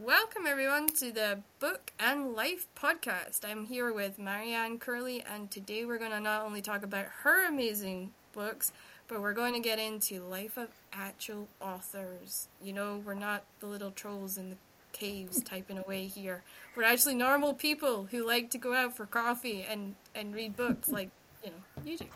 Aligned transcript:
welcome 0.00 0.46
everyone 0.46 0.88
to 0.88 1.12
the 1.12 1.38
Book 1.60 1.92
and 2.00 2.32
Life 2.32 2.66
podcast. 2.74 3.44
I'm 3.46 3.66
here 3.66 3.92
with 3.92 4.18
Marianne 4.18 4.78
Curley, 4.78 5.22
and 5.22 5.50
today 5.50 5.84
we're 5.84 5.98
going 5.98 6.12
to 6.12 6.20
not 6.20 6.46
only 6.46 6.62
talk 6.62 6.82
about 6.82 7.04
her 7.24 7.46
amazing 7.46 8.10
books, 8.32 8.72
but 9.06 9.20
we're 9.20 9.34
going 9.34 9.52
to 9.52 9.60
get 9.60 9.78
into 9.78 10.22
life 10.22 10.56
of 10.56 10.68
actual 10.94 11.46
authors. 11.60 12.48
You 12.62 12.72
know, 12.72 13.02
we're 13.04 13.12
not 13.12 13.44
the 13.60 13.66
little 13.66 13.90
trolls 13.90 14.38
in 14.38 14.48
the 14.48 14.56
caves 14.92 15.42
typing 15.44 15.76
away 15.76 16.06
here. 16.06 16.42
We're 16.74 16.84
actually 16.84 17.16
normal 17.16 17.52
people 17.52 18.08
who 18.10 18.26
like 18.26 18.50
to 18.52 18.58
go 18.58 18.72
out 18.72 18.96
for 18.96 19.04
coffee 19.04 19.66
and, 19.68 19.94
and 20.14 20.34
read 20.34 20.56
books 20.56 20.88
like, 20.88 21.10
you 21.44 21.50
know, 21.50 21.82
you 21.84 21.98
do. 21.98 22.06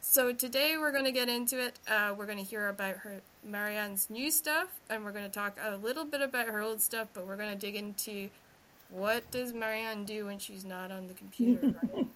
So 0.00 0.32
today 0.32 0.76
we're 0.76 0.92
going 0.92 1.04
to 1.04 1.12
get 1.12 1.28
into 1.28 1.64
it. 1.64 1.78
Uh, 1.86 2.14
we're 2.18 2.26
going 2.26 2.38
to 2.38 2.44
hear 2.44 2.68
about 2.68 2.96
her 2.98 3.20
Marianne's 3.46 4.10
new 4.10 4.30
stuff, 4.30 4.68
and 4.90 5.04
we're 5.04 5.12
going 5.12 5.24
to 5.24 5.30
talk 5.30 5.58
a 5.62 5.76
little 5.76 6.04
bit 6.04 6.20
about 6.20 6.48
her 6.48 6.60
old 6.60 6.80
stuff. 6.80 7.08
But 7.14 7.26
we're 7.26 7.36
going 7.36 7.52
to 7.52 7.58
dig 7.58 7.76
into 7.76 8.28
what 8.90 9.30
does 9.30 9.52
Marianne 9.52 10.04
do 10.04 10.26
when 10.26 10.38
she's 10.38 10.64
not 10.64 10.90
on 10.90 11.06
the 11.06 11.14
computer. 11.14 11.74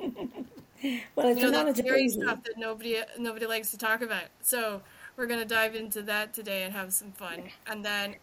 well, 1.14 1.28
it's 1.28 1.40
you 1.40 1.50
know, 1.50 1.72
scary 1.72 2.08
stuff 2.08 2.42
that 2.44 2.54
nobody 2.58 2.98
nobody 3.18 3.46
likes 3.46 3.70
to 3.70 3.78
talk 3.78 4.02
about. 4.02 4.24
So 4.42 4.82
we're 5.16 5.26
going 5.26 5.40
to 5.40 5.46
dive 5.46 5.74
into 5.74 6.02
that 6.02 6.34
today 6.34 6.64
and 6.64 6.72
have 6.72 6.92
some 6.92 7.12
fun. 7.12 7.44
And 7.66 7.84
then, 7.84 8.16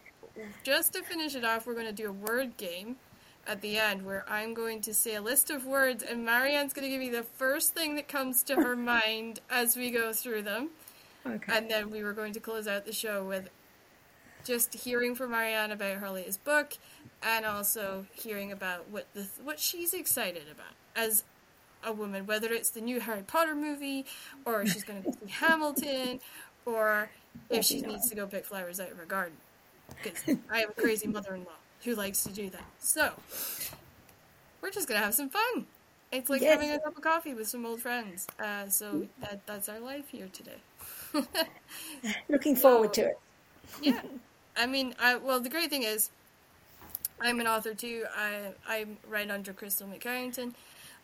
just 0.64 0.94
to 0.94 1.04
finish 1.04 1.36
it 1.36 1.46
off, 1.46 1.66
we're 1.66 1.74
going 1.74 1.88
to 1.88 1.92
do 1.92 2.10
a 2.10 2.14
word 2.14 2.58
game 2.58 2.98
at 3.48 3.62
the 3.62 3.78
end 3.78 4.06
where 4.06 4.26
I'm 4.28 4.54
going 4.54 4.82
to 4.82 4.94
say 4.94 5.16
a 5.16 5.22
list 5.22 5.50
of 5.50 5.66
words 5.66 6.04
and 6.04 6.26
Marianne's 6.26 6.74
going 6.74 6.84
to 6.84 6.90
give 6.90 7.00
me 7.00 7.10
the 7.10 7.24
first 7.24 7.74
thing 7.74 7.96
that 7.96 8.08
comes 8.08 8.44
to 8.44 8.56
her 8.56 8.76
mind 8.76 9.40
as 9.50 9.76
we 9.76 9.90
go 9.90 10.14
through 10.14 10.44
them. 10.44 10.70
Okay. 11.36 11.58
And 11.58 11.70
then 11.70 11.90
we 11.90 12.04
were 12.04 12.14
going 12.14 12.34
to 12.34 12.40
close 12.40 12.68
out 12.68 12.86
the 12.86 12.94
show 12.94 13.24
with 13.24 13.50
just 14.44 14.74
hearing 14.74 15.16
from 15.16 15.32
Marianne 15.32 15.72
about 15.72 15.98
her 15.98 16.10
latest 16.10 16.44
book 16.44 16.78
and 17.22 17.46
also 17.46 18.06
hearing 18.14 18.52
about 18.52 18.90
what 18.90 19.08
the 19.14 19.28
what 19.44 19.60
she's 19.60 19.94
excited 19.94 20.44
about 20.52 20.74
as 20.96 21.24
a 21.84 21.92
woman, 21.92 22.26
whether 22.26 22.52
it's 22.52 22.70
the 22.70 22.82
new 22.82 23.00
Harry 23.00 23.24
Potter 23.24 23.56
movie 23.56 24.06
or 24.46 24.66
she's 24.66 24.84
going 24.84 25.04
to 25.04 25.10
go 25.10 25.18
see 25.20 25.32
Hamilton 25.32 26.20
or 26.66 27.10
if 27.50 27.66
she 27.66 27.82
needs 27.82 28.10
to 28.10 28.16
go 28.16 28.26
pick 28.28 28.46
flowers 28.46 28.80
out 28.80 28.92
of 28.92 28.98
her 28.98 29.06
garden. 29.06 29.38
Because 30.04 30.38
I 30.52 30.60
have 30.60 30.70
a 30.70 30.74
crazy 30.74 31.08
mother-in-law 31.08 31.52
who 31.84 31.96
likes 31.96 32.24
to 32.24 32.30
do 32.30 32.50
that. 32.50 32.66
So, 32.80 33.14
we're 34.62 34.72
just 34.72 34.88
gonna 34.88 35.00
have 35.00 35.14
some 35.14 35.30
fun. 35.30 35.68
It's 36.12 36.30
like 36.30 36.42
yes. 36.42 36.54
having 36.54 36.72
a 36.72 36.80
cup 36.80 36.98
of 36.98 37.04
coffee 37.04 37.34
with 37.34 37.48
some 37.48 37.66
old 37.66 37.82
friends. 37.82 38.28
Uh, 38.40 38.68
so 38.68 39.08
that 39.22 39.46
that's 39.46 39.70
our 39.70 39.80
life 39.80 40.10
here 40.10 40.30
today. 40.32 40.58
Looking 42.30 42.56
forward 42.56 42.96
so, 42.96 43.04
to 43.04 43.10
it. 43.10 43.20
yeah, 43.82 44.02
I 44.56 44.66
mean, 44.66 44.96
I, 45.00 45.18
well, 45.18 45.40
the 45.40 45.50
great 45.50 45.70
thing 45.70 45.84
is, 45.84 46.10
I'm 47.20 47.40
an 47.40 47.48
author 47.48 47.74
too. 47.74 48.06
I 48.16 48.54
I 48.68 48.86
write 49.08 49.32
under 49.32 49.54
Crystal 49.54 49.88
McCarrington. 49.88 50.54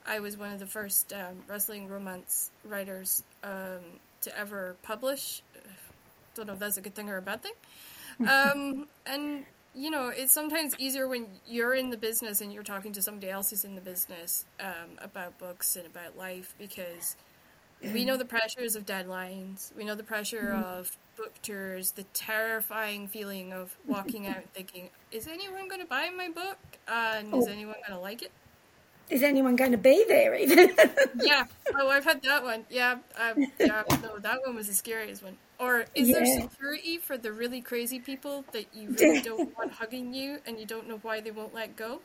I 0.06 0.20
was 0.20 0.38
one 0.38 0.52
of 0.52 0.60
the 0.60 0.68
first 0.68 1.14
um, 1.14 1.44
wrestling 1.48 1.88
romance 1.88 2.52
writers 2.66 3.24
um, 3.44 3.80
to 4.22 4.38
ever 4.38 4.76
publish. 4.84 5.42
Don't 6.36 6.48
know 6.48 6.54
if 6.54 6.60
that's 6.60 6.78
a 6.78 6.82
good 6.82 6.96
thing 6.96 7.10
or 7.10 7.18
a 7.18 7.22
bad 7.22 7.42
thing. 7.44 7.54
Um, 8.30 8.86
and 9.08 9.44
you 9.74 9.90
know, 9.90 10.10
it's 10.10 10.32
sometimes 10.32 10.76
easier 10.78 11.08
when 11.08 11.26
you're 11.48 11.74
in 11.74 11.90
the 11.90 11.98
business 11.98 12.42
and 12.42 12.54
you're 12.54 12.62
talking 12.62 12.94
to 12.94 13.02
somebody 13.02 13.32
else 13.32 13.50
who's 13.50 13.66
in 13.66 13.74
the 13.74 13.82
business 13.82 14.46
um, 14.60 15.00
about 15.00 15.40
books 15.40 15.76
and 15.76 15.88
about 15.88 16.16
life 16.16 16.54
because 16.60 17.16
we 17.92 18.06
know 18.06 18.18
the 18.18 18.26
pressures 18.26 18.76
of 18.76 18.86
deadlines, 18.86 19.76
we 19.76 19.84
know 19.84 19.96
the 19.96 20.04
pressure 20.04 20.54
mm-hmm. 20.54 20.64
of 20.64 20.98
book 21.18 21.34
tours, 21.42 21.92
the 21.92 22.04
terrifying 22.14 23.08
feeling 23.08 23.54
of 23.54 23.76
walking 23.86 24.28
out 24.28 24.44
thinking, 24.54 24.90
is 25.12 25.28
anyone 25.28 25.68
going 25.68 25.82
to 25.82 25.88
buy 25.88 26.10
my 26.16 26.30
book? 26.30 26.58
Uh, 26.88 27.16
and 27.18 27.34
oh. 27.34 27.40
is 27.40 27.48
anyone 27.48 27.76
going 27.88 27.98
to 27.98 28.00
like 28.00 28.22
it? 28.22 28.32
Is 29.10 29.22
anyone 29.22 29.56
going 29.56 29.72
to 29.72 29.78
be 29.78 30.06
there 30.08 30.36
even? 30.36 30.76
yeah. 31.22 31.46
Oh, 31.76 31.90
I've 31.90 32.06
had 32.06 32.24
that 32.24 32.44
one. 32.44 32.66
Yeah. 32.70 32.98
Um, 33.20 33.48
yeah. 33.60 33.84
No, 34.02 34.18
that 34.20 34.40
one 34.46 34.56
was 34.56 34.68
the 34.68 34.74
scariest 34.74 35.24
one. 35.24 35.38
Or 35.60 35.86
is 35.94 36.10
yeah. 36.10 36.20
there 36.20 36.42
security 36.42 36.98
for 36.98 37.18
the 37.18 37.32
really 37.32 37.62
crazy 37.62 38.00
people 38.00 38.46
that 38.54 38.66
you 38.74 38.90
really 39.00 39.22
don't 39.24 39.56
want 39.58 39.72
hugging 39.72 40.14
you 40.14 40.40
and 40.46 40.60
you 40.60 40.66
don't 40.66 40.88
know 40.88 41.00
why 41.02 41.22
they 41.22 41.32
won't 41.32 41.54
let 41.54 41.76
go? 41.76 42.02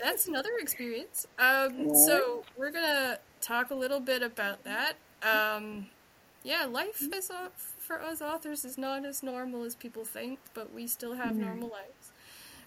That's 0.00 0.28
another 0.28 0.50
experience. 0.60 1.26
Um, 1.38 1.94
so 1.94 2.44
we're 2.56 2.70
gonna 2.70 3.18
talk 3.44 3.70
a 3.70 3.74
little 3.74 4.00
bit 4.00 4.22
about 4.22 4.64
that. 4.64 4.94
Um, 5.22 5.86
yeah, 6.42 6.64
life 6.64 7.02
is 7.12 7.30
uh, 7.30 7.48
for 7.78 8.00
us 8.00 8.20
authors 8.22 8.64
is 8.64 8.78
not 8.78 9.04
as 9.04 9.22
normal 9.22 9.64
as 9.64 9.74
people 9.74 10.04
think, 10.04 10.38
but 10.54 10.72
we 10.72 10.86
still 10.86 11.14
have 11.14 11.32
mm. 11.32 11.40
normal 11.40 11.68
lives. 11.68 12.12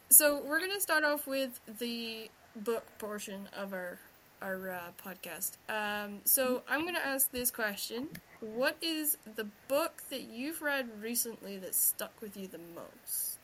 So 0.09 0.41
we're 0.45 0.59
gonna 0.59 0.79
start 0.79 1.03
off 1.03 1.27
with 1.27 1.59
the 1.79 2.29
book 2.55 2.85
portion 2.97 3.49
of 3.55 3.73
our 3.73 3.99
our 4.41 4.69
uh, 4.69 4.79
podcast. 5.03 5.57
Um, 5.69 6.19
so 6.23 6.61
I'm 6.69 6.81
going 6.81 6.95
to 6.95 7.05
ask 7.05 7.31
this 7.31 7.51
question: 7.51 8.09
What 8.39 8.77
is 8.81 9.17
the 9.35 9.47
book 9.67 10.03
that 10.09 10.23
you've 10.23 10.61
read 10.61 10.89
recently 11.01 11.57
that 11.57 11.75
stuck 11.75 12.13
with 12.21 12.37
you 12.37 12.47
the 12.47 12.59
most? 12.75 13.39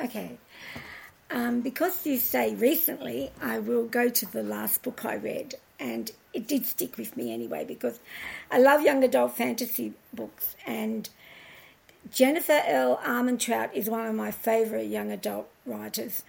Okay. 0.00 0.38
Um, 1.30 1.62
because 1.62 2.06
you 2.06 2.18
say 2.18 2.54
recently, 2.54 3.30
I 3.40 3.58
will 3.58 3.86
go 3.86 4.08
to 4.08 4.26
the 4.26 4.42
last 4.42 4.82
book 4.82 5.04
I 5.04 5.16
read, 5.16 5.54
and 5.80 6.10
it 6.32 6.46
did 6.46 6.66
stick 6.66 6.96
with 6.96 7.16
me 7.16 7.32
anyway 7.32 7.64
because 7.64 7.98
I 8.50 8.58
love 8.58 8.82
young 8.82 9.02
adult 9.02 9.36
fantasy 9.36 9.94
books, 10.12 10.54
and 10.66 11.08
Jennifer 12.10 12.60
L. 12.66 13.00
Armentrout 13.04 13.72
is 13.74 13.88
one 13.88 14.06
of 14.06 14.14
my 14.14 14.30
favourite 14.30 14.88
young 14.88 15.10
adult 15.10 15.48
writers, 15.64 16.22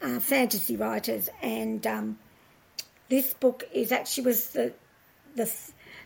uh, 0.00 0.20
fantasy 0.20 0.76
writers, 0.76 1.28
and 1.42 1.86
um, 1.86 2.18
this 3.08 3.34
book 3.34 3.64
is 3.72 3.92
actually 3.92 4.24
was 4.24 4.50
the 4.50 4.72
the 5.34 5.52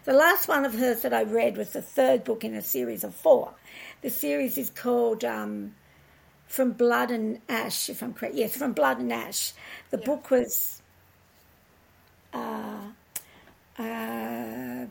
the 0.04 0.12
last 0.14 0.48
one 0.48 0.64
of 0.64 0.74
hers 0.74 1.02
that 1.02 1.12
I 1.12 1.24
read 1.24 1.56
was 1.58 1.72
the 1.72 1.82
third 1.82 2.24
book 2.24 2.42
in 2.42 2.54
a 2.54 2.62
series 2.62 3.04
of 3.04 3.14
four. 3.14 3.52
The 4.00 4.10
series 4.10 4.56
is 4.56 4.70
called 4.70 5.24
um, 5.24 5.74
From 6.50 6.72
Blood 6.72 7.12
and 7.12 7.38
Ash, 7.48 7.88
if 7.88 8.02
I'm 8.02 8.12
correct. 8.12 8.34
Yes, 8.34 8.56
From 8.56 8.72
Blood 8.72 8.98
and 8.98 9.12
Ash. 9.12 9.52
The 9.90 9.98
yeah. 9.98 10.04
book 10.04 10.32
was 10.32 10.82
uh, 12.34 12.88
uh, 13.78 14.86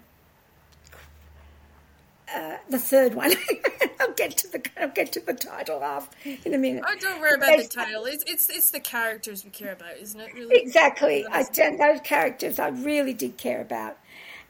uh, 2.33 2.57
the 2.69 2.79
third 2.79 3.13
one. 3.13 3.33
I'll 3.99 4.13
get 4.13 4.37
to 4.37 4.47
the 4.53 4.65
I'll 4.79 4.87
get 4.87 5.11
to 5.11 5.19
the 5.19 5.33
title 5.33 5.81
half 5.81 6.09
in 6.25 6.53
a 6.53 6.57
minute. 6.57 6.85
Oh, 6.87 6.95
don't 6.97 7.19
worry 7.19 7.35
about 7.35 7.57
the 7.57 7.67
title. 7.67 8.05
It's 8.05 8.23
it's 8.25 8.49
it's 8.49 8.71
the 8.71 8.79
characters 8.79 9.43
we 9.43 9.49
care 9.49 9.73
about, 9.73 9.97
isn't 9.97 10.17
it? 10.17 10.33
Really, 10.33 10.61
exactly. 10.61 11.25
I 11.29 11.43
those 11.43 11.99
characters 12.05 12.57
I 12.57 12.69
really 12.69 13.13
did 13.13 13.35
care 13.35 13.59
about. 13.59 13.97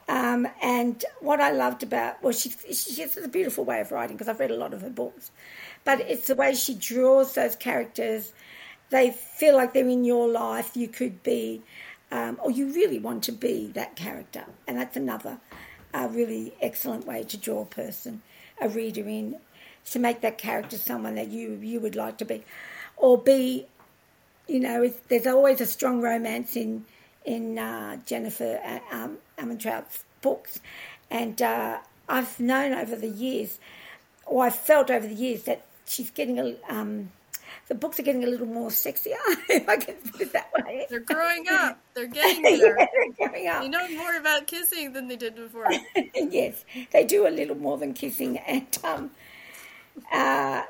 Um, 0.08 0.48
and 0.62 1.06
what 1.22 1.40
I 1.40 1.52
loved 1.52 1.84
about 1.84 2.22
well, 2.24 2.34
she 2.34 2.50
she 2.50 3.02
has 3.02 3.18
a 3.18 3.28
beautiful 3.28 3.64
way 3.64 3.80
of 3.80 3.92
writing 3.92 4.16
because 4.16 4.28
I've 4.28 4.40
read 4.40 4.52
a 4.52 4.56
lot 4.56 4.74
of 4.74 4.82
her 4.82 4.90
books, 4.90 5.32
but 5.86 6.02
it's 6.02 6.28
the 6.28 6.36
way 6.36 6.54
she 6.54 6.74
draws 6.74 7.34
those 7.34 7.56
characters. 7.56 8.34
They 8.90 9.12
feel 9.12 9.56
like 9.56 9.74
they're 9.74 9.88
in 9.88 10.04
your 10.04 10.28
life. 10.28 10.76
You 10.76 10.88
could 10.88 11.22
be, 11.24 11.62
um, 12.12 12.40
or 12.44 12.52
you 12.52 12.74
really 12.74 13.00
want 13.00 13.24
to 13.26 13.32
be 13.32 13.68
that 13.74 13.96
character, 13.96 14.46
and 14.68 14.78
that's 14.78 14.98
another 14.98 15.40
a 15.94 16.08
really 16.08 16.54
excellent 16.62 17.06
way 17.06 17.24
to 17.24 17.38
draw 17.38 17.62
a 17.62 17.66
person, 17.66 18.22
a 18.62 18.70
reader 18.70 19.08
in, 19.08 19.38
to 19.86 20.00
make 20.00 20.22
that 20.22 20.38
character 20.38 20.78
someone 20.78 21.16
that 21.16 21.30
you 21.30 21.60
you 21.62 21.80
would 21.80 21.96
like 21.96 22.18
to 22.18 22.26
be, 22.26 22.44
or 22.98 23.18
be, 23.18 23.66
you 24.48 24.60
know, 24.60 24.92
there's 25.08 25.28
always 25.28 25.62
a 25.62 25.66
strong 25.66 26.02
romance 26.02 26.56
in 26.56 26.86
in 27.26 27.58
uh, 27.58 27.98
Jennifer 28.06 28.60
uh, 28.64 28.96
um, 28.96 29.18
Armentrout's 29.38 30.04
books, 30.22 30.60
and 31.10 31.42
uh, 31.42 31.80
I've 32.08 32.40
known 32.40 32.74
over 32.74 32.96
the 32.96 33.10
years, 33.10 33.60
or 34.26 34.46
I've 34.46 34.56
felt 34.56 34.92
over 34.92 35.08
the 35.08 35.14
years 35.14 35.44
that 35.44 35.66
she's 35.90 36.12
getting 36.12 36.40
a 36.40 36.56
um, 36.70 37.12
the 37.68 37.76
books 37.76 38.00
are 38.00 38.04
getting 38.04 38.24
a 38.24 38.28
little 38.28 38.48
more 38.48 38.70
sexier, 38.70 39.18
if 39.50 39.68
I 39.70 39.78
can 39.78 39.96
put 39.96 40.22
it 40.22 40.34
that 40.34 40.52
way. 40.54 40.86
They're 40.90 41.00
growing 41.00 41.46
up. 41.50 41.80
They're 41.94 42.08
getting 42.08 42.44
there. 42.44 42.80
yeah, 42.80 42.86
they're 42.94 43.30
growing 43.30 43.48
up. 43.48 43.62
They 43.62 43.70
know 43.70 43.88
more 43.90 44.16
about 44.18 44.48
kissing 44.48 44.94
than 44.94 45.08
they 45.08 45.16
did 45.16 45.36
before. 45.36 45.68
yes, 46.16 46.64
they 46.92 47.06
do 47.06 47.28
a 47.28 47.30
little 47.30 47.56
more 47.56 47.78
than 47.78 47.94
kissing, 47.94 48.38
and 48.38 48.78
um, 48.84 49.12
uh, 50.12 50.64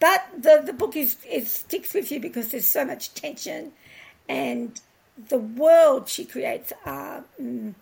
but 0.00 0.26
the 0.36 0.62
the 0.64 0.72
book 0.72 0.96
is 0.96 1.16
it 1.28 1.46
sticks 1.46 1.94
with 1.94 2.10
you 2.12 2.20
because 2.20 2.48
there's 2.48 2.68
so 2.68 2.84
much 2.84 3.14
tension, 3.14 3.72
and 4.28 4.80
the 5.28 5.38
world 5.38 6.08
she 6.08 6.24
creates 6.24 6.72
are 6.84 7.24
mm, 7.40 7.74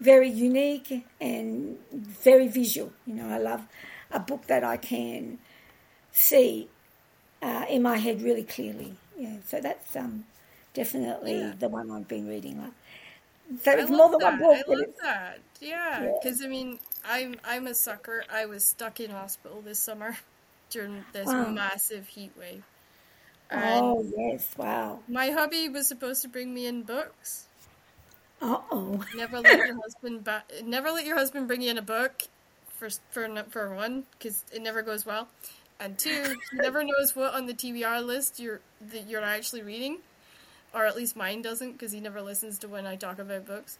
very 0.00 0.28
unique 0.28 1.04
and 1.20 1.78
very 1.92 2.48
visual. 2.48 2.92
You 3.06 3.14
know, 3.14 3.28
I 3.28 3.38
love 3.38 3.66
a 4.10 4.20
book 4.20 4.46
that 4.46 4.64
I 4.64 4.76
can 4.76 5.38
see 6.12 6.68
uh, 7.42 7.66
in 7.68 7.82
my 7.82 7.98
head 7.98 8.22
really 8.22 8.44
clearly. 8.44 8.96
Yeah, 9.16 9.36
so 9.46 9.60
that's 9.60 9.96
um, 9.96 10.24
definitely 10.74 11.38
yeah. 11.38 11.54
the 11.58 11.68
one 11.68 11.90
I've 11.90 12.08
been 12.08 12.28
reading. 12.28 12.58
Like, 12.60 12.72
so 13.62 13.72
it's 13.72 13.90
more 13.90 14.10
than 14.10 14.20
that. 14.20 14.38
one 14.38 14.38
book. 14.38 14.58
I 14.68 14.70
love 14.70 14.94
that. 15.02 15.40
Yeah, 15.60 16.08
because 16.20 16.40
yeah. 16.40 16.46
I 16.46 16.48
mean, 16.48 16.80
I'm 17.04 17.36
I'm 17.44 17.66
a 17.66 17.74
sucker. 17.74 18.24
I 18.30 18.46
was 18.46 18.64
stuck 18.64 19.00
in 19.00 19.10
hospital 19.10 19.62
this 19.62 19.80
summer 19.80 20.16
during 20.70 21.06
this 21.12 21.34
Wow. 21.34 21.46
massive 21.46 22.08
heat 22.08 22.32
wave. 22.36 22.64
And 23.50 23.84
Oh, 23.84 24.04
yes. 24.16 24.56
Wow. 24.56 25.00
my 25.08 25.30
hubby 25.30 25.68
was 25.68 25.88
supposed 25.88 26.22
to 26.22 26.28
bring 26.28 26.52
me 26.54 26.66
in 26.66 26.84
books. 26.84 27.48
Uh 28.40 28.58
oh. 28.70 29.04
Never 29.12 29.40
let 29.40 29.62
your 29.62 29.74
husband 29.82 30.24
ba- 30.24 30.44
never 30.64 30.90
let 30.90 31.04
your 31.04 31.16
husband 31.16 31.48
bring 31.48 31.62
you 31.62 31.70
in 31.70 31.78
a 31.78 31.82
book 31.82 32.22
for 32.68 32.90
for 33.10 33.28
for 33.50 33.74
one 33.74 34.06
because 34.12 34.44
it 34.52 34.62
never 34.62 34.82
goes 34.82 35.04
well, 35.06 35.28
and 35.82 35.98
two 35.98 36.36
he 36.50 36.58
never 36.58 36.84
knows 36.84 37.14
what 37.16 37.34
on 37.34 37.46
the 37.46 37.54
TBR 37.54 38.04
list 38.04 38.38
you're 38.40 38.60
that 38.80 39.08
you're 39.08 39.22
actually 39.22 39.62
reading, 39.62 39.98
or 40.74 40.86
at 40.86 40.96
least 40.96 41.16
mine 41.16 41.42
doesn't 41.42 41.72
because 41.72 41.92
he 41.92 42.00
never 42.00 42.22
listens 42.22 42.58
to 42.60 42.68
when 42.68 42.86
I 42.86 42.96
talk 42.96 43.18
about 43.18 43.46
books, 43.46 43.78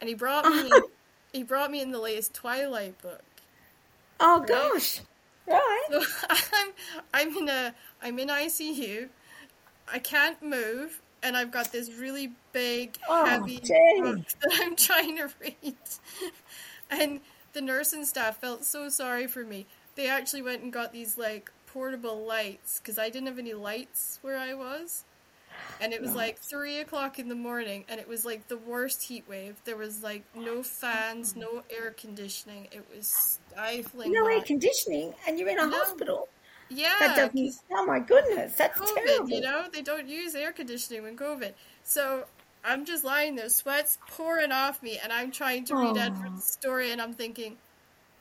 and 0.00 0.08
he 0.08 0.14
brought 0.14 0.46
me 0.46 0.70
he 1.32 1.42
brought 1.42 1.70
me 1.70 1.80
in 1.80 1.92
the 1.92 2.00
latest 2.00 2.34
Twilight 2.34 3.00
book. 3.02 3.22
Oh, 4.20 4.40
gosh. 4.40 5.00
Right. 5.46 5.88
So 5.90 6.02
I'm 6.54 6.72
I'm 7.12 7.36
in 7.36 7.48
a 7.48 7.74
I'm 8.02 8.18
in 8.18 8.30
ICU. 8.30 9.08
I 9.92 9.98
can't 9.98 10.42
move, 10.42 11.02
and 11.22 11.36
I've 11.36 11.50
got 11.50 11.72
this 11.72 11.92
really 11.92 12.32
big, 12.52 12.98
Oh, 13.08 13.24
heavy 13.26 13.60
gee. 13.60 14.00
book 14.02 14.18
that 14.42 14.60
I'm 14.62 14.76
trying 14.76 15.16
to 15.18 15.28
read. 15.40 15.76
And 16.90 17.20
the 17.52 17.60
nurse 17.60 17.92
and 17.92 18.06
staff 18.06 18.38
felt 18.40 18.64
so 18.64 18.88
sorry 18.88 19.26
for 19.26 19.44
me. 19.44 19.66
They 19.94 20.08
actually 20.08 20.42
went 20.42 20.62
and 20.62 20.72
got 20.72 20.92
these 20.92 21.18
like 21.18 21.50
portable 21.66 22.24
lights 22.26 22.78
because 22.80 22.98
I 22.98 23.08
didn't 23.10 23.28
have 23.28 23.38
any 23.38 23.54
lights 23.54 24.18
where 24.22 24.38
I 24.38 24.54
was. 24.54 25.04
And 25.80 25.92
it 25.92 26.00
was 26.00 26.14
like 26.14 26.38
three 26.38 26.78
o'clock 26.78 27.18
in 27.18 27.28
the 27.28 27.34
morning, 27.34 27.84
and 27.88 27.98
it 27.98 28.06
was 28.06 28.24
like 28.24 28.46
the 28.46 28.56
worst 28.56 29.02
heat 29.02 29.24
wave. 29.28 29.56
There 29.64 29.76
was 29.76 30.02
like 30.02 30.22
no 30.36 30.62
fans, 30.62 31.34
no 31.34 31.62
air 31.70 31.90
conditioning. 31.90 32.68
It 32.70 32.84
was 32.94 33.08
stifling. 33.08 34.12
No 34.12 34.26
air 34.26 34.42
conditioning, 34.42 35.12
and 35.26 35.38
you're 35.38 35.48
in 35.48 35.58
a 35.58 35.66
No. 35.66 35.70
hospital. 35.78 36.28
Yeah, 36.68 36.94
That 37.00 37.16
doesn't. 37.16 37.54
Oh 37.72 37.84
my 37.84 37.98
goodness, 37.98 38.54
that's 38.54 38.80
COVID, 38.80 38.94
terrible. 39.04 39.28
you 39.28 39.40
know, 39.40 39.66
they 39.72 39.82
don't 39.82 40.08
use 40.08 40.34
air 40.34 40.52
conditioning 40.52 41.02
when 41.02 41.16
COVID. 41.16 41.52
So 41.84 42.24
I'm 42.64 42.84
just 42.84 43.04
lying 43.04 43.34
there, 43.34 43.48
sweat's 43.48 43.98
pouring 44.08 44.52
off 44.52 44.82
me, 44.82 44.98
and 45.02 45.12
I'm 45.12 45.32
trying 45.32 45.64
to 45.66 45.74
read 45.74 45.96
Aw. 45.98 46.06
Edward's 46.06 46.44
story, 46.50 46.92
and 46.92 47.02
I'm 47.02 47.12
thinking, 47.12 47.56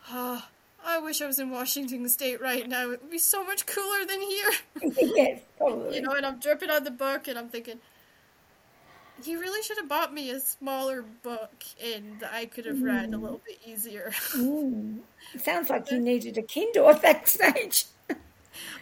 oh, 0.09 0.43
I 0.85 0.99
wish 0.99 1.21
I 1.21 1.27
was 1.27 1.39
in 1.39 1.49
Washington 1.51 2.07
State 2.09 2.41
right 2.41 2.67
now. 2.67 2.83
It 2.91 3.01
would 3.01 3.09
be 3.11 3.17
so 3.19 3.43
much 3.45 3.65
cooler 3.65 4.05
than 4.05 4.21
here. 4.21 4.51
yes, 5.15 5.41
probably. 5.57 5.95
you 5.95 6.01
know, 6.01 6.11
and 6.13 6.25
I'm 6.25 6.39
dripping 6.39 6.69
on 6.69 6.83
the 6.83 6.91
book, 6.91 7.27
and 7.27 7.37
I'm 7.37 7.49
thinking, 7.49 7.79
you 9.23 9.39
really 9.39 9.61
should 9.61 9.77
have 9.77 9.87
bought 9.87 10.13
me 10.13 10.31
a 10.31 10.39
smaller 10.39 11.03
book, 11.03 11.63
and 11.83 12.23
I 12.33 12.45
could 12.47 12.65
have 12.65 12.81
read 12.81 13.09
a 13.13 13.17
Mm. 13.17 13.21
little 13.21 13.41
bit 13.45 13.59
easier. 13.65 14.11
Mm. 14.35 14.99
It 15.35 15.41
sounds 15.45 15.69
like 15.69 15.91
you 15.91 15.99
needed 15.99 16.37
a 16.37 16.41
Kindle 16.41 16.89
at 16.89 17.01
that 17.03 17.27
stage. 17.29 17.85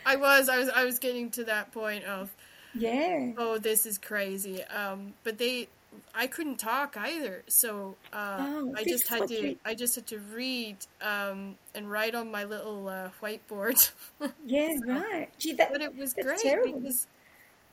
I 0.06 0.16
was, 0.16 0.48
I 0.50 0.58
was, 0.58 0.70
I 0.70 0.86
was 0.86 0.98
getting 1.00 1.30
to 1.32 1.44
that 1.46 1.72
point 1.72 2.04
of. 2.06 2.30
yeah. 2.74 3.32
oh 3.38 3.58
this 3.58 3.86
is 3.88 3.98
crazy 3.98 4.64
um 4.66 5.14
but 5.24 5.40
they 5.40 5.68
i 6.14 6.28
couldn't 6.28 6.58
talk 6.58 6.96
either 6.98 7.44
so 7.48 7.98
uh 8.14 8.48
Oh, 8.48 8.74
i 8.76 8.84
just 8.84 9.08
had 9.08 9.28
to 9.28 9.56
i 9.66 9.74
just 9.74 9.96
had 9.96 10.08
to 10.08 10.20
read 10.20 10.78
um 11.02 11.56
and 11.76 11.90
write 11.90 12.16
on 12.16 12.32
my 12.32 12.44
little 12.44 12.88
uh, 12.88 13.10
whiteboard 13.22 13.92
Yeah, 14.46 14.70
right. 14.86 15.30
Gee, 15.40 15.54
that, 15.54 15.72
but 15.72 15.82
it 15.82 15.96
was 15.96 16.14
great 16.14 16.40
terrible. 16.42 16.80
because 16.82 17.08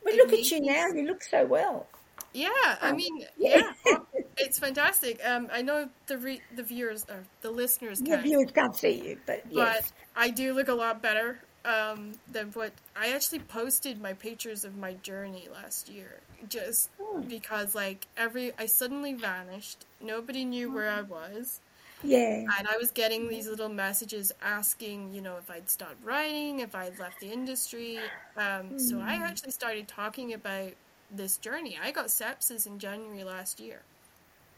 but 0.05 0.14
look 0.14 0.32
at 0.32 0.50
you 0.50 0.61
now. 0.61 0.87
You 0.88 1.05
look 1.06 1.23
so 1.23 1.44
well. 1.46 1.87
yeah 2.32 2.49
i 2.81 2.90
Um, 2.90 2.96
mean 2.96 3.25
yeah. 3.37 3.73
it's 4.37 4.58
fantastic 4.58 5.20
um 5.25 5.49
i 5.52 5.62
know 5.62 5.88
the 6.06 6.19
re- 6.19 6.43
the 6.55 6.62
viewers 6.62 7.05
or 7.08 7.25
the 7.43 7.50
listeners 7.50 8.00
The 8.00 8.06
can't 8.06 8.23
viewers 8.23 8.50
can't 8.52 8.76
see 8.76 9.08
you, 9.08 9.20
but 9.26 9.44
but. 9.52 9.93
I 10.17 10.31
do 10.31 10.55
look 10.55 10.69
a 10.69 10.75
lot 10.75 11.02
better 11.02 11.40
um, 11.64 12.12
than 12.31 12.49
what 12.52 12.73
I 12.96 13.12
actually 13.12 13.40
posted 13.40 14.00
my 14.00 14.14
pictures 14.14 14.64
of 14.64 14.76
my 14.76 14.94
journey 14.94 15.49
last 15.52 15.88
year, 15.88 16.20
just 16.49 16.91
Hmm. 17.00 17.23
because 17.23 17.75
like 17.75 18.06
every 18.17 18.53
I 18.59 18.67
suddenly 18.67 19.15
vanished. 19.15 19.85
Nobody 20.00 20.44
knew 20.44 20.73
where 20.73 20.91
I 20.91 21.03
was, 21.03 21.61
Yeah. 22.03 22.44
and 22.59 22.69
I 22.69 22.77
was 22.77 22.91
getting 22.91 23.29
these 23.29 23.47
little 23.49 23.69
messages 23.69 24.33
asking, 24.43 25.15
you 25.15 25.21
know, 25.21 25.37
if 25.38 25.50
I'd 25.50 25.69
stopped 25.71 26.03
writing, 26.05 26.61
if 26.61 26.75
I'd 26.75 26.99
left 26.99 27.21
the 27.21 27.33
industry. 27.33 27.99
Um, 28.37 28.79
So 28.79 29.00
I 29.00 29.15
actually 29.15 29.53
started 29.53 29.88
talking 29.88 30.33
about 30.35 30.73
this 31.11 31.37
journey. 31.38 31.79
I 31.83 31.91
got 31.93 32.06
sepsis 32.06 32.67
in 32.67 32.79
January 32.79 33.25
last 33.25 33.61
year. 33.61 33.83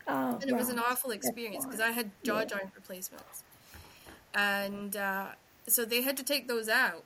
Oh, 0.07 0.39
And 0.41 0.51
it 0.51 0.55
was 0.57 0.71
an 0.71 0.79
awful 0.79 1.11
experience 1.11 1.65
because 1.67 1.81
I 1.81 1.91
had 1.91 2.11
jaw 2.25 2.45
joint 2.45 2.71
replacements. 2.75 3.45
And 4.35 4.97
uh, 4.97 5.29
so 5.67 5.85
they 5.85 6.03
had 6.03 6.17
to 6.17 6.25
take 6.25 6.49
those 6.49 6.69
out 6.69 7.05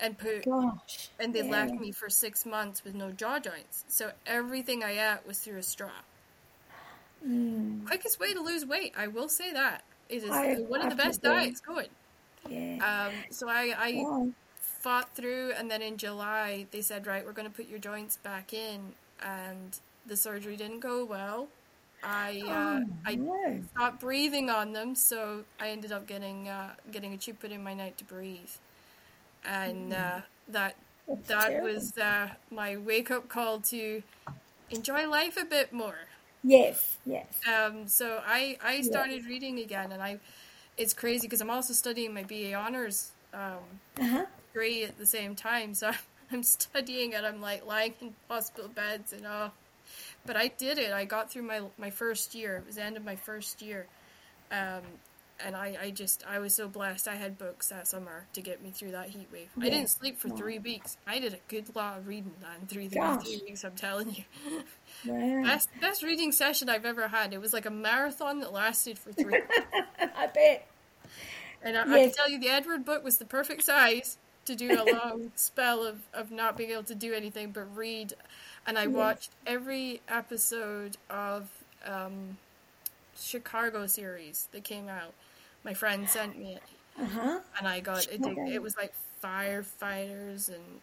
and 0.00 0.18
put, 0.18 0.46
Gosh. 0.46 1.10
and 1.18 1.34
they 1.34 1.42
yeah. 1.42 1.44
left 1.44 1.78
me 1.78 1.92
for 1.92 2.08
six 2.10 2.44
months 2.46 2.84
with 2.84 2.94
no 2.94 3.10
jaw 3.12 3.38
joints. 3.40 3.84
So 3.88 4.12
everything 4.26 4.82
I 4.84 5.14
ate 5.14 5.26
was 5.26 5.38
through 5.40 5.58
a 5.58 5.62
straw. 5.62 5.90
Mm, 7.24 7.86
Quickest 7.86 8.18
way 8.20 8.32
to 8.34 8.40
lose 8.40 8.64
weight, 8.66 8.94
I 8.96 9.06
will 9.08 9.28
say 9.28 9.52
that. 9.52 9.84
It 10.08 10.22
is 10.24 10.42
I 10.42 10.56
one 10.68 10.82
of 10.82 10.88
the 10.88 10.94
best 10.94 11.22
diets 11.22 11.60
going. 11.60 11.88
yeah. 12.48 12.80
Um, 12.80 13.24
so 13.30 13.48
I, 13.48 13.74
I 13.78 14.08
Wow. 14.08 14.32
fought 14.82 15.14
through, 15.14 15.52
and 15.52 15.70
then 15.70 15.82
in 15.82 15.96
July 15.98 16.66
they 16.70 16.82
said, 16.82 17.06
right, 17.06 17.24
we're 17.24 17.32
going 17.32 17.48
to 17.48 17.54
put 17.54 17.68
your 17.68 17.78
joints 17.78 18.16
back 18.16 18.52
in, 18.52 18.94
and 19.22 19.78
the 20.06 20.16
surgery 20.16 20.56
didn't 20.56 20.80
go 20.80 21.04
well. 21.04 21.48
I 22.02 22.48
uh, 22.50 22.80
Oh, 22.80 22.84
I 23.06 23.18
no. 23.18 23.62
stopped 23.74 24.00
breathing 24.00 24.50
on 24.50 24.72
them, 24.72 24.94
so 24.94 25.44
I 25.60 25.70
ended 25.70 25.92
up 25.92 26.06
getting 26.06 26.48
uh, 26.48 26.74
getting 26.90 27.12
a 27.14 27.18
tube 27.18 27.40
put 27.40 27.52
in 27.52 27.62
my 27.62 27.74
night 27.74 27.98
to 27.98 28.04
breathe, 28.04 28.50
and 29.44 29.92
uh, 29.92 30.20
that 30.48 30.76
That's 31.06 31.28
that 31.28 31.46
terrible. 31.46 31.68
was 31.70 31.96
uh, 31.98 32.30
my 32.50 32.76
wake 32.76 33.10
up 33.10 33.28
call 33.28 33.60
to 33.60 34.02
enjoy 34.70 35.08
life 35.08 35.36
a 35.36 35.44
bit 35.44 35.72
more. 35.72 36.08
Yes, 36.42 36.98
yes. 37.04 37.46
Um, 37.46 37.86
so 37.88 38.20
I 38.26 38.58
I 38.62 38.80
started 38.82 39.24
reading 39.26 39.58
again, 39.60 39.92
and 39.92 40.02
I 40.02 40.20
it's 40.76 40.94
crazy 40.94 41.26
because 41.26 41.40
I'm 41.40 41.50
also 41.50 41.72
studying 41.74 42.14
my 42.14 42.24
BA 42.24 42.54
honors 42.54 43.12
um, 43.32 43.80
Uh-huh. 44.00 44.26
degree 44.52 44.84
at 44.84 44.98
the 44.98 45.06
same 45.06 45.34
time. 45.36 45.74
So 45.74 45.92
I'm 46.32 46.42
studying 46.42 47.14
and 47.14 47.26
I'm 47.26 47.40
like 47.40 47.64
lying 47.66 47.94
in 48.00 48.14
hospital 48.30 48.70
beds 48.70 49.12
and 49.12 49.26
oh, 49.26 49.52
but 50.26 50.36
I 50.36 50.48
did 50.48 50.78
it. 50.78 50.92
I 50.92 51.04
got 51.04 51.30
through 51.30 51.42
my 51.44 51.62
my 51.78 51.90
first 51.90 52.34
year. 52.34 52.58
It 52.58 52.66
was 52.66 52.76
the 52.76 52.82
end 52.84 52.96
of 52.96 53.04
my 53.04 53.16
first 53.16 53.62
year, 53.62 53.88
um, 54.50 54.82
and 55.44 55.56
I 55.56 55.76
I 55.80 55.90
just 55.90 56.24
I 56.28 56.38
was 56.38 56.54
so 56.54 56.68
blessed. 56.68 57.08
I 57.08 57.14
had 57.14 57.38
books 57.38 57.68
that 57.68 57.86
summer 57.86 58.26
to 58.32 58.40
get 58.40 58.62
me 58.62 58.70
through 58.70 58.92
that 58.92 59.08
heat 59.08 59.28
wave. 59.32 59.48
I 59.60 59.68
didn't 59.68 59.88
sleep 59.88 60.18
for 60.18 60.28
three 60.28 60.58
weeks. 60.58 60.96
I 61.06 61.18
did 61.18 61.34
a 61.34 61.38
good 61.48 61.74
lot 61.74 61.98
of 61.98 62.08
reading 62.08 62.32
in 62.60 62.66
three, 62.66 62.88
three, 62.88 63.42
weeks. 63.46 63.64
I'm 63.64 63.74
telling 63.76 64.14
you. 64.14 64.24
Wow. 65.06 65.44
Best 65.44 65.68
best 65.80 66.02
reading 66.02 66.32
session 66.32 66.68
I've 66.68 66.84
ever 66.84 67.06
had. 67.06 67.32
It 67.32 67.40
was 67.40 67.52
like 67.52 67.66
a 67.66 67.70
marathon 67.70 68.40
that 68.40 68.52
lasted 68.52 68.98
for 68.98 69.12
three. 69.12 69.40
I 70.00 70.26
bet. 70.26 70.66
and 71.62 71.76
I, 71.76 71.82
I 71.82 71.84
can 71.84 72.10
tell 72.10 72.28
you, 72.28 72.40
the 72.40 72.48
Edward 72.48 72.84
book 72.84 73.04
was 73.04 73.18
the 73.18 73.24
perfect 73.24 73.62
size 73.62 74.18
to 74.46 74.56
do 74.56 74.72
a 74.72 74.82
long 74.82 75.30
spell 75.36 75.84
of, 75.84 76.00
of 76.12 76.32
not 76.32 76.56
being 76.56 76.70
able 76.70 76.82
to 76.84 76.94
do 76.94 77.12
anything 77.12 77.52
but 77.52 77.76
read. 77.76 78.14
And 78.66 78.76
I 78.76 78.88
watched 78.88 79.30
every 79.46 80.00
episode 80.08 80.96
of 81.08 81.48
um, 81.86 82.38
Chicago 83.16 83.86
series 83.86 84.48
that 84.52 84.64
came 84.64 84.88
out. 84.88 85.14
My 85.64 85.74
friend 85.74 86.08
sent 86.08 86.38
me 86.38 86.54
it, 86.56 86.62
Uh-huh. 87.00 87.40
and 87.58 87.68
I 87.68 87.80
got 87.80 88.06
it. 88.06 88.20
It 88.48 88.62
was 88.62 88.76
like 88.76 88.92
firefighters 89.22 90.48
and 90.48 90.80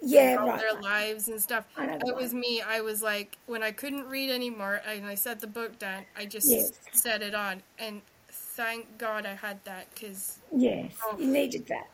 Yeah, 0.00 0.34
right. 0.36 0.60
their 0.60 0.80
lives 0.80 1.28
and 1.28 1.40
stuff. 1.40 1.66
It 1.78 2.14
was 2.14 2.32
me. 2.34 2.60
I 2.62 2.80
was 2.80 3.02
like, 3.02 3.36
when 3.46 3.62
I 3.62 3.72
couldn't 3.72 4.06
read 4.06 4.30
anymore, 4.30 4.80
and 4.86 5.06
I 5.06 5.14
set 5.14 5.40
the 5.40 5.46
book 5.46 5.78
down, 5.78 6.04
I 6.16 6.26
just 6.26 6.48
Yes. 6.50 6.70
set 6.92 7.22
it 7.22 7.34
on. 7.34 7.62
And 7.78 8.02
thank 8.30 8.98
God 8.98 9.26
I 9.26 9.34
had 9.34 9.64
that 9.64 9.92
because, 9.94 10.38
Yes, 10.54 10.92
Oh. 11.04 11.16
you 11.18 11.26
needed 11.26 11.66
that. 11.68 11.88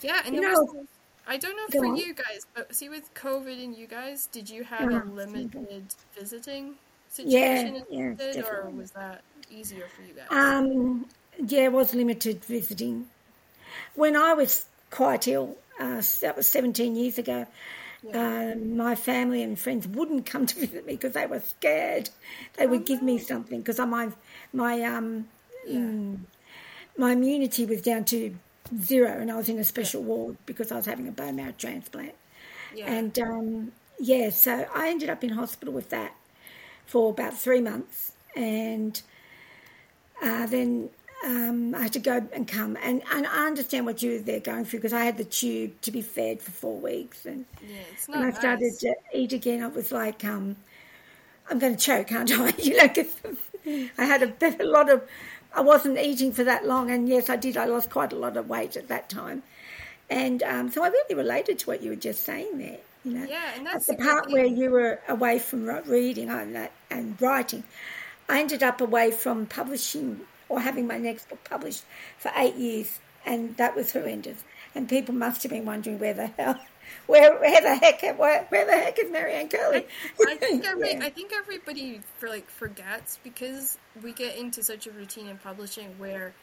yeah, 0.00 0.22
and 0.24 0.34
You 0.34 0.40
know- 0.42 0.64
was. 0.64 0.86
I 1.26 1.36
don't 1.36 1.54
know 1.54 1.66
for 1.70 1.86
on. 1.86 1.96
you 1.96 2.12
guys, 2.14 2.46
but 2.54 2.74
see, 2.74 2.88
with 2.88 3.12
COVID 3.14 3.62
and 3.62 3.76
you 3.76 3.86
guys, 3.86 4.26
did 4.26 4.48
you 4.50 4.64
have 4.64 4.90
Yeah. 4.90 5.02
a 5.02 5.04
limited 5.04 5.94
visiting 6.14 6.76
situation 7.08 7.84
yeah, 7.88 8.00
instead, 8.00 8.44
or 8.48 8.70
was 8.70 8.90
that 8.92 9.22
easier 9.50 9.86
for 9.88 10.02
you 10.02 10.14
guys? 10.14 10.26
Um, 10.30 11.06
yeah, 11.46 11.68
was 11.68 11.94
limited 11.94 12.44
visiting. 12.44 13.06
When 13.94 14.16
I 14.16 14.34
was 14.34 14.66
quite 14.90 15.28
ill, 15.28 15.56
uh, 15.78 16.02
that 16.20 16.36
was 16.36 16.46
17 16.46 16.96
years 16.96 17.18
ago, 17.18 17.46
uh, 18.14 18.54
my 18.56 18.94
family 18.94 19.42
and 19.42 19.58
friends 19.58 19.86
wouldn't 19.86 20.26
come 20.26 20.46
to 20.46 20.60
visit 20.60 20.86
me 20.86 20.94
because 20.94 21.12
they 21.12 21.26
were 21.26 21.40
scared. 21.40 22.10
They 22.56 22.66
would 22.66 22.86
give 22.86 23.02
me 23.02 23.18
something 23.18 23.60
because 23.60 23.78
my, 23.78 24.10
my, 24.52 24.82
um, 24.82 25.28
mm, 25.68 26.18
my 26.96 27.12
immunity 27.12 27.66
was 27.66 27.82
down 27.82 28.04
to 28.06 28.34
zero 28.82 29.20
and 29.20 29.30
I 29.30 29.36
was 29.36 29.48
in 29.48 29.58
a 29.58 29.64
special 29.64 30.02
ward 30.02 30.36
because 30.46 30.70
I 30.70 30.76
was 30.76 30.86
having 30.86 31.08
a 31.08 31.12
bone 31.12 31.36
marrow 31.36 31.54
transplant. 31.56 32.14
yeah. 32.74 32.90
And 32.90 33.18
um, 33.18 33.72
yeah, 33.98 34.30
so 34.30 34.66
I 34.74 34.88
ended 34.88 35.10
up 35.10 35.22
in 35.22 35.30
hospital 35.30 35.74
with 35.74 35.90
that 35.90 36.14
for 36.86 37.10
about 37.10 37.38
three 37.38 37.60
months, 37.60 38.12
and 38.34 39.00
uh, 40.22 40.46
then 40.46 40.90
um, 41.24 41.74
I 41.74 41.82
had 41.82 41.92
to 41.94 41.98
go 41.98 42.26
and 42.32 42.48
come, 42.48 42.76
and, 42.82 43.02
and 43.12 43.26
I 43.26 43.46
understand 43.46 43.84
what 43.86 44.02
you 44.02 44.12
were 44.12 44.18
there 44.20 44.40
going 44.40 44.64
through 44.64 44.78
because 44.80 44.92
I 44.92 45.04
had 45.04 45.18
the 45.18 45.24
tube 45.24 45.80
to 45.82 45.90
be 45.90 46.00
fed 46.02 46.40
for 46.40 46.50
four 46.50 46.78
weeks, 46.78 47.26
and 47.26 47.44
Yeah, 47.62 47.76
when 48.06 48.22
I 48.22 48.30
started 48.30 48.62
nice. 48.72 48.78
to 48.78 48.94
eat 49.14 49.32
again, 49.32 49.62
I 49.62 49.66
was 49.68 49.92
like, 49.92 50.24
um, 50.24 50.56
I'm 51.50 51.58
going 51.58 51.76
to 51.76 51.80
choke, 51.84 52.12
aren't 52.12 52.32
I? 52.32 52.52
You 52.58 52.76
know, 52.78 52.88
'cause 52.88 53.12
I 53.98 54.04
had 54.04 54.22
a, 54.22 54.26
bit- 54.42 54.60
a 54.60 54.64
lot 54.64 54.88
of, 54.90 55.02
I 55.54 55.60
wasn't 55.60 55.98
eating 55.98 56.32
for 56.32 56.44
that 56.44 56.66
long, 56.66 56.90
and 56.90 57.08
yes, 57.08 57.28
I 57.28 57.36
did. 57.36 57.56
I 57.56 57.66
lost 57.66 57.90
quite 57.90 58.12
a 58.12 58.16
lot 58.16 58.36
of 58.36 58.48
weight 58.48 58.76
at 58.76 58.88
that 58.88 59.08
time, 59.10 59.42
and 60.08 60.42
um, 60.42 60.70
so 60.70 60.82
I 60.82 60.88
really 60.88 61.14
related 61.14 61.58
to 61.60 61.66
what 61.66 61.82
you 61.82 61.90
were 61.90 61.96
just 61.96 62.24
saying 62.24 62.58
there. 62.58 62.78
You 63.04 63.12
know, 63.14 63.26
Yeah, 63.26 63.42
and 63.56 63.66
that's 63.66 63.86
the 63.86 63.94
part 63.94 64.26
thing. 64.26 64.34
where 64.34 64.44
you 64.46 64.70
were 64.70 65.00
away 65.08 65.38
from 65.38 65.64
reading 65.86 66.28
and, 66.30 66.54
that, 66.54 66.72
and 66.90 67.20
writing, 67.20 67.64
I 68.28 68.40
ended 68.40 68.62
up 68.62 68.80
away 68.82 69.10
from 69.10 69.46
publishing 69.46 70.20
or 70.50 70.60
having 70.60 70.86
my 70.86 70.98
next 70.98 71.30
book 71.30 71.42
published 71.44 71.84
for 72.18 72.30
eight 72.36 72.56
years, 72.56 73.00
and 73.24 73.56
that 73.56 73.74
was 73.74 73.92
horrendous. 73.92 74.44
And 74.74 74.88
people 74.88 75.14
must 75.14 75.42
have 75.44 75.50
been 75.50 75.64
wondering 75.64 75.98
where 75.98 76.14
the 76.14 76.26
hell, 76.26 76.60
where, 77.06 77.38
where 77.40 77.60
the 77.62 77.74
heck, 77.76 78.02
where, 78.18 78.44
where 78.50 78.66
the 78.66 78.72
heck 78.72 78.98
is 78.98 79.10
Marianne 79.10 79.48
Curley? 79.48 79.86
I 80.28 80.36
think 80.36 80.64
every, 80.72 80.92
Yeah. 80.92 81.00
I 81.04 81.10
think 81.10 81.32
everybody 81.32 82.00
for 82.18 82.28
like 82.28 82.48
forgets 82.50 83.18
because 83.24 83.78
we 84.02 84.12
get 84.12 84.36
into 84.36 84.62
such 84.62 84.86
a 84.86 84.90
routine 84.90 85.26
in 85.28 85.38
publishing 85.38 85.88
where 85.98 86.34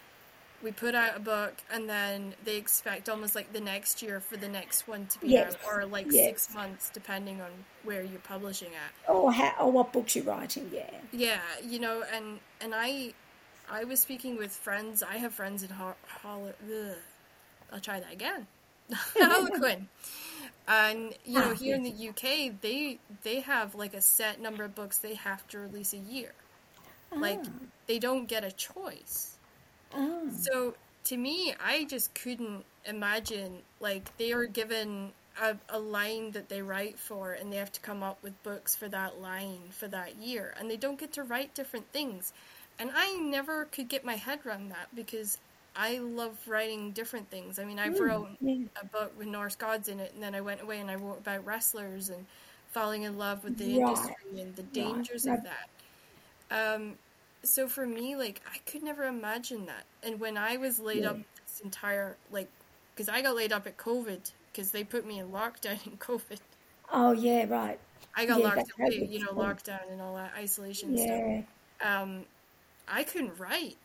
we 0.64 0.72
put 0.72 0.96
out 0.96 1.16
a 1.16 1.20
book 1.20 1.54
and 1.72 1.88
then 1.88 2.34
they 2.44 2.58
expect 2.58 3.08
almost 3.10 3.36
like 3.36 3.54
the 3.54 3.62
next 3.62 4.02
year 4.02 4.20
for 4.20 4.38
the 4.38 4.50
next 4.50 4.88
one 4.88 5.06
to 5.06 5.20
be 5.20 5.28
Yes, 5.30 5.54
out 5.54 5.72
or 5.72 5.86
like 5.86 6.08
yes. 6.12 6.26
six 6.26 6.56
months 6.56 6.90
depending 6.92 7.40
on 7.42 7.52
where 7.84 8.02
you're 8.02 8.20
publishing 8.22 8.70
at. 8.70 9.14
or, 9.14 9.32
how, 9.32 9.54
or 9.62 9.72
what 9.72 9.94
books 9.94 10.16
you're 10.16 10.26
writing, 10.26 10.70
yeah. 10.74 10.90
Yeah, 11.12 11.40
you 11.64 11.80
know, 11.80 12.04
and 12.12 12.40
and 12.60 12.74
I 12.76 13.14
I 13.70 13.84
was 13.84 14.00
speaking 14.00 14.38
with 14.38 14.52
friends. 14.52 15.04
I 15.04 15.18
have 15.18 15.34
friends 15.34 15.64
in 15.64 15.70
Hol- 15.70 15.98
Hol- 16.22 16.54
I'll 17.72 17.80
try 17.80 18.00
that 18.00 18.12
again. 18.14 18.48
Harlequin. 19.18 19.88
And 20.70 21.14
you 21.26 21.40
know, 21.40 21.52
Ah, 21.52 21.54
here 21.54 21.76
in 21.76 21.84
the 21.84 21.92
UK, 21.92 22.52
they 22.62 23.00
they 23.24 23.40
have 23.42 23.74
like 23.76 23.94
a 23.94 24.02
set 24.02 24.42
number 24.42 24.64
of 24.66 24.76
books 24.76 24.98
they 25.00 25.16
have 25.16 25.48
to 25.50 25.60
release 25.60 25.94
a 25.94 25.98
year. 25.98 26.34
Like 27.20 27.44
they 27.88 28.00
don't 28.00 28.28
get 28.28 28.44
a 28.44 28.52
choice. 28.52 29.38
Oh, 29.94 30.30
So 30.30 30.76
to 31.06 31.18
me, 31.18 31.56
I 31.64 31.86
just 31.86 32.14
couldn't 32.16 32.66
imagine 32.86 33.64
like 33.80 34.16
they 34.18 34.32
are 34.34 34.46
given 34.46 35.14
a, 35.42 35.58
a 35.70 35.80
line 35.80 36.32
that 36.32 36.50
they 36.50 36.62
write 36.62 37.00
for, 37.00 37.34
and 37.34 37.52
they 37.52 37.58
have 37.58 37.72
to 37.74 37.82
come 37.82 38.04
up 38.04 38.22
with 38.24 38.42
books 38.44 38.76
for 38.76 38.90
that 38.90 39.22
line 39.22 39.70
for 39.72 39.88
that 39.88 40.18
year, 40.18 40.54
and 40.60 40.70
they 40.70 40.78
don't 40.78 41.00
get 41.00 41.14
to 41.14 41.24
write 41.24 41.54
different 41.56 41.92
things. 41.92 42.34
And 42.80 42.92
I 42.94 43.18
never 43.18 43.66
could 43.66 43.90
get 43.90 44.06
my 44.06 44.16
head 44.16 44.46
around 44.46 44.70
that 44.70 44.94
because 44.94 45.40
I 45.76 45.98
love 46.00 46.48
writing 46.48 46.94
different 46.94 47.30
things. 47.32 47.60
I 47.60 47.66
mean, 47.66 47.80
I 47.80 47.90
wrote 47.90 48.38
a 48.82 48.86
book 48.86 49.18
with 49.18 49.28
Norse 49.28 49.56
gods 49.56 49.88
in 49.90 50.00
it, 50.00 50.14
and 50.14 50.22
then 50.22 50.36
I 50.36 50.42
went 50.42 50.62
away 50.62 50.80
and 50.80 50.92
I 50.92 50.96
wrote 50.96 51.20
about 51.20 51.46
wrestlers 51.46 52.10
and 52.10 52.28
falling 52.68 53.04
in 53.04 53.18
love 53.18 53.44
with 53.44 53.58
the 53.58 53.74
Right, 53.74 53.76
industry 53.76 54.14
and 54.42 54.56
the 54.56 54.64
dangers 54.64 55.26
right. 55.26 55.40
of 55.40 55.44
that. 55.44 55.70
Um, 56.52 57.00
so 57.46 57.68
for 57.70 57.86
me, 57.88 58.16
like 58.16 58.42
I 58.46 58.60
could 58.60 58.84
never 58.84 59.04
imagine 59.06 59.66
that. 59.68 59.88
And 60.04 60.20
when 60.20 60.38
I 60.38 60.58
was 60.58 60.80
laid 60.80 61.04
Yeah. 61.04 61.12
up 61.12 61.24
this 61.46 61.62
entire 61.64 62.20
like, 62.30 62.52
because 62.96 63.10
I 63.10 63.22
got 63.22 63.36
laid 63.36 63.54
up 63.54 63.68
at 63.68 63.78
COVID 63.78 64.34
because 64.54 64.72
they 64.72 64.84
put 64.84 65.06
me 65.06 65.20
in 65.20 65.30
lockdown 65.32 65.86
in 65.88 65.98
COVID. 65.98 66.40
oh 66.92 67.12
yeah, 67.14 67.46
right. 67.48 67.80
I 68.16 68.26
got 68.26 68.42
Yeah, 68.42 68.44
locked 68.44 68.72
right. 68.80 69.10
you 69.10 69.20
know, 69.20 69.34
lockdown 69.34 69.92
and 69.92 70.02
all 70.02 70.16
that 70.16 70.34
isolation 70.36 70.98
stuff. 70.98 71.22
Yeah, 71.22 71.42
Um, 71.84 72.28
I 72.88 73.04
couldn't 73.04 73.40
write. 73.40 73.78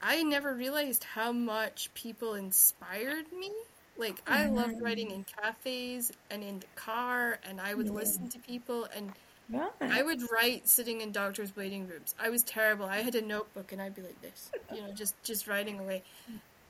I 0.00 0.22
never 0.22 0.54
realized 0.54 1.04
how 1.04 1.32
much 1.32 1.92
people 1.94 2.34
inspired 2.34 3.32
me. 3.32 3.52
Like 3.96 4.22
I 4.26 4.48
loved 4.48 4.80
writing 4.80 5.10
in 5.10 5.24
cafes 5.24 6.12
and 6.30 6.42
in 6.44 6.60
the 6.60 6.66
car, 6.76 7.38
and 7.44 7.60
I 7.60 7.74
would 7.74 7.90
listen 7.90 8.28
to 8.30 8.38
people 8.40 8.86
and. 8.94 9.14
I 9.90 10.02
would 10.02 10.20
write 10.32 10.68
sitting 10.68 11.00
in 11.02 11.12
doctors' 11.12 11.54
waiting 11.56 11.86
rooms. 11.86 12.14
I 12.18 12.30
was 12.30 12.42
terrible. 12.44 12.86
I 12.86 13.02
had 13.02 13.14
a 13.14 13.22
notebook 13.22 13.72
and 13.72 13.82
I'd 13.82 13.94
be 13.94 14.02
like 14.02 14.20
this, 14.20 14.52
you 14.70 14.82
know, 14.82 14.92
just 14.92 15.22
just 15.22 15.46
writing 15.46 15.78
away. 15.80 16.04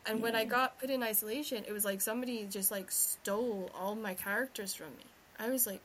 And 0.07 0.23
when 0.23 0.35
I 0.37 0.45
got 0.45 0.79
put 0.79 0.91
in 0.91 1.03
isolation, 1.03 1.65
it 1.67 1.73
was 1.73 1.85
like 1.85 2.01
somebody 2.01 2.47
just 2.47 2.71
like 2.71 2.91
stole 2.91 3.71
all 3.75 3.95
my 3.97 4.15
characters 4.15 4.75
from 4.75 4.97
me. 4.97 5.15
I 5.39 5.49
was 5.51 5.67
like, 5.67 5.83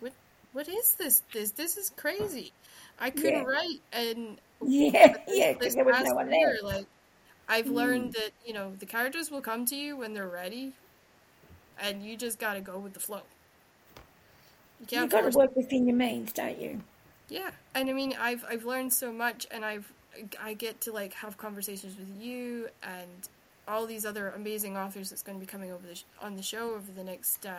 what 0.00 0.14
what 0.52 0.68
is 0.68 0.94
this? 0.96 1.22
This 1.32 1.52
this 1.52 1.76
is 1.76 1.90
crazy. 1.90 2.54
I 2.98 3.10
couldn't 3.10 3.42
Yeah. 3.42 3.44
write 3.44 3.82
and 3.92 4.40
yeah, 4.66 5.14
yeah, 5.28 5.52
because 5.52 5.74
there 5.74 5.84
was 5.84 6.02
no 6.02 6.14
one 6.14 6.32
year, 6.32 6.58
there. 6.62 6.70
Mm. 6.70 6.76
like 6.76 6.86
I've 7.48 7.68
learned 7.68 8.12
that, 8.12 8.30
you 8.46 8.52
know, 8.52 8.72
the 8.78 8.86
characters 8.86 9.30
will 9.30 9.40
come 9.40 9.64
to 9.66 9.74
you 9.76 9.96
when 9.96 10.14
they're 10.14 10.28
ready 10.28 10.72
and 11.82 12.02
you 12.04 12.16
just 12.16 12.38
gotta 12.38 12.60
go 12.60 12.78
with 12.78 12.92
the 12.94 13.00
flow. 13.00 13.22
You 14.80 14.86
can't 14.86 15.02
You've 15.02 15.10
got 15.10 15.30
to 15.30 15.36
work 15.36 15.54
within 15.56 15.86
your 15.86 15.96
means, 15.96 16.32
don't 16.32 16.58
you? 16.60 16.80
yeah, 17.28 17.50
and 17.74 17.88
I 17.88 17.92
mean, 17.92 18.14
I've 18.18 18.44
I've 18.48 18.64
learned 18.64 18.92
so 18.92 19.12
much, 19.12 19.46
and 19.50 19.64
I've 19.64 19.90
I 20.42 20.54
get 20.54 20.80
to 20.82 20.92
like 20.92 21.12
have 21.14 21.38
conversations 21.38 21.96
with 21.96 22.10
you 22.20 22.68
and 22.82 23.28
all 23.68 23.86
these 23.86 24.04
other 24.04 24.30
amazing 24.30 24.76
authors 24.76 25.10
that's 25.10 25.22
going 25.22 25.38
to 25.38 25.40
be 25.40 25.46
coming 25.46 25.70
over 25.70 25.86
the 25.86 25.94
sh- 25.94 26.04
on 26.20 26.34
the 26.36 26.42
show 26.42 26.70
over 26.74 26.90
the 26.96 27.04
next 27.04 27.46
uh, 27.46 27.52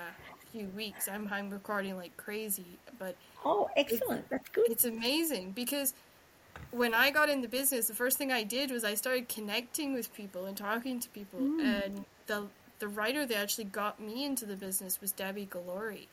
few 0.52 0.66
weeks. 0.76 1.08
I'm 1.08 1.28
I'm 1.32 1.50
recording 1.50 1.96
like 1.96 2.16
crazy, 2.18 2.66
but 3.00 3.16
Oh, 3.46 3.70
excellent. 3.78 4.28
That's 4.30 4.50
good. 4.50 4.70
it's 4.70 4.86
amazing 4.86 5.52
because 5.52 5.94
when 6.72 6.94
I 6.94 7.12
got 7.12 7.30
in 7.30 7.42
the 7.42 7.48
business, 7.48 7.88
the 7.88 7.94
first 7.94 8.18
thing 8.18 8.32
I 8.32 8.44
did 8.44 8.72
was 8.72 8.84
I 8.84 8.96
started 8.96 9.28
connecting 9.30 9.94
with 9.94 10.14
people 10.14 10.46
and 10.46 10.56
talking 10.56 11.00
to 11.00 11.10
people, 11.10 11.40
and 11.62 12.06
the 12.28 12.48
the 12.80 12.88
writer 12.88 13.26
that 13.26 13.38
actually 13.38 13.66
got 13.66 14.00
me 14.00 14.26
into 14.26 14.46
the 14.46 14.56
business 14.56 15.00
was 15.02 15.14
Debi 15.14 15.48
Gliori, 15.48 16.08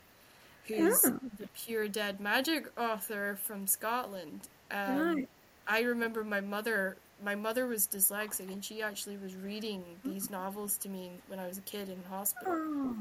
who's 0.67 1.03
Oh. 1.05 1.19
the 1.39 1.47
pure 1.65 1.87
dead 1.87 2.19
magic 2.19 2.67
author 2.77 3.37
from 3.43 3.67
Scotland. 3.67 4.47
Um. 4.71 5.27
I 5.67 5.81
remember 5.81 6.23
my 6.23 6.41
mother. 6.41 6.97
My 7.23 7.35
mother 7.35 7.67
was 7.67 7.85
dyslexic, 7.87 8.51
and 8.51 8.63
she 8.63 8.81
actually 8.81 9.17
was 9.17 9.35
reading 9.35 9.83
these 10.03 10.29
novels 10.31 10.77
to 10.79 10.89
me 10.89 11.11
when 11.27 11.37
I 11.37 11.47
was 11.47 11.57
a 11.57 11.61
kid 11.61 11.89
in 11.89 12.01
hospital. 12.09 12.53
Oh, 12.55 12.95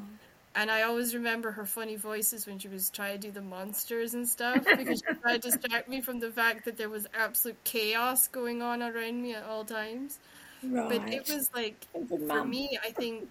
And 0.59 0.73
I 0.73 0.83
always 0.83 1.15
remember 1.15 1.53
her 1.53 1.65
funny 1.65 1.95
voices 1.95 2.45
when 2.45 2.59
she 2.59 2.67
was 2.67 2.91
trying 2.91 3.13
to 3.13 3.29
do 3.29 3.31
the 3.31 3.41
monsters 3.41 4.15
and 4.15 4.29
stuff 4.29 4.65
because 4.77 5.01
she 5.07 5.15
tried 5.23 5.41
to 5.41 5.51
distract 5.51 5.89
me 5.89 6.01
from 6.01 6.19
the 6.19 6.33
fact 6.33 6.65
that 6.65 6.77
there 6.77 6.89
was 6.89 7.07
absolute 7.15 7.63
chaos 7.63 8.27
going 8.27 8.61
on 8.61 8.83
around 8.83 9.23
me 9.23 9.35
at 9.35 9.45
all 9.45 9.65
times. 9.65 10.19
right. 10.65 10.89
But 10.89 11.09
it 11.13 11.31
was 11.33 11.49
like 11.55 11.87
for 12.27 12.45
me, 12.45 12.77
I 12.85 12.91
think 12.91 13.29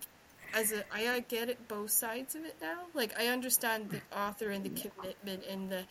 as 0.54 0.72
a 0.72 0.86
I 0.90 1.10
I 1.10 1.20
get 1.20 1.50
it 1.50 1.68
both 1.68 1.92
sides 1.92 2.34
of 2.36 2.46
it 2.46 2.56
now. 2.62 2.84
Like 2.94 3.14
I 3.20 3.28
understand 3.28 3.90
the 3.90 4.02
author 4.18 4.52
and 4.52 4.64
the 4.64 4.70
commitment 4.70 5.44
and 5.50 5.70
the, 5.70 5.84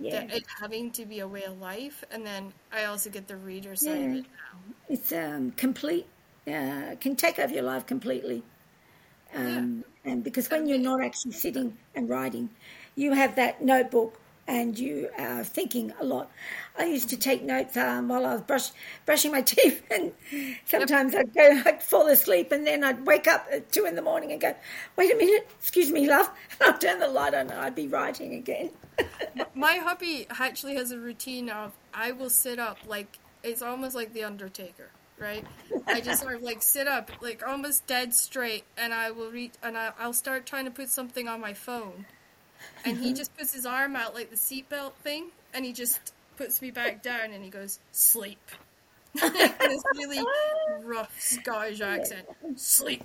yeah. 0.00 0.22
it 0.22 0.42
having 0.60 0.90
to 0.92 1.06
be 1.06 1.20
a 1.20 1.28
way 1.28 1.44
of 1.44 1.60
life, 1.60 2.02
and 2.10 2.26
then 2.26 2.52
I 2.72 2.86
also 2.86 3.08
get 3.08 3.28
the 3.28 3.36
reader 3.36 3.76
side 3.76 4.02
of 4.02 4.16
it 4.16 4.24
now. 4.24 4.58
It's 4.88 5.12
um, 5.12 5.52
complete, 5.52 6.06
uh, 6.48 6.96
can 6.98 7.14
take 7.14 7.38
over 7.38 7.54
your 7.54 7.62
life 7.62 7.86
completely. 7.86 8.42
Um, 9.32 9.84
And 10.04 10.24
because 10.24 10.50
when 10.50 10.66
you're 10.66 10.78
not 10.78 11.02
actually 11.02 11.32
sitting 11.32 11.76
and 11.94 12.08
writing, 12.08 12.50
you 12.96 13.12
have 13.12 13.36
that 13.36 13.62
notebook 13.62 14.18
and 14.48 14.76
you 14.78 15.08
are 15.18 15.44
thinking 15.44 15.92
a 16.00 16.04
lot. 16.04 16.30
I 16.76 16.86
used 16.86 17.08
to 17.10 17.16
take 17.16 17.42
notes 17.42 17.76
um, 17.76 18.08
while 18.08 18.26
I 18.26 18.32
was 18.32 18.42
brush, 18.42 18.70
brushing 19.06 19.30
my 19.30 19.42
teeth, 19.52 19.82
and 19.90 20.12
sometimes 20.64 21.14
I'd 21.14 21.32
go, 21.32 21.62
I'd 21.64 21.82
fall 21.82 22.08
asleep, 22.08 22.50
and 22.52 22.66
then 22.66 22.82
I'd 22.82 23.06
wake 23.06 23.28
up 23.28 23.46
at 23.52 23.70
two 23.70 23.84
in 23.84 23.94
the 23.94 24.02
morning 24.02 24.32
and 24.32 24.40
go, 24.40 24.54
"Wait 24.96 25.12
a 25.12 25.16
minute, 25.16 25.48
excuse 25.60 25.90
me, 25.90 26.08
love," 26.08 26.30
and 26.60 26.74
I'd 26.74 26.80
turn 26.80 26.98
the 26.98 27.08
light 27.08 27.34
on, 27.34 27.50
and 27.50 27.52
I'd 27.52 27.74
be 27.74 27.86
writing 27.86 28.34
again. 28.34 28.70
My 29.54 29.74
hubby 29.74 30.26
actually 30.28 30.74
has 30.76 30.90
a 30.90 30.98
routine 30.98 31.48
of 31.48 31.72
I 31.94 32.12
will 32.12 32.30
sit 32.30 32.58
up 32.58 32.78
like 32.86 33.18
it's 33.42 33.62
almost 33.62 33.94
like 33.94 34.12
the 34.12 34.24
Undertaker, 34.24 34.90
right? 35.22 35.44
I 35.86 36.00
just 36.00 36.22
sort 36.22 36.34
of 36.34 36.42
like 36.42 36.60
sit 36.60 36.86
up 36.86 37.10
like 37.20 37.46
almost 37.46 37.86
dead 37.86 38.12
straight, 38.12 38.64
and 38.76 38.92
I 38.92 39.10
will 39.10 39.30
read 39.30 39.52
and 39.62 39.78
I, 39.78 39.92
I'll 39.98 40.12
start 40.12 40.44
trying 40.44 40.64
to 40.66 40.70
put 40.70 40.90
something 40.90 41.28
on 41.28 41.40
my 41.40 41.54
phone, 41.54 42.06
and 42.84 42.98
he 42.98 43.06
mm-hmm. 43.06 43.14
just 43.14 43.36
puts 43.36 43.54
his 43.54 43.64
arm 43.64 43.96
out 43.96 44.14
like 44.14 44.30
the 44.30 44.36
seatbelt 44.36 44.94
thing, 44.94 45.28
and 45.54 45.64
he 45.64 45.72
just 45.72 46.12
puts 46.36 46.60
me 46.60 46.70
back 46.70 47.02
down, 47.02 47.32
and 47.32 47.44
he 47.44 47.50
goes 47.50 47.78
sleep. 47.92 48.50
this 49.14 49.82
really 49.94 50.24
rough 50.82 51.14
Scottish 51.20 51.82
accent, 51.82 52.26
sleep. 52.56 53.04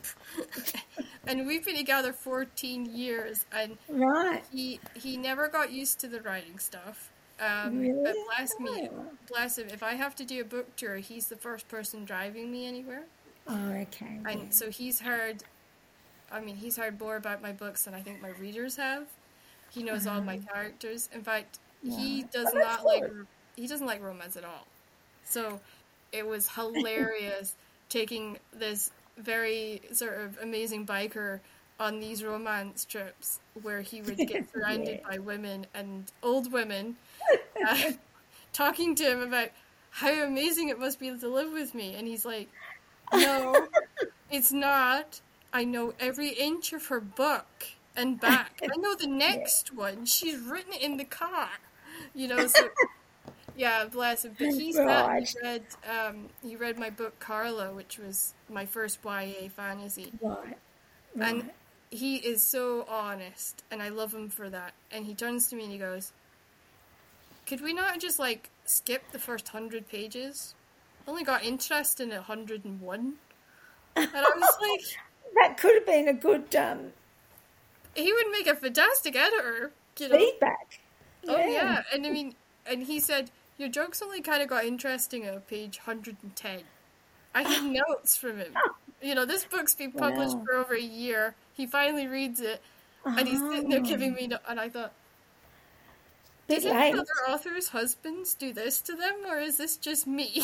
and 1.27 1.45
we've 1.45 1.65
been 1.65 1.75
together 1.75 2.13
14 2.13 2.86
years, 2.86 3.45
and 3.51 3.77
right. 3.89 4.41
he 4.51 4.79
he 4.95 5.17
never 5.17 5.50
got 5.50 5.71
used 5.71 6.00
to 6.00 6.07
the 6.07 6.21
writing 6.21 6.59
stuff. 6.59 7.12
Um, 7.39 7.79
Really? 7.79 8.03
But 8.03 8.15
bless 8.36 8.60
me, 8.60 8.89
Oh. 8.91 9.06
bless 9.27 9.58
him. 9.58 9.67
If 9.70 9.84
I 9.84 9.94
have 9.94 10.15
to 10.15 10.25
do 10.25 10.41
a 10.41 10.44
book 10.46 10.75
tour, 10.75 10.96
he's 10.98 11.27
the 11.27 11.36
first 11.36 11.67
person 11.67 12.03
driving 12.06 12.51
me 12.51 12.65
anywhere, 12.67 13.03
Oh, 13.48 13.70
okay. 13.72 14.20
and 14.25 14.53
so 14.53 14.70
he's 14.72 15.00
heard. 15.01 15.44
I 16.32 16.39
mean, 16.41 16.56
he's 16.56 16.75
heard 16.77 17.00
more 17.00 17.15
about 17.15 17.41
my 17.41 17.51
books 17.53 17.86
than 17.86 17.94
I 17.94 18.01
think 18.01 18.22
my 18.22 18.29
readers 18.32 18.75
have. 18.77 19.08
He 19.70 19.84
knows 19.84 20.08
all 20.08 20.22
my 20.22 20.38
characters. 20.39 21.10
In 21.13 21.24
fact, 21.24 21.60
he 21.84 22.24
Uh-huh. 22.24 22.27
Does 22.32 22.53
Oh, 22.53 22.58
not 22.60 22.86
like 22.86 23.03
he 23.56 23.67
doesn't 23.67 23.88
like 23.88 24.01
romance 24.01 24.36
at 24.36 24.44
all. 24.44 24.65
So 25.24 25.60
it 26.12 26.25
was 26.25 26.48
hilarious 26.56 27.56
taking 27.89 28.38
this 28.51 28.91
very 29.17 29.82
sort 29.94 30.17
of 30.20 30.38
amazing 30.39 30.86
biker 30.86 31.39
on 31.79 32.00
these 32.00 32.24
romance 32.24 32.86
trips 32.86 33.39
where 33.62 33.81
he 33.81 34.01
would 34.01 34.17
get 34.17 34.50
surrounded 34.53 35.00
Yeah. 35.03 35.10
by 35.10 35.17
women 35.19 35.65
and 35.74 36.12
old 36.24 36.51
women 36.51 36.96
uh, 37.67 37.91
talking 38.53 38.96
to 38.96 39.03
him 39.03 39.22
about 39.22 39.50
how 39.91 40.12
amazing 40.24 40.69
it 40.69 40.79
must 40.79 41.00
be 41.00 41.15
to 41.17 41.27
live 41.29 41.51
with 41.53 41.74
me. 41.75 41.96
And 41.96 42.07
he's 42.07 42.25
like, 42.25 42.50
No, 43.13 43.67
it's 44.31 44.51
not. 44.51 45.22
I 45.53 45.63
know 45.63 45.93
every 46.00 46.29
inch 46.29 46.74
of 46.74 46.86
her 46.88 47.00
book 47.00 47.48
and 47.96 48.19
back. 48.19 48.60
I 48.63 48.75
know 48.77 48.96
the 48.96 49.07
next 49.07 49.74
one. 49.74 50.05
She's 50.05 50.38
written 50.39 50.74
it 50.74 50.81
in 50.81 50.98
the 50.98 51.05
car. 51.05 51.50
You 52.13 52.27
know, 52.27 52.46
so 52.48 52.69
yeah, 53.55 53.86
bless 53.86 54.25
him. 54.25 54.36
But 54.38 54.50
he's 54.50 54.77
Right. 54.77 55.27
he 55.27 55.36
read 55.41 55.63
um, 55.89 56.27
he 56.43 56.55
read 56.55 56.77
my 56.77 56.89
book 56.91 57.17
Carla, 57.19 57.74
which 57.74 57.98
was 57.98 58.34
my 58.50 58.65
first 58.65 59.00
YA 59.03 59.50
fantasy. 59.55 60.12
Right. 60.22 60.57
And. 61.19 61.50
He 61.89 62.17
is 62.17 62.44
so 62.44 62.86
honest, 62.89 63.63
and 63.72 63.82
I 63.82 63.89
love 63.89 64.13
him 64.13 64.29
for 64.29 64.50
that. 64.50 64.74
And 64.91 65.06
he 65.06 65.13
turns 65.13 65.48
to 65.48 65.56
me 65.56 65.63
and 65.63 65.72
he 65.72 65.77
goes, 65.77 66.12
Could 67.46 67.62
we 67.62 67.74
not 67.74 68.00
just 68.00 68.20
like 68.20 68.50
skip 68.65 69.12
the 69.12 69.20
first 69.20 69.48
hundred 69.50 69.88
pages? 69.88 70.53
I 71.08 71.12
Only 71.12 71.24
got 71.24 71.44
interest 71.44 72.00
in 72.00 72.12
hundred 72.12 72.65
and 72.65 72.82
one. 72.82 73.13
And 73.96 74.10
I 74.13 74.22
was 74.36 74.58
like, 74.62 74.82
That 75.36 75.58
could 75.58 75.75
have 75.75 75.86
been 75.86 76.08
a 76.08 76.13
good 76.13 76.56
um, 76.56 76.91
he 77.96 78.12
would 78.13 78.27
make 78.32 78.48
a 78.48 78.56
fantastic 78.56 79.15
editor, 79.15 79.72
you 80.00 80.10
know. 80.10 80.17
feedback. 80.17 80.79
Oh 81.27 81.38
yeah, 81.38 81.82
and 81.94 82.06
I 82.06 82.12
mean, 82.12 82.36
and 82.65 82.84
he 82.84 83.00
said 83.00 83.32
your 83.58 83.70
jokes 83.70 84.01
only 84.01 84.22
kind 84.22 84.41
of 84.41 84.48
got 84.50 84.65
interesting 84.65 85.25
at 85.25 85.48
page 85.48 85.79
hundred 85.79 86.17
and 86.24 86.36
ten. 86.36 86.62
I 87.36 87.44
had 87.44 87.63
notes 87.89 88.15
from 88.15 88.38
him. 88.38 88.53
You 89.01 89.15
know, 89.15 89.25
this 89.25 89.44
book's 89.46 89.75
been 89.75 89.91
published 89.91 90.36
Wow. 90.38 90.44
for 90.46 90.56
over 90.56 90.75
a 90.75 90.82
year. 90.82 91.36
He 91.57 91.65
finally 91.65 92.07
reads 92.07 92.39
it, 92.39 92.61
and 93.03 93.27
he's 93.27 93.39
sitting 93.39 93.69
there 93.69 93.81
giving 93.81 94.13
me. 94.13 94.27
No- 94.27 94.39
and 94.47 94.59
I 94.59 94.69
thought, 94.69 94.93
Bit 96.47 96.61
did 96.63 96.73
late. 96.73 96.93
other 96.93 97.05
authors' 97.27 97.69
husbands 97.69 98.33
do 98.35 98.53
this 98.53 98.79
to 98.81 98.95
them, 98.95 99.15
or 99.27 99.39
is 99.39 99.57
this 99.57 99.75
just 99.75 100.07
me? 100.07 100.43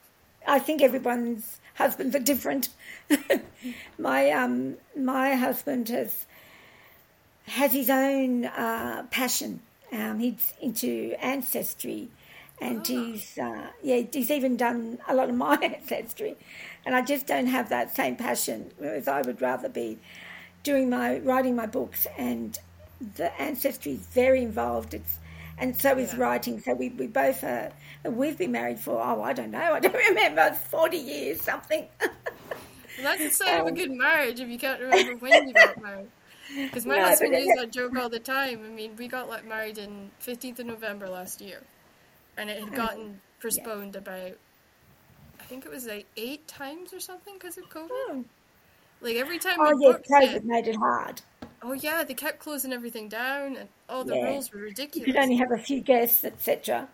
I 0.46 0.58
think 0.58 0.82
everyone's 0.82 1.60
husbands 1.74 2.16
are 2.16 2.20
different. 2.20 2.70
my 3.98 4.30
um, 4.30 4.76
my 4.96 5.34
husband 5.34 5.88
has 5.90 6.26
has 7.46 7.72
his 7.72 7.90
own 7.90 8.46
uh, 8.46 9.04
passion. 9.10 9.60
Um, 9.92 10.18
he's 10.18 10.54
into 10.60 11.14
ancestry, 11.20 12.08
and 12.60 12.86
he's 12.86 13.38
uh, 13.38 13.68
yeah 13.82 14.02
he's 14.12 14.30
even 14.30 14.56
done 14.56 14.98
a 15.06 15.14
lot 15.14 15.28
of 15.28 15.34
my 15.36 15.56
ancestry, 15.62 16.36
and 16.84 16.94
I 16.96 17.02
just 17.02 17.26
don't 17.26 17.46
have 17.46 17.68
that 17.68 17.94
same 17.94 18.16
passion. 18.16 18.72
Whereas 18.78 19.06
I 19.08 19.22
would 19.22 19.40
rather 19.40 19.68
be 19.68 19.98
doing 20.64 20.90
my 20.90 21.20
writing 21.20 21.56
my 21.56 21.66
books, 21.66 22.08
and 22.18 22.58
the 23.16 23.32
ancestry 23.40 23.92
is 23.92 24.06
very 24.08 24.42
involved. 24.42 24.94
It's 24.94 25.18
and 25.58 25.76
so 25.80 25.96
is 25.98 26.14
Yeah. 26.14 26.18
writing. 26.18 26.60
So 26.60 26.74
we, 26.74 26.90
we 26.90 27.06
both 27.06 27.44
are. 27.44 27.72
We've 28.04 28.38
been 28.38 28.52
married 28.52 28.80
for 28.80 29.00
oh 29.00 29.22
I 29.22 29.32
don't 29.34 29.52
know 29.52 29.72
I 29.74 29.80
don't 29.80 29.94
remember 30.10 30.52
forty 30.54 30.98
years 30.98 31.42
something. 31.42 31.88
Well, 32.96 33.04
that's 33.04 33.22
the 33.22 33.30
sign 33.30 33.58
of 33.58 33.66
a 33.66 33.72
Um, 33.72 33.76
good 33.76 33.90
marriage 33.92 34.40
if 34.40 34.48
you 34.48 34.58
can't 34.58 34.80
remember 34.80 35.16
when 35.16 35.46
you 35.46 35.54
got 35.54 35.78
married. 35.78 36.10
Because 36.70 36.86
my 36.86 37.00
No, 37.00 37.00
husband 37.00 37.34
but 37.34 37.36
used 37.36 37.54
that 37.56 37.72
joke 37.72 37.96
all 37.96 38.10
the 38.10 38.20
time. 38.20 38.64
I 38.64 38.68
mean, 38.68 38.96
we 38.96 39.08
got 39.08 39.28
like 39.28 39.44
married 39.44 39.78
in 39.78 40.12
15th 40.20 40.58
of 40.60 40.66
November 40.66 41.08
last 41.08 41.40
year, 41.40 41.66
and 42.36 42.50
it 42.50 42.58
had 42.60 42.74
gotten 42.74 43.22
postponed 43.42 43.96
about, 43.96 44.38
I 45.40 45.44
think 45.44 45.64
it 45.64 45.70
was 45.70 45.86
like 45.86 46.10
eight 46.16 46.48
times 46.48 46.92
or 46.92 46.98
something 47.00 47.34
because 47.38 47.56
of 47.56 47.68
COVID. 47.68 48.24
Like 49.04 49.16
every 49.16 49.38
time 49.38 49.56
oh 49.58 49.72
yeah, 49.80 49.98
COVID 50.10 50.34
it, 50.36 50.44
made 50.46 50.66
it 50.66 50.76
hard. 50.76 51.20
oh 51.62 51.74
yeah, 51.74 52.02
they 52.04 52.14
kept 52.14 52.38
closing 52.38 52.72
everything 52.72 53.08
down, 53.10 53.56
and 53.56 53.68
all 53.88 54.02
the 54.02 54.14
Yeah. 54.16 54.24
rules 54.30 54.50
were 54.50 54.60
ridiculous. 54.60 55.06
You 55.06 55.12
could 55.12 55.22
only 55.22 55.36
have 55.36 55.52
a 55.52 55.58
few 55.58 55.80
guests, 55.82 56.24
etc. 56.24 56.88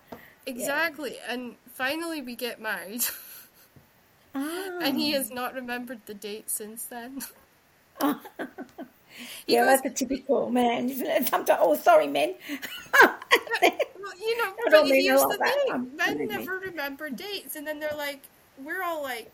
Exactly, 0.45 1.17
and 1.29 1.55
finally 1.73 2.21
we 2.21 2.35
get 2.35 2.61
married, 2.61 3.05
Ah. 4.35 4.79
and 4.83 4.97
he 4.99 5.13
has 5.13 5.31
not 5.31 5.55
remembered 5.55 6.01
the 6.07 6.15
date 6.15 6.51
since 6.51 6.85
then. 6.85 7.21
He 9.47 9.55
yeah, 9.55 9.65
goes- 9.65 9.83
that's 9.83 9.87
a 9.87 10.05
typical 10.07 10.51
man, 10.51 10.89
isn't 10.89 11.05
it? 11.07 11.29
Sometimes, 11.29 11.59
oh, 11.63 11.75
sorry, 11.75 12.07
men. 12.07 12.35
Well, 13.03 13.19
you 14.19 14.37
know, 14.39 14.53
but 14.71 14.87
here's 14.87 15.21
the 15.21 15.39
thing: 15.67 15.97
men 15.97 16.27
never 16.29 16.59
remember 16.59 17.11
dates, 17.11 17.57
and 17.57 17.67
then 17.67 17.81
they're 17.81 17.97
like, 17.97 18.23
"We're 18.63 18.83
all 18.83 19.03
like, 19.03 19.33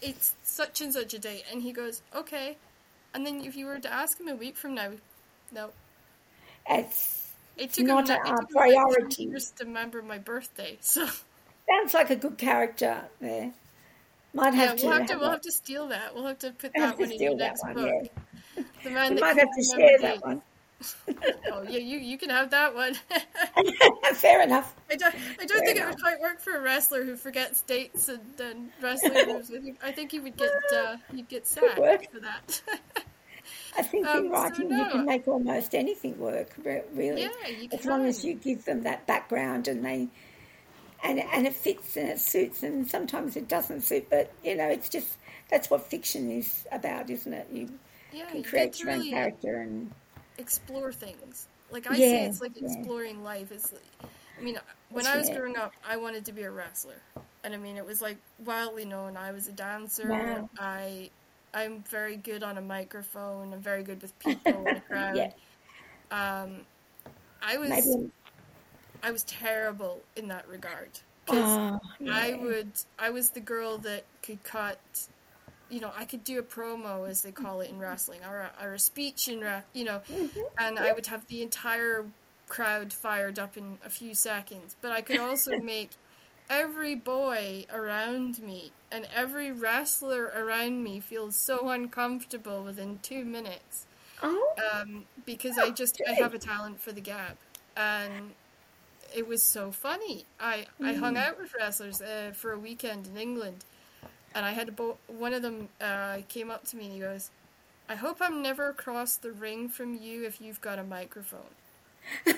it's 0.00 0.34
such 0.42 0.80
and 0.80 0.92
such 0.92 1.14
a 1.14 1.18
date," 1.18 1.44
and 1.50 1.62
he 1.62 1.72
goes, 1.72 2.02
"Okay," 2.14 2.56
and 3.14 3.26
then 3.26 3.40
if 3.44 3.56
you 3.56 3.66
were 3.66 3.78
to 3.78 3.92
ask 3.92 4.18
him 4.20 4.28
a 4.28 4.34
week 4.36 4.56
from 4.56 4.74
now, 4.74 4.92
no, 5.52 5.70
It's 6.68 7.32
it 7.56 7.72
took 7.72 7.86
Not 7.86 8.08
him, 8.08 8.16
a- 8.24 8.28
it 8.30 8.36
took 8.36 8.50
priority. 8.50 9.24
years 9.24 9.50
to 9.58 9.64
remember 9.64 10.02
my 10.02 10.18
birthday. 10.18 10.78
So 10.82 11.06
sounds 11.68 11.92
like 11.94 12.10
a 12.10 12.16
good 12.16 12.38
character 12.38 13.08
there. 13.20 13.52
Might 14.34 14.54
yeah, 14.54 14.60
have 14.66 14.76
to. 14.76 14.86
we'll 14.86 14.96
have 14.96 15.06
to 15.06 15.12
have 15.14 15.20
we'll 15.20 15.28
that. 15.30 15.34
have 15.36 15.40
to 15.42 15.52
steal 15.52 15.88
that. 15.88 16.14
We'll 16.14 16.26
have 16.26 16.38
to 16.40 16.52
put 16.52 16.72
that 16.74 16.98
one 16.98 17.10
in 17.10 17.20
your 17.20 17.34
next 17.36 17.62
one, 17.64 17.74
book. 17.74 17.90
yeah. 18.56 18.62
The 18.84 18.90
man 18.90 19.14
We 19.14 19.14
that 19.16 19.20
might 19.20 19.38
have 19.38 19.48
to 19.48 19.76
share 19.76 19.98
that 20.00 20.22
one. 20.24 20.42
Oh 21.50 21.62
yeah, 21.62 21.78
you 21.78 21.98
you 21.98 22.18
can 22.18 22.30
have 22.30 22.50
that 22.50 22.74
one. 22.74 22.94
Fair 24.14 24.42
enough. 24.42 24.74
I 24.90 24.96
don't, 24.96 25.14
I 25.40 25.44
don't 25.46 25.64
think 25.64 25.78
it 25.78 25.84
would 25.86 26.00
quite 26.00 26.20
work 26.20 26.40
for 26.40 26.56
a 26.56 26.60
wrestler 26.60 27.04
who 27.04 27.16
forgets 27.16 27.62
dates 27.62 28.08
and 28.08 28.20
then 28.36 28.72
wrestling 28.80 29.22
moves. 29.26 29.50
I 29.50 29.58
think, 29.60 29.78
I 29.82 29.92
think 29.92 30.10
he 30.12 30.20
would 30.20 30.36
get 30.36 30.72
uh, 30.74 30.96
he'd 31.14 31.28
get 31.28 31.46
sacked 31.46 31.78
work. 31.78 32.10
for 32.12 32.20
that. 32.20 32.62
I 33.76 33.82
think 33.82 34.06
Um, 34.06 34.26
in 34.26 34.30
so 34.30 34.30
writing 34.30 34.70
you 34.70 34.86
can 34.86 35.04
make 35.04 35.26
almost 35.28 35.74
anything 35.74 36.18
work, 36.18 36.54
really. 36.94 37.22
Yeah, 37.22 37.48
you 37.48 37.68
As 37.72 37.84
long 37.84 38.06
as 38.06 38.24
you 38.24 38.34
give 38.34 38.64
them 38.64 38.82
that 38.82 39.06
background 39.06 39.68
and 39.68 39.84
they 39.84 40.08
and 41.02 41.20
and 41.20 41.46
it 41.46 41.54
fits 41.54 41.96
and 41.96 42.08
it 42.08 42.20
suits 42.20 42.62
and 42.62 42.88
sometimes 42.88 43.36
it 43.36 43.48
doesn't 43.48 43.82
suit, 43.82 44.08
but 44.10 44.32
you 44.42 44.54
know, 44.56 44.68
it's 44.68 44.88
just 44.88 45.16
that's 45.50 45.70
what 45.70 45.86
fiction 45.88 46.30
is 46.30 46.66
about, 46.72 47.10
isn't 47.10 47.32
it? 47.32 47.48
You 47.52 47.78
yeah, 48.12 48.26
can 48.26 48.42
create 48.42 48.74
to 48.74 48.84
your 48.84 48.90
own 48.92 49.04
really 49.04 49.10
character 49.10 49.60
and 49.60 49.92
explore 50.38 50.92
things. 50.92 51.48
Like 51.70 51.90
I 51.90 51.96
say, 51.96 52.24
it's 52.24 52.40
like 52.40 52.52
yeah. 52.56 52.68
exploring 52.68 53.22
life. 53.22 53.52
It's, 53.52 53.72
like, 53.72 53.82
I 54.38 54.42
mean, 54.42 54.58
when 54.90 55.04
That's 55.04 55.14
I 55.14 55.18
was 55.18 55.28
right. 55.28 55.38
growing 55.38 55.56
up, 55.56 55.72
I 55.86 55.96
wanted 55.96 56.24
to 56.26 56.32
be 56.32 56.42
a 56.42 56.50
wrestler, 56.50 57.00
and 57.44 57.52
I 57.52 57.58
mean, 57.58 57.76
it 57.76 57.84
was 57.84 58.00
like 58.00 58.16
wildly 58.44 58.84
known. 58.84 59.16
I 59.16 59.32
was 59.32 59.48
a 59.48 59.52
dancer. 59.52 60.08
Wow. 60.08 60.48
I, 60.58 61.10
I'm 61.52 61.82
very 61.88 62.16
good 62.16 62.42
on 62.42 62.56
a 62.56 62.62
microphone. 62.62 63.52
I'm 63.52 63.60
very 63.60 63.82
good 63.82 64.00
with 64.00 64.18
people 64.18 64.66
in 64.66 64.76
a 64.76 64.80
crowd. 64.88 65.16
Yeah. 65.16 65.32
Um, 66.10 66.60
I 67.42 67.58
was 67.58 67.68
maybe 67.68 68.10
I 69.02 69.10
was 69.10 69.24
terrible 69.24 70.00
in 70.16 70.28
that 70.28 70.48
regard. 70.48 70.90
oh, 71.28 71.78
I 72.10 72.38
would 72.42 72.70
I 72.98 73.10
was 73.10 73.30
the 73.30 73.40
girl 73.40 73.76
that 73.78 74.04
could 74.22 74.42
cut 74.44 74.78
you 75.70 75.80
know, 75.80 75.92
I 75.96 76.04
could 76.04 76.24
do 76.24 76.38
a 76.38 76.42
promo 76.42 77.08
as 77.08 77.22
they 77.22 77.32
call 77.32 77.60
it 77.60 77.70
in 77.70 77.78
wrestling 77.78 78.20
or 78.28 78.38
a, 78.38 78.64
or 78.64 78.74
a 78.74 78.78
speech 78.78 79.28
in 79.28 79.40
re- 79.40 79.62
you 79.72 79.84
know, 79.84 80.00
and 80.58 80.78
I 80.78 80.92
would 80.92 81.06
have 81.06 81.26
the 81.28 81.42
entire 81.42 82.06
crowd 82.48 82.92
fired 82.92 83.38
up 83.38 83.56
in 83.56 83.78
a 83.84 83.90
few 83.90 84.14
seconds, 84.14 84.76
but 84.80 84.92
I 84.92 85.02
could 85.02 85.18
also 85.18 85.58
make 85.62 85.90
every 86.50 86.94
boy 86.94 87.66
around 87.72 88.40
me 88.42 88.72
and 88.90 89.06
every 89.14 89.52
wrestler 89.52 90.32
around 90.34 90.82
me 90.82 91.00
feel 91.00 91.30
so 91.30 91.68
uncomfortable 91.68 92.62
within 92.64 92.98
2 93.02 93.24
minutes. 93.24 93.86
Oh, 94.22 94.54
um, 94.72 95.04
because 95.24 95.58
I 95.58 95.70
just 95.70 96.00
I 96.08 96.14
have 96.14 96.34
a 96.34 96.38
talent 96.38 96.80
for 96.80 96.90
the 96.92 97.00
gap, 97.00 97.36
and 97.76 98.32
it 99.14 99.26
was 99.26 99.42
so 99.42 99.70
funny. 99.70 100.24
I 100.40 100.66
I 100.82 100.94
hung 100.94 101.16
out 101.16 101.38
with 101.38 101.54
wrestlers 101.54 102.00
uh, 102.00 102.32
for 102.34 102.52
a 102.52 102.58
weekend 102.58 103.06
in 103.06 103.16
England, 103.16 103.64
and 104.38 104.46
I 104.46 104.52
had 104.52 104.76
bo- 104.76 105.00
one 105.08 105.34
of 105.34 105.42
them 105.42 105.70
uh, 105.80 106.20
came 106.28 106.50
up 106.50 106.64
to 106.68 106.76
me 106.76 106.86
and 106.86 106.94
he 106.94 107.00
goes, 107.00 107.32
"I 107.88 107.96
hope 107.96 108.18
I'm 108.22 108.42
never 108.42 108.68
across 108.70 109.16
the 109.16 109.32
ring 109.32 109.68
from 109.68 109.94
you 109.94 110.24
if 110.26 110.40
you've 110.40 110.60
got 110.62 110.78
a 110.78 110.84
microphone." 110.84 111.56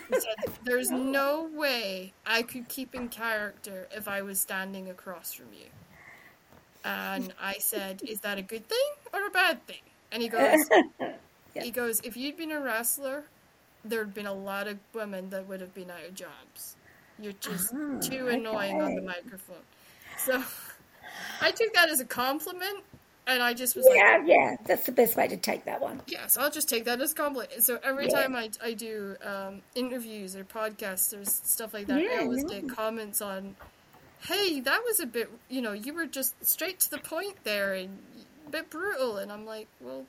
He 0.08 0.14
said, 0.14 0.36
"There's 0.62 0.90
no 0.90 1.44
way 1.44 2.14
I 2.26 2.42
could 2.42 2.68
keep 2.68 2.94
in 2.94 3.08
character 3.08 3.88
if 3.92 4.08
I 4.08 4.22
was 4.22 4.40
standing 4.40 4.90
across 4.90 5.32
from 5.32 5.52
you." 5.54 5.70
And 6.84 7.34
I 7.38 7.58
said, 7.58 8.02
"Is 8.06 8.20
that 8.20 8.38
a 8.38 8.42
good 8.42 8.68
thing 8.68 8.92
or 9.12 9.26
a 9.26 9.30
bad 9.30 9.66
thing?" 9.66 9.82
And 10.12 10.22
he 10.22 10.28
goes, 10.28 10.70
Yeah. 11.54 11.64
he 11.64 11.70
goes, 11.70 12.00
if 12.00 12.16
you'd 12.16 12.36
been 12.36 12.52
a 12.52 12.60
wrestler, 12.60 13.30
there'd 13.84 14.14
been 14.14 14.26
a 14.26 14.32
lot 14.34 14.66
of 14.68 14.78
women 14.94 15.30
that 15.30 15.46
would 15.46 15.60
have 15.60 15.74
been 15.74 15.90
out 15.90 16.04
of 16.04 16.14
jobs. 16.14 16.76
You're 17.18 17.32
just 17.34 17.74
Ah, 17.74 18.00
too 18.00 18.28
annoying 18.28 18.80
on 18.82 18.94
the 18.94 19.02
microphone. 19.02 19.64
So 20.16 20.42
I 21.40 21.50
took 21.50 21.72
that 21.74 21.88
as 21.88 22.00
a 22.00 22.04
compliment, 22.04 22.84
and 23.26 23.42
I 23.42 23.54
just 23.54 23.76
was 23.76 23.86
yeah, 23.90 24.18
like, 24.18 24.22
yeah. 24.26 24.56
That's 24.66 24.86
the 24.86 24.92
best 24.92 25.16
way 25.16 25.28
to 25.28 25.36
take 25.36 25.64
that 25.64 25.80
one. 25.80 26.02
yes, 26.06 26.36
I'll 26.36 26.50
just 26.50 26.68
take 26.68 26.84
that 26.84 27.00
as 27.00 27.12
a 27.12 27.14
compliment. 27.14 27.62
So 27.62 27.78
every 27.82 28.06
Yeah. 28.06 28.22
time 28.22 28.36
I, 28.36 28.50
I 28.62 28.74
do 28.74 29.16
um, 29.22 29.62
interviews 29.74 30.36
or 30.36 30.44
podcasts 30.44 31.18
or 31.18 31.24
stuff 31.24 31.74
like 31.74 31.86
that, 31.86 32.00
I 32.00 32.22
always 32.22 32.44
yeah. 32.48 32.60
get 32.60 32.68
comments 32.68 33.20
on 33.22 33.56
hey, 34.28 34.60
that 34.60 34.82
was 34.84 35.00
a 35.00 35.06
bit, 35.06 35.30
you 35.48 35.62
know, 35.62 35.72
you 35.72 35.94
were 35.94 36.06
just 36.06 36.44
straight 36.44 36.78
to 36.80 36.90
the 36.90 36.98
point 36.98 37.36
there 37.44 37.74
and 37.74 37.98
a 38.46 38.50
bit 38.50 38.70
brutal. 38.70 39.16
And 39.16 39.32
I'm 39.32 39.46
like, 39.46 39.68
well, 39.80 40.04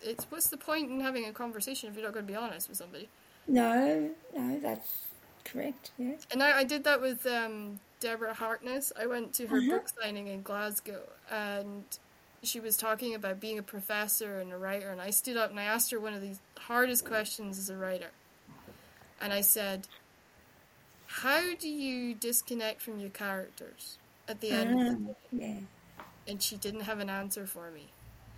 it's 0.00 0.24
what's 0.30 0.48
the 0.48 0.56
point 0.56 0.90
in 0.90 1.00
having 1.00 1.26
a 1.26 1.32
conversation 1.32 1.88
if 1.88 1.96
you're 1.96 2.04
not 2.04 2.14
going 2.14 2.26
to 2.26 2.32
be 2.32 2.36
honest 2.36 2.68
with 2.68 2.78
somebody? 2.78 3.08
No, 3.48 4.10
no, 4.36 4.60
that's 4.60 5.06
correct. 5.44 5.90
Yeah. 5.98 6.14
And 6.30 6.42
I, 6.42 6.58
I 6.58 6.64
did 6.64 6.84
that 6.84 7.00
with 7.00 7.26
um, 7.26 7.80
Deborah 8.02 8.34
Harkness. 8.34 8.92
I 8.98 9.06
went 9.06 9.32
to 9.34 9.46
her 9.46 9.58
Uh-huh. 9.58 9.70
book 9.70 9.88
signing 9.88 10.26
in 10.26 10.42
Glasgow, 10.42 11.08
and 11.30 11.84
she 12.42 12.58
was 12.60 12.76
talking 12.76 13.14
about 13.14 13.38
being 13.40 13.58
a 13.58 13.62
professor 13.62 14.40
and 14.40 14.52
a 14.52 14.58
writer. 14.58 14.90
And 14.90 15.00
I 15.00 15.10
stood 15.10 15.36
up 15.36 15.50
and 15.50 15.60
I 15.60 15.64
asked 15.64 15.92
her 15.92 16.00
one 16.00 16.12
of 16.12 16.20
the 16.20 16.36
hardest 16.58 17.04
questions 17.04 17.58
as 17.58 17.70
a 17.70 17.76
writer. 17.76 18.10
And 19.20 19.32
I 19.32 19.40
said, 19.42 19.86
How 21.06 21.54
do 21.54 21.68
you 21.68 22.14
disconnect 22.14 22.80
from 22.82 22.98
your 22.98 23.10
characters 23.10 23.98
at 24.28 24.40
the 24.40 24.50
end 24.50 24.70
of 24.72 24.78
the 24.78 24.92
Um, 24.94 25.16
yeah. 25.30 25.58
And 26.26 26.42
she 26.42 26.56
didn't 26.56 26.80
have 26.80 26.98
an 26.98 27.08
answer 27.10 27.46
for 27.46 27.70
me. 27.70 27.88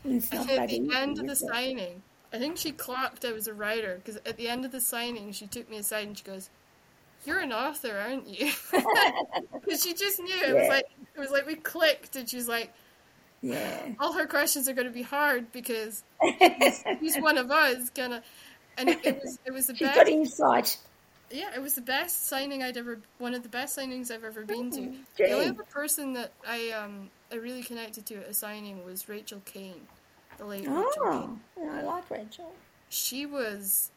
At 0.04 0.68
the 0.68 0.90
end 0.94 1.18
of 1.18 1.26
the 1.26 1.36
signing, 1.36 2.02
I 2.32 2.38
think 2.38 2.58
she 2.58 2.72
clocked 2.72 3.24
I 3.24 3.32
was 3.32 3.46
a 3.46 3.54
writer 3.54 3.96
because 3.96 4.16
at 4.26 4.36
the 4.36 4.48
end 4.48 4.66
of 4.66 4.72
the 4.72 4.80
signing, 4.80 5.32
she 5.32 5.46
took 5.46 5.70
me 5.70 5.78
aside 5.78 6.06
and 6.06 6.18
she 6.18 6.24
goes, 6.24 6.50
"You're 7.26 7.40
an 7.40 7.52
author, 7.52 7.96
aren't 7.98 8.26
you?" 8.28 8.52
Because 9.64 9.82
she 9.82 9.94
just 9.94 10.18
knew 10.20 10.34
it 10.34 10.54
was 10.54 10.68
like 10.68 10.86
it 11.16 11.20
was 11.20 11.30
like 11.30 11.46
we 11.46 11.54
clicked, 11.56 12.16
and 12.16 12.28
she's 12.28 12.48
like, 12.48 12.72
Yeah. 13.40 13.94
"All 14.00 14.12
her 14.12 14.26
questions 14.26 14.68
are 14.68 14.72
going 14.74 14.86
to 14.86 14.92
be 14.92 15.02
hard 15.02 15.50
because 15.52 16.02
he's, 16.22 16.84
he's 17.00 17.16
one 17.16 17.38
of 17.38 17.50
us." 17.50 17.90
Gonna, 17.90 18.22
and 18.78 18.88
it, 18.90 18.98
it 19.04 19.20
was 19.22 19.38
it 19.46 19.50
was 19.52 19.66
the 19.66 19.74
She's 19.74 19.88
best. 19.88 19.96
got 19.98 20.08
insight. 20.08 20.78
Yeah, 21.30 21.50
it 21.54 21.60
was 21.62 21.74
the 21.74 21.80
best 21.80 22.26
signing 22.28 22.62
I'd 22.62 22.76
ever, 22.76 23.00
one 23.18 23.34
of 23.34 23.42
the 23.42 23.48
best 23.48 23.76
signings 23.76 24.10
I've 24.10 24.22
ever 24.24 24.44
been 24.44 24.70
to. 24.72 24.80
Mm, 24.80 24.96
The 25.16 25.30
only 25.32 25.46
other 25.48 25.64
person 25.64 26.12
that 26.12 26.32
I 26.46 26.70
um 26.70 27.10
I 27.32 27.36
really 27.36 27.62
connected 27.62 28.06
to 28.06 28.16
at 28.16 28.28
a 28.28 28.34
signing 28.34 28.84
was 28.84 29.08
Rachel 29.08 29.40
Caine, 29.46 29.80
the 30.38 30.44
late 30.44 30.68
Rachel 30.68 30.90
Caine. 31.10 31.40
Oh, 31.58 31.70
I 31.70 31.82
like 31.82 32.08
Rachel. 32.10 32.52
She 32.90 33.24
was 33.26 33.90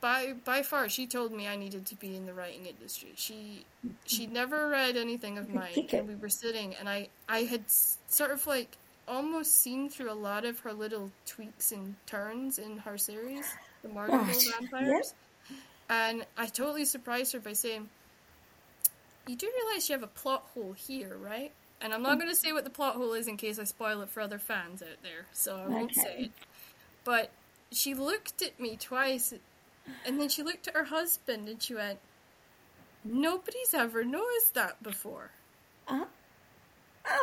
by 0.00 0.34
by 0.44 0.62
far 0.62 0.88
she 0.88 1.06
told 1.06 1.32
me 1.32 1.46
I 1.46 1.56
needed 1.56 1.86
to 1.86 1.94
be 1.94 2.16
in 2.16 2.26
the 2.26 2.34
writing 2.34 2.66
industry. 2.66 3.10
She 3.16 3.64
she 4.06 4.26
never 4.26 4.68
read 4.68 4.96
anything 4.96 5.38
of 5.38 5.48
mine, 5.48 5.88
and 5.92 6.08
we 6.08 6.14
were 6.16 6.28
sitting, 6.28 6.74
and 6.76 6.88
I 6.88 7.08
I 7.28 7.40
had 7.40 7.64
sort 7.68 8.30
of 8.30 8.46
like 8.46 8.76
almost 9.08 9.60
seen 9.60 9.88
through 9.90 10.10
a 10.10 10.14
lot 10.14 10.44
of 10.44 10.60
her 10.60 10.72
little 10.72 11.10
tweaks 11.26 11.72
and 11.72 11.94
turns 12.06 12.58
in 12.58 12.78
her 12.78 12.96
series, 12.96 13.46
the 13.82 13.88
Right. 13.88 14.36
Vampires. 14.60 15.14
And 15.88 16.24
I 16.38 16.46
totally 16.46 16.84
surprised 16.84 17.32
her 17.32 17.40
by 17.40 17.52
saying, 17.52 17.88
You 19.26 19.34
do 19.36 19.50
realize 19.64 19.88
you 19.88 19.94
have 19.94 20.04
a 20.04 20.06
plot 20.06 20.46
hole 20.54 20.72
here, 20.72 21.16
right? 21.20 21.50
And 21.82 21.92
I'm 21.92 22.02
not 22.02 22.18
going 22.18 22.30
to 22.30 22.36
say 22.36 22.52
what 22.52 22.64
the 22.64 22.70
plot 22.70 22.94
hole 22.94 23.14
is 23.14 23.26
in 23.26 23.36
case 23.36 23.58
I 23.58 23.64
spoil 23.64 24.02
it 24.02 24.10
for 24.10 24.20
other 24.20 24.38
fans 24.38 24.82
out 24.82 25.02
there, 25.02 25.26
so 25.32 25.56
I 25.56 25.66
won't 25.66 25.94
say 25.94 26.16
it. 26.24 26.30
But 27.04 27.30
she 27.72 27.94
looked 27.94 28.42
at 28.42 28.60
me 28.60 28.76
twice, 28.76 29.34
and 30.06 30.20
then 30.20 30.28
she 30.28 30.42
looked 30.42 30.68
at 30.68 30.74
her 30.74 30.84
husband 30.84 31.48
and 31.48 31.62
she 31.62 31.74
went, 31.74 31.98
Nobody's 33.04 33.72
ever 33.74 34.04
noticed 34.04 34.54
that 34.54 34.82
before. 34.82 35.30
Uh, 35.88 36.04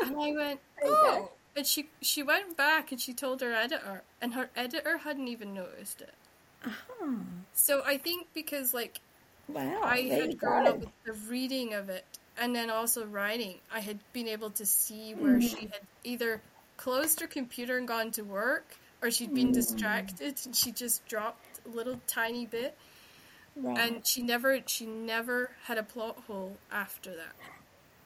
And 0.06 0.16
I 0.20 0.32
went, 0.32 0.60
Oh. 0.84 1.32
And 1.56 1.66
she, 1.66 1.90
she 2.02 2.22
went 2.22 2.56
back 2.56 2.92
and 2.92 3.02
she 3.02 3.14
told 3.14 3.42
her 3.42 3.52
editor, 3.54 4.04
and 4.22 4.34
her 4.36 4.50
editor 4.56 4.98
hadn't 5.00 5.28
even 5.28 5.54
noticed 5.54 6.02
it. 6.02 6.14
uh-huh. 6.66 7.14
So 7.54 7.82
I 7.86 7.98
think 7.98 8.28
because, 8.34 8.74
like, 8.74 9.02
Wow. 9.48 9.82
I 9.84 10.02
had 10.02 10.38
grown 10.38 10.66
go. 10.66 10.70
up 10.72 10.80
with 10.80 10.90
the 11.06 11.14
reading 11.30 11.74
of 11.74 11.90
it 11.90 12.06
and 12.38 12.56
then 12.56 12.70
also 12.70 13.06
writing. 13.06 13.56
I 13.74 13.80
had 13.80 14.00
been 14.14 14.28
able 14.28 14.50
to 14.52 14.66
see 14.66 15.14
where 15.16 15.34
Mm-hmm. 15.38 15.48
she 15.48 15.62
had 15.68 15.82
either 16.04 16.42
closed 16.76 17.20
her 17.22 17.28
computer 17.28 17.78
and 17.78 17.88
gone 17.88 18.12
to 18.12 18.22
work 18.24 18.76
or 19.02 19.10
she'd 19.10 19.32
Mm. 19.32 19.36
been 19.36 19.52
distracted 19.52 20.36
and 20.46 20.56
she 20.56 20.72
just 20.72 21.06
dropped 21.08 21.57
little 21.70 22.00
tiny 22.08 22.46
bit 22.46 22.78
Right. 23.56 23.78
and 23.84 24.06
she 24.06 24.22
never 24.22 24.60
she 24.66 24.86
never 24.86 25.52
had 25.66 25.78
a 25.78 25.84
plot 25.84 26.18
hole 26.28 26.58
after 26.72 27.16
that. 27.16 27.34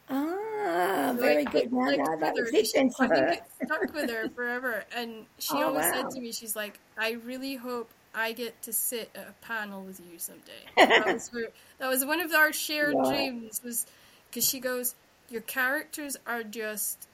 ah, 0.09 1.15
very 1.19 1.45
Like, 1.45 1.51
good. 1.51 1.63
it 1.65 1.71
Now, 1.71 1.91
that 2.19 2.33
with 2.35 2.35
was 2.35 2.51
her. 2.51 2.51
it 2.53 2.69
I 2.99 3.07
think 3.07 3.31
it 3.31 3.43
stuck 3.65 3.93
with 3.93 4.09
her 4.09 4.29
forever. 4.35 4.83
And 4.95 5.25
she 5.39 5.61
Oh, 5.61 5.67
always 5.67 5.85
wow. 5.85 5.91
said 5.93 6.09
to 6.11 6.19
me, 6.19 6.31
she's 6.31 6.55
like, 6.55 6.79
I 6.97 7.11
really 7.25 7.55
hope 7.55 7.93
I 8.13 8.33
get 8.33 8.61
to 8.63 8.73
sit 8.73 9.09
at 9.15 9.27
a 9.27 9.45
panel 9.45 9.83
with 9.83 9.99
you 9.99 10.19
someday. 10.19 10.69
that, 10.97 11.09
was 11.11 11.29
her, 11.33 11.47
that 11.79 11.87
was 11.89 12.05
one 12.05 12.19
of 12.21 12.33
our 12.33 12.53
shared 12.53 12.97
Wow. 12.97 13.03
dreams 13.03 13.59
was 13.63 13.85
because 14.29 14.47
she 14.47 14.59
goes, 14.59 14.95
your 15.29 15.41
characters 15.41 16.17
are 16.27 16.43
just, 16.43 17.07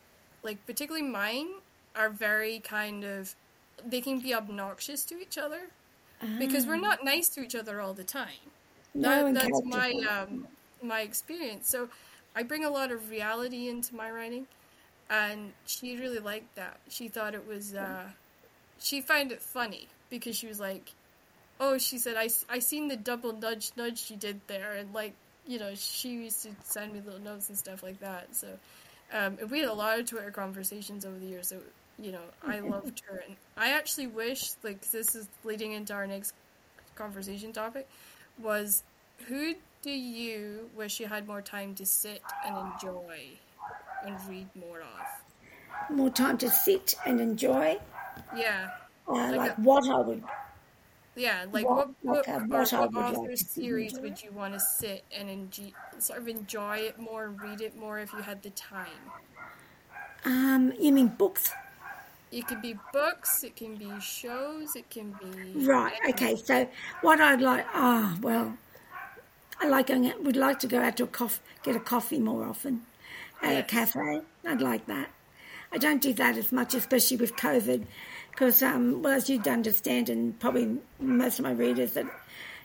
like, 0.44 0.66
particularly 0.66 1.08
mine, 1.08 1.48
are 1.96 2.10
very 2.10 2.60
kind 2.60 3.04
of, 3.04 3.36
they 3.86 4.02
can 4.02 4.20
be 4.20 4.34
obnoxious 4.34 5.04
to 5.06 5.20
each 5.20 5.38
other 5.38 5.62
because 6.40 6.66
we're 6.66 6.78
not 6.78 7.04
nice 7.04 7.30
to 7.30 7.42
each 7.42 7.56
other 7.56 7.82
all 7.82 7.94
the 7.94 8.04
time 8.04 8.52
that, 8.96 9.26
and 9.26 9.36
that's 9.36 9.62
my 9.64 9.92
um, 10.10 10.48
my 10.82 11.02
experience. 11.02 11.70
So 11.70 11.90
I 12.36 12.44
bring 12.44 12.66
a 12.66 12.70
lot 12.70 12.92
of 12.92 13.10
reality 13.10 13.68
into 13.70 13.96
my 13.96 14.12
writing, 14.12 14.48
and 15.10 15.54
she 15.66 15.98
really 15.98 16.20
liked 16.20 16.56
that. 16.56 16.80
She 16.90 17.08
thought 17.08 17.34
it 17.36 17.48
was 17.48 17.74
uh, 17.74 18.06
she 18.80 19.02
found 19.02 19.32
it 19.32 19.42
funny 19.42 19.88
because 20.10 20.36
she 20.36 20.48
was 20.48 20.60
like, 20.60 20.94
"Oh," 21.60 21.78
she 21.78 21.98
said, 21.98 22.16
"I 22.18 22.30
I 22.50 22.60
seen 22.60 22.88
the 22.88 22.98
double 22.98 23.34
nudge 23.34 23.72
nudge 23.76 24.00
she 24.00 24.16
did 24.16 24.42
there," 24.48 24.74
and 24.74 24.94
like 24.94 25.14
you 25.48 25.60
know 25.60 25.74
she 25.76 26.10
used 26.10 26.44
to 26.44 26.50
send 26.64 26.94
me 26.94 27.02
little 27.02 27.22
notes 27.22 27.50
and 27.50 27.58
stuff 27.58 27.84
like 27.84 28.00
that. 28.00 28.36
So 28.36 28.48
um, 29.14 29.38
we 29.50 29.60
had 29.60 29.70
a 29.70 29.74
lot 29.74 30.00
of 30.00 30.06
Twitter 30.10 30.32
conversations 30.32 31.06
over 31.06 31.18
the 31.18 31.28
years. 31.28 31.48
So 31.50 31.58
you 32.00 32.12
know 32.12 32.22
I 32.46 32.60
loved 32.60 33.02
her, 33.10 33.18
and 33.28 33.36
I 33.56 33.72
actually 33.72 34.08
wish 34.08 34.52
like 34.64 34.82
this 34.92 35.16
is 35.16 35.28
leading 35.44 35.72
into 35.74 35.94
our 35.94 36.08
next 36.08 36.34
conversation 36.96 37.54
topic 37.54 37.88
was 38.40 38.84
who 39.28 39.56
do 39.82 39.92
you 39.92 40.70
wish 40.76 41.00
you 41.00 41.08
had 41.08 41.28
more 41.28 41.42
time 41.42 41.74
to 41.76 41.86
sit 41.86 42.22
and 42.46 42.56
enjoy 42.74 43.20
and 44.06 44.16
read 44.28 44.48
more 44.56 44.82
of? 44.82 45.90
More 45.96 46.10
time 46.10 46.38
to 46.40 46.50
sit 46.50 46.96
and 47.06 47.20
enjoy. 47.22 47.80
Yeah, 48.36 48.70
Uh, 49.08 49.14
Like 49.14 49.36
like 49.38 49.58
a- 49.58 49.62
what 49.62 49.88
I 49.90 50.00
would. 50.02 50.24
yeah. 51.16 51.46
Like 51.52 51.66
What- 51.68 51.90
what 52.02 52.28
like, 52.28 52.28
or 52.28 52.34
what 52.48 52.48
what 52.72 52.94
would 52.94 52.96
like 52.96 53.18
author 53.18 53.36
series 53.38 53.94
enjoy. 53.94 54.02
would 54.10 54.24
you 54.24 54.32
want 54.32 54.54
to 54.54 54.60
sit 54.60 55.04
and 55.12 55.30
enjoy, 55.30 55.72
sort 56.00 56.20
of 56.20 56.28
enjoy 56.28 56.78
it 56.80 57.00
more, 57.00 57.26
and 57.26 57.42
read 57.42 57.62
it 57.62 57.76
more 57.78 58.00
if 58.00 58.12
you 58.14 58.22
had 58.22 58.42
the 58.44 58.50
time? 58.52 59.12
Um, 60.26 60.74
you 60.80 60.92
mean 60.92 61.08
books? 61.08 61.52
It 62.32 62.48
can 62.48 62.60
be 62.60 62.76
books, 62.92 63.44
it 63.44 63.56
can 63.56 63.76
be 63.76 63.90
shows, 64.02 64.76
it 64.76 64.90
can 64.90 65.18
be 65.22 65.66
Right. 65.66 65.94
Okay. 66.10 66.36
So 66.36 66.68
what 67.02 67.22
I'd 67.22 67.42
like. 67.42 67.66
Ah, 67.74 68.18
well, 68.22 68.58
I 69.60 69.68
like 69.68 69.88
going. 69.88 70.10
Out, 70.10 70.24
would 70.24 70.36
like 70.36 70.60
to 70.60 70.68
go 70.68 70.82
out 70.82 70.98
to 70.98 71.04
a 71.04 71.08
coffee, 71.08 71.42
get 71.63 71.76
a 71.76 71.80
coffee 71.80 72.20
more 72.20 72.46
often, 72.46 72.82
at 73.42 73.58
a 73.58 73.63
cafe. 73.63 74.22
I'd 74.46 74.62
like 74.62 74.86
that. 74.88 75.10
I 75.72 75.78
don't 75.78 76.02
do 76.02 76.13
that 76.13 76.38
as 76.38 76.52
much, 76.52 76.74
especially 76.74 77.18
with 77.18 77.36
COVID, 77.36 77.86
because 78.32 78.62
um, 78.62 79.02
well, 79.02 79.13
as 79.13 79.30
you'd 79.30 79.48
understand, 79.48 80.10
and 80.10 80.38
probably 80.40 80.78
most 81.00 81.40
of 81.40 81.44
my 81.44 81.52
readers 81.52 81.94
that 81.94 82.06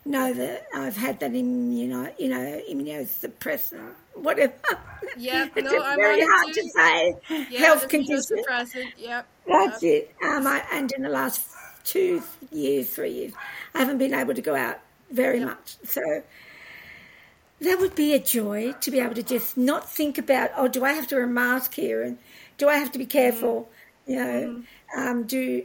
know 0.05 0.33
that 0.33 0.67
I've 0.75 0.97
had 0.97 1.21
that 1.21 1.33
immuno, 1.33 2.13
you 2.19 2.29
know, 2.29 2.61
immunosuppressant, 2.71 3.93
whatever. 4.15 4.55
Yeah, 5.17 5.49
it's 5.57 5.73
no, 5.73 5.83
I'm 5.83 5.97
very 5.97 6.23
hard 6.23 6.55
too. 6.55 6.63
to 6.63 6.69
say. 6.71 7.17
yeah, 7.51 7.59
Health 7.59 7.89
condition. 7.89 8.39
Yep. 8.99 9.27
That's 9.47 9.83
yep. 9.83 9.93
it. 9.93 10.15
Um, 10.25 10.47
I, 10.47 10.63
and 10.73 10.91
in 10.93 11.03
the 11.03 11.09
last 11.09 11.47
two 11.85 12.23
years, 12.51 12.91
three 12.91 13.13
years, 13.13 13.33
I 13.75 13.81
haven't 13.81 13.99
been 13.99 14.15
able 14.15 14.35
to 14.35 14.43
go 14.43 14.55
out 14.55 14.81
very 15.11 15.41
much. 15.41 15.77
So 15.85 16.01
that 17.61 17.79
would 17.79 17.95
be 17.95 18.15
a 18.15 18.19
joy 18.19 18.73
to 18.81 18.91
be 18.91 18.99
able 18.99 19.15
to 19.15 19.23
just 19.23 19.57
not 19.57 19.91
think 19.91 20.19
about, 20.19 20.51
oh, 20.57 20.69
do 20.69 20.85
I 20.85 20.93
have 20.93 21.07
to 21.09 21.17
wear 21.17 21.25
a 21.25 21.29
mask 21.29 21.75
here? 21.75 22.03
And 22.03 22.19
do 22.59 22.69
I 22.69 22.77
have 22.77 22.93
to 22.93 22.99
be 22.99 23.07
careful? 23.07 23.69
You 24.07 24.17
know, 24.17 24.63
um, 24.97 25.25
do, 25.25 25.65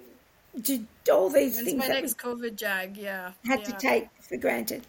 do 0.62 0.86
all 1.12 1.30
these 1.30 1.56
That's 1.56 1.68
things 1.68 1.80
my 1.80 1.88
next 1.88 2.18
COVID 2.18 2.56
jag. 2.56 2.98
Yeah, 2.98 3.32
had 3.46 3.62
yeah. 3.62 3.66
to 3.66 3.72
take 3.74 4.08
for 4.28 4.38
granted. 4.38 4.86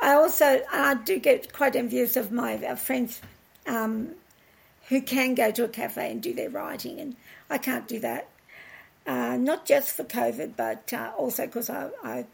I 0.00 0.14
also 0.14 0.62
I 0.72 0.94
do 0.94 1.18
get 1.18 1.52
quite 1.52 1.76
envious 1.76 2.16
of 2.16 2.32
my 2.32 2.56
friends 2.76 3.20
um, 3.66 4.14
who 4.88 5.00
can 5.02 5.34
go 5.34 5.50
to 5.52 5.64
a 5.64 5.68
cafe 5.68 6.10
and 6.10 6.22
do 6.22 6.32
their 6.34 6.50
writing, 6.50 7.00
and 7.00 7.16
I 7.50 7.58
can't 7.58 7.86
do 7.88 8.00
that. 8.00 8.28
Uh, 9.06 9.36
not 9.36 9.66
just 9.66 9.92
for 9.96 10.04
COVID, 10.04 10.56
but 10.56 10.92
uh, 10.92 11.12
also 11.16 11.46
because 11.46 11.70
I, 11.70 11.90
I 12.04 12.26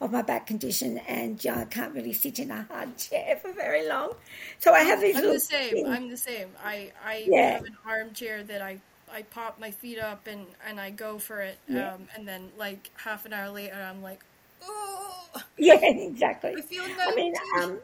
of 0.00 0.12
my 0.12 0.22
back 0.22 0.46
condition 0.46 0.98
and 1.08 1.44
uh, 1.46 1.52
I 1.52 1.64
can't 1.66 1.94
really 1.94 2.12
sit 2.14 2.38
in 2.38 2.50
a 2.50 2.62
hard 2.64 2.96
chair 2.98 3.36
for 3.42 3.52
very 3.52 3.88
long. 3.88 4.12
So 4.58 4.72
I 4.74 4.80
have 4.82 5.00
these 5.00 5.16
I'm 5.16 5.22
little 5.22 5.36
the 5.36 5.40
same. 5.40 5.82
things. 5.84 5.86
I'm 5.86 6.08
the 6.08 6.16
same. 6.16 6.54
I 6.62 6.92
I 7.04 7.32
Yeah. 7.32 7.52
have 7.52 7.64
an 7.64 7.76
armchair 7.84 8.42
that 8.44 8.62
I 8.62 8.80
I 9.12 9.22
pop 9.22 9.58
my 9.58 9.70
feet 9.70 9.98
up 9.98 10.26
and 10.26 10.46
and 10.66 10.80
I 10.80 10.90
go 10.90 11.18
for 11.18 11.40
it. 11.40 11.58
Yeah. 11.68 11.90
Um, 11.94 12.08
and 12.14 12.26
then 12.28 12.52
like 12.56 12.90
half 12.96 13.26
an 13.26 13.32
hour 13.32 13.50
later, 13.50 13.74
I'm 13.74 14.02
like, 14.02 14.24
oh, 14.62 15.28
Yeah, 15.58 15.78
exactly. 15.82 16.54
I 16.56 16.60
feel 16.62 16.84
I 16.84 17.14
mean, 17.14 17.32
nineteen." 17.54 17.70
um, 17.72 17.78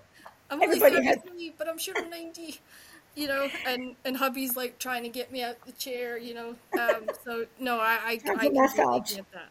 I'm 0.50 0.62
only 0.62 0.76
Everybody 0.76 1.04
has- 1.04 1.16
33, 1.16 1.54
but 1.58 1.68
I'm 1.68 1.78
sure 1.78 1.94
I'm 1.96 2.10
90. 2.10 2.60
You 3.14 3.28
know, 3.28 3.48
and 3.66 3.96
and 4.04 4.14
hubby's 4.18 4.56
like 4.56 4.78
trying 4.78 5.02
to 5.04 5.08
get 5.08 5.32
me 5.32 5.42
out 5.42 5.56
the 5.64 5.72
chair. 5.72 6.18
You 6.18 6.34
know, 6.34 6.56
um, 6.78 7.08
so 7.24 7.46
no, 7.58 7.78
I 7.80 7.98
I, 8.04 8.10
I 8.10 8.12
a 8.14 8.18
completely 8.18 8.58
get 8.58 9.24
that. 9.32 9.48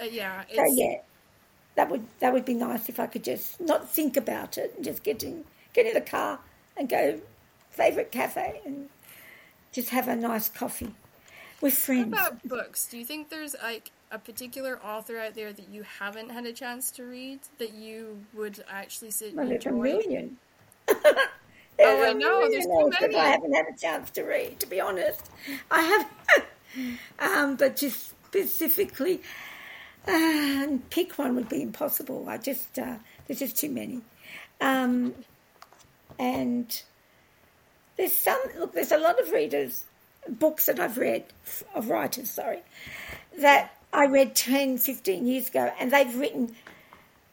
Uh, 0.00 0.04
yeah, 0.04 0.44
So 0.54 0.64
yeah, 0.66 1.00
that 1.74 1.90
would 1.90 2.06
that 2.20 2.32
would 2.32 2.44
be 2.44 2.54
nice 2.54 2.88
if 2.88 3.00
I 3.00 3.06
could 3.08 3.24
just 3.24 3.60
not 3.60 3.88
think 3.90 4.16
about 4.16 4.56
it 4.56 4.74
and 4.76 4.84
just 4.84 5.02
get 5.02 5.24
in 5.24 5.44
get 5.72 5.86
in 5.86 5.94
the 5.94 6.00
car 6.00 6.38
and 6.76 6.88
go 6.88 7.20
favorite 7.70 8.12
cafe 8.12 8.60
and 8.64 8.88
just 9.72 9.90
have 9.90 10.06
a 10.06 10.14
nice 10.14 10.48
coffee 10.48 10.94
with 11.60 11.74
friends. 11.74 12.12
What 12.12 12.20
about 12.20 12.48
books? 12.48 12.86
Do 12.86 12.98
you 12.98 13.04
think 13.04 13.30
there's 13.30 13.56
like 13.60 13.90
a 14.10 14.18
particular 14.18 14.80
author 14.82 15.18
out 15.18 15.34
there 15.34 15.52
that 15.52 15.68
you 15.68 15.82
haven't 15.82 16.30
had 16.30 16.46
a 16.46 16.52
chance 16.52 16.90
to 16.92 17.04
read 17.04 17.40
that 17.58 17.74
you 17.74 18.24
would 18.34 18.62
actually 18.68 19.10
sit 19.10 19.34
Well, 19.34 19.42
and 19.42 19.52
there's 19.52 19.66
a 19.66 19.72
million. 19.72 20.38
Oh, 21.80 22.04
I 22.04 22.12
know, 22.12 22.48
there's 22.50 22.64
too 22.64 22.90
many. 23.00 23.14
I 23.14 23.28
haven't 23.28 23.54
had 23.54 23.66
a 23.72 23.78
chance 23.78 24.10
to 24.12 24.24
read, 24.24 24.58
to 24.60 24.66
be 24.66 24.80
honest. 24.80 25.30
I 25.70 25.80
have, 25.80 26.46
um, 27.20 27.56
but 27.56 27.76
just 27.76 28.14
specifically, 28.26 29.22
uh, 30.06 30.66
pick 30.90 31.16
one 31.18 31.36
would 31.36 31.48
be 31.48 31.62
impossible. 31.62 32.26
I 32.28 32.38
just 32.38 32.78
uh, 32.78 32.96
there's 33.26 33.38
just 33.38 33.56
too 33.56 33.70
many, 33.70 34.00
um, 34.60 35.14
and 36.18 36.82
there's 37.96 38.12
some. 38.12 38.40
Look, 38.58 38.72
there's 38.72 38.90
a 38.90 38.98
lot 38.98 39.20
of 39.20 39.30
readers, 39.30 39.84
books 40.28 40.66
that 40.66 40.80
I've 40.80 40.98
read 40.98 41.26
of 41.76 41.90
writers. 41.90 42.28
Sorry, 42.28 42.62
that 43.38 43.77
I 43.92 44.06
read 44.06 44.34
10, 44.34 44.78
15 44.78 45.26
years 45.26 45.48
ago, 45.48 45.72
and 45.80 45.90
they've 45.90 46.14
written 46.16 46.54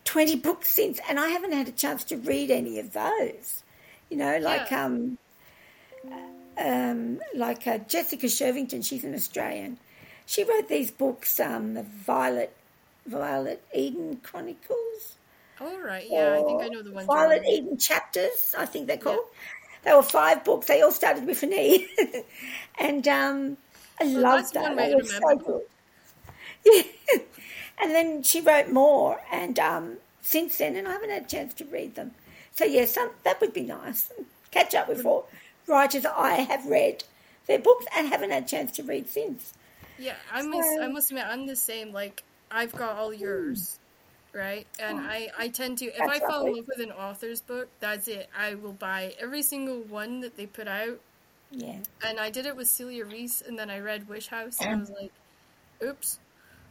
20 0.06 0.36
books 0.38 0.70
since, 0.70 1.00
and 1.10 1.20
I 1.20 1.30
haven't 1.30 1.52
had 1.54 1.68
a 1.68 1.72
chance 1.72 2.04
to 2.06 2.18
read 2.18 2.50
any 2.52 2.80
of 2.80 2.94
those. 2.94 3.64
You 4.10 4.18
know, 4.18 4.38
like 4.38 4.70
Yeah. 4.72 4.86
um, 4.86 5.18
um, 6.58 7.20
like 7.34 7.68
uh, 7.68 7.80
Jessica 7.80 8.28
Shirvington, 8.28 8.86
she's 8.86 9.04
an 9.04 9.14
Australian. 9.14 9.78
She 10.26 10.44
wrote 10.44 10.70
these 10.70 10.92
books, 10.92 11.40
um, 11.40 11.74
the 11.74 11.84
Violet, 11.84 12.56
Violet 13.06 13.62
Eden 13.74 14.20
Chronicles. 14.24 15.16
All 15.60 15.80
right, 15.80 16.06
yeah, 16.10 16.38
I 16.40 16.44
think 16.44 16.62
I 16.64 16.68
know 16.68 16.82
the 16.82 16.92
ones. 16.92 17.08
Violet. 17.08 17.44
Eden 17.48 17.78
chapters, 17.78 18.56
I 18.58 18.66
think 18.66 18.88
they're 18.88 18.98
called. 18.98 19.26
They 19.84 19.94
were 19.94 20.02
five 20.04 20.44
books. 20.44 20.68
They 20.68 20.82
all 20.82 20.92
started 20.92 21.26
with 21.26 21.44
an 21.44 21.54
E, 21.54 21.88
and 22.80 23.08
um, 23.08 23.58
I 24.02 24.06
Well, 24.06 24.22
loved 24.22 24.38
that's 24.44 24.52
that. 24.54 24.62
one 24.64 24.76
They 24.76 24.84
way 24.84 24.90
to 24.92 24.96
were 24.98 25.04
so 25.04 25.36
good. 25.38 25.46
Yeah, 25.46 25.75
and 27.82 27.92
then 27.92 28.24
she 28.24 28.42
wrote 28.42 28.70
more, 28.70 29.22
and 29.32 29.58
um, 29.60 29.98
since 30.22 30.58
then, 30.58 30.76
and 30.76 30.88
I 30.88 30.94
haven't 30.94 31.12
had 31.12 31.26
a 31.26 31.28
chance 31.28 31.54
to 31.56 31.66
read 31.66 31.96
them. 31.96 32.12
So 32.54 32.66
yes, 32.66 32.94
some, 32.94 33.12
that 33.24 33.42
would 33.42 33.54
be 33.54 33.64
nice. 33.64 34.12
Catch 34.52 34.74
up 34.76 34.88
with 34.88 35.06
all 35.06 35.28
writers 35.68 36.06
I 36.06 36.36
have 36.36 36.66
read 36.66 37.04
their 37.48 37.60
books 37.60 37.86
and 37.96 38.08
haven't 38.08 38.32
had 38.32 38.44
a 38.44 38.48
chance 38.48 38.72
to 38.74 38.84
read 38.84 39.10
since. 39.10 39.54
Yeah, 39.98 40.16
I 40.32 40.42
must. 40.42 40.70
I 40.82 40.88
must 40.88 41.12
admit, 41.12 41.26
I'm 41.28 41.48
the 41.48 41.56
same. 41.56 41.92
Like 41.92 42.24
I've 42.52 42.72
got 42.74 42.98
all 42.98 43.12
hmm. 43.12 43.22
yours, 43.22 43.80
right? 44.34 44.66
And 44.80 45.00
hmm. 45.00 45.08
I, 45.08 45.30
I 45.38 45.48
tend 45.50 45.78
to, 45.80 45.86
if 45.86 46.02
I 46.02 46.20
fall 46.20 46.46
in 46.46 46.56
love 46.56 46.68
with 46.68 46.80
an 46.80 46.92
author's 46.92 47.42
book, 47.42 47.70
that's 47.80 48.08
it. 48.08 48.30
I 48.38 48.56
will 48.56 48.74
buy 48.74 49.14
every 49.20 49.42
single 49.42 49.82
one 49.82 50.22
that 50.22 50.38
they 50.38 50.46
put 50.46 50.68
out. 50.68 51.00
Yeah, 51.52 51.78
And 52.06 52.20
I 52.20 52.32
did 52.32 52.46
it 52.46 52.56
with 52.56 52.68
Celia 52.68 53.06
Rees, 53.06 53.44
and 53.48 53.58
then 53.58 53.70
I 53.70 53.80
read 53.80 54.10
Wish 54.10 54.28
House, 54.28 54.60
and 54.60 54.70
I 54.70 54.74
hmm. 54.74 54.80
was 54.80 54.90
like, 54.90 55.12
oops. 55.84 56.20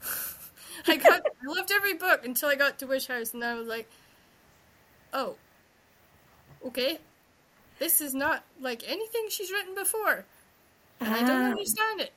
I 0.88 0.96
got, 0.96 1.20
I 1.22 1.46
loved 1.46 1.70
every 1.72 1.94
book 1.94 2.24
until 2.24 2.48
I 2.48 2.56
got 2.56 2.78
to 2.80 2.86
Wish 2.86 3.06
House, 3.06 3.34
and 3.34 3.44
I 3.44 3.54
was 3.54 3.66
like, 3.68 3.88
oh, 5.12 5.36
okay, 6.66 6.98
this 7.78 8.00
is 8.00 8.14
not 8.14 8.44
like 8.60 8.82
anything 8.86 9.26
she's 9.28 9.50
written 9.52 9.74
before, 9.74 10.24
and 11.04 11.14
I 11.14 11.22
don't 11.22 11.44
Ah. 11.44 11.50
understand 11.50 12.00
it. 12.00 12.12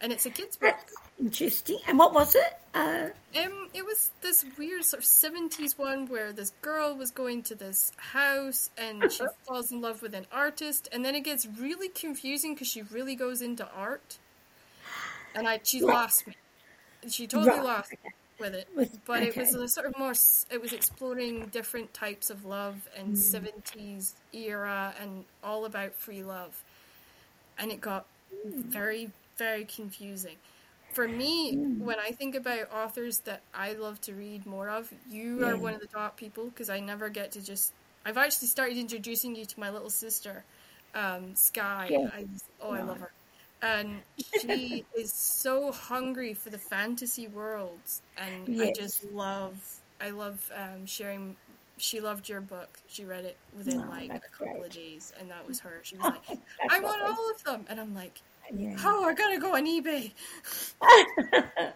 And 0.00 0.12
it's 0.12 0.26
a 0.26 0.30
kid's 0.30 0.56
book. 0.56 0.92
interesting. 1.18 1.78
And 1.86 1.98
what 1.98 2.12
was 2.12 2.34
it? 2.34 2.58
Uh, 2.74 3.10
Um, 3.36 3.68
it 3.72 3.84
was 3.84 4.10
this 4.20 4.44
weird 4.58 4.84
sort 4.84 5.02
of 5.02 5.06
seventies 5.06 5.78
one 5.78 6.06
where 6.06 6.32
this 6.32 6.50
girl 6.60 6.94
was 6.96 7.10
going 7.10 7.42
to 7.44 7.54
this 7.54 7.92
house 7.96 8.70
and 8.76 9.10
she 9.10 9.26
falls 9.46 9.72
in 9.72 9.80
love 9.80 10.02
with 10.02 10.14
an 10.14 10.26
artist, 10.30 10.88
and 10.92 11.04
then 11.04 11.14
it 11.14 11.22
gets 11.24 11.46
really 11.46 11.88
confusing 11.88 12.54
because 12.54 12.68
she 12.68 12.82
really 12.82 13.14
goes 13.16 13.40
into 13.40 13.66
art, 13.72 14.18
and 15.34 15.48
I 15.48 15.60
she 15.64 15.80
Right. 15.80 15.92
lost 15.92 16.26
me. 16.26 16.34
She 17.08 17.26
totally 17.26 17.50
Right, 17.58 17.64
lost 17.64 17.92
with 18.38 18.54
it, 18.54 18.68
With- 18.74 19.04
but 19.04 19.22
it 19.22 19.36
was 19.36 19.54
a 19.54 19.68
sort 19.68 19.86
of 19.86 19.98
more. 19.98 20.12
It 20.50 20.60
was 20.60 20.72
exploring 20.72 21.46
different 21.46 21.92
types 21.94 22.30
of 22.30 22.44
love 22.44 22.88
and 22.96 23.18
seventies 23.18 24.14
era 24.32 24.94
and 25.00 25.24
all 25.42 25.64
about 25.64 25.94
free 25.94 26.22
love, 26.22 26.62
and 27.58 27.70
it 27.72 27.80
got 27.80 28.06
Hmm. 28.44 28.62
very 28.62 29.10
very 29.38 29.64
confusing. 29.64 30.36
For 30.92 31.08
me, 31.08 31.54
when 31.78 31.98
I 31.98 32.12
think 32.12 32.34
about 32.34 32.70
authors 32.70 33.20
that 33.20 33.40
I 33.54 33.72
love 33.72 34.00
to 34.02 34.14
read 34.14 34.44
more 34.44 34.68
of, 34.68 34.92
you 35.10 35.44
are 35.46 35.56
one 35.56 35.72
of 35.74 35.80
the 35.80 35.86
top 35.86 36.16
people 36.18 36.44
because 36.46 36.68
I 36.70 36.80
never 36.80 37.08
get 37.08 37.32
to 37.32 37.42
just. 37.42 37.72
I've 38.04 38.18
actually 38.18 38.48
started 38.48 38.76
introducing 38.76 39.34
you 39.34 39.44
to 39.46 39.60
my 39.60 39.70
little 39.70 39.90
sister, 39.90 40.44
um, 40.94 41.34
Sky. 41.34 41.88
Yeah. 41.90 42.10
I, 42.12 42.26
oh, 42.60 42.72
I 42.72 42.82
love 42.82 42.98
her. 43.00 43.12
And 43.62 44.02
she 44.14 44.84
is 44.96 45.12
so 45.14 45.70
hungry 45.72 46.34
for 46.34 46.50
the 46.50 46.58
fantasy 46.58 47.28
worlds, 47.28 48.02
and 48.16 48.50
I 48.60 48.70
just 48.70 49.04
love. 49.04 49.62
I 50.00 50.10
love 50.10 50.50
um, 50.54 50.84
sharing. 50.86 51.36
She 51.78 52.00
loved 52.00 52.28
your 52.28 52.40
book. 52.40 52.78
She 52.88 53.04
read 53.04 53.24
it 53.24 53.38
within 53.56 53.78
Oh, 53.78 53.90
like 53.90 54.10
a 54.14 54.36
couple 54.36 54.62
great. 54.62 54.66
of 54.66 54.72
days, 54.72 55.12
and 55.18 55.30
that 55.30 55.46
was 55.46 55.60
her. 55.60 55.80
She 55.84 55.96
was 55.96 56.08
like, 56.08 56.22
"I 56.68 56.80
want 56.80 57.02
lovely. 57.02 57.16
all 57.16 57.30
of 57.30 57.44
them," 57.44 57.66
and 57.68 57.80
I'm 57.80 57.94
like, 57.94 58.20
yeah. 58.52 58.76
"Oh, 58.84 59.04
I 59.04 59.14
gotta 59.14 59.38
go 59.38 59.54
on 59.56 59.66
eBay." 59.66 60.12
I, 60.82 61.72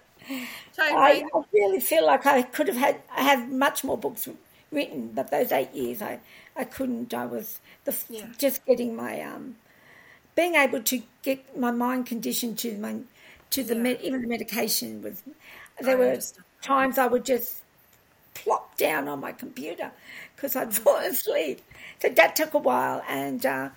I 0.80 1.24
really 1.52 1.80
feel 1.80 2.04
like 2.06 2.26
I 2.26 2.42
could 2.42 2.68
have 2.68 2.76
had 2.76 3.02
I 3.14 3.22
have 3.22 3.50
much 3.50 3.84
more 3.84 3.96
books 3.96 4.28
written, 4.70 5.12
but 5.14 5.30
those 5.30 5.52
eight 5.52 5.72
years 5.72 6.02
I, 6.02 6.20
I 6.56 6.64
couldn't. 6.64 7.14
I 7.14 7.26
was 7.26 7.60
the 7.84 7.96
Yeah. 8.08 8.26
just 8.38 8.64
getting 8.66 8.96
my 8.96 9.20
um 9.22 9.56
being 10.36 10.56
able 10.56 10.82
to 10.84 11.02
get 11.22 11.58
my 11.58 11.72
mind 11.72 12.06
conditioned 12.06 12.58
to 12.60 12.78
my 12.78 13.00
to 13.50 13.64
the 13.64 13.74
Yeah. 13.74 13.82
med, 13.84 14.00
even 14.02 14.22
the 14.22 14.28
medication 14.28 15.02
was 15.02 15.24
there 15.80 15.96
I 15.96 15.98
were 15.98 16.18
understand. 16.18 16.44
times 16.62 16.98
I 16.98 17.06
would 17.08 17.26
just 17.26 17.62
plop 18.34 18.76
down 18.76 19.08
on 19.08 19.20
my 19.20 19.32
computer 19.32 19.92
because 20.34 20.56
I'd 20.56 20.74
fall 20.82 20.98
asleep. 20.98 21.62
So 22.00 22.08
that 22.10 22.36
took 22.36 22.54
a 22.54 22.58
while, 22.58 23.02
and 23.08 23.44
uh, 23.46 23.70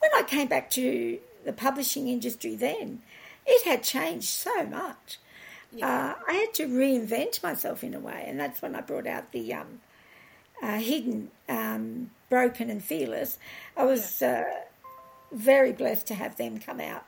when 0.00 0.10
I 0.16 0.22
came 0.24 0.48
back 0.48 0.70
to 0.72 1.20
the 1.44 1.52
publishing 1.52 2.08
industry, 2.08 2.56
then 2.56 3.02
it 3.46 3.64
had 3.66 3.82
changed 3.82 4.28
so 4.28 4.64
much. 4.66 5.18
Uh, 5.82 6.14
I 6.28 6.34
had 6.34 6.54
to 6.54 6.66
reinvent 6.68 7.42
myself 7.42 7.84
in 7.84 7.94
a 7.94 8.00
way, 8.00 8.24
and 8.26 8.40
that's 8.40 8.62
when 8.62 8.74
I 8.76 8.82
brought 8.82 9.06
out 9.06 9.32
the 9.32 9.54
um, 9.54 9.80
uh, 10.62 10.78
hidden, 10.78 11.30
um, 11.48 12.10
broken, 12.28 12.70
and 12.70 12.82
fearless. 12.82 13.38
I 13.76 13.84
was 13.84 14.22
uh, 14.22 14.44
very 15.32 15.72
blessed 15.72 16.06
to 16.08 16.14
have 16.14 16.36
them 16.36 16.58
come 16.58 16.80
out 16.80 17.04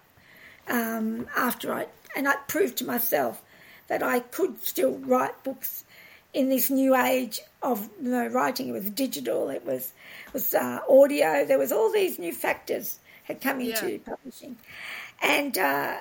um, 0.69 1.27
after 1.37 1.73
I, 1.73 1.87
and 2.17 2.29
I 2.29 2.37
proved 2.49 2.79
to 2.79 2.85
myself 2.85 3.43
that 3.89 4.03
I 4.03 4.21
could 4.21 4.63
still 4.63 4.93
write 4.99 5.43
books 5.45 5.85
in 6.33 6.49
this 6.49 6.71
new 6.71 6.95
age 6.97 7.41
of 7.63 7.91
you 8.03 8.11
know, 8.11 8.27
writing. 8.29 8.69
It 8.69 8.73
was 8.73 8.89
digital, 8.91 9.51
it 9.51 9.65
was 9.67 9.93
was 10.33 10.55
uh, 10.55 10.81
audio. 10.89 11.45
There 11.45 11.59
was 11.59 11.73
all 11.73 11.93
these 11.93 12.19
new 12.19 12.33
factors 12.33 12.99
had 13.25 13.41
come 13.41 13.61
into 13.61 13.93
Yeah. 13.93 13.99
publishing, 13.99 14.57
and 15.23 15.59
uh, 15.59 15.99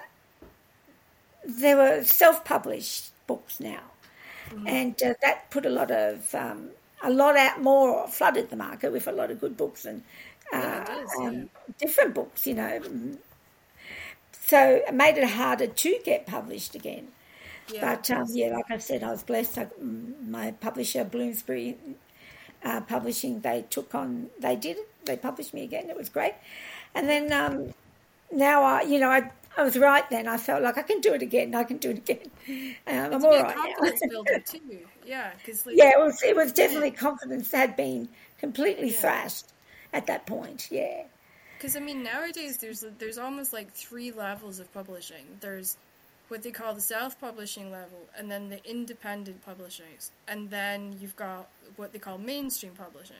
there 1.45 1.77
were 1.77 2.03
self-published 2.03 3.11
books 3.27 3.59
now, 3.59 3.81
and 4.65 5.01
uh, 5.03 5.13
that 5.21 5.49
put 5.49 5.65
a 5.65 5.69
lot 5.69 5.91
of 5.91 6.33
um, 6.35 6.69
a 7.03 7.09
lot 7.11 7.35
out 7.35 7.61
more 7.61 8.07
flooded 8.07 8.49
the 8.49 8.55
market 8.55 8.91
with 8.91 9.07
a 9.07 9.11
lot 9.11 9.31
of 9.31 9.39
good 9.39 9.57
books 9.57 9.85
and 9.85 10.03
uh, 10.53 10.57
Yeah, 10.59 10.83
does, 10.85 11.09
um, 11.19 11.33
yeah. 11.33 11.43
different 11.79 12.13
books, 12.15 12.47
you 12.47 12.55
know. 12.55 12.79
So 14.31 14.81
it 14.87 14.93
made 14.93 15.17
it 15.17 15.29
harder 15.29 15.67
to 15.67 15.99
get 16.03 16.25
published 16.27 16.75
again. 16.75 17.09
Yeah. 17.67 17.81
But 17.81 18.09
um, 18.11 18.27
yeah, 18.29 18.49
like 18.55 18.69
I 18.69 18.77
said, 18.77 19.03
I 19.03 19.11
was 19.11 19.23
blessed. 19.23 19.57
I, 19.57 19.65
mm, 19.65 20.27
my 20.29 20.51
publisher, 20.51 21.03
Bloomsbury 21.03 21.77
uh, 22.63 22.81
Publishing, 22.81 23.41
they 23.41 23.65
took 23.69 23.95
on, 23.95 24.29
they 24.39 24.55
did 24.55 24.77
it. 24.77 24.89
They 25.05 25.17
published 25.17 25.53
me 25.53 25.63
again. 25.63 25.89
It 25.89 25.97
was 25.97 26.09
great. 26.09 26.35
And 26.95 27.09
then 27.09 27.31
um, 27.33 27.73
now, 28.31 28.63
I, 28.63 28.83
you 28.83 28.99
know, 28.99 29.09
I, 29.09 29.31
I 29.57 29.63
was 29.63 29.77
right 29.77 30.09
then. 30.09 30.27
I 30.27 30.37
felt 30.37 30.63
like 30.63 30.77
I 30.77 30.83
can 30.83 31.01
do 31.01 31.13
it 31.13 31.21
again. 31.21 31.55
I 31.55 31.63
can 31.63 31.77
do 31.77 31.91
it 31.91 31.99
again. 31.99 32.31
Um, 32.87 33.13
I'm 33.13 33.25
all 33.25 33.41
right 33.41 33.55
confidence 33.55 34.01
now. 34.05 34.23
too. 34.45 34.59
Yeah, 35.05 35.31
like, 35.65 35.75
yeah, 35.77 35.91
it 35.91 35.99
was. 35.99 36.21
It 36.23 36.35
was 36.35 36.51
definitely 36.53 36.91
confidence 36.91 37.51
had 37.51 37.75
been 37.75 38.09
completely 38.39 38.89
Yeah. 38.89 38.97
thrashed 39.01 39.45
at 39.93 40.07
that 40.07 40.25
point. 40.25 40.67
Yeah. 40.71 41.03
Because 41.57 41.75
I 41.75 41.79
mean, 41.79 42.03
nowadays 42.03 42.57
there's 42.57 42.83
there's 42.97 43.17
almost 43.17 43.53
like 43.53 43.71
three 43.71 44.11
levels 44.11 44.59
of 44.59 44.73
publishing. 44.73 45.25
There's 45.41 45.77
what 46.27 46.43
they 46.43 46.51
call 46.51 46.73
the 46.73 46.81
self-publishing 46.81 47.71
level, 47.71 48.07
and 48.17 48.31
then 48.31 48.49
the 48.49 48.63
independent 48.69 49.45
publishers, 49.45 50.11
and 50.29 50.49
then 50.49 50.95
you've 50.99 51.15
got 51.17 51.49
what 51.75 51.91
they 51.91 51.99
call 51.99 52.17
mainstream 52.17 52.71
publishing. 52.71 53.17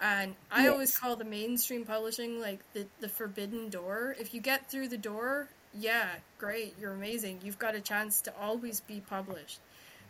And 0.00 0.34
I 0.50 0.64
Yes. 0.64 0.72
always 0.72 0.98
call 0.98 1.16
the 1.16 1.24
mainstream 1.24 1.84
publishing 1.84 2.40
like 2.40 2.60
the, 2.72 2.86
the 3.00 3.08
forbidden 3.08 3.68
door. 3.68 4.16
If 4.18 4.34
you 4.34 4.40
get 4.40 4.70
through 4.70 4.88
the 4.88 4.98
door, 4.98 5.48
yeah, 5.74 6.08
great, 6.38 6.74
you're 6.80 6.92
amazing. 6.92 7.40
You've 7.42 7.58
got 7.58 7.74
a 7.74 7.80
chance 7.80 8.20
to 8.22 8.34
always 8.38 8.80
be 8.80 9.00
published. 9.00 9.60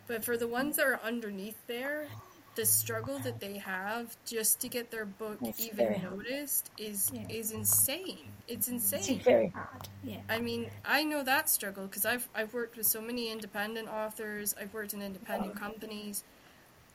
But 0.07 0.23
for 0.23 0.37
the 0.37 0.47
ones 0.47 0.77
that 0.77 0.85
are 0.87 0.99
underneath 1.03 1.57
there, 1.67 2.07
the 2.57 2.65
struggle 2.65 3.17
that 3.19 3.39
they 3.39 3.57
have 3.59 4.17
just 4.25 4.59
to 4.61 4.67
get 4.67 4.91
their 4.91 5.05
book 5.05 5.37
It's 5.41 5.61
even 5.61 5.77
very 5.77 5.97
hard. 5.99 6.17
noticed 6.17 6.69
is 6.77 7.11
Yeah. 7.13 7.27
is 7.39 7.51
insane. 7.51 8.27
It's 8.47 8.67
It's 8.67 8.91
insane. 8.91 9.19
very 9.19 9.49
hard. 9.49 9.87
Yeah. 10.03 10.21
I 10.35 10.39
mean, 10.39 10.69
I 10.83 11.03
know 11.03 11.21
that 11.23 11.49
struggle 11.49 11.85
because 11.87 12.05
I've 12.05 12.27
I've 12.35 12.53
worked 12.53 12.75
with 12.77 12.87
so 12.87 12.99
many 13.09 13.23
independent 13.31 13.87
authors. 13.89 14.55
I've 14.59 14.73
worked 14.73 14.93
in 14.93 15.01
independent 15.01 15.55
companies, 15.65 16.23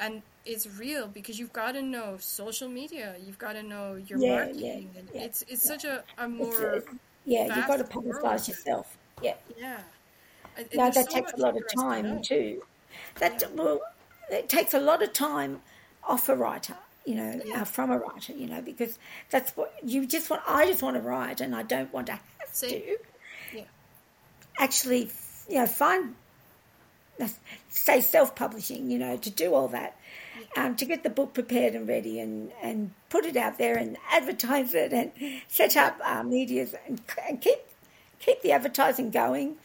and 0.00 0.22
it's 0.44 0.66
real 0.84 1.06
because 1.18 1.38
you've 1.38 1.52
got 1.62 1.72
to 1.78 1.82
know 1.82 2.08
social 2.18 2.68
media. 2.68 3.14
You've 3.24 3.38
got 3.46 3.52
to 3.54 3.62
know 3.62 3.86
your 4.08 4.18
Yeah, 4.18 4.34
marketing, 4.36 4.90
yeah, 4.92 4.98
and 5.00 5.08
yeah, 5.14 5.22
it's 5.26 5.40
it's 5.52 5.62
such 5.72 5.84
a, 5.84 6.02
a 6.18 6.28
more 6.28 6.74
it's- 6.78 6.94
yeah, 7.24 7.44
you've 7.56 7.68
got 7.72 7.78
to 7.78 7.84
publicise 7.84 8.48
yourself. 8.48 8.86
Yeah. 9.22 9.36
yeah. 9.56 9.78
And- 10.56 10.66
and 10.72 10.78
No, 10.78 10.90
that 10.90 11.06
so 11.08 11.14
takes 11.16 11.32
a 11.32 11.36
lot 11.36 11.56
of 11.56 11.62
for 11.62 11.68
to 11.68 11.76
time 11.76 12.20
too. 12.22 12.62
That 13.20 13.34
well, 13.54 13.80
it 14.32 14.48
takes 14.48 14.74
a 14.74 14.80
lot 14.80 15.02
of 15.02 15.12
time 15.12 15.62
off 16.04 16.28
a 16.28 16.34
writer, 16.36 16.76
you 17.04 17.14
know, 17.14 17.40
Yeah. 17.44 17.62
uh, 17.62 17.64
from 17.64 17.90
a 17.90 17.98
writer, 17.98 18.32
you 18.32 18.46
know, 18.48 18.60
because 18.62 18.98
that's 19.30 19.56
what 19.56 19.72
you 19.82 20.06
just 20.06 20.30
want. 20.30 20.42
I 20.46 20.66
just 20.66 20.82
want 20.82 20.96
to 20.96 21.02
write, 21.02 21.40
and 21.40 21.54
I 21.54 21.62
don't 21.62 21.92
want 21.92 22.06
to 22.08 22.12
have 22.12 22.52
to 22.60 22.96
Yeah. 23.52 23.64
actually, 24.58 25.10
you 25.48 25.56
know, 25.56 25.66
find 25.66 26.14
say 27.68 28.00
self-publishing, 28.00 28.90
you 28.90 28.98
know, 28.98 29.16
to 29.16 29.30
do 29.30 29.54
all 29.54 29.68
that, 29.68 29.96
um, 30.56 30.74
to 30.76 30.84
get 30.84 31.02
the 31.02 31.10
book 31.10 31.34
prepared 31.34 31.74
and 31.74 31.86
ready, 31.88 32.18
and 32.20 32.52
and 32.62 32.90
put 33.10 33.24
it 33.24 33.36
out 33.36 33.58
there 33.58 33.76
and 33.76 33.96
advertise 34.10 34.74
it, 34.74 34.92
and 34.92 35.12
set 35.48 35.76
up 35.76 35.98
uh, 36.04 36.22
medias 36.22 36.74
and, 36.86 37.00
and 37.28 37.40
keep 37.40 37.58
keep 38.18 38.40
the 38.42 38.52
advertising 38.52 39.10
going. 39.10 39.56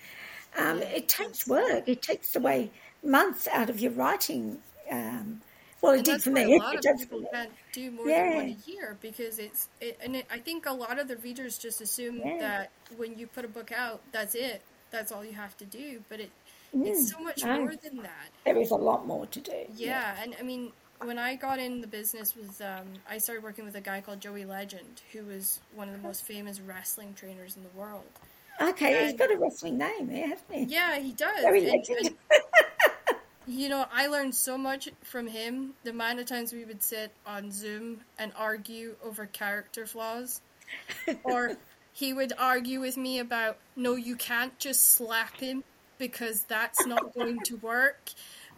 Um, 0.58 0.82
it 0.82 1.08
takes 1.08 1.48
work. 1.48 1.88
It 1.88 2.02
takes 2.02 2.36
away 2.36 2.72
months 3.04 3.48
out 3.48 3.70
of 3.70 3.80
your 3.80 3.92
writing. 3.92 4.60
Um, 4.92 5.42
well, 5.82 5.94
it 5.94 6.06
did 6.06 6.24
for 6.24 6.32
me. 6.32 6.56
a 6.56 6.58
lot 6.60 6.76
It 6.76 6.86
of 6.86 6.98
people 7.00 7.24
can't 7.32 7.52
do 7.72 7.92
more 7.92 8.08
Yeah. 8.08 8.30
than 8.30 8.36
one 8.36 8.46
a 8.66 8.70
year 8.72 8.98
because 9.02 9.38
it's 9.40 9.70
it, 9.80 9.98
and 10.04 10.16
it, 10.16 10.26
I 10.32 10.40
think 10.40 10.66
a 10.66 10.74
lot 10.74 11.00
of 11.00 11.08
the 11.08 11.18
readers 11.18 11.58
just 11.58 11.82
assume 11.82 12.18
Yeah. 12.24 12.38
that 12.40 12.72
when 12.98 13.18
you 13.18 13.28
put 13.28 13.46
a 13.46 13.48
book 13.48 13.72
out, 13.72 14.02
that's 14.12 14.34
it. 14.36 14.62
That's 14.92 15.12
all 15.12 15.24
you 15.24 15.34
have 15.34 15.56
to 15.58 15.66
do. 15.66 16.02
But 16.10 16.20
it 16.22 16.32
it's 16.74 17.12
so 17.12 17.20
much 17.20 17.44
more 17.46 17.74
than 17.82 17.98
that. 18.04 18.30
There 18.46 18.58
is 18.58 18.72
a 18.72 18.76
lot 18.76 19.06
more 19.08 19.26
to 19.28 19.40
do. 19.40 19.66
Yeah, 19.76 20.16
and 20.22 20.36
I 20.40 20.44
mean, 20.44 20.72
when 21.04 21.18
I 21.18 21.36
got 21.36 21.60
in 21.60 21.80
the 21.82 21.88
business 21.88 22.36
with, 22.36 22.60
um, 22.62 22.88
I 23.10 23.20
started 23.20 23.44
working 23.44 23.64
with 23.66 23.76
a 23.76 23.82
guy 23.82 24.02
called 24.02 24.20
Joey 24.20 24.46
Legend, 24.46 25.02
who 25.14 25.24
was 25.26 25.60
one 25.76 25.88
of 25.88 25.96
the 25.96 26.06
most 26.06 26.26
famous 26.26 26.60
wrestling 26.60 27.14
trainers 27.16 27.56
in 27.56 27.64
the 27.64 27.70
world. 27.80 28.04
Okay, 28.60 29.06
he's 29.06 29.14
got 29.14 29.32
a 29.32 29.38
wrestling 29.38 29.78
name 29.78 30.08
there, 30.08 30.28
hasn't 30.28 30.52
he? 30.54 30.64
Yeah, 30.64 30.98
he 31.00 31.12
does. 31.14 31.42
Very 31.42 31.60
And- 31.70 31.78
legend. 31.90 32.08
and, 32.08 32.16
you 33.48 33.70
know, 33.70 33.86
I 33.92 34.08
learned 34.08 34.36
so 34.36 34.58
much 34.58 34.90
from 35.04 35.28
him. 35.28 35.74
The 35.84 35.92
amount 35.92 36.20
of 36.20 36.26
times 36.26 36.52
we 36.52 36.66
would 36.66 36.84
sit 36.84 37.12
on 37.26 37.52
Zoom 37.52 38.02
and 38.20 38.32
argue 38.36 38.96
over 39.04 39.26
character 39.26 39.86
flaws, 39.86 40.42
or 41.24 41.54
he 41.94 42.14
would 42.14 42.34
argue 42.38 42.82
with 42.82 42.98
me 42.98 43.20
about, 43.20 43.58
no, 43.76 43.96
you 43.96 44.16
can't 44.16 44.58
just 44.60 44.96
slap 44.96 45.40
him 45.40 45.64
because 45.98 46.44
that's 46.44 46.86
not 46.86 47.14
going 47.16 47.40
to 47.46 47.56
work. 47.58 48.12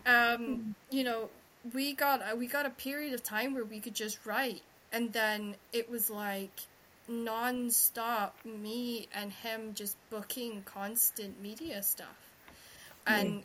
Um, 0.05 0.75
you 0.89 1.03
know, 1.03 1.29
we 1.73 1.93
got 1.93 2.37
we 2.37 2.47
got 2.47 2.65
a 2.65 2.71
period 2.71 3.13
of 3.13 3.21
time 3.21 3.53
where 3.53 3.65
we 3.65 3.79
could 3.79 3.93
just 3.93 4.25
write, 4.25 4.63
and 4.91 5.13
then 5.13 5.55
it 5.71 5.89
was 5.89 6.09
like 6.09 6.61
non-stop 7.07 8.37
me 8.45 9.07
and 9.13 9.31
him 9.31 9.73
just 9.73 9.97
booking 10.11 10.61
constant 10.63 11.41
media 11.41 11.81
stuff 11.81 12.29
and 13.09 13.43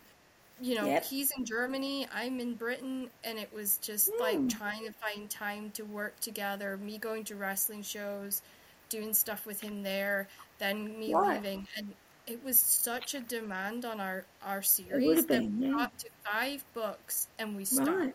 you 0.61 0.75
know 0.77 0.87
Yep. 0.87 1.05
he's 1.07 1.31
in 1.37 1.45
germany 1.45 2.07
i'm 2.14 2.38
in 2.40 2.55
britain 2.55 3.11
and 3.25 3.38
it 3.38 3.53
was 3.53 3.79
just 3.79 4.11
Hmm. 4.14 4.21
like 4.21 4.49
trying 4.49 4.85
to 4.87 4.93
find 4.93 5.29
time 5.29 5.71
to 5.73 5.83
work 5.85 6.19
together 6.21 6.77
me 6.77 6.99
going 6.99 7.25
to 7.25 7.35
wrestling 7.37 7.83
shows 7.83 8.43
doing 8.88 9.12
stuff 9.14 9.47
with 9.47 9.61
him 9.61 9.83
there 9.83 10.29
then 10.59 10.99
me 10.99 11.14
leaving 11.17 11.67
and 11.77 11.93
it 12.27 12.43
was 12.45 12.59
such 12.59 13.14
a 13.14 13.21
demand 13.21 13.85
on 13.85 14.01
our 14.01 14.25
our 14.43 14.62
series 14.62 15.27
that 15.27 15.43
we 15.43 15.67
yeah. 15.67 15.73
got 15.73 15.99
to 15.99 16.09
five 16.25 16.64
books 16.73 17.29
and 17.38 17.57
we 17.57 17.64
stopped 17.64 17.90
Right. 17.90 18.14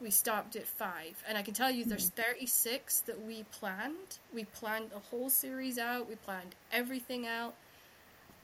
we 0.00 0.10
stopped 0.10 0.56
at 0.56 0.66
five 0.66 1.22
and 1.28 1.38
i 1.38 1.42
can 1.42 1.54
tell 1.54 1.70
you 1.70 1.84
there's 1.84 2.08
Hmm. 2.10 2.22
36 2.22 3.00
that 3.02 3.24
we 3.24 3.44
planned 3.44 4.18
we 4.34 4.44
planned 4.44 4.90
the 4.90 4.98
whole 5.10 5.30
series 5.30 5.78
out 5.78 6.08
we 6.08 6.16
planned 6.16 6.54
everything 6.72 7.26
out 7.26 7.54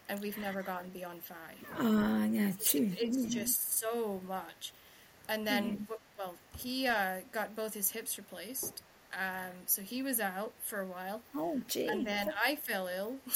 and 0.09 0.21
we've 0.21 0.39
never 0.39 0.63
gotten 0.63 0.91
beyond 0.91 1.23
five. 1.23 1.57
five 1.77 1.81
Oh, 1.87 2.25
yeah, 2.31 2.53
true. 2.65 2.91
it's 2.99 3.25
just 3.33 3.79
so 3.79 4.21
much 4.27 4.73
and 5.29 5.47
then 5.47 5.87
w 5.89 5.99
well 6.19 6.35
he 6.57 6.87
uh, 6.87 7.17
got 7.33 7.55
both 7.55 7.75
his 7.75 7.91
hips 7.91 8.17
replaced 8.19 8.83
um, 9.15 9.53
so 9.67 9.81
he 9.83 10.03
was 10.03 10.21
out 10.21 10.53
for 10.65 10.81
a 10.81 10.87
while 10.87 11.21
Oh, 11.37 11.61
gee. 11.69 11.87
and 11.87 12.07
then 12.07 12.33
i 12.45 12.57
fell 12.57 12.89
ill 12.89 13.17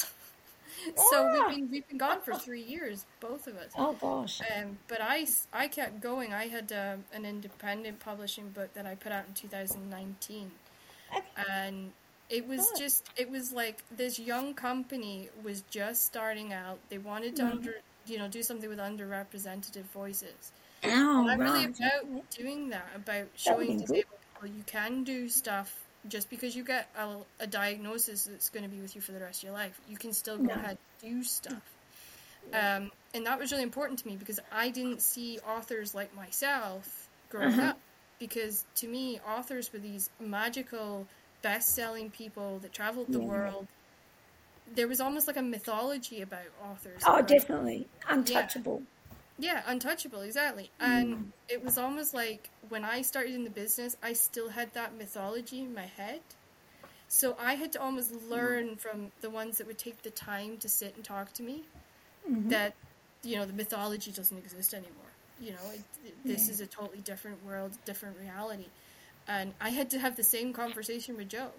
so 0.97 1.17
Ah. 1.17 1.47
we've 1.49 1.57
been 1.57 1.71
we've 1.71 1.89
been 1.89 1.99
gone 1.99 2.21
for 2.23 2.35
three 2.35 2.63
years 2.63 3.05
both 3.21 3.47
of 3.47 3.57
us 3.57 3.73
Oh, 3.77 3.93
gosh. 4.01 4.41
um, 4.57 4.79
but 4.89 5.01
I 5.01 5.27
I 5.53 5.69
kept 5.69 6.01
going. 6.01 6.33
I 6.33 6.49
had 6.49 6.73
um, 6.73 7.05
an 7.13 7.25
independent 7.25 8.01
publishing 8.01 8.49
book 8.51 8.73
that 8.75 8.87
I 8.87 8.95
put 8.95 9.13
out 9.13 9.25
in 9.29 9.35
2019. 9.35 10.51
And 11.49 11.93
it 12.31 12.47
was 12.47 12.71
Good. 12.73 12.79
just, 12.79 13.11
it 13.17 13.31
was 13.31 13.53
like 13.53 13.83
this 13.91 14.19
young 14.19 14.55
company 14.55 15.29
was 15.43 15.63
just 15.63 16.05
starting 16.07 16.53
out. 16.53 16.79
They 16.89 16.99
wanted 16.99 17.37
to, 17.37 17.45
Mm-hmm. 17.45 17.57
under, 17.57 17.73
you 18.07 18.19
know, 18.19 18.29
do 18.29 18.43
something 18.43 18.69
with 18.69 18.79
underrepresented 18.79 19.85
voices. 19.93 20.53
Oh, 20.85 21.27
I'm 21.29 21.41
really 21.41 21.65
about 21.65 22.31
doing 22.31 22.71
that, 22.71 22.89
about 22.95 23.29
showing 23.37 23.77
disabled 23.77 24.21
people 24.35 24.57
you 24.57 24.65
can 24.65 25.05
do 25.05 25.29
stuff 25.29 25.87
just 26.09 26.29
because 26.31 26.57
you 26.57 26.65
get 26.65 26.89
a, 26.97 27.19
a 27.41 27.47
diagnosis 27.47 28.25
that's 28.25 28.49
going 28.51 28.65
to 28.65 28.69
be 28.69 28.81
with 28.81 28.95
you 28.95 29.01
for 29.01 29.13
the 29.13 29.21
rest 29.21 29.41
of 29.41 29.45
your 29.45 29.53
life. 29.53 29.81
You 29.89 29.97
can 29.97 30.13
still 30.13 30.39
go 30.39 30.49
No. 30.49 30.55
ahead 30.55 30.79
and 31.03 31.13
do 31.13 31.23
stuff. 31.25 31.63
Um, 32.53 32.91
and 33.15 33.27
that 33.27 33.39
was 33.39 33.51
really 33.53 33.63
important 33.65 33.99
to 34.01 34.09
me 34.09 34.17
because 34.17 34.41
I 34.51 34.71
didn't 34.71 35.01
see 35.03 35.39
authors 35.47 35.95
like 35.95 36.15
myself 36.15 37.09
growing 37.31 37.61
Uh-huh. 37.61 37.71
up. 37.71 37.79
Because 38.19 38.65
to 38.77 38.87
me, 38.87 39.21
authors 39.27 39.73
were 39.73 39.81
these 39.81 40.09
magical, 40.21 41.07
best 41.43 41.75
selling 41.75 42.11
people 42.11 42.59
that 42.61 42.73
traveled 42.73 43.09
the 43.13 43.21
Yeah. 43.21 43.27
world. 43.27 43.67
There 44.75 44.89
was 44.89 45.01
almost 45.01 45.27
like 45.27 45.37
a 45.37 45.43
mythology 45.43 46.23
about 46.23 46.47
authors. 46.65 47.03
Oh, 47.07 47.21
definitely. 47.23 47.89
Untouchable. 48.09 48.83
yeah, 49.39 49.63
untouchable, 49.67 50.21
exactly. 50.23 50.71
And 50.79 51.17
mm. 51.17 51.25
it 51.49 51.65
was 51.65 51.77
almost 51.77 52.15
like 52.15 52.49
when 52.69 52.85
I 52.85 53.03
started 53.03 53.35
in 53.35 53.45
the 53.45 53.51
business, 53.51 53.97
I 54.03 54.13
still 54.13 54.51
had 54.51 54.73
that 54.75 54.95
mythology 54.97 55.61
in 55.61 55.75
my 55.75 55.87
head. 55.87 56.21
So 57.09 57.37
I 57.41 57.55
had 57.55 57.73
to 57.73 57.83
almost 57.83 58.13
mm. 58.13 58.31
learn 58.31 58.77
from 58.77 59.11
the 59.21 59.31
ones 59.31 59.59
that 59.59 59.67
would 59.67 59.79
take 59.79 60.03
the 60.03 60.11
time 60.11 60.59
to 60.59 60.69
sit 60.69 60.95
and 60.97 61.05
talk 61.05 61.33
to 61.35 61.43
me 61.43 61.65
mm-hmm. 62.31 62.49
that, 62.51 62.75
you 63.23 63.37
know, 63.37 63.45
the 63.45 63.53
mythology 63.53 64.13
doesn't 64.13 64.39
exist 64.39 64.75
anymore. 64.75 65.11
You 65.41 65.51
know, 65.53 65.71
it, 65.75 65.81
it- 66.07 66.15
this 66.25 66.49
is 66.49 66.61
a 66.61 66.67
totally 66.67 67.01
different 67.01 67.45
world, 67.45 67.73
different 67.85 68.17
reality. 68.21 68.67
And 69.29 69.55
I 69.61 69.71
had 69.71 69.91
to 69.91 69.99
have 69.99 70.17
the 70.17 70.25
same 70.25 70.53
conversation 70.53 71.17
with 71.17 71.29
Joe. 71.29 71.51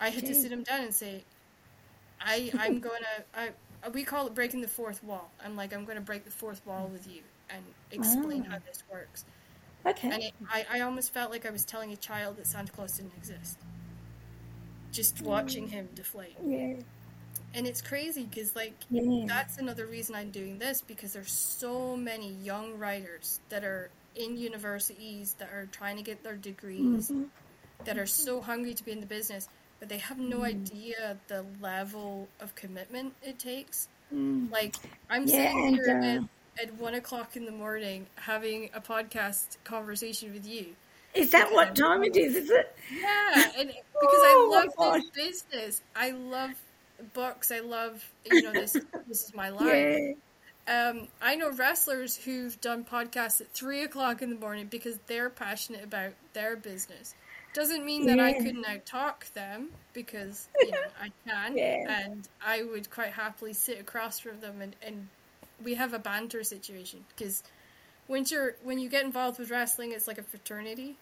I 0.00 0.10
had 0.10 0.26
to 0.26 0.34
sit 0.34 0.52
him 0.52 0.62
down 0.62 0.82
and 0.82 0.94
say, 0.94 1.24
I, 2.20 2.50
I'm 2.58 2.78
going 2.88 3.00
to, 3.02 3.40
I, 3.40 3.48
uh, 3.86 3.90
we 3.92 4.04
call 4.04 4.26
it 4.26 4.34
breaking 4.34 4.60
the 4.60 4.68
fourth 4.68 5.02
wall. 5.02 5.30
I'm 5.44 5.56
like, 5.56 5.72
I'm 5.74 5.84
going 5.84 5.96
to 5.96 6.02
break 6.02 6.24
the 6.24 6.30
fourth 6.30 6.64
wall 6.66 6.88
with 6.92 7.10
you 7.10 7.22
and 7.50 7.62
explain 7.90 8.44
Ah. 8.48 8.52
how 8.52 8.58
this 8.66 8.82
works. 8.92 9.24
Okay. 9.86 10.10
And 10.10 10.22
it, 10.22 10.32
I, 10.50 10.66
I 10.70 10.80
almost 10.80 11.12
felt 11.14 11.30
like 11.30 11.46
I 11.46 11.50
was 11.50 11.64
telling 11.64 11.92
a 11.92 11.96
child 11.96 12.36
that 12.36 12.46
Santa 12.46 12.70
Claus 12.72 12.92
didn't 12.92 13.14
exist. 13.16 13.58
Just 14.92 15.22
watching 15.22 15.68
him 15.68 15.88
deflate. 15.94 16.36
yeah. 16.44 16.74
And 17.54 17.66
it's 17.66 17.80
crazy 17.80 18.24
because, 18.24 18.54
like, 18.54 18.74
Yeah. 18.90 19.24
that's 19.26 19.56
another 19.58 19.86
reason 19.86 20.14
I'm 20.14 20.30
doing 20.30 20.58
this 20.58 20.82
because 20.82 21.14
there's 21.14 21.32
so 21.32 21.96
many 21.96 22.32
young 22.34 22.78
writers 22.78 23.40
that 23.48 23.64
are 23.64 23.90
in 24.18 24.36
universities 24.36 25.34
that 25.38 25.50
are 25.50 25.66
trying 25.72 25.96
to 25.98 26.02
get 26.02 26.24
their 26.24 26.36
degrees, 26.36 27.12
Mm-hmm. 27.12 27.24
that 27.84 27.98
are 27.98 28.06
so 28.06 28.40
hungry 28.42 28.74
to 28.74 28.84
be 28.84 28.92
in 28.92 29.00
the 29.00 29.06
business, 29.06 29.48
but 29.80 29.88
they 29.88 29.98
have 29.98 30.18
no 30.18 30.44
idea 30.44 31.20
the 31.28 31.44
level 31.60 32.28
of 32.40 32.54
commitment 32.54 33.14
it 33.22 33.38
takes. 33.38 33.88
Like, 34.50 34.76
I'm 35.10 35.26
Yeah, 35.26 35.52
sitting 35.52 35.66
and, 35.66 35.76
here 35.76 36.00
uh, 36.02 36.06
at, 36.62 36.68
at 36.68 36.74
one 36.74 36.94
o'clock 36.94 37.36
in 37.36 37.44
the 37.46 37.52
morning 37.52 38.08
having 38.16 38.70
a 38.74 38.80
podcast 38.80 39.58
conversation 39.64 40.32
with 40.32 40.46
you. 40.46 40.76
Is 41.14 41.30
that 41.32 41.52
what 41.52 41.74
time 41.74 42.04
it 42.04 42.16
is? 42.16 42.36
Is 42.36 42.50
it? 42.50 42.76
Yeah, 42.90 43.50
and 43.58 43.70
because 44.00 44.22
Oh, 44.22 44.52
I 44.52 44.66
love 44.78 45.02
this 45.14 45.42
business, 45.50 45.82
I 45.94 46.10
love 46.10 46.52
books. 47.14 47.50
I 47.50 47.60
love 47.60 48.04
you 48.24 48.42
know 48.42 48.54
this. 48.54 48.78
this 49.06 49.24
is 49.24 49.32
my 49.34 49.50
life. 49.50 49.66
Yeah. 49.66 50.12
Um, 50.68 51.08
I 51.22 51.34
know 51.36 51.50
wrestlers 51.50 52.16
who've 52.16 52.60
done 52.60 52.84
podcasts 52.84 53.40
at 53.40 53.52
three 53.54 53.82
o'clock 53.84 54.20
in 54.22 54.28
the 54.30 54.36
morning 54.36 54.66
because 54.70 54.98
they're 55.06 55.30
passionate 55.30 55.82
about 55.82 56.12
their 56.34 56.56
business. 56.56 57.14
Doesn't 57.54 57.84
mean 57.86 58.06
that 58.06 58.20
I 58.20 58.34
couldn't 58.34 58.64
outtalk 58.66 59.32
them 59.32 59.70
because 59.94 60.48
you 60.60 60.72
know 60.72 60.78
I 61.00 61.10
can, 61.26 61.56
Yeah. 61.56 61.86
and 61.88 62.28
I 62.46 62.62
would 62.62 62.90
quite 62.90 63.12
happily 63.12 63.54
sit 63.54 63.80
across 63.80 64.18
from 64.20 64.40
them 64.40 64.60
and, 64.60 64.76
and 64.82 65.08
we 65.64 65.74
have 65.74 65.94
a 65.94 65.98
banter 65.98 66.44
situation 66.44 67.00
because 67.08 67.42
when 68.06 68.24
you're 68.30 68.56
when 68.62 68.78
you 68.78 68.90
get 68.90 69.04
involved 69.04 69.38
with 69.38 69.50
wrestling, 69.50 69.92
it's 69.92 70.06
like 70.06 70.18
a 70.18 70.22
fraternity. 70.22 70.96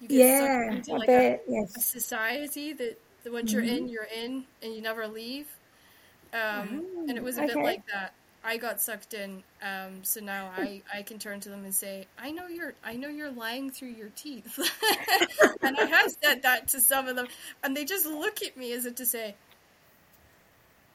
You 0.00 0.08
get 0.08 0.18
Yeah, 0.18 0.58
into 0.68 0.96
like 0.96 1.14
a, 1.14 1.28
a 1.28 1.34
Yes. 1.48 1.74
society 1.80 2.72
that, 2.72 2.96
that 3.24 3.32
once 3.32 3.52
you're 3.52 3.62
in, 3.62 3.88
you're 3.88 4.08
in, 4.16 4.44
and 4.62 4.74
you 4.74 4.82
never 4.82 5.06
leave. 5.06 5.46
Um, 6.32 6.82
and 7.08 7.16
it 7.16 7.22
was 7.22 7.36
a 7.38 7.42
bit 7.42 7.62
like 7.62 7.82
that. 7.92 8.12
I 8.44 8.56
got 8.56 8.80
sucked 8.80 9.14
in, 9.14 9.42
um, 9.62 10.02
so 10.02 10.20
now 10.20 10.50
I, 10.56 10.82
I 10.92 11.02
can 11.02 11.18
turn 11.18 11.38
to 11.40 11.48
them 11.48 11.64
and 11.64 11.74
say, 11.74 12.06
"I 12.18 12.30
know 12.32 12.48
you're 12.48 12.74
I 12.84 12.94
know 12.94 13.08
you're 13.08 13.30
lying 13.30 13.70
through 13.70 13.90
your 13.90 14.08
teeth," 14.16 14.58
and 15.62 15.76
I 15.78 15.84
have 15.84 16.10
said 16.22 16.42
that 16.42 16.68
to 16.68 16.80
some 16.80 17.06
of 17.06 17.14
them, 17.16 17.28
and 17.62 17.76
they 17.76 17.84
just 17.84 18.04
look 18.06 18.42
at 18.42 18.56
me 18.56 18.72
as 18.72 18.84
if 18.86 18.96
to 18.96 19.06
say, 19.06 19.34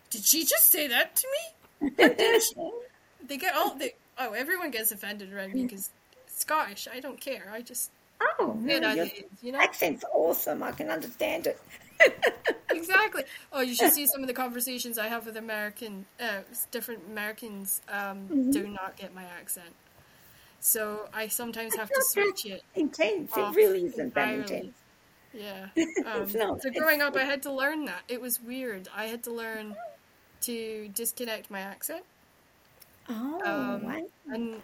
"Did 0.09 0.25
she 0.25 0.43
just 0.45 0.71
say 0.71 0.87
that 0.87 1.15
to 1.15 1.27
me?" 1.27 1.39
They 3.27 3.37
get 3.37 3.55
all 3.55 3.75
they 3.75 3.93
oh 4.17 4.33
everyone 4.33 4.71
gets 4.71 4.91
offended 4.91 5.33
around 5.33 5.53
me 5.53 5.63
because 5.63 5.89
Scottish. 6.27 6.87
I 6.91 6.99
don't 6.99 7.19
care. 7.19 7.49
I 7.51 7.61
just 7.61 7.91
Oh, 8.39 8.57
say 8.65 8.75
it 8.77 8.81
no, 8.81 8.93
your 8.93 9.07
you 9.41 9.51
know. 9.51 9.59
accent's 9.59 10.03
awesome. 10.13 10.63
I 10.63 10.71
can 10.71 10.89
understand 10.89 11.47
it. 11.47 11.59
Exactly. 12.71 13.23
Oh, 13.51 13.61
you 13.61 13.73
should 13.75 13.91
see 13.93 14.05
some 14.07 14.21
of 14.21 14.27
the 14.27 14.33
conversations 14.33 14.97
I 14.97 15.07
have 15.07 15.25
with 15.25 15.37
American, 15.37 16.05
uh, 16.19 16.41
different 16.71 17.03
Americans. 17.09 17.81
Um, 17.89 18.27
Mm-hmm. 18.27 18.51
Do 18.51 18.67
not 18.67 18.97
get 18.97 19.13
my 19.15 19.23
accent, 19.39 19.73
so 20.59 21.07
I 21.13 21.27
sometimes 21.27 21.75
have 21.75 21.89
to 21.89 22.01
switch 22.09 22.45
it. 22.45 22.63
intense. 22.75 23.31
It 23.35 23.55
really 23.55 23.85
isn't 23.85 24.13
that 24.15 24.33
intense. 24.33 24.73
Yeah. 25.33 25.67
Um, 26.05 26.27
so 26.29 26.69
growing 26.77 27.01
up, 27.01 27.15
I 27.15 27.23
had 27.23 27.41
to 27.43 27.51
learn 27.51 27.85
that. 27.85 28.01
It 28.07 28.21
was 28.21 28.39
weird. 28.41 28.87
I 28.95 29.05
had 29.05 29.23
to 29.23 29.31
learn 29.31 29.75
to 30.41 30.89
disconnect 30.93 31.51
my 31.51 31.59
accent, 31.59 32.03
Oh, 33.09 33.41
Um, 33.45 33.83
wow. 33.83 34.05
and 34.27 34.61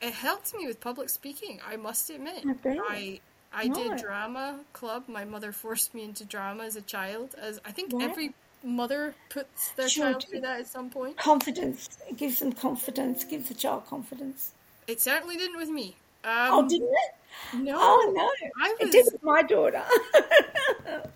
it 0.00 0.12
helped 0.12 0.54
me 0.54 0.66
with 0.66 0.80
public 0.80 1.08
speaking. 1.08 1.60
I 1.66 1.76
must 1.76 2.08
admit. 2.10 2.44
I. 2.64 3.20
I 3.52 3.62
I 3.62 3.68
did 3.68 3.96
drama 3.96 4.60
club. 4.72 5.04
My 5.08 5.24
mother 5.24 5.52
forced 5.52 5.94
me 5.94 6.04
into 6.04 6.24
drama 6.24 6.64
as 6.64 6.76
a 6.76 6.82
child. 6.82 7.34
As 7.40 7.60
I 7.64 7.72
think 7.72 7.92
Right. 7.92 8.08
every 8.10 8.34
mother 8.62 9.14
puts 9.30 9.70
their 9.70 9.88
Sure 9.88 10.10
child 10.12 10.24
through 10.28 10.40
that 10.40 10.60
at 10.60 10.66
some 10.66 10.90
point. 10.90 11.16
Confidence. 11.16 11.88
It 12.08 12.16
gives 12.16 12.38
them 12.40 12.52
confidence. 12.52 13.24
Gives 13.24 13.48
the 13.48 13.54
child 13.54 13.86
confidence. 13.86 14.52
It 14.86 15.00
certainly 15.00 15.36
didn't 15.36 15.56
with 15.56 15.68
me. 15.70 15.96
Oh, 16.24 16.58
Um, 16.60 16.68
didn't 16.68 16.88
it? 16.90 17.14
no, 17.58 17.76
Oh, 17.80 18.12
no. 18.14 18.30
I 18.62 18.74
It 18.80 18.90
did 18.90 19.04
was- 19.04 19.12
with 19.12 19.22
my 19.22 19.42
daughter. 19.42 19.84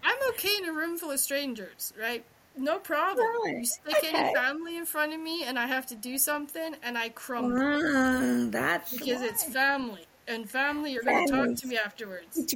I'm 0.05 0.19
okay 0.31 0.57
in 0.59 0.69
a 0.69 0.73
room 0.73 0.97
full 0.99 1.11
of 1.11 1.21
strangers, 1.21 1.93
right? 2.01 2.25
No 2.57 2.79
problem. 2.79 3.27
Right, 3.45 3.59
You 3.59 3.65
stick 3.67 3.97
okay. 3.99 4.09
any 4.09 4.35
family 4.35 4.77
in 4.77 4.85
front 4.87 5.13
of 5.13 5.21
me, 5.21 5.45
and 5.45 5.59
I 5.59 5.67
have 5.67 5.87
to 5.87 5.95
do 5.95 6.19
something, 6.19 6.77
and 6.83 6.99
I 6.99 7.09
crumble 7.11 7.59
ah, 7.61 8.51
that's 8.51 8.93
because 8.93 9.23
it's 9.23 9.45
family, 9.45 10.05
and 10.29 10.49
family 10.49 10.97
are 10.97 11.03
going 11.03 11.27
to 11.27 11.33
talk 11.33 11.57
to 11.57 11.67
me 11.67 11.77
afterwards. 11.79 12.55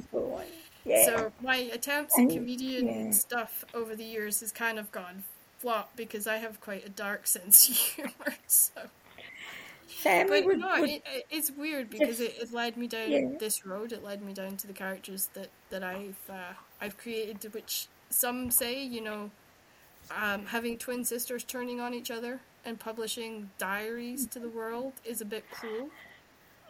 Yeah. 0.85 1.05
So 1.05 1.31
my 1.41 1.57
attempts 1.57 2.17
at 2.19 2.29
comedian 2.29 2.87
yeah. 2.87 3.11
stuff 3.11 3.65
over 3.73 3.95
the 3.95 4.03
years 4.03 4.39
has 4.41 4.51
kind 4.51 4.77
of 4.77 4.91
gone 4.91 5.23
flop 5.59 5.91
because 5.95 6.27
I 6.27 6.37
have 6.37 6.61
quite 6.61 6.85
a 6.85 6.89
dark 6.89 7.27
sense 7.35 7.69
of 7.69 7.75
humor. 7.75 8.35
So, 8.47 8.71
Family 9.87 10.41
but 10.41 10.45
would, 10.47 10.59
no, 10.59 10.79
would 10.81 10.89
it, 10.89 11.03
it- 11.13 11.25
it's 11.29 11.51
weird 11.51 11.89
because 11.89 12.19
it, 12.19 12.35
it 12.39 12.51
led 12.53 12.77
me 12.77 12.87
down 12.87 13.11
Yeah. 13.11 13.29
this 13.39 13.65
road. 13.65 13.91
It 13.91 14.03
led 14.03 14.21
me 14.21 14.33
down 14.33 14.57
to 14.57 14.67
the 14.67 14.73
characters 14.73 15.29
that 15.33 15.49
that 15.69 15.83
I've 15.83 16.17
uh, 16.29 16.53
I've 16.81 16.97
created, 16.97 17.51
which 17.53 17.87
some 18.09 18.51
say 18.51 18.83
you 18.83 19.01
know, 19.01 19.31
um, 20.15 20.45
having 20.47 20.77
twin 20.77 21.05
sisters 21.05 21.43
turning 21.43 21.79
on 21.79 21.93
each 21.93 22.11
other 22.11 22.41
and 22.65 22.79
publishing 22.79 23.49
diaries 23.57 24.27
to 24.27 24.39
the 24.39 24.49
world 24.49 24.93
is 25.03 25.21
a 25.21 25.25
bit 25.25 25.49
cruel. 25.51 25.89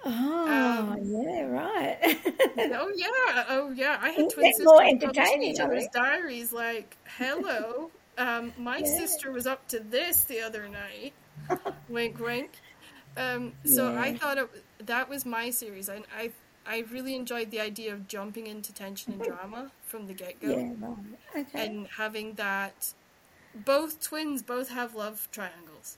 Oh, 0.05 0.45
Um, 0.47 0.99
yeah, 1.03 1.45
right. 1.47 2.19
Oh 2.73 2.91
yeah, 2.95 3.45
oh 3.49 3.71
yeah. 3.71 3.97
I 4.01 4.11
had 4.11 4.29
twin 4.29 4.51
sisters 4.51 4.63
more 4.63 4.83
entertaining, 4.83 5.43
each 5.43 5.59
other's 5.59 5.87
diaries. 5.87 6.51
Like, 6.53 6.97
hello, 7.07 7.91
um, 8.17 8.53
my 8.57 8.83
Yeah. 8.83 8.83
sister 8.83 9.31
was 9.31 9.45
up 9.47 9.67
to 9.69 9.79
this 9.79 10.25
the 10.25 10.41
other 10.41 10.67
night. 10.69 11.15
wink, 11.87 12.19
wink. 12.19 12.61
Um, 13.17 13.55
so 13.65 13.93
I 13.95 14.13
thought 14.13 14.37
it, 14.37 14.49
that 14.85 15.09
was 15.09 15.25
my 15.25 15.49
series, 15.51 15.89
and 15.89 16.05
I 16.15 16.33
I 16.65 16.79
really 16.91 17.15
enjoyed 17.15 17.51
the 17.51 17.61
idea 17.61 17.93
of 17.93 18.07
jumping 18.07 18.47
into 18.47 18.73
tension 18.73 19.13
and 19.13 19.21
drama 19.23 19.71
from 19.83 20.07
the 20.07 20.13
get 20.13 20.39
go, 20.41 20.55
yeah, 20.55 20.73
right. 20.79 21.19
Okay. 21.37 21.67
and 21.67 21.87
having 21.97 22.35
that. 22.35 22.93
Both 23.55 24.01
twins 24.01 24.43
both 24.43 24.69
have 24.69 24.95
love 24.95 25.29
triangles, 25.31 25.97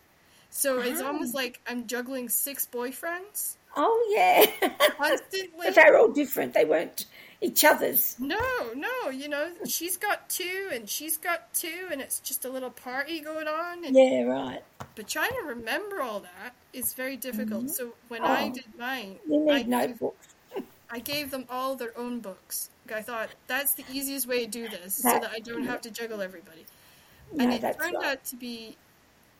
so 0.50 0.80
it's 0.82 1.00
Ah. 1.00 1.08
almost 1.08 1.34
like 1.36 1.62
I'm 1.68 1.88
juggling 1.88 2.30
six 2.30 2.66
boyfriends 2.68 3.58
oh, 3.78 4.14
yeah. 4.16 4.70
constantly. 4.98 5.50
but 5.66 5.76
they're 5.76 5.98
all 5.98 6.10
different. 6.12 6.54
They 6.54 6.66
weren't 6.66 7.06
each 7.40 7.64
other's. 7.64 8.16
No, 8.20 8.40
no, 8.76 9.10
you 9.12 9.30
know, 9.30 9.52
she's 9.68 9.96
got 9.96 10.28
two 10.30 10.70
and 10.74 10.90
she's 10.90 11.18
got 11.18 11.54
two 11.54 11.88
and 11.92 12.02
it's 12.02 12.20
just 12.20 12.46
a 12.46 12.50
little 12.50 12.72
party 12.72 13.20
going 13.20 13.48
on. 13.48 13.86
And, 13.86 13.96
Yeah, 13.96 14.24
right. 14.24 14.64
But 14.96 15.08
trying 15.08 15.32
to 15.32 15.44
remember 15.48 16.02
all 16.02 16.20
that 16.22 16.56
is 16.74 16.94
very 16.96 17.16
difficult. 17.16 17.66
Mm-hmm. 17.66 17.70
So 17.74 17.94
when 18.08 18.24
I 18.24 18.48
Oh. 18.48 18.54
did 18.54 18.66
mine, 18.78 19.20
You 19.28 19.50
I 19.52 19.54
need 19.58 19.60
gave, 19.60 19.68
notebooks. 19.68 20.28
I 20.90 21.00
gave 21.00 21.30
them 21.30 21.46
all 21.50 21.76
their 21.76 21.96
own 21.98 22.20
books. 22.22 22.72
I 22.94 23.02
thought 23.04 23.30
that's 23.48 23.74
the 23.76 23.84
easiest 23.92 24.28
way 24.28 24.46
to 24.46 24.50
do 24.50 24.68
this 24.70 24.96
so 24.96 25.10
That- 25.10 25.22
that 25.24 25.32
I 25.32 25.40
don't 25.40 25.66
have 25.66 25.82
to 25.82 25.92
juggle 25.92 26.22
everybody. 26.22 26.66
No, 27.34 27.44
and 27.44 27.54
it 27.54 27.62
turned 27.62 27.96
right. 27.98 28.06
out 28.06 28.24
to 28.26 28.36
be 28.36 28.78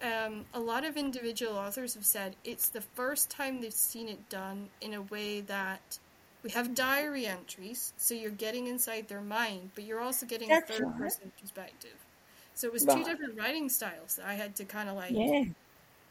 um, 0.02 0.46
a 0.54 0.60
lot 0.60 0.86
of 0.86 0.98
individual 0.98 1.56
authors 1.58 1.94
have 1.96 2.06
said 2.06 2.38
it's 2.44 2.70
the 2.70 2.82
first 2.82 3.32
time 3.32 3.62
they've 3.62 3.74
seen 3.74 4.08
it 4.10 4.30
done 4.30 4.70
in 4.82 4.94
a 4.94 5.02
way 5.02 5.42
that 5.42 6.00
we 6.44 6.52
have 6.52 6.76
diary 6.76 7.26
entries, 7.26 7.94
so 7.98 8.14
you're 8.14 8.32
getting 8.32 8.68
inside 8.68 9.08
their 9.08 9.22
mind, 9.22 9.72
but 9.76 9.84
you're 9.84 10.00
also 10.02 10.26
getting 10.26 10.52
That's 10.52 10.54
a 10.54 10.58
third 10.58 10.86
right. 10.86 10.98
person 10.98 11.32
perspective. 11.40 12.06
So 12.54 12.68
it 12.68 12.74
was 12.74 12.86
Right. 12.86 12.88
two 12.88 13.04
different 13.04 13.38
writing 13.40 13.70
styles 13.70 14.16
that 14.16 14.26
I 14.28 14.34
had 14.36 14.56
to 14.58 14.66
kind 14.66 14.90
of 14.90 14.96
like 14.96 15.18
Yeah. 15.18 15.44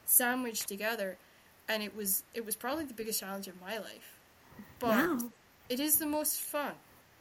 sandwich 0.04 0.66
together, 0.66 1.18
and 1.68 1.82
it 1.82 1.94
was 1.94 2.24
it 2.34 2.44
was 2.44 2.56
probably 2.56 2.84
the 2.86 2.94
biggest 2.94 3.20
challenge 3.20 3.48
of 3.48 3.60
my 3.60 3.78
life. 3.78 4.20
But 4.80 5.10
Wow. 5.10 5.32
it 5.68 5.80
is 5.80 5.98
the 5.98 6.06
most 6.06 6.40
fun 6.40 6.76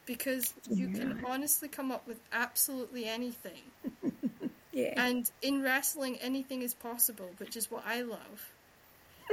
because 0.05 0.53
you 0.65 0.89
can 0.89 1.13
honestly 1.23 1.69
come 1.69 1.91
up 1.91 2.07
with 2.07 2.21
absolutely 2.31 3.05
anything. 3.05 3.73
Yeah. 4.75 4.95
And 4.97 5.31
in 5.41 5.63
wrestling, 5.63 6.17
anything 6.17 6.61
is 6.63 6.75
possible, 6.75 7.35
which 7.39 7.57
is 7.57 7.71
what 7.71 7.85
I 7.87 8.03
love. 8.03 8.55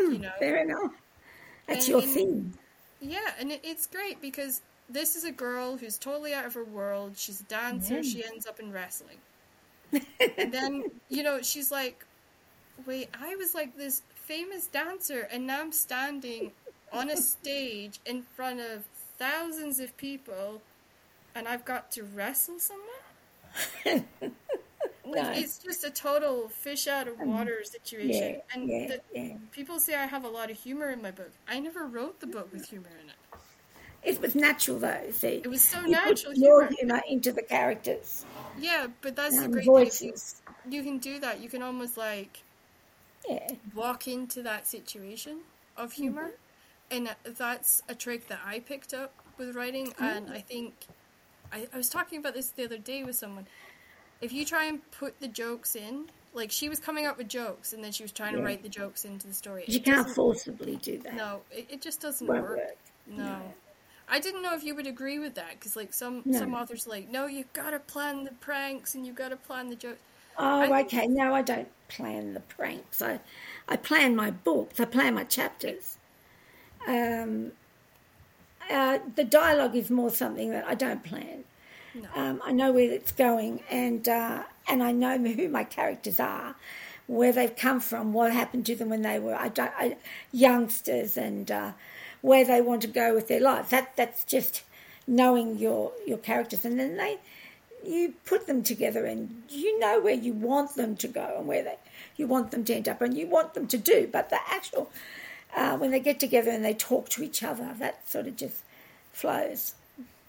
You 0.09 0.19
mm, 0.19 0.21
know, 0.21 0.33
Fair 0.39 0.57
enough. 0.59 0.93
That's 1.69 1.89
And 1.89 1.89
your 1.89 2.03
in- 2.03 2.09
thing. 2.09 2.59
yeah, 3.01 3.33
and 3.39 3.53
it, 3.53 3.61
it's 3.65 3.87
great 3.87 4.21
because 4.23 4.63
this 4.89 5.17
is 5.17 5.25
a 5.25 5.33
girl 5.33 5.79
who's 5.79 5.99
totally 5.99 6.35
out 6.35 6.47
of 6.47 6.55
her 6.55 6.65
world. 6.65 7.19
She's 7.19 7.41
a 7.41 7.45
dancer. 7.45 8.03
She 8.05 8.25
ends 8.25 8.47
up 8.47 8.61
in 8.61 8.73
wrestling. 8.73 9.19
and 10.39 10.53
then, 10.53 10.85
you 11.09 11.23
know, 11.23 11.43
she's 11.43 11.71
like, 11.71 12.07
wait, 12.87 13.11
I 13.21 13.37
was 13.37 13.55
like 13.55 13.77
this 13.77 14.03
famous 14.15 14.67
dancer, 14.69 15.29
and 15.33 15.47
now 15.47 15.61
I'm 15.61 15.73
standing 15.73 16.53
on 16.93 17.11
a 17.11 17.17
stage 17.17 18.01
in 18.07 18.23
front 18.23 18.61
of 18.61 18.85
thousands 19.19 19.81
of 19.81 19.97
people, 19.97 20.63
and 21.35 21.49
I've 21.49 21.65
got 21.65 21.91
to 21.93 22.05
wrestle 22.05 22.59
someone? 22.59 24.07
No. 25.15 25.31
It's 25.35 25.59
just 25.59 25.85
a 25.85 25.91
total 25.91 26.49
fish 26.49 26.87
out 26.87 27.09
of 27.09 27.21
um, 27.21 27.29
water 27.29 27.63
situation. 27.65 28.37
Yeah, 28.37 28.41
and 28.55 28.69
yeah, 28.69 28.87
the, 28.89 29.01
yeah. 29.15 29.37
people 29.53 29.79
say 29.81 29.95
I 29.97 30.07
have 30.07 30.25
a 30.25 30.29
lot 30.29 30.51
of 30.51 30.59
humor 30.59 30.91
in 30.91 31.03
my 31.03 31.11
book. 31.11 31.33
I 31.49 31.59
never 31.61 31.87
wrote 31.87 32.21
the 32.21 32.27
book 32.27 32.53
with 32.53 32.67
humor 32.67 32.91
in 33.03 33.11
it. 33.11 33.17
It 34.03 34.21
was 34.21 34.35
natural, 34.35 34.79
though. 34.79 35.11
See, 35.13 35.43
It 35.45 35.49
was 35.49 35.63
so 35.63 35.85
you 35.85 35.91
natural 35.91 36.35
put 36.35 36.39
more 36.39 36.67
humor. 36.67 37.03
into 37.09 37.33
the 37.33 37.43
characters 37.43 38.27
Yeah, 38.55 38.89
but 39.01 39.17
that's 39.17 39.39
the 39.39 39.45
and 39.45 39.53
great 39.53 39.65
voices. 39.65 40.43
thing. 40.65 40.73
You 40.73 40.83
can 40.83 40.99
do 40.99 41.19
that. 41.21 41.41
You 41.41 41.49
can 41.49 41.63
almost 41.63 41.97
like 41.97 42.45
Yeah, 43.29 43.49
walk 43.75 44.09
into 44.09 44.43
that 44.43 44.67
situation 44.67 45.41
of 45.77 45.95
mm-hmm. 45.99 46.03
humor, 46.03 46.31
and 46.91 47.15
that's 47.25 47.83
a 47.89 47.95
trick 47.95 48.29
that 48.29 48.41
I 48.45 48.61
picked 48.61 48.93
up 48.95 49.15
with 49.39 49.55
writing. 49.57 49.95
Oh. 50.01 50.05
And 50.05 50.31
I 50.31 50.41
think 50.41 50.75
I, 51.53 51.69
I 51.73 51.77
was 51.77 51.89
talking 51.89 52.19
about 52.19 52.35
this 52.35 52.51
the 52.51 52.65
other 52.65 52.79
day 52.79 53.05
with 53.05 53.17
someone. 53.17 53.47
If 54.23 54.33
you 54.33 54.45
try 54.47 54.65
and 54.65 54.81
put 54.93 55.21
the 55.21 55.29
jokes 55.29 55.77
in, 55.77 56.07
like 56.33 56.51
she 56.51 56.69
was 56.71 56.81
coming 56.81 57.05
up 57.07 57.19
with 57.19 57.29
jokes, 57.29 57.73
and 57.75 57.85
then 57.85 57.93
she 57.93 58.03
was 58.05 58.13
trying 58.13 58.35
to 58.35 58.43
write 58.43 58.63
the 58.63 58.69
jokes 58.69 59.05
into 59.05 59.27
the 59.27 59.35
story. 59.35 59.65
you 59.67 59.81
It 59.81 59.85
can't 59.85 60.09
forcibly 60.09 60.77
do 60.77 60.99
that. 61.01 61.15
No, 61.15 61.41
it, 61.51 61.67
it 61.69 61.83
just 61.83 62.01
doesn't 62.01 62.27
work. 62.27 62.49
work. 62.49 62.77
No. 63.07 63.37
I 64.09 64.21
didn't 64.21 64.43
know 64.43 64.55
if 64.55 64.63
you 64.63 64.75
would 64.75 64.87
agree 64.87 65.19
with 65.19 65.35
that 65.35 65.51
because, 65.59 65.75
like, 65.77 65.93
some 65.93 66.23
No. 66.25 66.39
some 66.39 66.55
authors 66.55 66.87
are 66.87 66.91
like, 66.91 67.11
no, 67.11 67.27
you've 67.27 67.53
got 67.53 67.71
to 67.71 67.79
plan 67.81 68.25
the 68.25 68.33
pranks 68.33 68.95
and 68.95 69.05
you've 69.07 69.17
got 69.17 69.31
to 69.31 69.37
plan 69.37 69.69
the 69.69 69.77
jokes. 69.77 70.01
Oh, 70.39 70.73
okay. 70.81 71.07
No, 71.09 71.35
I 71.35 71.43
don't 71.43 71.69
plan 71.89 72.33
the 72.35 72.41
pranks. 72.41 73.03
I, 73.03 73.21
I 73.69 73.77
plan 73.77 74.17
my 74.17 74.31
books. 74.31 74.81
I 74.81 74.87
plan 74.87 75.15
my 75.15 75.25
chapters. 75.25 75.99
Um, 76.87 77.53
uh, 78.71 78.99
the 79.15 79.25
dialogue 79.25 79.77
is 79.77 79.91
more 79.91 80.11
something 80.11 80.51
that 80.51 80.67
I 80.67 80.75
don't 80.75 81.03
plan. 81.05 81.45
No. 81.95 82.09
Um, 82.15 82.43
I 82.45 82.53
know 82.53 82.73
where 82.73 82.91
it's 82.91 83.13
going, 83.13 83.63
and 83.71 84.09
uh, 84.09 84.45
and 84.69 84.83
I 84.83 84.93
know 84.93 85.19
who 85.19 85.49
my 85.49 85.65
characters 85.65 86.19
are, 86.21 86.55
where 87.07 87.33
they've 87.33 87.55
come 87.55 87.81
from, 87.81 88.13
what 88.13 88.33
happened 88.33 88.67
to 88.67 88.77
them 88.77 88.89
when 88.89 89.03
they 89.03 89.19
were 89.19 89.35
I 89.35 89.51
I, 89.59 89.97
youngsters, 90.33 91.17
and 91.17 91.51
uh, 91.51 91.73
where 92.21 92.45
they 92.45 92.61
want 92.61 92.83
to 92.83 92.89
go 92.89 93.15
with 93.15 93.29
their 93.29 93.41
lives. 93.41 93.71
That 93.71 93.97
that's 93.97 94.25
just 94.25 94.63
knowing 95.07 95.59
your 95.59 95.93
your 96.07 96.19
characters, 96.19 96.65
and 96.65 96.79
then 96.79 96.97
they 96.97 97.19
you 97.85 98.15
put 98.25 98.47
them 98.47 98.63
together, 98.63 99.05
and 99.05 99.43
you 99.49 99.79
know 99.79 100.01
where 100.01 100.15
you 100.15 100.33
want 100.33 100.77
them 100.77 100.97
to 100.97 101.09
go 101.09 101.37
and 101.39 101.47
where 101.47 101.63
they 101.63 101.77
you 102.17 102.27
want 102.27 102.51
them 102.51 102.65
to 102.65 102.75
end 102.75 102.89
up, 102.89 103.01
and 103.03 103.17
you 103.17 103.27
want 103.27 103.55
them 103.55 103.67
to 103.67 103.79
do. 103.79 104.09
But 104.11 104.31
the 104.31 104.39
actual 104.49 104.91
uh, 105.55 105.77
when 105.77 105.91
they 105.91 106.01
get 106.01 106.19
together 106.19 106.51
and 106.51 106.65
they 106.65 106.75
talk 106.75 107.09
to 107.11 107.23
each 107.23 107.43
other, 107.43 107.75
that 107.79 108.09
sort 108.09 108.27
of 108.27 108.37
just 108.37 108.63
flows. 109.13 109.75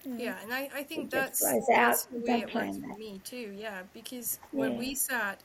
Yeah, 0.06 0.36
and 0.42 0.52
I, 0.52 0.68
I 0.74 0.82
think 0.82 1.10
that's, 1.10 1.40
that's 1.68 2.04
the 2.06 2.18
way 2.18 2.40
it 2.40 2.42
works 2.44 2.50
plan 2.52 2.82
for 2.82 2.98
me 2.98 3.20
too. 3.24 3.54
Yeah, 3.56 3.82
because 3.92 4.38
when 4.52 4.76
we 4.76 4.94
sat, 4.94 5.40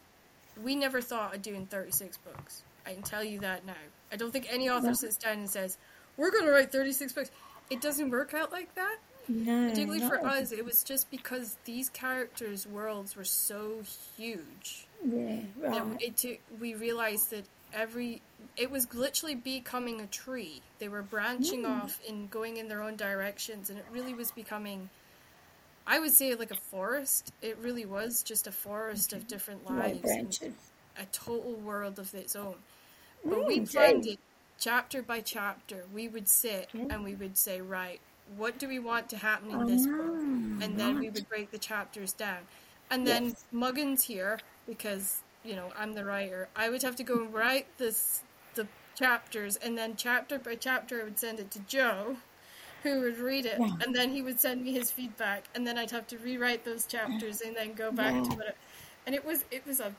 we 0.64 0.76
never 0.76 1.02
thought 1.02 1.36
of 1.36 1.42
doing 1.42 1.66
36 1.68 2.18
books. 2.18 2.64
I 2.86 2.94
can 2.94 3.04
tell 3.04 3.24
you 3.24 3.40
that 3.40 3.66
now. 3.66 3.74
I 4.12 4.16
don't 4.16 4.32
think 4.32 4.48
any 4.52 4.70
author 4.70 4.88
No. 4.88 4.94
sits 4.94 5.18
down 5.18 5.40
and 5.40 5.50
says, 5.50 5.78
"We're 6.18 6.32
going 6.32 6.46
to 6.46 6.52
write 6.52 6.72
36 6.72 7.14
books." 7.14 7.32
It 7.70 7.82
doesn't 7.82 8.10
work 8.10 8.34
out 8.34 8.52
like 8.52 8.74
that. 8.76 8.98
No, 9.28 9.70
Particularly 9.70 10.08
for 10.08 10.26
us, 10.26 10.52
it 10.52 10.66
was 10.66 10.82
just 10.84 11.12
because 11.12 11.56
these 11.66 11.90
characters' 11.90 12.66
worlds 12.66 13.16
were 13.16 13.24
so 13.24 13.84
huge 14.18 14.88
Yeah, 15.06 15.42
right. 15.60 16.02
it 16.02 16.18
took, 16.18 16.40
we 16.60 16.74
realized 16.74 17.30
that 17.30 17.46
every 17.74 18.22
it 18.58 18.72
was 18.72 18.94
literally 18.94 19.36
becoming 19.36 20.02
a 20.02 20.08
tree. 20.08 20.64
They 20.80 20.90
were 20.90 21.04
branching 21.04 21.66
Mm. 21.66 21.66
off 21.66 22.00
and 22.08 22.30
going 22.30 22.58
in 22.58 22.68
their 22.68 22.82
own 22.82 22.96
directions, 22.96 23.70
and 23.70 23.80
it 23.80 23.86
really 23.92 24.14
was 24.14 24.32
becoming. 24.32 24.90
I 25.88 26.00
would 26.00 26.14
say 26.14 26.34
like 26.36 26.52
a 26.52 26.56
forest. 26.56 27.32
It 27.42 27.58
really 27.58 27.86
was 27.86 28.24
just 28.24 28.48
a 28.48 28.52
forest 28.52 29.14
of 29.14 29.28
different 29.28 29.64
lives, 29.66 30.18
and 30.20 30.38
a 30.98 31.06
total 31.08 31.56
world 31.56 32.00
of 32.00 32.14
its 32.14 32.36
own. 32.36 32.58
But 33.30 33.46
we 33.48 33.60
Mm, 33.60 33.66
planned 33.74 34.06
it 34.06 34.20
chapter 34.60 35.02
by 35.02 35.22
chapter. 35.22 35.86
We 35.94 36.08
would 36.08 36.28
sit 36.28 36.70
and 36.90 37.04
we 37.04 37.16
would 37.16 37.38
say, 37.38 37.62
right, 37.62 38.02
what 38.38 38.60
do 38.60 38.68
we 38.68 38.80
want 38.80 39.10
to 39.10 39.18
happen 39.18 39.52
in 39.52 39.66
this 39.66 39.88
book? 39.98 40.14
Ah, 40.14 40.62
And 40.62 40.80
then 40.80 41.00
we 41.00 41.10
would 41.10 41.28
break 41.30 41.52
the 41.52 41.58
chapters 41.60 42.14
down. 42.14 42.48
And 42.90 43.06
then 43.08 43.36
Yes. 43.36 43.46
Muggins 43.54 44.04
here, 44.04 44.40
because 44.68 45.24
you 45.50 45.56
know 45.56 45.70
I'm 45.78 45.94
the 45.94 46.06
writer, 46.06 46.42
I 46.56 46.70
would 46.70 46.84
have 46.84 46.96
to 46.98 47.04
go 47.04 47.16
and 47.24 47.34
write 47.34 47.68
this 47.78 48.22
the 48.56 48.68
chapters, 48.96 49.56
and 49.58 49.78
then 49.78 49.96
chapter 49.96 50.38
by 50.40 50.56
chapter 50.56 51.02
I 51.02 51.04
would 51.06 51.20
send 51.20 51.40
it 51.40 51.50
to 51.52 51.60
Joe, 51.76 52.18
who 52.84 53.02
would 53.02 53.18
read 53.18 53.46
it, 53.46 53.60
Yeah. 53.60 53.70
and 53.86 53.96
then 53.96 54.12
he 54.12 54.22
would 54.22 54.40
send 54.40 54.64
me 54.64 54.72
his 54.74 54.92
feedback, 54.92 55.46
and 55.56 55.66
then 55.66 55.78
I'd 55.78 55.92
have 55.92 56.08
to 56.08 56.18
rewrite 56.18 56.64
those 56.66 56.86
chapters 56.86 57.42
and 57.42 57.56
then 57.56 57.74
go 57.74 57.92
back 57.92 58.14
to 58.24 58.32
Yeah. 58.32 58.50
it. 58.50 58.58
And 59.06 59.16
it 59.16 59.26
was 59.26 59.44
it 59.52 59.66
was 59.66 59.80
a 59.80 59.92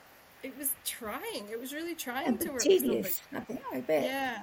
it 0.43 0.57
was 0.57 0.71
trying. 0.85 1.49
It 1.51 1.61
was 1.61 1.73
really 1.73 1.95
trying 1.95 2.39
to 2.39 2.51
work. 2.51 2.63
tedious, 2.63 3.21
I, 3.35 3.41
think, 3.41 3.61
I 3.73 3.81
bet. 3.81 4.05
yeah. 4.05 4.39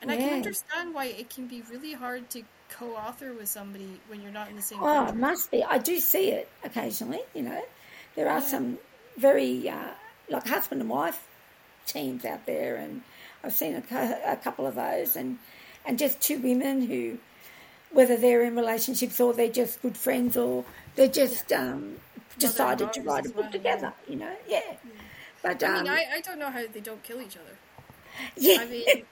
And 0.00 0.10
I 0.10 0.16
can 0.16 0.32
understand 0.32 0.94
why 0.94 1.06
it 1.06 1.30
can 1.30 1.46
be 1.46 1.62
really 1.70 1.92
hard 1.92 2.28
to 2.30 2.42
co-author 2.70 3.32
with 3.34 3.48
somebody 3.48 4.00
when 4.08 4.20
you're 4.22 4.32
not 4.32 4.48
in 4.48 4.56
the 4.56 4.62
same 4.62 4.78
Oh, 4.82 5.06
it 5.06 5.14
must 5.14 5.50
be. 5.50 5.62
I 5.62 5.78
do 5.78 5.98
see 6.00 6.30
it 6.30 6.48
occasionally, 6.64 7.20
you 7.34 7.42
know. 7.42 7.62
There 8.16 8.28
are 8.28 8.40
Yeah. 8.40 8.46
some 8.46 8.78
very, 9.16 9.68
uh, 9.68 9.90
like 10.32 10.48
husband 10.48 10.80
and 10.80 10.90
wife 10.90 11.26
teams 11.86 12.24
out 12.24 12.46
there, 12.46 12.76
and 12.76 13.02
I've 13.44 13.52
seen 13.52 13.74
a, 13.74 14.18
a 14.26 14.36
couple 14.36 14.66
of 14.66 14.74
those, 14.74 15.16
and, 15.16 15.38
and 15.84 15.98
just 15.98 16.20
two 16.20 16.38
women 16.38 16.86
who, 16.86 17.18
whether 17.90 18.16
they're 18.16 18.42
in 18.42 18.56
relationships 18.56 19.20
or 19.20 19.32
they're 19.32 19.48
just 19.48 19.82
good 19.82 19.96
friends 19.96 20.36
or 20.36 20.64
they're 20.96 21.08
just 21.08 21.52
um, 21.52 21.96
decided 22.38 22.92
to 22.92 23.02
write 23.02 23.26
a 23.26 23.30
book 23.30 23.42
well, 23.42 23.52
together, 23.52 23.92
you 24.08 24.16
know. 24.16 24.34
Yeah. 24.48 24.60
But, 25.42 25.62
I 25.62 25.78
um, 25.78 25.84
mean, 25.84 25.92
I, 25.92 26.06
I 26.14 26.20
don't 26.20 26.38
know 26.38 26.50
how 26.50 26.62
they 26.72 26.80
don't 26.80 27.02
kill 27.02 27.20
each 27.20 27.36
other. 27.36 27.56
yeah, 28.36 28.58
I 28.60 28.66
mean, 28.66 28.84
it 28.88 29.06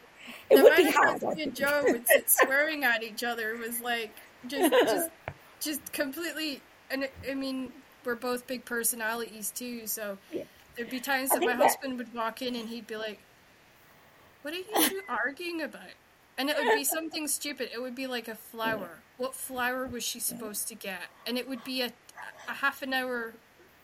the 0.57 0.63
would 0.63 0.77
be 0.77 0.91
hard. 0.91 1.25
I 1.25 1.33
and. 1.43 1.55
Joe 1.55 1.83
would 1.87 2.07
sit 2.07 2.31
swearing 2.31 2.85
at 2.85 3.03
each 3.03 3.25
other 3.25 3.57
was 3.57 3.81
like 3.81 4.15
just 4.47 4.73
just 4.85 5.11
just 5.61 5.93
completely. 5.93 6.61
And 6.91 7.09
I 7.29 7.35
mean, 7.35 7.73
we're 8.05 8.15
both 8.15 8.47
big 8.47 8.65
personalities 8.65 9.51
too, 9.51 9.87
so 9.87 10.19
Yeah. 10.33 10.45
There'd 10.81 10.91
be 10.91 11.01
times 11.01 11.29
that 11.31 11.41
my 11.41 11.49
that- 11.49 11.57
husband 11.57 11.99
would 11.99 12.13
walk 12.15 12.41
in 12.41 12.57
and 12.57 12.69
he'd 12.71 12.87
be 12.87 12.97
like, 12.97 13.21
"What 14.43 14.55
are 14.55 14.57
you 14.57 14.65
two 14.89 15.03
arguing 15.09 15.61
about?" 15.63 15.93
And 16.39 16.49
it 16.49 16.57
would 16.57 16.75
be 16.75 16.85
something 16.85 17.29
stupid. 17.29 17.69
It 17.75 17.83
would 17.83 17.95
be 17.95 18.07
like 18.07 18.27
a 18.27 18.35
flower. 18.35 19.01
What 19.19 19.35
flower 19.35 19.87
was 19.87 20.03
she 20.03 20.19
supposed 20.21 20.69
to 20.69 20.75
get? 20.75 21.03
And 21.27 21.37
it 21.37 21.47
would 21.47 21.63
be 21.65 21.83
a, 21.83 21.93
a 22.49 22.53
half 22.55 22.81
an 22.81 22.95
hour 22.95 23.35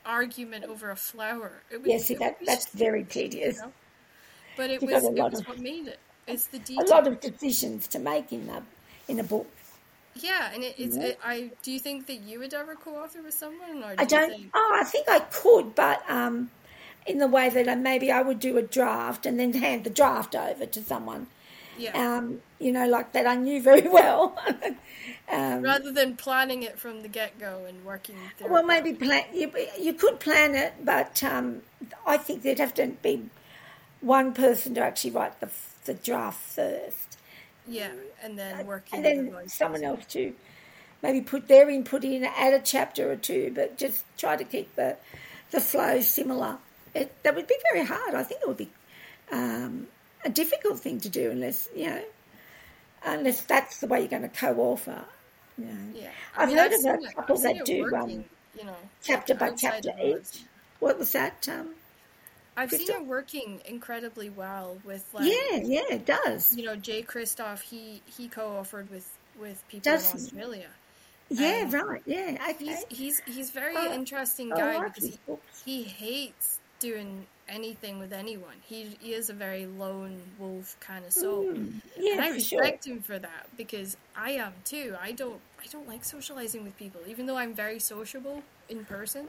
argument 0.07 0.65
over 0.65 0.91
a 0.91 0.97
flower. 0.97 1.61
It 1.71 1.83
would, 1.83 1.91
Yeah, 1.91 1.99
see, 1.99 2.15
that, 2.15 2.39
that's 2.47 2.71
very 2.71 3.05
tedious. 3.05 3.59
know? 3.59 3.73
But 4.57 4.71
it 4.71 4.81
You've 4.81 4.91
was 4.91 5.05
it 5.05 5.13
was 5.13 5.41
of- 5.41 5.49
what 5.49 5.59
made 5.59 5.89
it. 5.89 5.99
It's 6.27 6.47
the 6.47 6.61
A 6.79 6.85
lot 6.85 7.07
of 7.07 7.21
decisions 7.21 7.87
to 7.89 7.99
make 7.99 8.33
in 8.33 8.49
a, 8.49 8.63
in 9.07 9.21
a 9.21 9.23
book. 9.25 9.47
yeah, 10.15 10.51
and 10.55 10.65
it, 10.65 10.75
it's. 10.79 10.97
Yeah. 10.97 11.03
It, 11.09 11.19
I 11.23 11.51
do 11.63 11.71
you 11.71 11.79
think 11.79 12.07
that 12.07 12.21
you 12.21 12.39
would 12.39 12.55
ever 12.55 12.75
co-author 12.75 13.21
with 13.23 13.35
someone, 13.35 13.85
or 13.85 13.95
do 13.95 14.03
I 14.03 14.05
don't. 14.07 14.31
think? 14.31 14.51
Oh, 14.55 14.79
I 14.81 14.85
think 14.85 15.09
I 15.11 15.19
could, 15.21 15.75
but 15.75 16.03
um, 16.11 16.51
in 17.07 17.19
the 17.19 17.27
way 17.29 17.49
that 17.49 17.79
maybe 17.79 18.11
I 18.11 18.23
would 18.23 18.41
do 18.41 18.57
a 18.59 18.63
draft 18.63 19.27
and 19.27 19.39
then 19.39 19.53
hand 19.55 19.85
the 19.85 19.91
draft 19.91 20.35
over 20.35 20.67
to 20.67 20.83
someone. 20.83 21.27
Yeah. 21.79 22.17
Um, 22.17 22.41
you 22.59 22.73
know, 22.73 22.87
like 22.89 23.13
that 23.13 23.27
I 23.27 23.35
knew 23.35 23.61
very 23.63 23.89
well. 23.89 24.37
um, 25.31 25.63
Rather 25.63 25.93
than 25.93 26.17
planning 26.17 26.63
it 26.63 26.79
from 26.79 27.03
the 27.03 27.09
get-go 27.09 27.65
and 27.69 27.85
working 27.85 28.17
through 28.39 28.51
well, 28.51 28.63
maybe 28.65 28.95
plan. 28.95 29.25
You, 29.33 29.53
you 29.79 29.93
could 29.93 30.19
plan 30.21 30.55
it, 30.55 30.75
but 30.85 31.23
um, 31.23 31.63
I 32.07 32.17
think 32.17 32.43
there'd 32.43 32.59
have 32.59 32.75
to 32.75 32.87
be 33.03 33.29
one 34.01 34.33
person 34.33 34.75
to 34.75 34.81
actually 34.83 35.11
write 35.11 35.41
the 35.41 35.51
the 35.85 35.95
draft 35.95 36.41
first, 36.41 37.17
Yeah, 37.69 37.93
and 38.23 38.37
then 38.37 38.67
working 38.67 38.97
and 38.97 39.05
then 39.05 39.31
the 39.45 39.49
someone 39.49 39.85
else 39.85 40.05
to 40.07 40.35
maybe 41.01 41.21
put 41.21 41.47
their 41.47 41.71
input 41.71 42.03
in, 42.03 42.25
add 42.25 42.55
a 42.55 42.59
chapter 42.61 43.11
or 43.11 43.17
two, 43.17 43.53
but 43.55 43.79
just 43.79 44.05
try 44.19 44.37
to 44.37 44.45
keep 44.45 44.75
the 44.75 44.97
the 45.53 45.61
flow 45.61 46.01
similar. 46.01 46.59
It, 46.97 47.23
that 47.23 47.35
would 47.35 47.47
be 47.47 47.57
very 47.73 47.85
hard. 47.85 48.15
I 48.15 48.23
think 48.23 48.41
it 48.43 48.49
would 48.49 48.57
be 48.57 48.71
um, 49.31 49.87
a 50.25 50.31
difficult 50.31 50.81
thing 50.81 51.01
to 51.01 51.09
do 51.09 51.31
unless 51.31 51.69
you 51.75 51.87
know, 51.87 52.03
unless 53.05 53.43
that's 53.43 53.81
the 53.81 53.87
way 53.87 54.01
you're 54.01 54.09
going 54.09 54.23
to 54.23 54.29
co-author. 54.29 55.05
You 55.59 55.67
know. 55.67 55.73
Yeah, 55.95 56.11
I've 56.37 56.49
mean, 56.49 56.59
heard 56.59 56.73
of 56.73 56.81
seen 56.81 56.93
a 56.93 57.15
couple 57.15 57.37
I've 57.37 57.43
that 57.43 57.65
do, 57.65 57.83
working, 57.83 57.97
um, 57.97 58.25
you 58.59 58.65
know, 58.65 58.77
chapter 59.03 59.35
by 59.35 59.51
chapter 59.51 59.91
each. 60.03 60.45
What 60.81 60.99
was 60.99 61.13
that? 61.13 61.49
Um, 61.49 61.75
I've 62.57 62.71
seen 62.71 62.87
Crystal? 62.87 63.03
it 63.03 63.07
working 63.07 63.61
incredibly 63.67 64.31
well 64.31 64.79
with 64.85 65.05
like 65.13 65.27
yeah, 65.27 65.61
yeah, 65.63 65.83
it 65.91 66.07
does. 66.07 66.57
you 66.57 66.65
know 66.65 66.77
Jay 66.77 67.03
Kristoff. 67.03 67.63
He 67.63 68.03
he 68.07 68.29
co-authored 68.29 68.91
with 68.91 69.11
with 69.39 69.63
people 69.69 69.93
in 69.93 69.95
Doesn't 69.95 70.21
he? 70.21 70.25
Australia. 70.27 70.69
Yeah, 71.29 71.65
um, 71.65 71.71
right. 71.73 72.03
Yeah, 72.07 72.39
okay. 72.51 72.65
He's 72.65 72.85
he's 72.89 73.21
he's 73.27 73.51
very 73.51 73.77
Oh, 73.77 73.95
interesting 73.95 74.49
guy 74.51 74.75
like 74.79 74.95
because 74.95 75.11
he, 75.11 75.19
he 75.65 75.83
hates 75.85 76.61
doing 76.81 77.27
anything 77.49 77.99
with 77.99 78.13
anyone. 78.13 78.55
He 78.65 78.97
he 79.01 79.13
is 79.15 79.31
a 79.31 79.33
very 79.33 79.67
lone 79.67 80.21
wolf 80.39 80.77
kind 80.81 81.05
of 81.05 81.13
soul. 81.13 81.45
Mm, 81.45 81.55
And 81.57 81.83
yeah, 81.97 82.17
I 82.21 82.33
for 82.33 82.41
sure. 82.41 82.61
respect 82.61 82.87
him 82.87 83.01
for 83.03 83.19
that 83.19 83.47
because 83.57 83.97
I 84.17 84.33
am 84.33 84.53
too. 84.65 84.97
I 85.01 85.13
don't 85.13 85.41
I 85.63 85.67
don't 85.71 85.89
like 85.89 86.05
socializing 86.05 86.65
with 86.65 86.77
people, 86.77 87.01
even 87.07 87.27
though 87.27 87.37
I'm 87.37 87.55
very 87.55 87.79
sociable 87.79 88.43
in 88.69 88.85
person. 88.85 89.29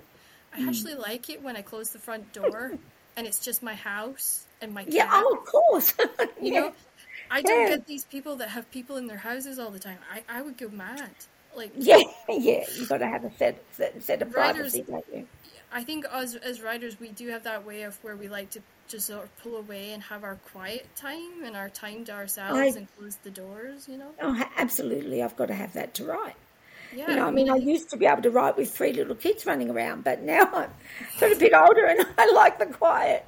I 0.53 0.61
Mm. 0.61 0.67
actually 0.69 0.95
like 0.95 1.29
it 1.29 1.41
when 1.43 1.55
I 1.57 1.61
close 1.61 1.89
the 1.89 1.99
front 1.99 2.31
door 2.33 2.71
and 3.15 3.27
it's 3.27 3.39
just 3.39 3.61
my 3.61 3.75
house 3.75 4.45
and 4.61 4.73
my 4.73 4.83
cat. 4.83 4.93
Yeah, 4.93 5.09
oh, 5.11 5.37
of 5.39 5.45
course. 5.45 5.93
you 6.41 6.53
yeah. 6.53 6.59
know, 6.61 6.73
I 7.29 7.41
don't 7.41 7.61
Yeah. 7.61 7.69
get 7.75 7.85
these 7.87 8.05
people 8.05 8.37
that 8.37 8.49
have 8.49 8.69
people 8.71 8.95
in 8.97 9.07
their 9.07 9.17
houses 9.17 9.59
all 9.59 9.69
the 9.71 9.79
time. 9.79 9.97
I, 10.11 10.23
I 10.37 10.41
would 10.41 10.57
go 10.57 10.69
mad. 10.69 11.11
Like 11.55 11.71
Yeah, 11.75 11.97
yeah, 12.29 12.63
you've 12.75 12.87
got 12.89 12.99
to 12.99 13.07
have 13.07 13.23
a 13.25 13.31
set, 13.37 13.61
set, 13.71 14.01
set 14.01 14.21
of 14.21 14.33
Writers- 14.33 14.73
privacy, 14.73 14.83
don't 14.87 15.05
you? 15.13 15.27
I 15.71 15.83
think 15.83 16.05
as 16.11 16.35
as 16.35 16.61
writers, 16.61 16.99
we 16.99 17.09
do 17.09 17.27
have 17.29 17.43
that 17.43 17.65
way 17.65 17.83
of 17.83 18.01
where 18.03 18.15
we 18.15 18.27
like 18.27 18.49
to 18.51 18.61
just 18.87 19.07
sort 19.07 19.23
of 19.25 19.37
pull 19.43 19.57
away 19.57 19.91
and 19.91 20.01
have 20.03 20.23
our 20.23 20.35
quiet 20.53 20.87
time 20.95 21.43
and 21.43 21.57
our 21.57 21.69
time 21.69 22.05
to 22.05 22.13
ourselves 22.13 22.57
I- 22.75 22.79
and 22.79 22.87
close 22.97 23.17
the 23.17 23.29
doors. 23.31 23.87
You 23.89 23.97
know. 23.97 24.11
Oh, 24.21 24.43
absolutely. 24.57 25.21
I've 25.21 25.35
got 25.35 25.47
to 25.47 25.53
have 25.55 25.73
that 25.73 25.93
to 25.95 26.05
write. 26.05 26.35
Yeah. 26.95 27.09
You 27.09 27.15
know, 27.17 27.27
I 27.27 27.31
mean, 27.31 27.49
I 27.49 27.57
used 27.57 27.89
to 27.89 27.97
be 27.97 28.05
able 28.05 28.21
to 28.21 28.29
write 28.29 28.55
with 28.55 28.71
three 28.71 28.93
little 28.93 29.15
kids 29.15 29.45
running 29.45 29.69
around, 29.69 30.05
but 30.05 30.21
now 30.21 30.43
I'm 30.53 30.69
sort 31.17 31.33
of 31.33 31.37
a 31.37 31.39
bit 31.41 31.53
older 31.53 31.85
and 31.85 32.05
I 32.17 32.31
like 32.31 32.59
the 32.59 32.65
quiet. 32.65 33.25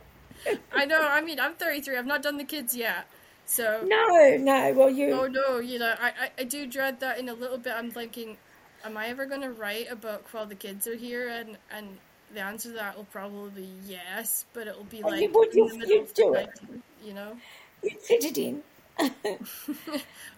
I 0.71 0.85
know. 0.85 1.01
I 1.05 1.19
mean, 1.19 1.41
I'm 1.41 1.55
33. 1.55 1.97
I've 1.97 2.05
not 2.05 2.21
done 2.21 2.37
the 2.37 2.45
kids 2.45 2.73
yet. 2.73 3.05
So, 3.45 3.83
No, 3.85 4.37
no. 4.37 4.73
Well, 4.73 4.89
you. 4.89 5.11
oh 5.11 5.27
no, 5.27 5.57
you 5.59 5.77
know, 5.79 5.93
I, 5.99 6.07
I, 6.07 6.29
I 6.37 6.43
do 6.45 6.65
dread 6.67 7.01
that 7.01 7.17
in 7.19 7.27
a 7.27 7.33
little 7.33 7.57
bit. 7.57 7.73
I'm 7.75 7.91
thinking, 7.91 8.37
am 8.85 8.95
I 8.95 9.07
ever 9.07 9.25
going 9.25 9.41
to 9.41 9.51
write 9.51 9.87
a 9.91 9.95
book 9.95 10.27
while 10.31 10.45
the 10.45 10.55
kids 10.55 10.87
are 10.87 10.95
here? 10.95 11.27
And 11.27 11.57
and 11.69 11.97
the 12.34 12.41
answer 12.41 12.69
to 12.69 12.75
that 12.75 12.95
will 12.97 13.05
probably 13.05 13.63
be 13.63 13.69
yes, 13.86 14.45
but 14.53 14.67
it 14.67 14.75
will 14.77 14.84
be 14.86 15.01
like 15.01 15.21
you 15.21 15.32
would, 15.34 15.55
in 15.55 15.67
the 15.67 15.77
middle 15.77 16.01
of 16.01 16.13
the 16.13 16.30
night, 16.32 16.49
it. 16.61 16.82
you 17.05 17.13
know. 17.13 17.38
You 17.84 17.91
fit 17.99 18.23
it 18.25 18.38
in. 18.38 18.63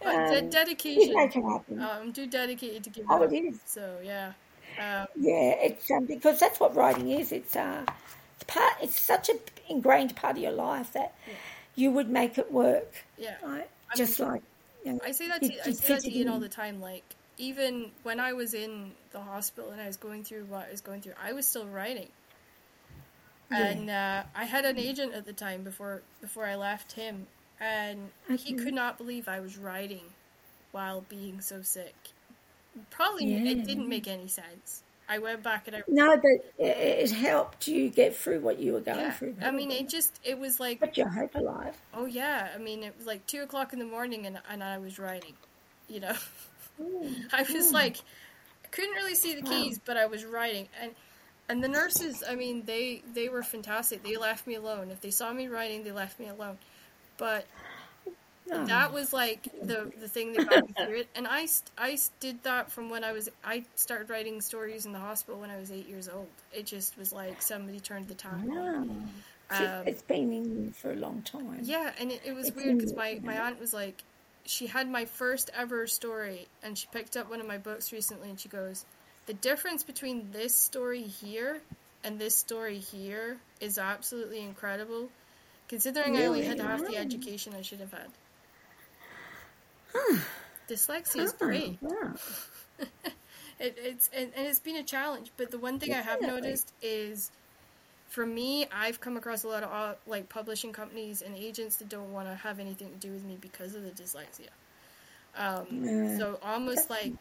But 0.04 0.30
de- 0.30 0.40
Um, 0.40 0.50
dedication. 0.50 1.10
You 1.10 1.16
make 1.18 1.34
happen. 1.34 1.82
I'm 1.82 2.14
too 2.14 2.28
dedicated 2.28 2.84
to 2.84 2.90
give 2.90 3.06
Oh, 3.10 3.24
up. 3.24 3.32
it 3.32 3.36
is. 3.36 3.60
So 3.66 3.98
yeah. 4.04 4.34
Um, 4.78 5.08
Yeah, 5.18 5.56
it's 5.62 5.90
um, 5.92 6.06
because 6.06 6.40
that's 6.40 6.60
what 6.60 6.76
writing 6.76 7.10
is. 7.10 7.32
It's 7.32 7.56
uh, 7.56 7.86
it's 8.36 8.44
part. 8.46 8.74
It's 8.82 9.00
such 9.00 9.30
an 9.30 9.40
ingrained 9.70 10.16
part 10.16 10.38
of 10.38 10.44
your 10.44 10.52
life 10.52 10.94
that 10.94 11.14
you 11.76 11.92
would 11.92 12.10
make 12.10 12.38
it 12.38 12.52
work. 12.52 13.06
yeah. 13.18 13.36
Right? 13.44 13.70
Just 13.96 14.20
like 14.20 14.44
you 14.86 14.94
know, 14.94 15.00
I 15.04 15.12
say 15.12 15.28
that 15.28 15.42
to, 15.42 15.48
I 15.68 15.72
say 15.72 15.94
that 15.94 16.02
to 16.02 16.08
it 16.10 16.16
Ian 16.16 16.30
all 16.30 16.40
the 16.40 16.50
time. 16.50 16.80
Like 16.80 17.04
even 17.38 17.92
when 18.04 18.20
I 18.20 18.34
was 18.34 18.54
in 18.54 18.92
the 19.12 19.22
hospital 19.22 19.72
and 19.72 19.82
I 19.82 19.88
was 19.88 19.98
going 19.98 20.24
through 20.24 20.46
what 20.46 20.68
I 20.68 20.72
was 20.72 20.82
going 20.82 21.02
through, 21.02 21.14
I 21.22 21.34
was 21.34 21.46
still 21.48 21.66
writing. 21.68 22.10
And 23.50 23.90
uh, 23.90 24.24
I 24.34 24.46
had 24.46 24.64
an 24.64 24.80
agent 24.80 25.14
at 25.14 25.26
the 25.26 25.34
time 25.34 25.64
before 25.64 26.04
before 26.22 26.46
I 26.46 26.56
left 26.56 26.94
him, 26.94 27.28
and 27.60 28.10
he 28.38 28.54
could 28.54 28.74
not 28.74 28.98
believe 28.98 29.28
I 29.28 29.42
was 29.42 29.58
writing 29.58 30.04
while 30.72 31.02
being 31.02 31.42
so 31.42 31.62
sick. 31.62 31.96
Probably 32.90 33.26
Yeah. 33.26 33.52
it 33.52 33.66
didn't 33.66 33.90
make 33.90 34.08
any 34.08 34.28
sense. 34.28 34.84
I 35.10 35.20
went 35.20 35.44
back 35.44 35.68
and 35.68 35.76
I 35.76 35.84
No, 35.90 36.16
but 36.16 36.32
it, 36.58 36.78
it 36.78 37.12
helped 37.12 37.68
you 37.68 37.90
get 37.90 38.16
through 38.16 38.40
what 38.40 38.60
you 38.60 38.72
were 38.74 38.80
going 38.80 39.00
yeah. 39.00 39.12
through. 39.12 39.36
I 39.42 39.52
mean, 39.52 39.70
it 39.72 39.90
just 39.90 40.20
it 40.24 40.40
was 40.40 40.60
like 40.60 40.80
kept 40.80 40.98
your 40.98 41.10
hope 41.10 41.36
alive. 41.36 41.76
oh 41.94 42.06
yeah. 42.06 42.50
I 42.56 42.58
mean, 42.58 42.84
it 42.84 42.96
was 42.98 43.06
like 43.06 43.26
two 43.28 43.42
o'clock 43.42 43.74
in 43.74 43.80
the 43.80 43.86
morning 43.86 44.26
and 44.26 44.40
and 44.50 44.64
I 44.64 44.78
was 44.78 44.98
writing. 44.98 45.34
You 45.90 46.00
know, 46.00 46.16
I 47.34 47.44
was 47.44 47.74
like, 47.74 47.98
couldn't 48.72 48.94
really 48.94 49.16
see 49.16 49.36
the 49.36 49.42
keys, 49.44 49.80
but 49.86 49.98
I 49.98 50.06
was 50.08 50.26
writing 50.26 50.70
and. 50.82 50.94
And 51.50 51.62
the 51.62 51.68
nurses, 51.68 52.24
I 52.26 52.36
mean, 52.36 52.64
they 52.66 53.04
they 53.14 53.28
were 53.28 53.44
fantastic. 53.44 54.04
They 54.04 54.16
left 54.16 54.48
me 54.48 54.56
alone. 54.56 54.90
If 54.90 55.02
they 55.02 55.12
saw 55.12 55.34
me 55.34 55.48
writing, 55.50 55.84
they 55.84 55.92
left 55.92 56.18
me 56.18 56.30
alone. 56.30 56.58
But 57.18 57.48
Oh. 58.52 58.66
that 58.66 58.92
was 58.92 59.14
like 59.14 59.48
the 59.62 59.92
the 59.96 60.08
thing 60.10 60.34
that 60.34 60.44
got 60.46 60.66
me 60.68 60.74
through 60.74 61.00
it. 61.02 61.10
And 61.16 61.28
I 61.28 61.48
I 61.78 61.98
did 62.20 62.44
that 62.44 62.72
from 62.72 62.90
when 62.90 63.04
I 63.04 63.12
was 63.12 63.30
I 63.44 63.64
started 63.76 64.10
writing 64.10 64.42
stories 64.42 64.86
in 64.86 64.92
the 64.92 65.00
hospital 65.00 65.40
when 65.40 65.50
I 65.50 65.58
was 65.58 65.72
eight 65.72 65.88
years 65.88 66.10
old. 66.10 66.28
It 66.52 66.66
just 66.66 66.98
was 66.98 67.14
like 67.14 67.42
somebody 67.42 67.80
turned 67.80 68.08
the 68.08 68.16
tap 68.16 68.42
Wow. 68.46 68.58
on. 68.58 69.24
Um, 69.50 69.84
it's 69.88 70.02
been 70.02 70.32
in 70.34 70.66
you 70.66 70.72
for 70.72 70.92
a 70.92 70.96
long 70.96 71.22
time. 71.24 71.60
Yeah, 71.64 71.92
and 72.00 72.12
it, 72.12 72.22
it 72.26 72.34
was 72.34 72.48
It's 72.48 72.56
weird 72.56 72.78
because 72.78 72.96
my, 72.96 73.20
my 73.26 73.38
aunt 73.40 73.60
was 73.60 73.74
like, 73.74 74.04
she 74.46 74.68
had 74.68 74.90
my 74.90 75.06
first 75.06 75.50
ever 75.54 75.88
story, 75.88 76.48
and 76.64 76.78
she 76.78 76.88
picked 76.92 77.16
up 77.18 77.30
one 77.30 77.40
of 77.40 77.48
my 77.48 77.58
books 77.58 77.92
recently, 77.92 78.30
and 78.30 78.40
she 78.40 78.50
goes, 78.50 78.86
the 79.28 79.34
difference 79.34 79.84
between 79.84 80.32
this 80.32 80.58
story 80.58 81.04
here 81.04 81.62
and 82.04 82.18
this 82.20 82.36
story 82.36 82.80
here 82.80 83.38
is 83.60 83.78
absolutely 83.78 84.42
incredible, 84.42 85.10
considering 85.68 86.18
I 86.18 86.26
only 86.26 86.44
had 86.44 86.58
Really? 86.60 86.70
half 86.70 86.86
the 86.86 86.98
education 86.98 87.54
I 87.58 87.62
should 87.62 87.80
have 87.80 87.92
had. 87.92 88.08
Dyslexia 90.70 91.22
is 91.22 91.34
great. 91.34 91.78
wow. 91.82 92.14
It, 93.60 93.76
it's 93.78 94.10
and, 94.12 94.32
and 94.36 94.48
it's 94.48 94.58
been 94.58 94.78
a 94.78 94.84
challenge, 94.84 95.32
but 95.38 95.52
the 95.52 95.60
one 95.60 95.78
thing 95.78 95.94
I 95.94 96.02
have 96.02 96.20
noticed 96.20 96.74
is, 96.82 97.30
for 98.12 98.26
me, 98.26 98.66
I've 98.74 99.00
come 99.00 99.16
across 99.18 99.44
a 99.44 99.48
lot 99.48 99.64
of 99.64 99.72
uh, 99.72 99.94
like 100.06 100.28
publishing 100.30 100.74
companies 100.74 101.22
and 101.22 101.34
agents 101.36 101.78
that 101.78 101.88
don't 101.90 102.12
want 102.12 102.28
to 102.28 102.36
have 102.36 102.60
anything 102.60 102.90
to 102.92 102.98
do 102.98 103.12
with 103.12 103.24
me 103.24 103.38
because 103.40 103.74
of 103.74 103.84
the 103.84 103.92
dyslexia. 103.92 104.50
Um, 105.38 105.66
Yeah. 105.72 106.18
so 106.18 106.40
almost 106.44 106.90
like 106.90 107.14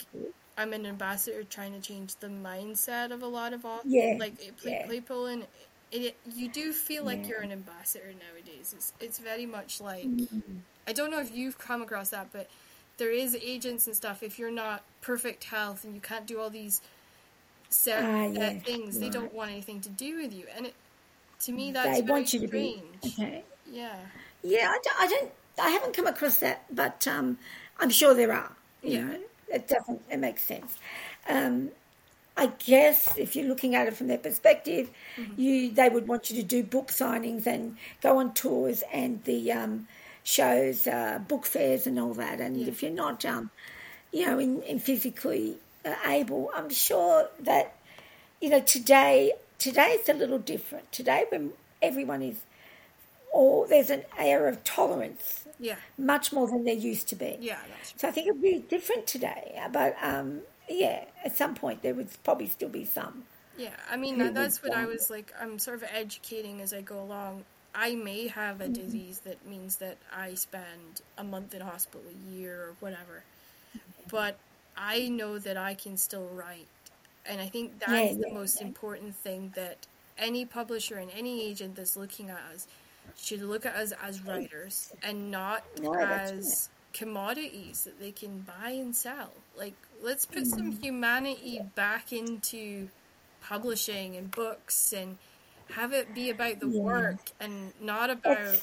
I'm 0.59 0.73
an 0.73 0.85
ambassador 0.85 1.45
trying 1.45 1.73
to 1.73 1.81
change 1.81 2.17
the 2.17 2.27
mindset 2.27 3.13
of 3.13 3.23
a 3.23 3.27
lot 3.29 3.53
of 3.53 3.65
authors. 3.65 3.91
Yeah, 3.91 4.17
Like 4.19 4.35
it- 4.45 4.57
play, 4.57 4.73
yeah. 4.73 4.87
play 4.87 5.01
pulling, 5.01 5.45
it, 5.93 6.17
you 6.35 6.49
do 6.49 6.73
feel 6.73 7.05
like 7.05 7.21
Yeah. 7.23 7.29
you're 7.29 7.41
an 7.43 7.53
ambassador 7.53 8.13
nowadays. 8.29 8.75
It's 8.77 8.93
it's 9.01 9.19
very 9.21 9.47
much 9.47 9.81
like 9.81 10.05
Mm-hmm. 10.07 10.59
I 10.89 10.93
don't 10.93 11.11
know 11.13 11.21
if 11.21 11.31
you've 11.33 11.57
come 11.59 11.83
across 11.83 12.11
that, 12.11 12.33
but 12.33 12.49
there 12.97 13.11
is 13.13 13.37
agents 13.37 13.87
and 13.87 13.95
stuff. 13.95 14.23
If 14.25 14.39
you're 14.41 14.51
not 14.51 14.83
perfect 15.03 15.45
health 15.45 15.85
and 15.85 15.95
you 15.95 16.01
can't 16.01 16.27
do 16.27 16.41
all 16.41 16.51
these 16.51 16.81
set, 17.71 18.13
Ah, 18.13 18.25
yeah, 18.27 18.53
things, 18.65 18.99
they 18.99 19.11
don't 19.11 19.33
want 19.33 19.51
anything 19.51 19.81
to 19.83 19.89
do 19.91 20.17
with 20.19 20.33
you. 20.33 20.47
And 20.55 20.67
it, 20.67 20.75
to 21.41 21.53
me, 21.53 21.73
that's 21.73 22.01
They 22.01 22.03
very 22.03 22.27
want 22.27 22.33
you 22.33 22.41
to 22.41 22.49
strange. 22.49 22.49
be 22.49 22.79
okay. 23.05 23.45
Yeah, 23.65 24.07
Yeah, 24.43 24.69
I 24.71 24.79
don't, 24.83 25.01
I 25.01 25.07
don't. 25.07 25.33
I 25.61 25.71
haven't 25.71 25.95
come 25.95 26.07
across 26.07 26.39
that, 26.39 26.65
but 26.75 27.07
um, 27.07 27.39
I'm 27.79 27.91
sure 27.91 28.15
there 28.15 28.33
are. 28.33 28.57
You 28.83 28.93
Yeah. 28.93 29.05
know, 29.05 29.19
it 29.49 29.69
doesn't. 29.69 30.03
It 30.11 30.19
makes 30.19 30.45
sense. 30.45 30.79
Um, 31.29 31.71
I 32.37 32.47
guess 32.49 33.17
if 33.19 33.37
you're 33.37 33.47
looking 33.49 33.75
at 33.75 33.87
it 33.89 33.95
from 33.97 34.09
their 34.09 34.19
perspective, 34.19 34.91
Mm-hmm. 35.19 35.35
you 35.37 35.73
they 35.73 35.89
would 35.89 36.09
want 36.09 36.31
you 36.31 36.37
to 36.37 36.43
do 36.43 36.63
book 36.63 36.89
signings 36.89 37.47
and 37.47 37.77
go 38.03 38.19
on 38.19 38.35
tours 38.35 38.83
and 38.93 39.25
the 39.25 39.53
um, 39.53 39.89
shows, 40.25 40.87
uh, 40.87 41.19
book 41.21 41.47
fairs, 41.47 41.87
and 41.87 41.99
all 41.99 42.15
that. 42.15 42.41
And 42.41 42.57
Yeah. 42.57 42.69
if 42.69 42.83
you're 42.83 42.93
not, 42.93 43.25
um, 43.25 43.51
you 44.13 44.27
know, 44.27 44.39
in, 44.39 44.63
in 44.63 44.79
physically 44.79 45.59
able, 46.07 46.51
I'm 46.55 46.71
sure 46.71 47.29
that 47.41 47.75
you 48.41 48.51
know 48.51 48.61
today. 48.61 49.33
Today 49.59 49.89
it's 49.99 50.09
a 50.09 50.15
little 50.15 50.39
different. 50.39 50.91
Today, 50.93 51.27
when 51.31 51.53
everyone 51.83 52.23
is, 52.23 52.43
or 53.33 53.67
there's 53.69 53.91
an 53.91 54.05
air 54.19 54.49
of 54.49 54.63
tolerance 54.65 55.47
yeah, 55.59 55.77
much 55.99 56.33
more 56.33 56.47
than 56.49 56.65
there 56.65 56.75
used 56.75 57.09
to 57.09 57.17
be. 57.17 57.39
yeah. 57.39 57.59
So 57.97 58.09
I 58.09 58.11
think 58.13 58.29
it'd 58.29 58.43
be 58.43 58.65
different 58.69 59.07
today. 59.07 59.61
But 59.73 59.97
um, 60.03 60.43
yeah, 60.69 61.05
at 61.25 61.37
some 61.37 61.55
point 61.55 61.83
there 61.83 61.95
would 61.95 62.09
probably 62.25 62.49
still 62.49 62.69
be 62.71 62.85
some. 62.85 63.25
Yeah, 63.55 63.77
I 63.89 63.97
mean 63.97 64.33
that's 64.33 64.63
what 64.63 64.73
I 64.73 64.87
was 64.87 65.11
like. 65.11 65.33
I'm 65.39 65.59
sort 65.59 65.83
of 65.83 65.89
educating 65.91 66.61
as 66.61 66.73
I 66.73 66.83
go 66.83 67.03
along. 67.03 67.45
I 67.75 67.95
may 67.95 68.29
have 68.29 68.61
a 68.61 68.69
Mm-hmm. 68.69 68.71
disease 68.71 69.21
that 69.21 69.45
means 69.45 69.77
that 69.79 69.99
I 70.11 70.35
spend 70.35 71.01
a 71.19 71.25
month 71.25 71.55
in 71.55 71.61
hospital, 71.61 72.07
a 72.09 72.13
year, 72.15 72.61
or 72.63 72.77
whatever. 72.81 73.25
But 74.09 74.41
I 74.81 75.09
know 75.11 75.39
that 75.39 75.57
I 75.59 75.75
can 75.75 75.97
still 75.99 76.29
write, 76.29 76.69
and 77.27 77.41
I 77.41 77.49
think 77.49 77.79
that's 77.81 78.03
Yeah, 78.03 78.11
the 78.17 78.29
yeah, 78.29 78.35
most 78.35 78.61
yeah. 78.61 78.69
important 78.69 79.17
thing 79.17 79.53
that 79.57 79.89
any 80.19 80.47
publisher 80.47 80.97
and 80.99 81.11
any 81.13 81.45
agent 81.49 81.77
that's 81.77 81.97
looking 81.97 82.31
at 82.31 82.41
us 82.55 82.67
should 83.17 83.43
look 83.43 83.67
at 83.67 83.77
us 83.77 83.93
as 84.03 84.23
writers 84.23 84.93
and 85.03 85.31
not 85.31 85.65
No, 85.79 85.93
as 86.01 86.71
commodities 86.95 87.85
that 87.85 88.01
they 88.01 88.13
can 88.13 88.41
buy 88.43 88.71
and 88.71 88.97
sell. 88.97 89.45
Like, 89.57 89.77
let's 90.03 90.27
put 90.27 90.47
some 90.47 90.73
Mm-hmm. 90.73 90.81
humanity 90.83 91.61
back 91.61 92.13
into 92.13 92.91
publishing 93.41 94.17
and 94.17 94.33
books 94.35 94.93
and 94.93 95.19
have 95.69 95.93
it 95.93 96.15
be 96.15 96.31
about 96.31 96.61
the 96.61 96.69
work 96.69 97.31
and 97.41 97.73
not 97.81 98.11
about 98.11 98.61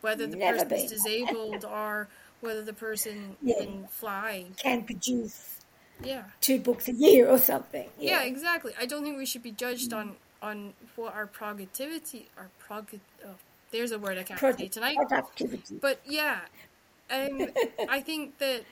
whether 0.00 0.26
the 0.26 0.36
never 0.36 0.38
person's 0.38 0.84
been. 0.84 0.86
disabled 0.86 1.64
or 1.64 2.10
whether 2.42 2.62
the 2.62 2.72
person 2.74 3.36
Yeah. 3.40 3.60
can 3.60 3.86
fly. 3.88 4.46
Can 4.58 4.82
produce 4.84 5.60
Yeah. 6.04 6.24
two 6.40 6.58
books 6.60 6.88
a 6.88 6.92
year 6.92 7.28
or 7.28 7.38
something. 7.38 7.88
yeah. 7.98 8.22
exactly. 8.24 8.72
I 8.78 8.84
don't 8.86 9.02
think 9.04 9.16
we 9.16 9.24
should 9.26 9.42
be 9.42 9.52
judged 9.52 9.92
on 9.94 10.16
on 10.42 10.74
what 10.96 11.14
our 11.14 11.26
productivity 11.26 12.28
our 12.36 12.50
prog 12.58 12.88
oh, 13.24 13.36
there's 13.70 13.92
a 13.92 13.98
word 13.98 14.18
I 14.18 14.24
can't 14.24 14.38
say 14.40 14.46
Product- 14.46 14.72
tonight. 14.72 14.96
productivity. 14.96 15.76
But 15.80 16.00
yeah, 16.04 16.40
um, 17.10 17.46
I 17.88 18.00
think 18.00 18.38
that 18.38 18.64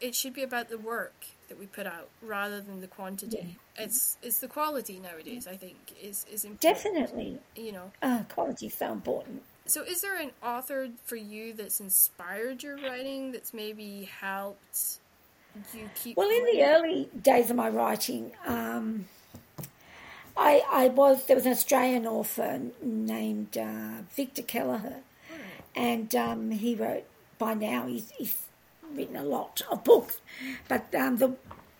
it 0.00 0.14
should 0.14 0.32
be 0.32 0.42
about 0.42 0.68
the 0.70 0.78
work 0.78 1.26
that 1.48 1.58
we 1.58 1.66
put 1.66 1.86
out 1.86 2.08
rather 2.22 2.60
than 2.62 2.80
the 2.80 2.86
quantity. 2.86 3.56
It's 3.76 4.16
it's 4.22 4.38
the 4.38 4.48
quality 4.48 4.98
nowadays. 5.00 5.46
I 5.46 5.56
think 5.56 5.76
is 6.02 6.24
is 6.32 6.44
important. 6.44 6.60
Definitely, 6.62 7.38
You 7.56 7.72
know. 7.72 7.92
uh, 8.02 8.22
quality 8.34 8.66
is 8.68 8.74
so 8.74 8.90
important. 8.92 9.42
So, 9.68 9.82
is 9.82 10.00
there 10.00 10.16
an 10.18 10.30
author 10.42 10.88
for 11.04 11.16
you 11.16 11.52
that's 11.52 11.78
inspired 11.78 12.62
your 12.62 12.76
writing? 12.78 13.32
That's 13.32 13.52
maybe 13.52 14.08
helped 14.18 14.98
you 15.74 15.90
keep. 15.94 16.16
Well, 16.16 16.30
in 16.30 16.44
the 16.46 16.64
early 16.64 17.10
days 17.20 17.50
of 17.50 17.56
my 17.56 17.68
writing, 17.68 18.32
um, 18.46 19.04
I, 20.34 20.62
I 20.70 20.88
was 20.88 21.26
there 21.26 21.36
was 21.36 21.44
an 21.44 21.52
Australian 21.52 22.06
author 22.06 22.62
named 22.80 23.58
uh, 23.58 24.02
Victor 24.16 24.40
Kelleher, 24.40 25.02
and 25.76 26.14
um, 26.14 26.50
he 26.50 26.74
wrote. 26.74 27.04
By 27.38 27.54
now, 27.54 27.86
he's, 27.86 28.10
he's 28.18 28.36
written 28.92 29.14
a 29.14 29.22
lot 29.22 29.62
of 29.70 29.84
books, 29.84 30.20
but 30.66 30.92
um, 30.94 31.18
the 31.18 31.36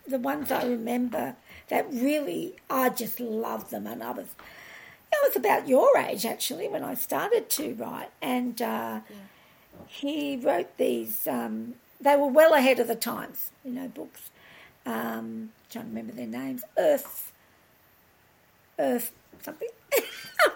the 0.07 0.19
ones 0.19 0.51
I 0.51 0.63
remember 0.63 1.35
that 1.69 1.87
really 1.91 2.55
I 2.69 2.89
just 2.89 3.19
love 3.19 3.71
them, 3.71 3.87
and 3.87 4.01
was 4.01 4.27
I 5.13 5.27
was 5.27 5.35
about 5.35 5.67
your 5.67 5.97
age 5.97 6.25
actually 6.25 6.67
when 6.67 6.83
I 6.83 6.93
started 6.93 7.49
to 7.51 7.73
write, 7.73 8.09
and 8.21 8.61
uh, 8.61 8.99
he 9.87 10.37
wrote 10.37 10.77
these. 10.77 11.27
Um, 11.27 11.75
they 11.99 12.15
were 12.15 12.27
well 12.27 12.53
ahead 12.53 12.79
of 12.79 12.87
the 12.87 12.95
times, 12.95 13.51
you 13.63 13.71
know, 13.71 13.87
books. 13.87 14.29
Um, 14.85 15.51
trying 15.69 15.85
to 15.85 15.89
remember 15.89 16.13
their 16.13 16.27
names. 16.27 16.63
Earth, 16.77 17.31
Earth, 18.77 19.11
something. 19.41 19.67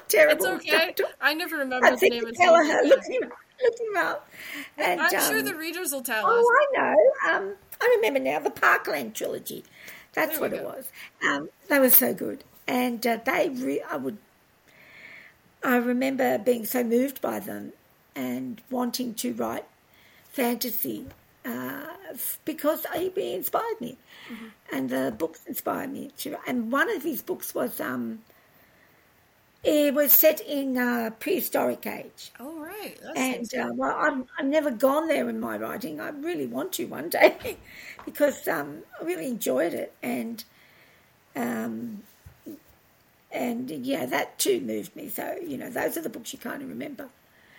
Terrible. 0.07 0.45
It's 0.45 0.65
okay. 0.65 0.95
I 1.21 1.33
never 1.33 1.57
remember 1.57 1.87
I 1.87 1.95
the 1.95 2.09
name 2.09 2.25
of 2.25 2.33
Kelleher. 2.35 2.81
the 2.83 2.87
Look 2.87 3.03
him, 3.03 3.21
look 3.63 3.79
him 3.79 3.97
up. 3.97 4.29
And, 4.77 5.01
I'm 5.01 5.09
sure 5.09 5.39
um, 5.39 5.45
the 5.45 5.55
readers 5.55 5.91
will 5.91 6.01
tell 6.01 6.25
us. 6.25 6.31
Oh, 6.35 6.67
I 6.75 6.77
know. 6.77 7.35
Um, 7.35 7.53
I 7.81 7.95
remember 7.97 8.19
now 8.19 8.39
the 8.39 8.49
Parkland 8.49 9.15
trilogy. 9.15 9.63
That's 10.13 10.39
what 10.39 10.53
it 10.53 10.63
was. 10.63 10.91
Um, 11.27 11.49
they 11.69 11.79
were 11.79 11.89
so 11.89 12.13
good, 12.13 12.43
and 12.67 13.05
uh, 13.05 13.17
they. 13.25 13.49
Re- 13.49 13.81
I 13.89 13.97
would. 13.97 14.17
I 15.63 15.77
remember 15.77 16.37
being 16.37 16.65
so 16.65 16.83
moved 16.83 17.21
by 17.21 17.39
them, 17.39 17.73
and 18.15 18.61
wanting 18.69 19.13
to 19.15 19.33
write 19.33 19.65
fantasy 20.29 21.07
uh, 21.45 21.87
because 22.45 22.85
he 22.95 23.33
inspired 23.33 23.79
me, 23.81 23.97
mm-hmm. 24.31 24.47
and 24.71 24.89
the 24.89 25.13
books 25.17 25.45
inspired 25.45 25.91
me. 25.91 26.11
To, 26.17 26.37
and 26.47 26.71
one 26.71 26.89
of 26.95 27.03
his 27.03 27.21
books 27.21 27.55
was 27.55 27.79
um, 27.81 28.19
it 29.63 29.93
was 29.93 30.11
set 30.11 30.41
in 30.41 30.77
uh, 30.77 31.11
prehistoric 31.19 31.85
age. 31.87 32.31
Oh 32.39 32.59
right, 32.59 32.97
That's 33.01 33.17
and 33.17 33.53
uh, 33.55 33.73
well, 33.73 33.95
I'm 33.97 34.25
I've 34.37 34.45
never 34.45 34.71
gone 34.71 35.07
there 35.07 35.29
in 35.29 35.39
my 35.39 35.57
writing. 35.57 36.01
I 36.01 36.09
really 36.09 36.45
want 36.47 36.73
to 36.73 36.85
one 36.85 37.09
day 37.21 37.57
because 38.05 38.47
um, 38.47 38.83
I 38.99 39.05
really 39.05 39.27
enjoyed 39.27 39.73
it, 39.73 39.93
and 40.03 40.43
um, 41.35 42.03
and 43.33 43.69
yeah, 43.69 44.05
that 44.05 44.39
too 44.39 44.61
moved 44.61 44.95
me. 44.95 45.09
So 45.09 45.37
you 45.45 45.57
know, 45.57 45.69
those 45.69 45.97
are 45.97 46.01
the 46.01 46.09
books 46.09 46.31
you 46.31 46.39
kind 46.39 46.61
of 46.61 46.69
remember. 46.69 47.09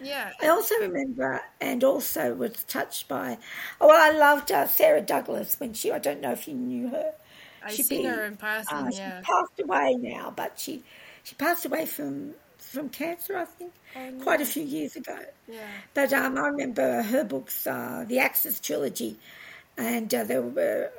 Yeah. 0.00 0.30
I 0.40 0.48
also 0.48 0.74
remember 0.80 1.42
and 1.60 1.82
also 1.82 2.34
was 2.34 2.64
touched 2.64 3.08
by, 3.08 3.38
oh, 3.80 3.88
well, 3.88 4.00
I 4.00 4.16
loved 4.16 4.50
uh, 4.52 4.66
Sara 4.66 5.00
Douglass 5.00 5.58
when 5.58 5.72
she, 5.72 5.90
I 5.92 5.98
don't 5.98 6.20
know 6.20 6.32
if 6.32 6.48
you 6.48 6.54
knew 6.54 6.88
her. 6.88 7.12
I've 7.64 7.72
seen 7.72 8.02
be, 8.02 8.08
her 8.08 8.24
in 8.24 8.36
passing, 8.36 8.76
uh, 8.76 8.90
yeah. 8.92 9.20
She 9.20 9.24
passed 9.24 9.60
away 9.62 9.94
now, 9.94 10.32
but 10.34 10.58
she, 10.58 10.82
she 11.22 11.34
passed 11.34 11.64
away 11.64 11.86
from 11.86 12.34
from 12.58 12.88
cancer, 12.88 13.36
I 13.36 13.44
think, 13.44 13.72
oh, 13.94 14.10
no. 14.10 14.24
quite 14.24 14.40
a 14.40 14.46
few 14.46 14.64
years 14.64 14.96
ago. 14.96 15.18
Yeah. 15.46 15.60
But 15.92 16.12
um, 16.12 16.36
I 16.38 16.48
remember 16.48 17.02
her 17.02 17.22
books, 17.22 17.66
uh, 17.66 18.04
the 18.08 18.18
Axis 18.18 18.58
trilogy, 18.58 19.18
and 19.76 20.12
uh, 20.12 20.24
there 20.24 20.42
were 20.42 20.90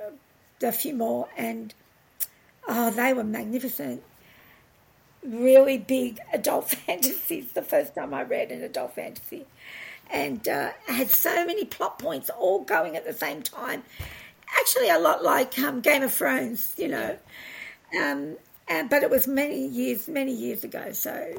a 0.62 0.72
few 0.72 0.94
more, 0.94 1.28
and 1.36 1.74
oh, 2.68 2.92
they 2.92 3.14
were 3.14 3.24
magnificent 3.24 4.04
really 5.26 5.78
big 5.78 6.20
adult 6.34 6.70
fantasies 6.70 7.52
the 7.54 7.62
first 7.62 7.96
time 7.96 8.14
I 8.14 8.24
read 8.24 8.52
an 8.52 8.62
adult 8.64 8.96
fantasy. 8.96 9.46
And 10.12 10.48
uh, 10.48 10.72
had 10.88 11.10
so 11.10 11.46
many 11.46 11.66
plot 11.66 11.98
points 11.98 12.30
all 12.30 12.64
going 12.64 12.96
at 12.96 13.06
the 13.06 13.14
same 13.14 13.42
time. 13.42 13.84
Actually, 14.60 14.90
a 14.90 15.00
lot 15.00 15.24
like 15.24 15.58
um, 15.60 15.82
Game 15.82 16.04
of 16.04 16.14
Thrones, 16.14 16.76
you 16.78 16.88
know. 16.88 17.18
Um, 18.00 18.38
and, 18.68 18.90
but 18.90 19.04
it 19.04 19.10
was 19.10 19.28
many 19.28 19.66
years, 19.66 20.08
many 20.08 20.32
years 20.32 20.64
ago. 20.64 20.92
So 20.92 21.34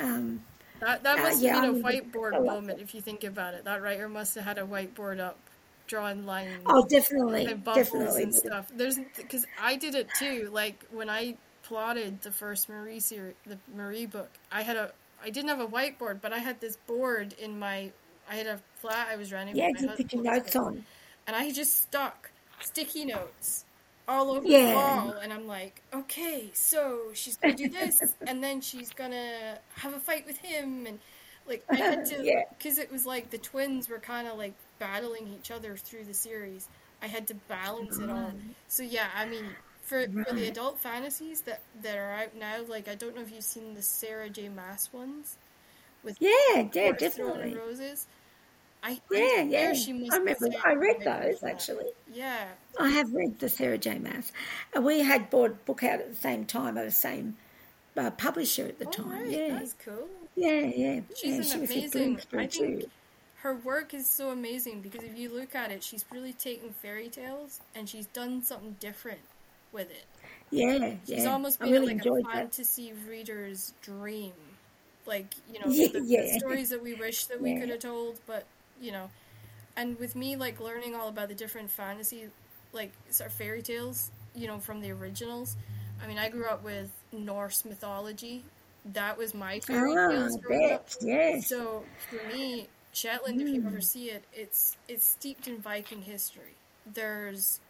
um, 0.00 0.42
that 0.80 1.02
that 1.02 1.18
uh, 1.18 1.22
must 1.22 1.42
uh, 1.42 1.46
yeah, 1.46 1.60
have 1.60 1.74
been 1.74 1.80
a 1.80 1.84
whiteboard 1.84 2.44
moment 2.44 2.80
if 2.80 2.94
you 2.94 3.00
think 3.00 3.24
about 3.24 3.54
it. 3.54 3.64
That 3.64 3.82
writer 3.82 4.08
must 4.08 4.34
have 4.34 4.44
had 4.44 4.58
a 4.58 4.62
whiteboard 4.62 5.20
up, 5.20 5.38
drawing 5.86 6.26
lines. 6.26 6.62
Oh, 6.66 6.84
definitely, 6.86 7.46
and 7.46 7.64
bubbles 7.64 7.86
definitely. 7.86 8.22
and 8.24 8.34
stuff. 8.34 8.70
There's 8.74 8.98
because 9.16 9.46
I 9.60 9.76
did 9.76 9.94
it 9.94 10.08
too. 10.18 10.50
Like 10.52 10.84
when 10.90 11.08
I 11.08 11.36
plotted 11.64 12.22
the 12.22 12.30
first 12.30 12.68
Marie 12.68 13.00
series, 13.00 13.34
the 13.46 13.58
Marie 13.74 14.06
book, 14.06 14.30
I 14.52 14.62
had 14.62 14.76
a 14.76 14.92
I 15.22 15.30
didn't 15.30 15.48
have 15.48 15.60
a 15.60 15.66
whiteboard, 15.66 16.20
but 16.20 16.32
I 16.32 16.38
had 16.38 16.60
this 16.60 16.76
board 16.86 17.34
in 17.38 17.58
my 17.58 17.90
I 18.28 18.36
had 18.36 18.46
a 18.46 18.60
flat 18.76 19.08
I 19.10 19.16
was 19.16 19.32
running. 19.32 19.56
Yeah, 19.56 19.68
you 19.78 19.88
put 19.88 20.12
your 20.12 20.22
notes 20.22 20.54
on, 20.56 20.84
and 21.26 21.34
I 21.34 21.50
just 21.50 21.82
stuck 21.82 22.30
sticky 22.60 23.06
notes 23.06 23.64
all 24.06 24.32
over 24.32 24.46
yeah. 24.46 24.68
the 24.68 24.74
wall, 24.74 25.14
and 25.22 25.32
I'm 25.32 25.46
like, 25.46 25.80
okay, 25.92 26.50
so 26.52 27.10
she's 27.14 27.36
gonna 27.36 27.54
do 27.54 27.68
this, 27.68 28.00
and 28.26 28.42
then 28.42 28.60
she's 28.60 28.90
gonna 28.90 29.58
have 29.76 29.94
a 29.94 29.98
fight 29.98 30.26
with 30.26 30.38
him, 30.38 30.86
and 30.86 30.98
like 31.46 31.64
I 31.70 31.76
had 31.76 32.04
to 32.06 32.46
because 32.56 32.78
yeah. 32.78 32.84
it 32.84 32.92
was 32.92 33.06
like 33.06 33.30
the 33.30 33.38
twins 33.38 33.88
were 33.88 33.98
kind 33.98 34.28
of 34.28 34.38
like 34.38 34.54
battling 34.78 35.28
each 35.38 35.50
other 35.50 35.76
through 35.76 36.04
the 36.04 36.14
series. 36.14 36.68
I 37.02 37.06
had 37.06 37.26
to 37.28 37.34
balance 37.48 37.98
it 37.98 38.08
all. 38.08 38.16
Mm. 38.16 38.54
So 38.68 38.82
yeah, 38.82 39.08
I 39.14 39.26
mean, 39.26 39.44
for, 39.84 40.06
for 40.08 40.34
the 40.34 40.48
adult 40.48 40.78
fantasies 40.78 41.42
that, 41.42 41.60
that 41.82 41.96
are 41.96 42.12
out 42.12 42.34
now, 42.36 42.62
like 42.66 42.88
I 42.88 42.94
don't 42.94 43.14
know 43.14 43.22
if 43.22 43.30
you've 43.30 43.44
seen 43.44 43.74
the 43.74 43.82
Sarah 43.82 44.30
J. 44.30 44.48
Maas 44.48 44.92
ones 44.92 45.36
with 46.02 46.16
yeah, 46.20 46.68
yeah, 46.72 46.92
definitely 46.92 47.54
roses. 47.54 48.06
I 48.82 49.00
yeah, 49.10 49.42
yeah. 49.42 49.74
I 50.12 50.16
remember. 50.16 50.48
I 50.64 50.74
read 50.74 51.00
those 51.00 51.42
actually. 51.42 51.86
Yeah, 52.12 52.44
I 52.78 52.88
have 52.90 53.12
read 53.14 53.38
the 53.38 53.48
Sarah 53.48 53.78
J. 53.78 53.98
Maas, 53.98 54.32
and 54.74 54.84
we 54.84 55.00
had 55.00 55.30
bought 55.30 55.64
book 55.64 55.82
out 55.82 56.00
at 56.00 56.10
the 56.10 56.16
same 56.16 56.44
time 56.44 56.76
at 56.76 56.84
the 56.84 56.90
same 56.90 57.36
uh, 57.96 58.10
publisher 58.10 58.66
at 58.66 58.78
the 58.78 58.86
oh, 58.86 58.90
time. 58.90 59.10
Right. 59.10 59.30
Yeah, 59.30 59.58
that's 59.58 59.74
cool. 59.84 60.08
Yeah, 60.36 60.60
yeah. 60.60 61.00
She's 61.16 61.54
yeah, 61.54 61.60
an 61.60 61.66
she 61.66 61.74
amazing. 61.74 62.20
I 62.32 62.46
think 62.46 62.80
too. 62.80 62.90
her 63.36 63.54
work 63.54 63.94
is 63.94 64.08
so 64.08 64.30
amazing 64.30 64.80
because 64.82 65.02
if 65.02 65.16
you 65.16 65.32
look 65.32 65.54
at 65.54 65.70
it, 65.70 65.82
she's 65.82 66.04
really 66.10 66.32
taken 66.32 66.70
fairy 66.70 67.08
tales 67.08 67.60
and 67.74 67.88
she's 67.88 68.06
done 68.06 68.42
something 68.42 68.76
different 68.80 69.20
with 69.74 69.90
it. 69.90 70.06
Yeah, 70.50 70.94
She's 71.06 71.24
yeah. 71.24 71.32
almost 71.32 71.60
made 71.60 71.72
really 71.72 71.94
like 71.94 72.06
a 72.06 72.30
fantasy 72.30 72.92
that. 72.92 73.10
reader's 73.10 73.74
dream. 73.82 74.32
Like, 75.06 75.26
you 75.52 75.58
know, 75.60 75.66
yeah, 75.68 75.88
the, 75.88 76.02
yeah. 76.02 76.22
the, 76.22 76.38
stories 76.38 76.70
that 76.70 76.82
we 76.82 76.94
wish 76.94 77.26
that 77.26 77.40
we 77.40 77.58
could 77.58 77.68
have 77.68 77.80
told, 77.80 78.18
but, 78.26 78.46
you 78.80 78.92
know. 78.92 79.10
And 79.76 79.98
with 79.98 80.14
me, 80.14 80.36
like, 80.36 80.60
learning 80.60 80.94
all 80.94 81.08
about 81.08 81.28
the 81.28 81.34
different 81.34 81.70
fantasy, 81.70 82.28
like, 82.72 82.92
sort 83.10 83.30
of 83.30 83.36
fairy 83.36 83.62
tales, 83.62 84.10
you 84.34 84.46
know, 84.46 84.58
from 84.58 84.80
the 84.80 84.92
originals. 84.92 85.56
I 86.02 86.06
mean, 86.06 86.18
I 86.18 86.28
grew 86.28 86.46
up 86.46 86.62
with 86.62 86.90
Norse 87.12 87.64
mythology. 87.64 88.44
That 88.92 89.18
was 89.18 89.34
my 89.34 89.60
fairy 89.60 89.92
oh, 89.92 90.10
tales 90.10 90.36
growing 90.36 90.72
up. 90.72 90.88
Yes. 91.00 91.48
So, 91.48 91.84
for 92.08 92.34
me, 92.34 92.68
Shetland, 92.92 93.40
mm. 93.40 93.42
if 93.42 93.48
you 93.48 93.66
ever 93.66 93.80
see 93.80 94.10
it, 94.10 94.24
it's 94.32 94.76
it's 94.88 95.06
steeped 95.06 95.48
in 95.48 95.58
Viking 95.58 96.02
history. 96.02 96.54
There's 96.86 97.60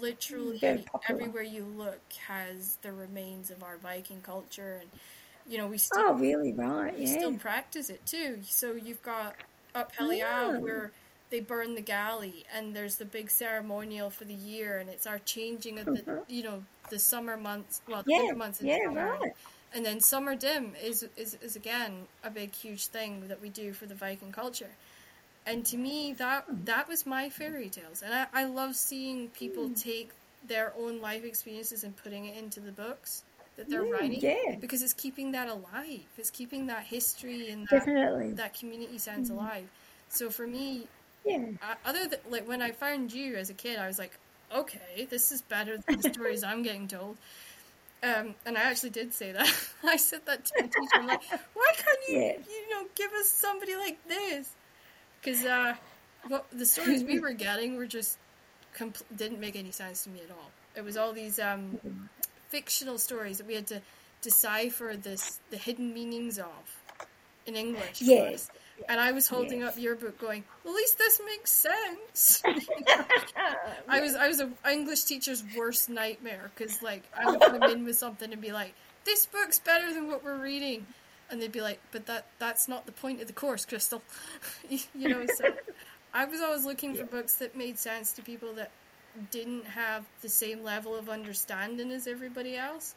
literally 0.00 0.60
everywhere 1.08 1.42
you 1.42 1.64
look 1.76 2.00
has 2.26 2.76
the 2.82 2.92
remains 2.92 3.50
of 3.50 3.62
our 3.62 3.76
Viking 3.76 4.20
culture, 4.22 4.80
and 4.80 4.90
you 5.48 5.58
know 5.58 5.66
we 5.66 5.78
still 5.78 6.02
oh 6.06 6.14
really 6.14 6.52
right 6.52 6.96
we 6.98 7.06
yeah. 7.06 7.12
still 7.12 7.34
practice 7.34 7.90
it 7.90 8.04
too. 8.06 8.38
So 8.44 8.72
you've 8.72 9.02
got 9.02 9.36
up 9.74 9.92
Helly 9.96 10.22
Aa 10.22 10.52
yeah. 10.52 10.58
where 10.58 10.92
they 11.30 11.40
burn 11.40 11.74
the 11.74 11.80
galley, 11.80 12.44
and 12.54 12.74
there's 12.74 12.96
the 12.96 13.04
big 13.04 13.30
ceremonial 13.30 14.10
for 14.10 14.24
the 14.24 14.34
year, 14.34 14.78
and 14.78 14.88
it's 14.88 15.06
our 15.06 15.18
changing 15.20 15.78
of 15.78 15.86
the 15.86 15.92
mm-hmm. 15.92 16.18
you 16.28 16.42
know 16.42 16.64
the 16.90 16.98
summer 16.98 17.36
months, 17.36 17.82
well 17.88 18.02
the 18.02 18.12
yeah. 18.12 18.18
winter 18.18 18.36
months, 18.36 18.62
yeah, 18.62 18.78
summer. 18.84 19.16
right. 19.20 19.32
And 19.76 19.84
then 19.84 20.00
Simmer 20.00 20.36
Dim 20.36 20.72
is, 20.80 21.04
is 21.16 21.36
is 21.42 21.56
again 21.56 22.06
a 22.22 22.30
big 22.30 22.54
huge 22.54 22.86
thing 22.86 23.26
that 23.26 23.42
we 23.42 23.48
do 23.48 23.72
for 23.72 23.86
the 23.86 23.94
Viking 23.94 24.30
culture 24.30 24.70
and 25.46 25.64
to 25.66 25.76
me 25.76 26.14
that 26.14 26.44
that 26.64 26.88
was 26.88 27.06
my 27.06 27.28
fairy 27.28 27.68
tales 27.68 28.02
and 28.02 28.12
i, 28.14 28.26
I 28.32 28.44
love 28.44 28.76
seeing 28.76 29.28
people 29.28 29.68
mm. 29.68 29.80
take 29.80 30.10
their 30.46 30.72
own 30.78 31.00
life 31.00 31.24
experiences 31.24 31.84
and 31.84 31.96
putting 31.96 32.26
it 32.26 32.36
into 32.36 32.60
the 32.60 32.72
books 32.72 33.24
that 33.56 33.68
they're 33.68 33.84
mm, 33.84 33.92
writing 33.92 34.20
yeah. 34.20 34.56
because 34.60 34.82
it's 34.82 34.92
keeping 34.92 35.32
that 35.32 35.48
alive 35.48 36.04
it's 36.18 36.30
keeping 36.30 36.66
that 36.66 36.84
history 36.84 37.50
and 37.50 37.66
that, 37.70 37.86
Definitely. 37.86 38.32
that 38.32 38.58
community 38.58 38.98
sense 38.98 39.30
mm. 39.30 39.34
alive 39.34 39.66
so 40.08 40.30
for 40.30 40.46
me 40.46 40.86
yeah 41.24 41.44
I, 41.62 41.88
other 41.88 42.06
than 42.08 42.18
like 42.30 42.48
when 42.48 42.62
i 42.62 42.72
found 42.72 43.12
you 43.12 43.36
as 43.36 43.50
a 43.50 43.54
kid 43.54 43.78
i 43.78 43.86
was 43.86 43.98
like 43.98 44.18
okay 44.54 45.06
this 45.08 45.32
is 45.32 45.42
better 45.42 45.78
than 45.78 46.00
the 46.00 46.10
stories 46.10 46.44
i'm 46.44 46.62
getting 46.62 46.88
told 46.88 47.16
um, 48.04 48.34
and 48.44 48.58
I 48.58 48.62
actually 48.62 48.90
did 48.90 49.14
say 49.14 49.32
that. 49.32 49.50
I 49.82 49.96
said 49.96 50.26
that 50.26 50.44
to 50.44 50.52
my 50.58 50.66
teacher. 50.66 50.90
I'm 50.94 51.06
like, 51.06 51.22
why 51.54 51.72
can't 51.74 51.98
you, 52.06 52.18
yeah. 52.20 52.32
you 52.32 52.70
know, 52.70 52.86
give 52.94 53.10
us 53.12 53.28
somebody 53.28 53.76
like 53.76 53.96
this? 54.06 54.50
Because 55.24 55.44
uh, 55.44 55.74
well, 56.28 56.44
the 56.52 56.66
stories 56.66 57.02
we 57.04 57.18
were 57.18 57.32
getting 57.32 57.76
were 57.76 57.86
just 57.86 58.18
compl- 58.76 59.02
didn't 59.14 59.40
make 59.40 59.56
any 59.56 59.70
sense 59.70 60.04
to 60.04 60.10
me 60.10 60.20
at 60.22 60.30
all. 60.30 60.50
It 60.76 60.84
was 60.84 60.96
all 60.96 61.12
these 61.12 61.38
um, 61.38 61.78
fictional 62.48 62.98
stories 62.98 63.38
that 63.38 63.46
we 63.46 63.54
had 63.54 63.66
to 63.68 63.80
decipher 64.22 64.94
this 64.96 65.40
the 65.50 65.56
hidden 65.56 65.92
meanings 65.92 66.38
of 66.38 66.82
in 67.46 67.56
English. 67.56 68.00
Yes. 68.00 68.50
And 68.88 68.98
I 68.98 69.12
was 69.12 69.28
holding 69.28 69.60
yes. 69.60 69.72
up 69.74 69.78
your 69.78 69.94
book, 69.94 70.18
going, 70.18 70.42
"At 70.64 70.72
least 70.72 70.98
this 70.98 71.20
makes 71.24 71.52
sense." 71.52 72.42
I 73.88 74.00
was 74.00 74.16
I 74.16 74.26
was 74.26 74.40
an 74.40 74.54
English 74.68 75.04
teacher's 75.04 75.44
worst 75.56 75.88
nightmare 75.88 76.50
because 76.54 76.82
like 76.82 77.04
I 77.16 77.30
would 77.30 77.40
come 77.40 77.62
in 77.62 77.84
with 77.84 77.96
something 77.96 78.32
and 78.32 78.42
be 78.42 78.52
like, 78.52 78.74
"This 79.04 79.26
book's 79.26 79.60
better 79.60 79.94
than 79.94 80.08
what 80.08 80.24
we're 80.24 80.42
reading," 80.42 80.86
and 81.34 81.42
they'd 81.42 81.52
be 81.52 81.60
like, 81.60 81.80
"But 81.90 82.06
that 82.06 82.26
that's 82.38 82.68
not 82.68 82.86
the 82.86 82.92
point 82.92 83.20
of 83.20 83.26
the 83.26 83.32
course, 83.32 83.66
Crystal." 83.66 84.02
you 84.70 85.08
know, 85.08 85.26
so 85.34 85.52
I 86.14 86.24
was 86.24 86.40
always 86.40 86.64
looking 86.64 86.94
for 86.94 87.04
books 87.04 87.34
that 87.34 87.56
made 87.56 87.78
sense 87.78 88.12
to 88.12 88.22
people 88.22 88.54
that 88.54 88.70
didn't 89.30 89.66
have 89.66 90.04
the 90.22 90.28
same 90.28 90.62
level 90.62 90.94
of 90.94 91.08
understanding 91.08 91.90
as 91.90 92.06
everybody 92.06 92.56
else. 92.56 92.94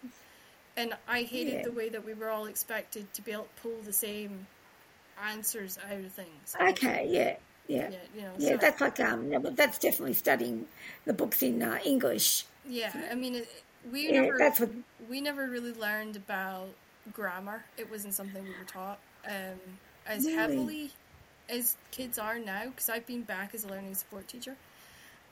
And 0.75 0.93
I 1.07 1.23
hated 1.23 1.53
yeah. 1.53 1.63
the 1.63 1.71
way 1.71 1.89
that 1.89 2.05
we 2.05 2.13
were 2.13 2.29
all 2.29 2.45
expected 2.45 3.11
to 3.15 3.21
be 3.23 3.31
able 3.31 3.43
to 3.43 3.61
pull 3.61 3.81
the 3.83 3.93
same 3.93 4.45
answers 5.23 5.79
out 5.89 5.97
of 5.97 6.11
things. 6.11 6.55
Okay, 6.61 7.07
yeah. 7.09 7.35
Yeah, 7.67 7.89
yeah, 7.89 7.97
you 8.15 8.21
know, 8.21 8.31
yeah 8.37 8.49
so, 8.51 8.57
that's 8.57 8.79
like 8.79 8.99
um, 9.01 9.29
that's 9.51 9.77
definitely 9.77 10.13
studying 10.13 10.67
the 11.03 11.11
books 11.11 11.43
in 11.43 11.61
uh, 11.61 11.79
English. 11.83 12.45
Yeah, 12.65 12.93
I 13.11 13.15
mean, 13.15 13.35
it, 13.35 13.49
we 13.91 14.05
yeah, 14.05 14.21
never 14.21 14.37
that's 14.37 14.61
what... 14.61 14.69
we 15.09 15.19
never 15.19 15.47
really 15.47 15.73
learned 15.73 16.15
about 16.15 16.69
grammar. 17.13 17.63
It 17.77 17.89
wasn't 17.89 18.13
something 18.13 18.43
we 18.43 18.49
were 18.49 18.65
taught 18.65 18.99
um, 19.27 19.59
as 20.05 20.25
really? 20.25 20.35
heavily 20.35 20.91
as 21.49 21.75
kids 21.91 22.17
are 22.17 22.39
now. 22.39 22.65
Because 22.65 22.89
I've 22.89 23.05
been 23.05 23.23
back 23.23 23.53
as 23.53 23.63
a 23.63 23.67
learning 23.67 23.95
support 23.95 24.27
teacher, 24.27 24.55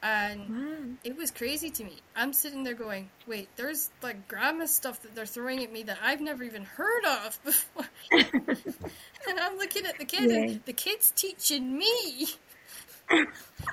and 0.03 0.49
wow. 0.49 0.97
it 1.03 1.17
was 1.17 1.31
crazy 1.31 1.69
to 1.69 1.83
me. 1.83 1.97
I'm 2.15 2.33
sitting 2.33 2.63
there 2.63 2.73
going, 2.73 3.09
"Wait, 3.27 3.49
there's 3.55 3.89
like 4.01 4.27
grammar 4.27 4.67
stuff 4.67 5.01
that 5.01 5.15
they're 5.15 5.25
throwing 5.25 5.63
at 5.63 5.71
me 5.71 5.83
that 5.83 5.97
I've 6.03 6.21
never 6.21 6.43
even 6.43 6.63
heard 6.63 7.05
of 7.05 7.39
before." 7.45 7.85
and 8.11 9.39
I'm 9.39 9.57
looking 9.57 9.85
at 9.85 9.97
the 9.97 10.05
kid, 10.05 10.31
yeah. 10.31 10.37
and 10.37 10.61
the 10.65 10.73
kid's 10.73 11.11
teaching 11.11 11.77
me. 11.77 12.27
and 13.09 13.27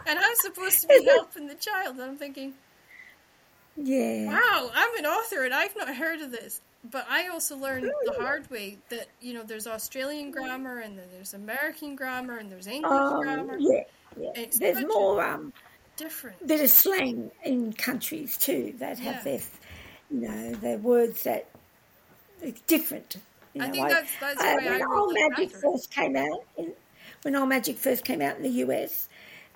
I'm 0.06 0.34
supposed 0.36 0.80
to 0.82 0.88
be 0.88 1.04
helping 1.04 1.46
the 1.46 1.54
child. 1.54 1.96
And 1.96 2.02
I'm 2.02 2.16
thinking, 2.16 2.54
Yeah. 3.76 4.26
wow, 4.26 4.70
I'm 4.74 4.96
an 4.98 5.06
author 5.06 5.44
and 5.44 5.54
I've 5.54 5.76
not 5.76 5.94
heard 5.94 6.20
of 6.20 6.30
this. 6.30 6.60
But 6.90 7.06
I 7.08 7.28
also 7.28 7.56
learned 7.56 7.90
the 8.04 8.12
hard 8.14 8.50
way 8.50 8.78
that 8.88 9.06
you 9.20 9.34
know 9.34 9.42
there's 9.44 9.66
Australian 9.66 10.30
grammar 10.32 10.80
and 10.80 10.98
then 10.98 11.06
there's 11.12 11.32
American 11.34 11.94
grammar 11.94 12.38
and 12.38 12.50
there's 12.50 12.66
English 12.66 12.90
Oh, 12.92 13.22
grammar. 13.22 13.56
yeah. 13.58 13.82
yeah. 14.20 14.44
There's 14.58 14.84
more 14.86 15.22
um, 15.24 15.52
Different. 15.96 16.50
of 16.50 16.70
slang 16.70 17.30
in 17.44 17.72
countries 17.72 18.36
too 18.36 18.74
that 18.78 18.98
have 18.98 19.16
Yeah. 19.16 19.22
their, 19.22 19.40
you 20.10 20.20
know, 20.28 20.52
their 20.56 20.78
words 20.78 21.22
that 21.22 21.46
it's 22.40 22.60
different. 22.62 23.16
You 23.54 23.62
I 23.62 23.66
know, 23.68 23.72
think 23.74 23.88
that's- 23.88 24.12
that's 24.20 24.40
I- 24.40 24.56
why 24.56 24.66
I 24.66 24.70
when 24.78 24.82
Old 24.90 25.14
Magic 25.14 25.50
first 25.54 25.90
came 25.92 26.16
out, 26.16 26.44
in, 26.56 26.72
when 27.22 27.36
Old 27.36 27.48
Magic 27.48 27.76
first 27.78 28.04
came 28.04 28.20
out 28.20 28.36
in 28.38 28.42
the 28.42 28.50
US, 28.66 29.08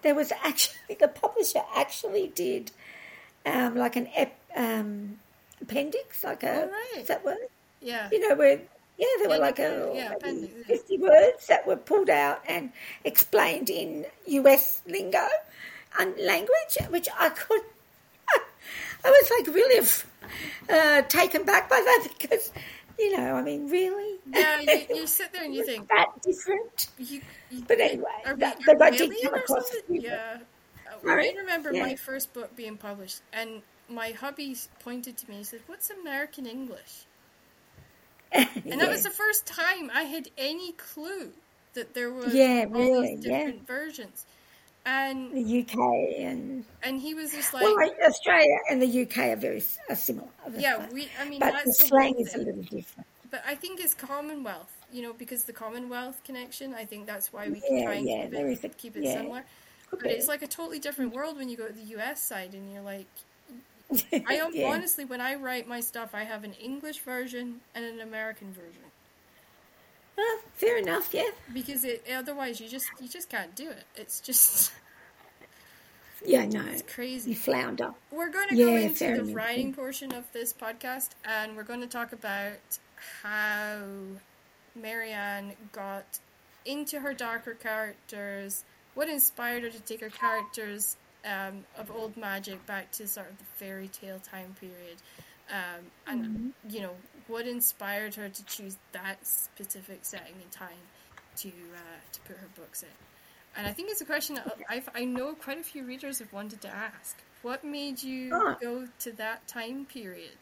there 0.02 0.14
was 0.14 0.30
actually 0.44 0.94
the 1.00 1.08
publisher 1.08 1.62
actually 1.74 2.28
did 2.28 2.70
um, 3.44 3.74
like 3.76 3.96
an 3.96 4.08
ep, 4.14 4.38
um, 4.54 5.18
appendix, 5.61 6.24
like 6.24 6.42
a 6.42 6.64
Oh, 6.64 6.70
right. 6.70 7.02
is 7.02 7.09
that 7.09 7.24
word? 7.24 7.38
Yeah. 7.80 8.09
you 8.11 8.20
know, 8.28 8.34
where 8.34 8.61
yeah, 8.98 9.07
there 9.20 9.28
were 9.28 9.38
like 9.38 9.59
a 9.59 9.92
yeah, 9.94 10.09
maybe 10.09 10.14
appendix, 10.16 10.54
yeah. 10.57 10.64
fifty 10.66 10.98
words 10.98 11.46
that 11.48 11.66
were 11.66 11.76
pulled 11.76 12.09
out 12.11 12.42
and 12.48 12.72
explained 13.04 13.68
in 13.70 14.07
US 14.26 14.82
lingo 14.86 15.26
and 15.98 16.16
language, 16.18 16.76
which 16.90 17.09
I 17.18 17.28
could. 17.30 17.61
I 19.04 19.11
was 19.11 19.30
like 19.38 19.54
really 19.54 19.86
uh, 20.70 21.02
taken 21.02 21.44
back 21.44 21.68
by 21.70 21.76
that 21.76 22.09
because, 22.18 22.52
you 22.98 23.16
know, 23.16 23.34
I 23.36 23.42
mean, 23.42 23.68
really, 23.68 24.18
Yeah, 24.32 24.61
you, 24.61 24.86
you 24.96 25.07
sit 25.07 25.32
there 25.32 25.44
and 25.44 25.54
you 25.54 25.64
think, 25.64 25.88
that 25.88 26.07
different. 26.22 26.88
you, 26.98 27.20
you, 27.50 27.62
But 27.68 27.80
anyway, 27.80 28.04
are 28.24 28.34
we, 28.34 28.40
that- 28.40 28.57
are 28.68 28.74
but 28.76 28.82
I 28.82 28.90
did 28.96 29.12
come 29.22 29.34
across 29.34 29.68
a 29.70 29.72
something? 29.74 30.00
few 30.00 30.09
Yeah. 30.11 30.38
Uh, 31.04 31.11
I 31.11 31.32
remember 31.38 31.72
Yeah. 31.72 31.82
my 31.82 31.94
first 31.96 32.32
book 32.32 32.57
being 32.57 32.76
published, 32.76 33.20
and 33.32 33.62
my 33.89 34.11
hubby 34.12 34.57
pointed 34.80 35.16
to 35.18 35.30
me 35.30 35.37
and 35.39 35.47
said, 35.47 35.62
"What's 35.66 35.91
American 35.91 36.47
English?" 36.47 37.07
And 38.70 38.80
that 38.80 38.91
was 38.91 39.03
the 39.03 39.11
first 39.11 39.47
time 39.47 39.91
I 39.93 40.03
had 40.05 40.28
any 40.37 40.72
clue 40.72 41.32
that 41.74 41.95
there 41.95 42.12
was 42.12 42.34
Yeah, 42.34 42.64
all 42.72 42.89
really, 42.89 42.91
these 42.91 43.20
yeah. 43.22 43.51
different 43.51 43.66
versions. 43.66 44.26
And 44.84 45.32
the 45.32 45.43
UK 45.43 46.16
and 46.18 46.64
and 46.82 47.01
he 47.01 47.14
was 47.14 47.32
just 47.32 47.53
like, 47.53 47.76
well, 47.76 47.91
Australia 48.07 48.57
and 48.70 48.80
the 48.82 48.87
UK 48.87 49.32
are 49.32 49.37
very 49.37 49.62
are 49.89 49.97
similar. 49.97 50.28
Yeah, 50.55 50.78
we. 50.91 51.11
I 51.18 51.24
mean, 51.24 51.41
but 51.41 51.53
that's 51.53 51.64
the 51.64 51.72
slang 51.72 52.14
is 52.18 52.34
a 52.34 52.39
little 52.39 52.62
different. 52.62 53.07
But 53.30 53.43
I 53.47 53.55
think 53.55 53.80
it's 53.80 53.95
Commonwealth, 53.95 54.72
you 54.93 55.03
know, 55.03 55.12
because 55.12 55.45
the 55.45 55.53
Commonwealth 55.53 56.22
connection. 56.24 56.74
I 56.74 56.84
think 56.84 57.07
that's 57.07 57.32
why 57.32 57.51
we 57.51 57.61
can 57.61 57.76
Yeah, 57.76 57.78
try 57.78 57.95
and 57.97 58.09
yeah, 58.09 58.22
keep 58.22 58.32
it, 58.32 58.64
a- 58.64 58.68
keep 58.78 58.97
it 58.97 59.07
similar. 59.09 59.45
But 60.03 60.12
it's 60.12 60.28
like 60.28 60.43
a 60.43 60.47
totally 60.47 60.78
different 60.78 61.12
world 61.14 61.37
when 61.37 61.49
you 61.49 61.57
go 61.57 61.66
to 61.66 61.72
the 61.72 61.82
US 61.82 62.22
side 62.22 62.55
and 62.55 62.70
you're 62.72 62.82
like, 62.82 63.09
I 64.26 64.34
am 64.37 64.55
Yeah. 64.55 64.66
honestly, 64.66 65.05
when 65.05 65.20
I 65.20 65.34
write 65.34 65.66
my 65.68 65.80
stuff, 65.80 66.14
I 66.14 66.24
have 66.24 66.45
an 66.45 66.53
English 66.55 67.01
version 67.01 67.61
and 67.74 67.84
an 67.84 68.01
American 68.01 68.53
version 68.53 68.93
Well, 70.16 70.39
fair 70.55 70.78
enough. 70.78 71.12
Yeah, 71.12 71.30
because 71.53 71.84
it 71.84 72.05
otherwise 72.12 72.61
you 72.61 72.68
just 72.68 72.87
you 73.01 73.09
just 73.09 73.28
can't 73.28 73.55
do 73.55 73.70
it. 73.70 73.84
It's 73.95 74.20
just 74.20 74.72
yeah, 76.24 76.47
no, 76.47 76.62
it's 76.66 76.82
crazy. 76.82 77.30
you 77.30 77.37
flounder. 77.37 77.93
We're 78.11 78.30
going 78.30 78.49
to 78.49 78.57
go 78.57 78.74
Yeah, 78.74 78.80
into 78.89 79.11
the 79.11 79.22
enough. 79.22 79.34
writing 79.34 79.72
portion 79.74 80.12
of 80.12 80.30
this 80.32 80.53
podcast, 80.53 81.11
and 81.24 81.57
we're 81.57 81.64
going 81.64 81.80
to 81.80 81.87
talk 81.87 82.12
about 82.12 82.78
how 83.22 83.82
Marianne 84.74 85.55
got 85.72 86.20
into 86.64 87.01
her 87.01 87.14
darker 87.14 87.55
characters, 87.55 88.64
what 88.95 89.09
inspired 89.09 89.62
her 89.64 89.70
to 89.70 89.80
take 89.80 90.01
her 90.01 90.11
characters 90.11 90.97
um, 91.26 91.64
of 91.78 91.90
old 91.90 92.16
magic 92.16 92.64
back 92.66 92.92
to 92.92 93.08
sort 93.08 93.30
of 93.30 93.38
the 93.38 93.44
fairy 93.56 93.88
tale 93.88 94.20
time 94.20 94.54
period, 94.60 94.98
um, 95.50 95.84
and 96.06 96.24
Mm-hmm. 96.26 96.48
you 96.70 96.82
know 96.82 96.94
what 97.28 97.46
inspired 97.46 98.14
her 98.16 98.28
to 98.28 98.44
choose 98.46 98.76
that 98.92 99.26
specific 99.26 100.00
setting 100.02 100.34
and 100.42 100.50
time 100.52 100.82
to 101.38 101.48
uh, 101.48 102.00
to 102.12 102.20
put 102.22 102.36
her 102.38 102.48
books 102.56 102.82
in. 102.82 102.88
And 103.56 103.66
I 103.66 103.72
think 103.72 103.90
it's 103.90 104.02
a 104.02 104.06
question 104.06 104.36
that 104.36 104.48
I've, 104.68 104.88
I 104.94 105.04
know 105.04 105.34
quite 105.34 105.58
a 105.58 105.62
few 105.64 105.84
readers 105.84 106.18
have 106.20 106.32
wanted 106.32 106.60
to 106.62 106.68
ask. 106.68 107.16
What 107.42 107.64
made 107.64 108.02
you 108.02 108.44
go 108.60 108.86
to 109.00 109.12
that 109.12 109.46
time 109.48 109.86
period 109.86 110.36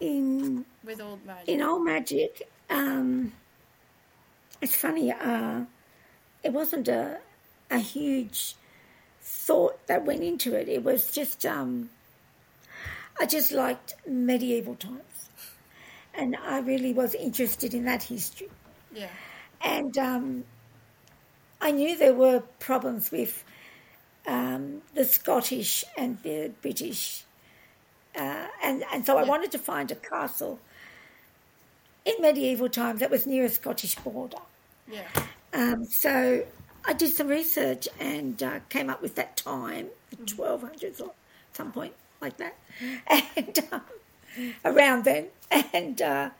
In 0.00 0.64
with 0.84 1.00
old 1.00 1.24
magic? 1.24 1.48
in 1.48 1.62
old 1.62 1.84
magic, 1.84 2.48
um, 2.70 3.32
it's 4.60 4.76
funny. 4.76 5.12
Uh, 5.12 5.64
it 6.42 6.52
wasn't 6.52 6.88
a 6.88 7.18
a 7.70 7.78
huge 7.78 8.56
thought 9.26 9.86
that 9.88 10.04
went 10.06 10.22
into 10.22 10.54
it. 10.54 10.68
It 10.68 10.84
was 10.84 11.10
just 11.10 11.44
um, 11.44 11.90
I 13.20 13.26
just 13.26 13.52
liked 13.52 13.94
medieval 14.06 14.74
times, 14.76 15.30
and 16.14 16.36
I 16.36 16.58
really 16.60 16.92
was 16.92 17.14
interested 17.14 17.74
in 17.74 17.84
that 17.84 18.04
history. 18.04 18.50
yeah, 18.90 19.10
and 19.60 19.96
um, 19.98 20.44
I 21.60 21.70
knew 21.70 21.96
there 21.96 22.14
were 22.14 22.40
problems 22.58 23.10
with 23.10 23.44
um, 24.26 24.82
the 24.94 25.04
Scottish 25.04 25.84
and 25.96 26.22
the 26.22 26.52
British, 26.62 27.24
uh, 28.16 28.48
and 28.62 28.84
and 28.92 29.06
so 29.06 29.18
I 29.18 29.24
wanted 29.24 29.52
to 29.52 29.58
find 29.58 29.90
a 29.90 29.96
castle 29.96 30.60
in 32.04 32.14
medieval 32.20 32.68
times 32.68 33.00
that 33.00 33.10
was 33.10 33.26
near 33.26 33.44
a 33.44 33.48
Scottish 33.48 33.96
border. 33.96 34.38
yeah, 34.86 35.08
Um, 35.52 35.84
so 35.84 36.44
I 36.86 36.92
did 36.92 37.10
some 37.12 37.28
research 37.28 37.88
and 37.98 38.40
uh, 38.42 38.60
came 38.68 38.88
up 38.90 39.02
with 39.02 39.14
that 39.16 39.36
time, 39.36 39.88
the 40.10 40.16
1200s 40.16 41.00
or 41.00 41.12
some 41.52 41.72
point 41.72 41.94
like 42.20 42.36
that, 42.36 42.56
and 43.36 43.58
um, 43.72 43.80
around 44.64 45.04
then. 45.04 45.26
And 45.72 46.00
uh, 46.02 46.30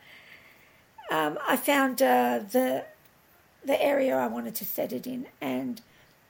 um, 1.11 1.37
I 1.47 1.57
found 1.57 2.01
uh, 2.01 2.39
the 2.51 2.85
the 3.65 3.81
area 3.83 4.15
I 4.15 4.27
wanted 4.27 4.55
to 4.55 4.65
set 4.65 4.93
it 4.93 5.05
in, 5.07 5.27
and 5.41 5.81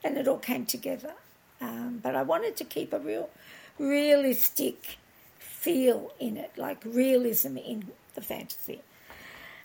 and 0.03 0.17
it 0.17 0.27
all 0.27 0.37
came 0.39 0.65
together. 0.65 1.13
Um, 1.59 1.99
but 2.03 2.15
I 2.15 2.21
wanted 2.23 2.55
to 2.57 2.63
keep 2.65 2.93
a 2.93 2.99
real 2.99 3.29
realistic 3.79 4.97
feel 5.39 6.11
in 6.19 6.37
it, 6.37 6.51
like 6.57 6.83
realism 6.85 7.57
in 7.57 7.91
the 8.15 8.21
fantasy 8.21 8.81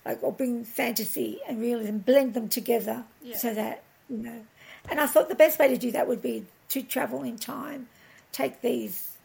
like 0.05 0.21
or 0.23 0.33
bring 0.33 0.65
fantasy 0.65 1.39
and 1.49 1.61
realism, 1.61 1.99
blend 1.99 2.35
them 2.35 2.49
together 2.49 3.05
Yeah. 3.23 3.37
so 3.37 3.55
that 3.55 3.83
you 4.13 4.19
know. 4.19 4.47
And 4.91 5.01
I 5.01 5.07
thought 5.07 5.29
the 5.31 5.37
best 5.37 5.59
way 5.59 5.69
to 5.69 5.79
do 5.79 5.93
that 5.93 6.09
would 6.09 6.23
be 6.23 6.47
to 6.71 6.83
travel 6.83 7.23
in 7.25 7.39
time, 7.39 7.89
take 8.33 8.63
these 8.63 9.19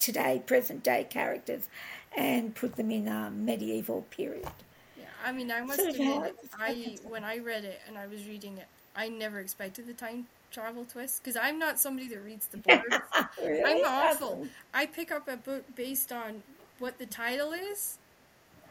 today, 0.00 0.42
present 0.44 0.82
day 0.82 1.04
characters, 1.04 1.68
and 2.16 2.54
put 2.54 2.76
them 2.76 2.90
in 2.90 3.08
a 3.08 3.30
medieval 3.30 4.02
period. 4.10 4.52
yeah. 4.94 5.06
I 5.24 5.32
mean, 5.32 5.50
I 5.52 5.62
must 5.62 5.86
of 5.88 5.94
admit, 5.94 6.34
I 6.58 6.98
when 7.02 7.24
I 7.24 7.38
read 7.38 7.64
it 7.64 7.80
and 7.86 7.98
I 7.98 8.06
was 8.06 8.26
reading 8.26 8.58
it, 8.58 8.68
I 8.94 9.08
never 9.08 9.40
expected 9.40 9.86
the 9.86 9.94
time 9.94 10.28
travel 10.50 10.86
twist 10.86 11.22
because 11.22 11.36
I'm 11.36 11.58
not 11.58 11.78
somebody 11.78 12.08
that 12.08 12.20
reads 12.20 12.48
the 12.48 12.56
books. 12.58 13.26
Really? 13.42 13.62
I'm 13.64 13.84
awful. 13.84 14.42
I 14.74 14.86
pick 14.86 15.12
up 15.12 15.28
a 15.28 15.36
book 15.36 15.66
based 15.74 16.12
on 16.12 16.44
what 16.78 16.98
the 16.98 17.06
title 17.06 17.52
is 17.52 17.98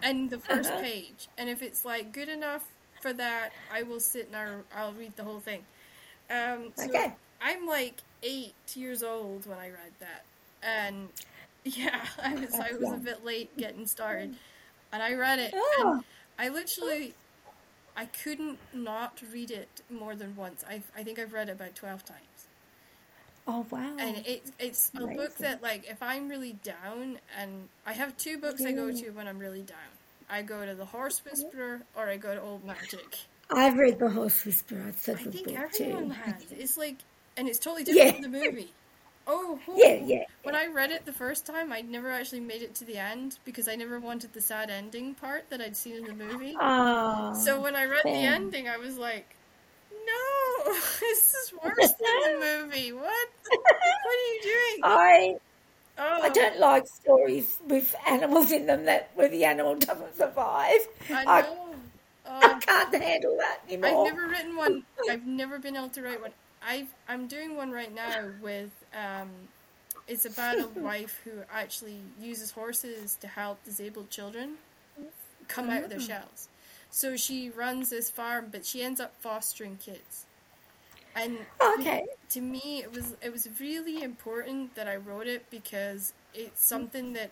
and 0.01 0.31
the 0.31 0.39
1st 0.39 0.75
Uh-huh. 0.75 0.77
page, 0.77 1.29
and 1.37 1.49
if 1.49 1.61
it's 1.61 1.85
like 1.85 2.13
good 2.13 2.29
enough 2.29 2.76
for 3.01 3.13
that, 3.13 3.51
I 3.73 3.83
will 3.83 3.99
sit 3.99 4.27
and 4.27 4.35
I'll, 4.35 4.63
I'll 4.75 4.93
read 4.93 5.15
the 5.15 5.23
whole 5.23 5.39
thing. 5.39 5.63
Um, 6.29 6.71
so 6.75 6.85
Okay. 6.85 7.13
I'm 7.41 7.65
like 7.67 7.95
eight 8.23 8.53
years 8.75 9.03
old 9.03 9.45
when 9.45 9.57
I 9.59 9.69
read 9.69 9.93
that, 9.99 10.23
and 10.63 11.09
yeah, 11.63 12.05
I 12.23 12.35
was 12.35 12.55
I 12.55 12.73
was 12.73 12.91
a 12.91 12.97
bit 12.97 13.23
late 13.25 13.55
getting 13.57 13.85
started, 13.85 14.35
and 14.91 15.03
I 15.03 15.13
read 15.13 15.39
it, 15.39 15.53
Oh. 15.55 15.93
and 15.93 16.03
I 16.39 16.49
literally. 16.49 17.13
I 17.95 18.05
couldn't 18.05 18.59
not 18.73 19.23
read 19.33 19.49
it 19.49 19.81
more 19.89 20.15
than 20.15 20.35
once. 20.35 20.63
I 20.69 20.83
I 20.95 21.03
think 21.03 21.17
I've 21.17 21.33
read 21.33 21.49
it 21.49 21.53
about 21.53 21.73
twelve 21.75 22.05
times 22.05 22.47
Oh 23.47 23.65
wow! 23.71 23.95
and 23.97 24.17
it, 24.27 24.51
it's 24.59 24.91
a 24.95 25.07
book 25.07 25.35
that 25.37 25.63
like 25.63 25.89
if 25.89 26.03
i'm 26.03 26.27
really 26.27 26.53
down 26.53 27.17
and 27.39 27.69
i 27.85 27.93
have 27.93 28.15
two 28.17 28.37
books 28.37 28.65
i 28.65 28.71
go 28.71 28.91
to 28.91 29.09
when 29.11 29.27
i'm 29.27 29.39
really 29.39 29.61
down 29.61 29.77
i 30.29 30.41
go 30.41 30.65
to 30.65 30.75
the 30.75 30.85
horse 30.85 31.21
whisperer 31.25 31.81
or 31.95 32.07
i 32.09 32.17
go 32.17 32.33
to 32.35 32.41
old 32.41 32.63
magic 32.65 33.17
I've 33.49 33.77
read 33.77 33.97
The 33.97 34.09
Horse 34.09 34.43
Whisperer. 34.43 34.87
It's 34.89 35.07
i 35.07 35.13
good 35.13 35.31
think 35.31 35.45
book 35.47 35.55
everyone 35.55 36.07
too. 36.09 36.15
has 36.15 36.43
it's 36.51 36.77
like 36.77 36.97
and 37.37 37.47
it's 37.47 37.59
totally 37.59 37.83
different 37.85 38.05
Yeah. 38.07 38.11
from 38.13 38.21
the 38.23 38.27
movie 38.51 38.73
oh. 39.25 39.57
Yeah, 39.75 39.93
yeah. 40.03 40.23
when 40.43 40.53
i 40.55 40.65
read 40.67 40.91
it 40.91 41.05
the 41.05 41.13
first 41.13 41.45
time 41.45 41.71
i 41.71 41.79
never 41.81 42.11
actually 42.11 42.41
made 42.41 42.61
it 42.61 42.75
to 42.75 42.85
the 42.85 42.97
end 42.97 43.39
because 43.45 43.67
i 43.69 43.75
never 43.75 43.99
wanted 43.99 44.33
the 44.33 44.41
sad 44.41 44.69
ending 44.69 45.13
part 45.15 45.49
that 45.49 45.61
i'd 45.61 45.77
seen 45.77 45.95
in 45.95 46.03
the 46.05 46.13
movie 46.13 46.55
Oh, 46.59 47.33
so 47.41 47.61
when 47.61 47.75
i 47.75 47.85
read 47.85 48.03
the 48.03 48.09
ending 48.09 48.67
i 48.67 48.75
was 48.77 48.97
like 48.97 49.35
no 49.91 50.73
this 50.99 51.33
is 51.33 51.53
worse 51.63 51.93
than 51.93 52.39
the 52.39 52.39
movie 52.63 52.91
what 52.91 53.27
what 53.49 54.05
are 54.05 54.33
you 54.33 54.41
doing 54.43 54.79
I 54.83 55.35
oh 55.97 56.21
I 56.21 56.29
don't 56.29 56.59
like 56.59 56.87
stories 56.87 57.59
with 57.67 57.95
animals 58.07 58.51
in 58.51 58.65
them 58.65 58.85
that 58.85 59.11
where 59.15 59.29
the 59.29 59.45
animal 59.45 59.75
doesn't 59.75 60.15
survive. 60.15 60.81
I 61.09 61.25
I, 61.25 61.41
know. 61.41 61.75
I 62.41 62.53
Um, 62.53 62.59
can't 62.61 62.93
handle 62.95 63.37
that 63.37 63.59
anymore. 63.67 64.07
I've 64.07 64.13
never 64.15 64.27
written 64.27 64.55
one. 64.55 64.83
I've 65.09 65.25
never 65.25 65.59
been 65.59 65.75
able 65.75 65.89
to 65.89 66.01
write 66.01 66.21
one 66.21 66.33
I 66.61 66.87
I'm 67.07 67.27
doing 67.27 67.55
one 67.55 67.71
right 67.71 67.93
now 67.93 68.33
with 68.41 68.71
um, 68.93 69.49
it's 70.07 70.25
about 70.25 70.59
a 70.59 70.67
wife 70.75 71.19
who 71.25 71.43
actually 71.51 72.13
uses 72.19 72.51
horses 72.51 73.15
to 73.17 73.27
help 73.27 73.63
disabled 73.63 74.09
children 74.11 74.59
come 75.49 75.69
out 75.71 75.83
of 75.83 75.89
their 75.89 75.99
Oh. 75.99 76.01
shells. 76.01 76.49
So 76.91 77.17
she 77.17 77.49
runs 77.49 77.89
this 77.89 78.09
farm, 78.11 78.49
but 78.51 78.65
she 78.65 78.83
ends 78.83 79.01
up 79.01 79.15
fostering 79.21 79.77
kids. 79.77 80.26
And 81.17 81.37
okay. 81.79 82.05
to 82.29 82.41
me 82.41 82.81
it 82.83 82.91
was 82.91 83.15
it 83.21 83.31
was 83.31 83.47
really 83.59 84.03
important 84.03 84.75
that 84.75 84.87
I 84.87 84.97
wrote 84.97 85.27
it 85.27 85.45
because 85.49 86.13
it's 86.33 86.65
something 86.67 87.13
that 87.13 87.31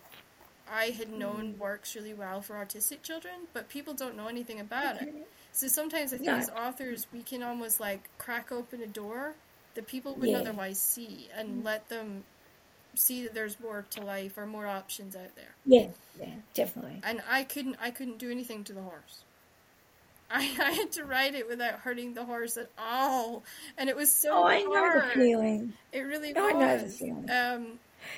I 0.70 0.86
had 0.86 1.12
known 1.12 1.54
mm. 1.54 1.58
works 1.58 1.94
really 1.94 2.14
well 2.14 2.40
for 2.40 2.54
autistic 2.54 3.02
children, 3.02 3.34
but 3.52 3.68
people 3.68 3.94
don't 3.94 4.16
know 4.16 4.26
anything 4.26 4.60
about 4.60 5.00
it. 5.00 5.14
So 5.52 5.68
sometimes 5.68 6.12
I 6.12 6.16
think 6.16 6.28
No. 6.28 6.36
as 6.36 6.50
authors 6.50 7.06
we 7.12 7.22
can 7.22 7.42
almost 7.42 7.80
like 7.80 8.10
crack 8.18 8.50
open 8.50 8.82
a 8.82 8.86
door 8.86 9.34
that 9.74 9.86
people 9.86 10.14
wouldn't 10.14 10.32
Yeah. 10.32 10.38
otherwise 10.38 10.80
see 10.80 11.28
and 11.34 11.62
mm. 11.62 11.64
let 11.64 11.88
them 11.88 12.24
see 12.94 13.22
that 13.22 13.34
there's 13.34 13.60
more 13.60 13.84
to 13.90 14.00
life 14.02 14.36
or 14.38 14.46
more 14.46 14.66
options 14.66 15.14
out 15.14 15.34
there. 15.36 15.54
Yeah, 15.64 15.88
yeah, 16.18 16.34
definitely. 16.54 17.00
And 17.04 17.22
I 17.28 17.44
couldn't 17.44 17.76
I 17.80 17.90
couldn't 17.90 18.18
do 18.18 18.30
anything 18.30 18.64
to 18.64 18.72
the 18.72 18.82
horse. 18.82 19.22
I, 20.30 20.38
I 20.60 20.70
had 20.72 20.92
to 20.92 21.04
ride 21.04 21.34
it 21.34 21.48
without 21.48 21.80
hurting 21.80 22.14
the 22.14 22.24
horse 22.24 22.56
at 22.56 22.70
all, 22.78 23.44
and 23.78 23.88
it 23.88 23.96
was 23.96 24.12
so 24.12 24.30
Oh, 24.32 24.44
I 24.46 24.62
know 24.62 25.00
the 25.00 25.08
feeling. 25.14 25.72
It 25.92 26.00
really 26.00 26.32
No, 26.32 26.48
I 26.48 26.52
know 26.52 26.78
the 26.78 26.88
feeling. 26.88 27.30
Um, 27.30 27.66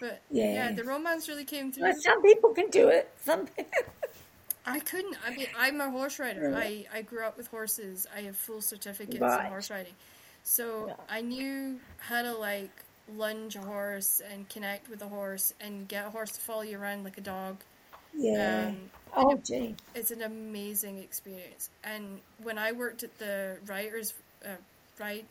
but 0.00 0.20
yeah. 0.30 0.52
Yeah. 0.52 0.72
the 0.72 0.84
romance 0.84 1.28
really 1.28 1.44
came 1.44 1.72
through. 1.72 1.84
Well, 1.84 1.94
some 2.00 2.22
people 2.22 2.52
can 2.54 2.68
do 2.70 2.88
it. 2.88 3.10
Some. 3.24 3.46
I 4.66 4.80
couldn't. 4.80 5.16
I 5.26 5.34
mean, 5.34 5.46
I'm 5.58 5.80
a 5.80 5.90
horse 5.90 6.18
rider. 6.18 6.50
Really? 6.50 6.86
I, 6.92 6.98
I 6.98 7.02
grew 7.02 7.24
up 7.24 7.38
with 7.38 7.46
horses. 7.46 8.06
I 8.14 8.20
have 8.22 8.36
full 8.36 8.60
certificates 8.60 9.18
Right. 9.20 9.44
in 9.46 9.50
horse 9.50 9.70
riding. 9.70 9.94
So 10.42 10.88
Yeah. 10.88 10.94
I 11.08 11.22
knew 11.22 11.80
how 11.98 12.20
to 12.22 12.32
like 12.34 12.70
lunge 13.16 13.56
a 13.56 13.60
horse 13.60 14.20
and 14.30 14.46
connect 14.50 14.90
with 14.90 15.00
a 15.00 15.06
horse 15.08 15.54
and 15.60 15.88
get 15.88 16.06
a 16.06 16.10
horse 16.10 16.32
to 16.32 16.40
follow 16.40 16.60
you 16.62 16.78
around 16.78 17.04
like 17.04 17.16
a 17.16 17.22
dog. 17.22 17.56
yeah. 18.14 18.66
Um, 18.68 18.90
oh, 19.16 19.36
gee. 19.44 19.74
it's 19.94 20.10
an 20.10 20.22
amazing 20.22 20.98
experience. 20.98 21.70
And 21.84 22.20
when 22.42 22.58
I 22.58 22.72
worked 22.72 23.02
at 23.02 23.18
the 23.18 23.58
writers, 23.66 24.14
uh, 24.44 24.48
right, 24.98 25.24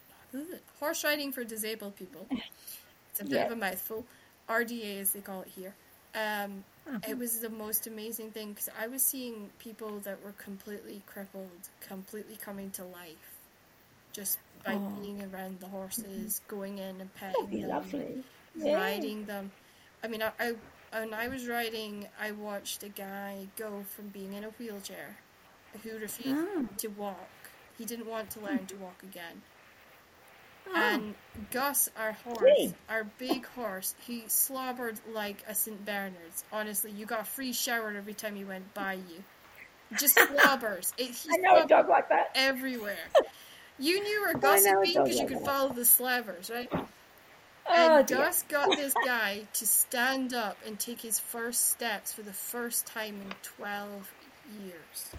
horse 0.80 1.04
riding 1.04 1.32
for 1.32 1.44
disabled 1.44 1.96
people, 1.96 2.28
it's 3.12 3.22
a 3.22 3.24
bit 3.24 3.34
Yeah. 3.34 3.46
of 3.46 3.52
a 3.54 3.56
mouthful. 3.56 4.06
RDA, 4.50 5.02
as 5.02 5.12
they 5.12 5.20
call 5.22 5.42
it 5.42 5.50
here. 5.56 5.74
Um, 6.16 6.64
Uh-huh. 6.88 7.00
It 7.06 7.18
was 7.18 7.40
the 7.40 7.50
most 7.50 7.86
amazing 7.86 8.32
thing 8.32 8.52
because 8.54 8.70
I 8.80 8.88
was 8.88 9.04
seeing 9.04 9.50
people 9.60 10.00
that 10.06 10.24
were 10.24 10.32
completely 10.38 11.02
crippled, 11.06 11.50
completely 11.82 12.38
coming 12.38 12.72
to 12.72 12.86
life, 12.86 13.28
just 14.14 14.40
by 14.66 14.76
Oh. 14.76 14.80
being 15.02 15.22
around 15.22 15.60
the 15.60 15.68
horses, 15.68 16.40
going 16.48 16.78
in 16.78 17.02
and 17.02 17.14
petting 17.16 17.46
be 17.48 17.60
them 17.64 17.70
lovely. 17.72 18.24
Yeah. 18.56 18.76
riding 18.76 19.26
them. 19.26 19.52
I 20.02 20.08
mean, 20.08 20.22
I, 20.24 20.32
I 20.40 20.56
when 20.92 21.14
I 21.14 21.28
was 21.28 21.48
riding, 21.48 22.08
I 22.20 22.32
watched 22.32 22.84
a 22.84 22.90
guy 22.90 23.48
go 23.58 23.84
from 23.96 24.08
being 24.10 24.34
in 24.34 24.44
a 24.44 24.50
wheelchair, 24.50 25.18
who 25.84 25.98
refused 25.98 26.48
Ah. 26.58 26.62
to 26.78 26.88
walk. 26.88 27.30
He 27.78 27.86
didn't 27.86 28.08
want 28.08 28.30
to 28.32 28.40
learn 28.40 28.66
to 28.68 28.76
walk 28.86 29.04
again. 29.04 29.42
Oh, 30.70 30.76
And 30.76 31.16
Gus, 31.52 31.88
our 31.98 32.12
horse, 32.12 32.40
Gee. 32.58 32.74
our 32.90 33.06
big 33.18 33.46
horse, 33.48 33.96
he 34.06 34.24
slobbered 34.28 35.00
like 35.14 35.44
a 35.48 35.56
St. 35.56 35.86
Bernard's. 35.86 36.44
Honestly, 36.52 36.92
you 36.92 37.06
got 37.06 37.22
a 37.22 37.26
free 37.26 37.54
shower 37.54 37.94
every 37.96 38.14
time 38.14 38.36
he 38.36 38.44
went 38.44 38.74
by 38.74 38.94
you. 38.94 39.24
Just 39.98 40.20
slobbers. 40.20 40.94
It, 40.98 41.12
he 41.12 41.30
I 41.32 41.38
know 41.38 41.64
a 41.64 41.68
dog 41.68 41.88
like 41.88 42.10
that. 42.10 42.32
everywhere. 42.36 42.98
You 43.80 44.04
knew 44.04 44.22
where 44.22 44.36
I 44.36 44.40
Gus 44.40 44.66
had 44.66 44.82
been 44.82 44.92
because 45.04 45.10
you 45.12 45.20
like 45.20 45.28
could 45.30 45.38
that. 45.40 45.46
follow 45.46 45.70
the 45.70 45.86
slavers, 45.86 46.50
right? 46.50 46.70
Oh, 47.78 47.98
And 48.00 48.08
dear. 48.08 48.18
Gus 48.18 48.44
got 48.44 48.70
this 48.72 48.94
guy 49.06 49.48
to 49.54 49.66
stand 49.68 50.34
up 50.34 50.58
and 50.66 50.80
take 50.80 51.02
his 51.02 51.20
first 51.20 51.70
steps 51.70 52.12
for 52.14 52.22
the 52.24 52.34
first 52.34 52.86
time 52.86 53.16
in 53.22 53.34
12 53.44 54.14
years. 54.64 55.16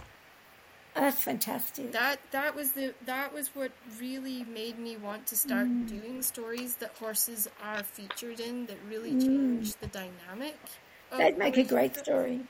That's 0.95 1.23
fantastic. 1.23 1.93
That 1.93 2.19
that 2.33 2.57
was 2.57 2.73
the 2.73 2.95
that 3.07 3.33
was 3.33 3.55
what 3.55 3.71
really 4.01 4.43
made 4.45 4.79
me 4.79 4.97
want 4.97 5.27
to 5.29 5.37
start 5.37 5.67
Mm. 5.69 5.87
doing 5.89 6.23
stories 6.23 6.77
that 6.77 6.91
horses 6.99 7.49
are 7.63 7.85
featured 7.85 8.41
in 8.41 8.67
that 8.67 8.79
really 8.89 9.13
change 9.13 9.75
the 9.77 9.87
dynamic. 9.87 10.59
Mm. 11.13 11.19
That'd 11.19 11.39
make 11.39 11.57
a 11.57 11.63
great 11.65 11.97
story. 11.97 12.41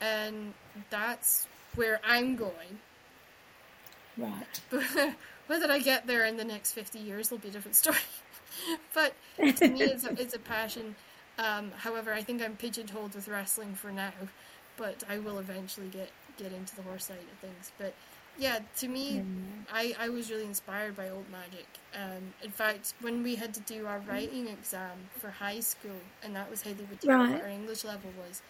And 0.00 0.52
that's 0.90 1.46
where 1.76 2.00
I'm 2.04 2.36
going. 2.36 2.80
Right. 4.18 4.60
But 4.70 4.84
whether 5.46 5.70
I 5.70 5.78
get 5.78 6.06
there 6.06 6.24
in 6.26 6.36
the 6.36 6.44
next 6.44 6.72
50 6.72 6.98
years 6.98 7.30
will 7.30 7.38
be 7.38 7.48
a 7.48 7.52
different 7.52 7.76
story. 7.76 7.96
but 8.94 9.14
to 9.56 9.66
me, 9.68 9.82
it's 9.90 10.04
a, 10.04 10.10
it's 10.20 10.34
a 10.34 10.38
passion. 10.38 10.94
Um, 11.38 11.72
however, 11.76 12.12
I 12.12 12.22
think 12.22 12.42
I'm 12.42 12.56
pigeonholed 12.56 13.14
with 13.14 13.28
wrestling 13.28 13.74
for 13.74 13.90
now, 13.90 14.12
but 14.76 15.02
I 15.08 15.18
will 15.18 15.38
eventually 15.38 15.88
get, 15.88 16.10
get 16.36 16.52
into 16.52 16.76
the 16.76 16.82
horse 16.82 17.06
side 17.06 17.16
of 17.32 17.38
things. 17.38 17.72
But 17.78 17.94
yeah, 18.38 18.60
to 18.78 18.88
me, 18.88 19.22
I, 19.72 19.94
I 19.98 20.08
was 20.08 20.30
really 20.30 20.44
inspired 20.44 20.96
by 20.96 21.08
Old 21.10 21.26
Magic. 21.30 21.66
Um, 21.94 22.34
in 22.42 22.50
fact, 22.50 22.94
when 23.00 23.22
we 23.22 23.34
had 23.36 23.54
to 23.54 23.60
do 23.60 23.86
our 23.86 24.00
writing 24.08 24.48
exam 24.48 25.08
for 25.18 25.30
high 25.30 25.60
school, 25.60 26.00
and 26.22 26.34
that 26.36 26.50
was 26.50 26.62
how 26.62 26.70
they 26.72 26.84
would 26.84 27.00
tell 27.00 27.16
Right. 27.16 27.30
what 27.30 27.42
our 27.42 27.48
English 27.48 27.84
level 27.84 28.10
was, 28.26 28.42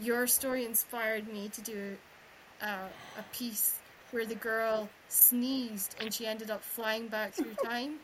your 0.00 0.26
story 0.26 0.64
inspired 0.64 1.28
me 1.32 1.48
to 1.50 1.60
do 1.62 1.96
uh, 2.62 2.88
a 3.18 3.22
piece 3.36 3.78
where 4.10 4.24
the 4.26 4.34
girl 4.34 4.88
sneezed 5.08 5.94
and 6.00 6.12
she 6.12 6.26
ended 6.26 6.50
up 6.50 6.62
flying 6.62 7.08
back 7.08 7.34
through 7.34 7.54
time. 7.64 7.96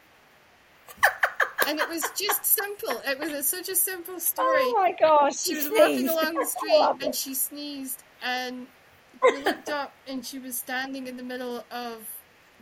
And 1.67 1.79
it 1.81 1.89
was 1.89 2.03
just 2.17 2.45
simple. 2.45 3.01
It 3.07 3.19
was 3.19 3.31
a, 3.31 3.43
such 3.43 3.69
a 3.69 3.75
simple 3.75 4.15
oh 4.17 4.19
story. 4.19 4.59
Oh 4.61 4.73
my 4.77 4.95
gosh. 4.99 5.39
she 5.41 5.55
was 5.57 5.69
walking 5.71 6.09
along 6.09 6.35
the 6.35 6.47
street 6.57 6.81
and 7.01 7.03
it. 7.03 7.15
she 7.15 7.35
sneezed 7.35 8.03
and 8.23 8.67
we 9.23 9.43
looked 9.43 9.69
up 9.71 9.93
and 10.07 10.25
she 10.25 10.39
was 10.39 10.57
standing 10.59 11.07
in 11.07 11.17
the 11.17 11.23
middle 11.23 11.65
of 11.71 12.07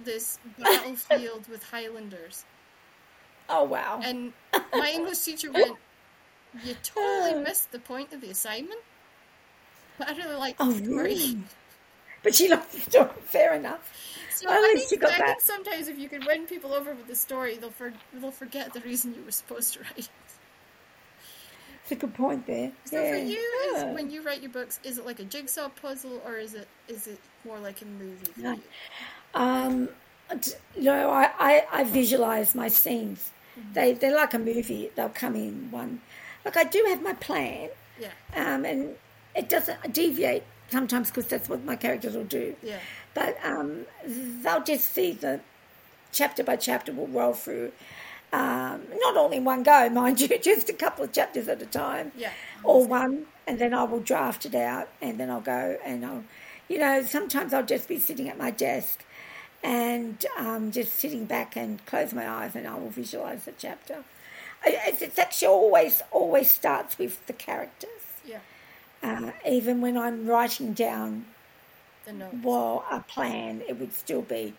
this 0.04 0.38
battlefield 0.58 1.48
with 1.48 1.62
Highlanders. 1.64 2.44
Oh 3.48 3.64
wow. 3.64 4.00
And 4.02 4.32
my 4.72 4.90
English 4.94 5.18
teacher 5.18 5.50
went, 5.52 5.76
You 6.64 6.74
totally 6.82 7.42
missed 7.44 7.72
the 7.72 7.78
point 7.78 8.12
of 8.12 8.20
the 8.20 8.30
assignment. 8.30 8.80
But 9.98 10.08
I 10.08 10.16
really 10.16 10.36
like 10.36 10.56
Oh 10.58 10.72
story. 10.72 10.96
really? 10.96 11.38
But 12.22 12.34
she 12.34 12.48
loved 12.48 12.72
the 12.72 12.78
story. 12.78 13.10
Fair 13.24 13.54
enough. 13.54 13.92
So 14.34 14.48
at 14.48 14.54
I 14.56 14.60
least 14.60 14.88
think, 14.90 15.02
you 15.02 15.08
got 15.08 15.14
I 15.20 15.26
that. 15.26 15.42
sometimes 15.42 15.88
if 15.88 15.98
you 15.98 16.08
can 16.08 16.24
win 16.26 16.46
people 16.46 16.72
over 16.72 16.94
with 16.94 17.06
the 17.06 17.14
story, 17.16 17.56
they'll 17.56 17.70
for, 17.70 17.92
they'll 18.14 18.30
forget 18.30 18.72
the 18.72 18.80
reason 18.80 19.14
you 19.14 19.22
were 19.24 19.30
supposed 19.32 19.74
to 19.74 19.80
write. 19.80 19.98
it. 19.98 20.08
It's 21.82 21.92
a 21.92 21.96
good 21.96 22.14
point 22.14 22.46
there. 22.46 22.72
So 22.84 23.02
yeah. 23.02 23.10
for 23.10 23.16
you, 23.16 23.70
Yeah. 23.74 23.88
is, 23.90 23.94
when 23.94 24.10
you 24.10 24.22
write 24.22 24.40
your 24.40 24.50
books, 24.52 24.78
is 24.84 24.98
it 24.98 25.06
like 25.06 25.18
a 25.20 25.24
jigsaw 25.24 25.68
puzzle 25.68 26.22
or 26.24 26.36
is 26.36 26.54
it 26.54 26.68
is 26.88 27.06
it 27.08 27.18
more 27.44 27.58
like 27.58 27.82
a 27.82 27.84
movie 27.84 28.24
for 28.32 28.40
No. 28.40 28.52
you? 28.52 28.60
Um, 29.34 29.88
no, 30.78 31.10
I, 31.10 31.30
I, 31.38 31.66
I 31.72 31.84
visualize 31.84 32.54
my 32.54 32.68
scenes. 32.68 33.30
Mm-hmm. 33.58 33.72
They 33.74 33.92
they're 33.94 34.14
like 34.16 34.32
a 34.34 34.38
movie. 34.38 34.90
They'll 34.94 35.08
come 35.10 35.34
in 35.36 35.70
one. 35.70 36.00
Like 36.44 36.56
I 36.56 36.64
do 36.64 36.84
have 36.88 37.02
my 37.02 37.12
plan, 37.14 37.68
Yeah, 38.00 38.08
um, 38.34 38.64
and 38.64 38.94
it 39.36 39.48
doesn't 39.48 39.92
deviate 39.92 40.42
sometimes 40.70 41.08
because 41.10 41.26
that's 41.26 41.48
what 41.48 41.64
my 41.64 41.76
characters 41.76 42.14
will 42.14 42.24
do. 42.24 42.54
yeah, 42.62 42.78
But 43.14 43.36
um, 43.44 43.86
they'll 44.06 44.62
just 44.64 44.92
see 44.92 45.12
the 45.12 45.40
chapter 46.12 46.44
by 46.44 46.56
chapter 46.56 46.92
will 46.92 47.08
roll 47.08 47.32
through. 47.32 47.72
Um, 48.32 48.82
not 48.96 49.16
all 49.16 49.30
in 49.30 49.44
one 49.44 49.62
go, 49.62 49.88
mind 49.90 50.20
you, 50.20 50.28
just 50.38 50.68
a 50.70 50.72
couple 50.72 51.04
of 51.04 51.12
chapters 51.12 51.48
at 51.48 51.60
a 51.60 51.66
time. 51.66 52.12
yeah. 52.16 52.30
or 52.64 52.86
one, 52.86 53.26
and 53.46 53.58
then 53.58 53.74
I 53.74 53.84
will 53.84 54.00
draft 54.00 54.46
it 54.46 54.54
out, 54.54 54.88
and 55.02 55.18
then 55.18 55.30
I'll 55.30 55.40
go 55.40 55.76
and 55.84 56.04
I'll, 56.04 56.24
you 56.68 56.78
know, 56.78 57.02
sometimes 57.02 57.52
I'll 57.52 57.66
just 57.66 57.88
be 57.88 57.98
sitting 57.98 58.28
at 58.28 58.38
my 58.38 58.50
desk 58.50 59.04
and 59.62 60.24
um, 60.38 60.72
just 60.72 60.98
sitting 60.98 61.24
back 61.26 61.56
and 61.56 61.84
close 61.86 62.12
my 62.14 62.28
eyes, 62.28 62.56
and 62.56 62.66
I 62.66 62.74
will 62.76 62.90
visualize 62.90 63.44
the 63.44 63.52
chapter. 63.58 64.04
It's, 64.64 65.02
it's 65.02 65.18
actually 65.18 65.48
always 65.48 66.02
always 66.10 66.50
starts 66.50 66.96
with 66.98 67.26
the 67.26 67.32
characters, 67.32 67.90
Yeah, 68.24 68.38
uh, 69.02 69.32
even 69.48 69.80
when 69.80 69.98
I'm 69.98 70.26
writing 70.26 70.72
down 70.72 71.26
well 72.42 72.84
a 72.90 73.00
plan, 73.00 73.62
it 73.68 73.78
would 73.78 73.92
still 73.92 74.22
be, 74.22 74.54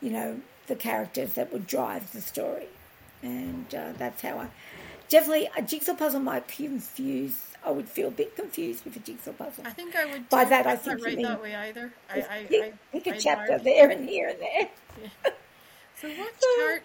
you 0.00 0.10
know, 0.10 0.40
the 0.66 0.76
characters 0.76 1.34
that 1.34 1.52
would 1.52 1.66
drive 1.66 2.12
the 2.12 2.20
story, 2.20 2.66
and 3.22 3.72
uh, 3.74 3.92
that's 3.98 4.22
how 4.22 4.38
I. 4.38 4.48
Definitely, 5.08 5.48
a 5.56 5.62
jigsaw 5.62 5.94
puzzle 5.94 6.20
might 6.20 6.48
confuse. 6.48 7.42
I 7.64 7.70
would 7.70 7.88
feel 7.88 8.08
a 8.08 8.12
bit 8.12 8.34
confused 8.36 8.84
with 8.84 8.96
a 8.96 9.00
jigsaw 9.00 9.32
puzzle. 9.32 9.64
I 9.66 9.70
think 9.70 9.94
I 9.96 10.06
would. 10.06 10.28
By 10.28 10.44
that 10.44 10.66
I 10.66 10.76
think 10.76 10.98
not 10.98 11.04
right 11.06 11.22
that 11.22 11.42
way 11.42 11.54
either. 11.54 11.92
I, 12.10 12.18
I, 12.18 12.44
pick, 12.48 12.62
I, 12.62 12.72
pick 12.98 13.06
a 13.06 13.18
chapter 13.20 13.52
learned- 13.52 13.64
there 13.64 13.90
and 13.90 14.08
here 14.08 14.28
and 14.28 14.38
there. 14.40 14.68
So 16.00 16.08
what 16.10 16.34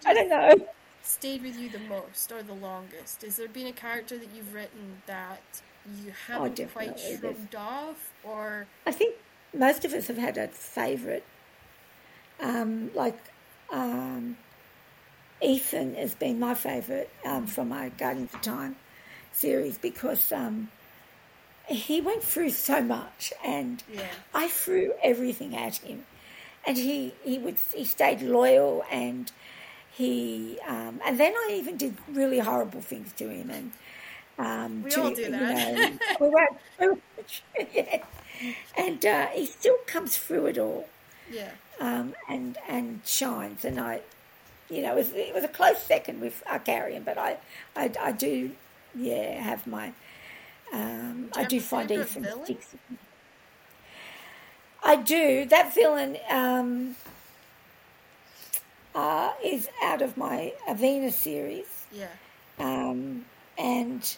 I 0.06 0.14
don't 0.14 0.30
know. 0.30 0.68
stayed 1.04 1.44
with 1.44 1.60
you 1.60 1.68
the 1.68 1.80
most 1.80 2.32
or 2.32 2.42
the 2.44 2.54
longest? 2.54 3.24
Has 3.24 3.36
there 3.36 3.50
been 3.50 3.68
a 3.68 3.74
character 3.74 4.18
that 4.18 4.30
you've 4.34 4.54
written 4.54 5.02
that 5.06 5.42
you 5.86 6.14
Oh, 6.30 6.44
haven't 6.46 6.72
quite 6.72 6.98
shrugged 6.98 7.54
off, 7.56 8.12
or 8.24 8.68
I 8.86 8.92
think 8.94 9.16
most 9.54 9.86
of 9.86 9.94
us 9.94 10.08
have 10.08 10.18
had 10.18 10.38
a 10.38 10.48
favourite. 10.48 11.24
Um, 12.40 12.92
like, 12.96 13.18
um, 13.72 14.38
Ethan 15.42 15.96
has 15.96 16.14
been 16.14 16.40
my 16.40 16.54
favourite 16.54 17.10
um, 17.26 17.48
from 17.48 17.70
my 17.70 17.90
Guardians 17.90 18.34
of 18.34 18.42
Time 18.42 18.76
series 19.32 19.78
because 19.78 20.32
um, 20.32 20.70
he 21.68 22.02
went 22.02 22.24
through 22.24 22.50
so 22.52 22.82
much, 22.82 23.34
and 23.44 23.84
Yeah. 23.92 24.08
I 24.34 24.48
threw 24.48 24.94
everything 25.04 25.56
at 25.56 25.78
him, 25.78 26.06
and 26.66 26.78
he 26.78 27.14
he 27.24 27.38
would 27.40 27.58
he 27.74 27.86
stayed 27.86 28.22
loyal, 28.22 28.84
and 28.92 29.32
he 29.92 30.60
um, 30.68 31.02
and 31.06 31.20
then 31.20 31.34
I 31.34 31.56
even 31.60 31.78
did 31.78 31.96
really 32.12 32.40
horrible 32.40 32.82
things 32.82 33.14
to 33.14 33.30
him, 33.30 33.50
and 33.50 33.72
um, 34.40 34.84
We 34.84 34.90
to, 34.92 35.02
all 35.04 35.12
do 35.12 35.22
you 35.24 35.30
know, 35.32 35.76
we 36.20 36.30
won't- 36.30 36.58
we 36.80 36.88
won't- 36.88 37.04
yeah. 37.74 38.04
And 38.78 39.06
uh, 39.06 39.28
he 39.28 39.46
still 39.46 39.78
comes 39.86 40.18
through 40.18 40.48
it 40.48 40.58
all 40.58 40.88
Yeah. 41.30 41.52
um, 41.80 42.14
and 42.30 42.58
and 42.68 43.02
shines. 43.06 43.66
And 43.66 43.80
I, 43.80 44.02
you 44.70 44.82
know, 44.82 44.92
it 44.94 44.96
was, 44.96 45.12
it 45.14 45.34
was 45.34 45.44
a 45.44 45.48
close 45.50 45.82
second 45.84 46.22
with 46.22 46.44
Arkarian, 46.48 47.04
but 47.06 47.18
I, 47.18 47.38
I, 47.76 47.92
I 48.00 48.12
do, 48.14 48.52
yeah, 48.96 49.42
have 49.42 49.68
my, 49.68 49.92
um, 50.74 51.30
I 51.36 51.44
do 51.44 51.60
find 51.60 51.92
Ethan 51.92 52.26
sticks. 52.46 52.76
I 54.84 54.96
do. 54.96 55.46
That 55.46 55.74
villain 55.76 56.18
um, 56.30 56.96
uh, 58.96 59.32
is 59.44 59.68
out 59.84 60.02
of 60.02 60.18
my 60.18 60.54
Avena 60.68 61.12
series, 61.12 61.68
Yeah. 61.92 62.08
um, 62.60 63.26
and 63.58 64.16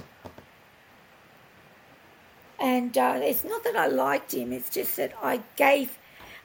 and 2.60 2.98
uh, 2.98 3.20
it's 3.22 3.44
not 3.44 3.64
that 3.64 3.76
I 3.76 3.88
liked 3.88 4.34
him. 4.34 4.52
It's 4.54 4.70
just 4.70 4.96
that 4.98 5.14
I 5.22 5.42
gave, 5.56 5.98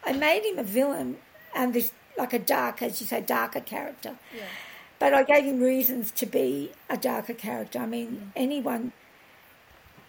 I 0.04 0.12
made 0.12 0.44
him 0.44 0.59
a 0.59 0.62
villain 0.64 1.18
and 1.54 1.74
this 1.74 1.92
like 2.16 2.32
a 2.32 2.38
dark, 2.38 2.82
as 2.82 3.00
you 3.00 3.06
say, 3.06 3.20
darker 3.20 3.61
character. 3.61 4.16
Yeah. 4.36 4.42
But 4.98 5.14
I 5.14 5.22
gave 5.22 5.44
him 5.44 5.61
reasons 5.61 6.11
to 6.12 6.26
be 6.26 6.72
a 6.90 6.96
darker 6.96 7.34
character. 7.34 7.78
I 7.78 7.86
mean, 7.86 8.32
anyone 8.34 8.92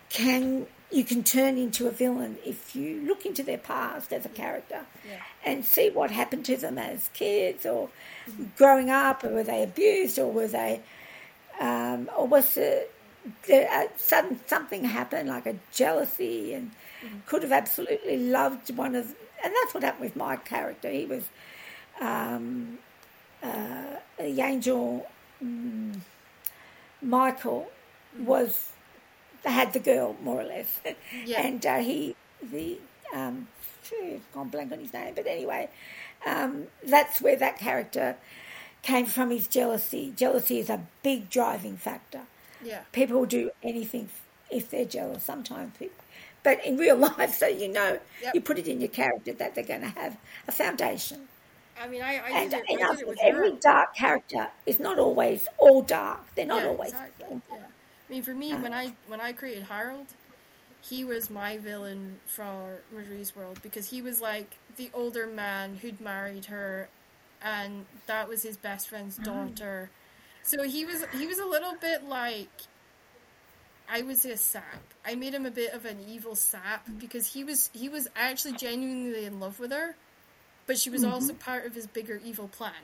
can 0.10 0.66
you 0.92 1.04
can 1.04 1.24
turn 1.24 1.56
into 1.60 1.88
a 1.88 1.92
villain 1.92 2.38
if 2.44 2.76
you 2.76 3.02
look 3.06 3.24
into 3.24 3.44
their 3.44 3.60
past 3.60 4.12
as 4.12 4.26
a 4.26 4.30
character 4.30 4.88
Yeah. 5.08 5.22
and 5.46 5.64
see 5.64 5.92
what 5.92 6.10
happened 6.10 6.46
to 6.46 6.58
them 6.58 6.80
as 6.80 7.12
kids 7.14 7.64
or 7.64 7.90
growing 8.58 8.90
up, 8.90 9.24
or 9.24 9.30
were 9.30 9.44
they 9.44 9.62
abused, 9.62 10.18
or 10.18 10.32
were 10.32 10.48
they, 10.48 10.82
um, 11.60 12.10
or 12.18 12.26
was 12.26 12.58
it 12.58 12.92
sudden 13.98 14.40
something 14.48 14.84
happened 14.86 15.30
like 15.30 15.46
a 15.46 15.56
jealousy 15.72 16.54
and 16.54 16.72
could 17.26 17.44
have 17.44 17.52
absolutely 17.52 18.18
loved 18.18 18.76
one 18.76 18.96
of, 18.96 19.06
and 19.44 19.54
that's 19.62 19.74
what 19.74 19.84
happened 19.84 20.04
with 20.04 20.16
my 20.16 20.36
character. 20.38 20.90
He 20.90 21.06
was 21.06 21.24
um, 22.02 22.80
uh, 23.44 23.98
the 24.18 24.42
angel 24.42 25.06
mm, 25.44 26.00
Michael 27.02 27.70
was 28.18 28.72
had 29.46 29.72
the 29.74 29.80
girl 29.80 30.16
more 30.22 30.42
or 30.42 30.44
less, 30.44 30.80
Yeah. 31.26 31.42
and 31.42 31.66
uh, 31.66 31.78
he 31.80 32.16
the 32.42 32.78
um, 33.14 33.48
I've 34.04 34.32
gone 34.34 34.50
blank 34.50 34.72
on 34.72 34.80
his 34.80 34.94
name, 34.94 35.14
but 35.16 35.26
anyway, 35.26 35.70
um, 36.26 36.68
that's 36.86 37.22
where 37.22 37.36
that 37.38 37.58
character 37.58 38.18
came 38.84 39.06
from. 39.06 39.30
His 39.32 39.48
jealousy. 39.48 40.14
Jealousy 40.16 40.60
is 40.60 40.70
a 40.70 40.82
big 41.04 41.30
driving 41.30 41.78
factor. 41.78 42.22
Yeah. 42.64 42.82
People 42.92 43.20
will 43.20 43.26
do 43.26 43.52
anything 43.64 44.10
if 44.50 44.70
they're 44.70 44.86
jealous. 44.86 45.24
Sometimes. 45.24 45.74
But 46.44 46.66
in 46.66 46.78
real 46.78 46.96
life, 47.18 47.34
so 47.36 47.48
you 47.48 47.68
know, 47.68 48.00
Yep. 48.22 48.36
you 48.36 48.42
put 48.42 48.58
it 48.60 48.68
in 48.68 48.80
your 48.82 48.90
character 48.90 49.34
that 49.34 49.56
they're 49.56 49.64
going 49.64 49.82
to 49.82 49.90
have 49.90 50.18
a 50.48 50.52
foundation. 50.52 51.28
I 51.82 51.88
mean, 51.88 52.02
I, 52.02 52.18
I 52.18 52.30
And 52.32 52.52
did 52.52 52.54
it, 52.54 52.66
I 52.70 52.76
did 52.76 53.00
it 53.00 53.08
with 53.08 53.20
every 53.22 53.52
her. 53.52 53.58
dark 53.62 53.96
character 53.96 54.50
is 54.66 54.80
not 54.80 55.00
always 55.00 55.48
all 55.58 55.82
dark. 55.82 56.22
They're 56.36 56.46
not 56.46 56.64
yeah, 56.64 56.70
always. 56.70 56.92
Exactly. 56.92 57.42
Yeah. 57.52 57.58
I 58.10 58.12
mean, 58.12 58.24
for 58.24 58.34
me, 58.34 58.52
uh-huh. 58.54 58.64
when 58.64 58.74
I 58.74 58.94
when 59.08 59.22
I 59.22 59.34
created 59.34 59.64
Harold, 59.66 60.08
he 60.82 61.04
was 61.04 61.30
my 61.30 61.58
villain 61.58 62.20
for 62.26 62.82
Marie's 62.92 63.36
world 63.36 63.60
because 63.62 63.90
he 63.90 64.02
was 64.02 64.22
like 64.22 64.58
the 64.78 64.90
older 64.94 65.28
man 65.28 65.78
who'd 65.78 66.02
married 66.02 66.46
her, 66.46 66.90
and 67.42 67.86
that 68.08 68.28
was 68.28 68.44
his 68.44 68.58
best 68.58 68.88
friend's 68.90 69.20
oh. 69.20 69.24
daughter. 69.24 69.92
So 70.50 70.64
he 70.64 70.84
was 70.84 71.06
he 71.16 71.28
was 71.28 71.38
a 71.38 71.46
little 71.46 71.76
bit 71.80 72.06
like 72.06 72.50
I 73.88 74.02
would 74.02 74.18
say 74.18 74.32
a 74.32 74.38
sap. 74.38 74.82
I 75.06 75.14
made 75.14 75.36
him 75.36 75.46
a 75.46 75.52
bit 75.52 75.74
of 75.74 75.86
an 75.86 75.98
evil 76.08 76.36
sap 76.36 76.88
because 76.98 77.34
he 77.34 77.44
was 77.44 77.70
he 77.72 77.88
was 77.88 78.08
actually 78.16 78.54
genuinely 78.54 79.26
in 79.26 79.40
love 79.40 79.60
with 79.60 79.72
her, 79.72 79.96
but 80.66 80.80
she 80.80 80.90
was 80.90 81.04
also 81.04 81.34
mm-hmm. 81.34 81.38
part 81.38 81.68
of 81.68 81.76
his 81.76 81.86
bigger 81.86 82.20
evil 82.26 82.48
plan. 82.48 82.82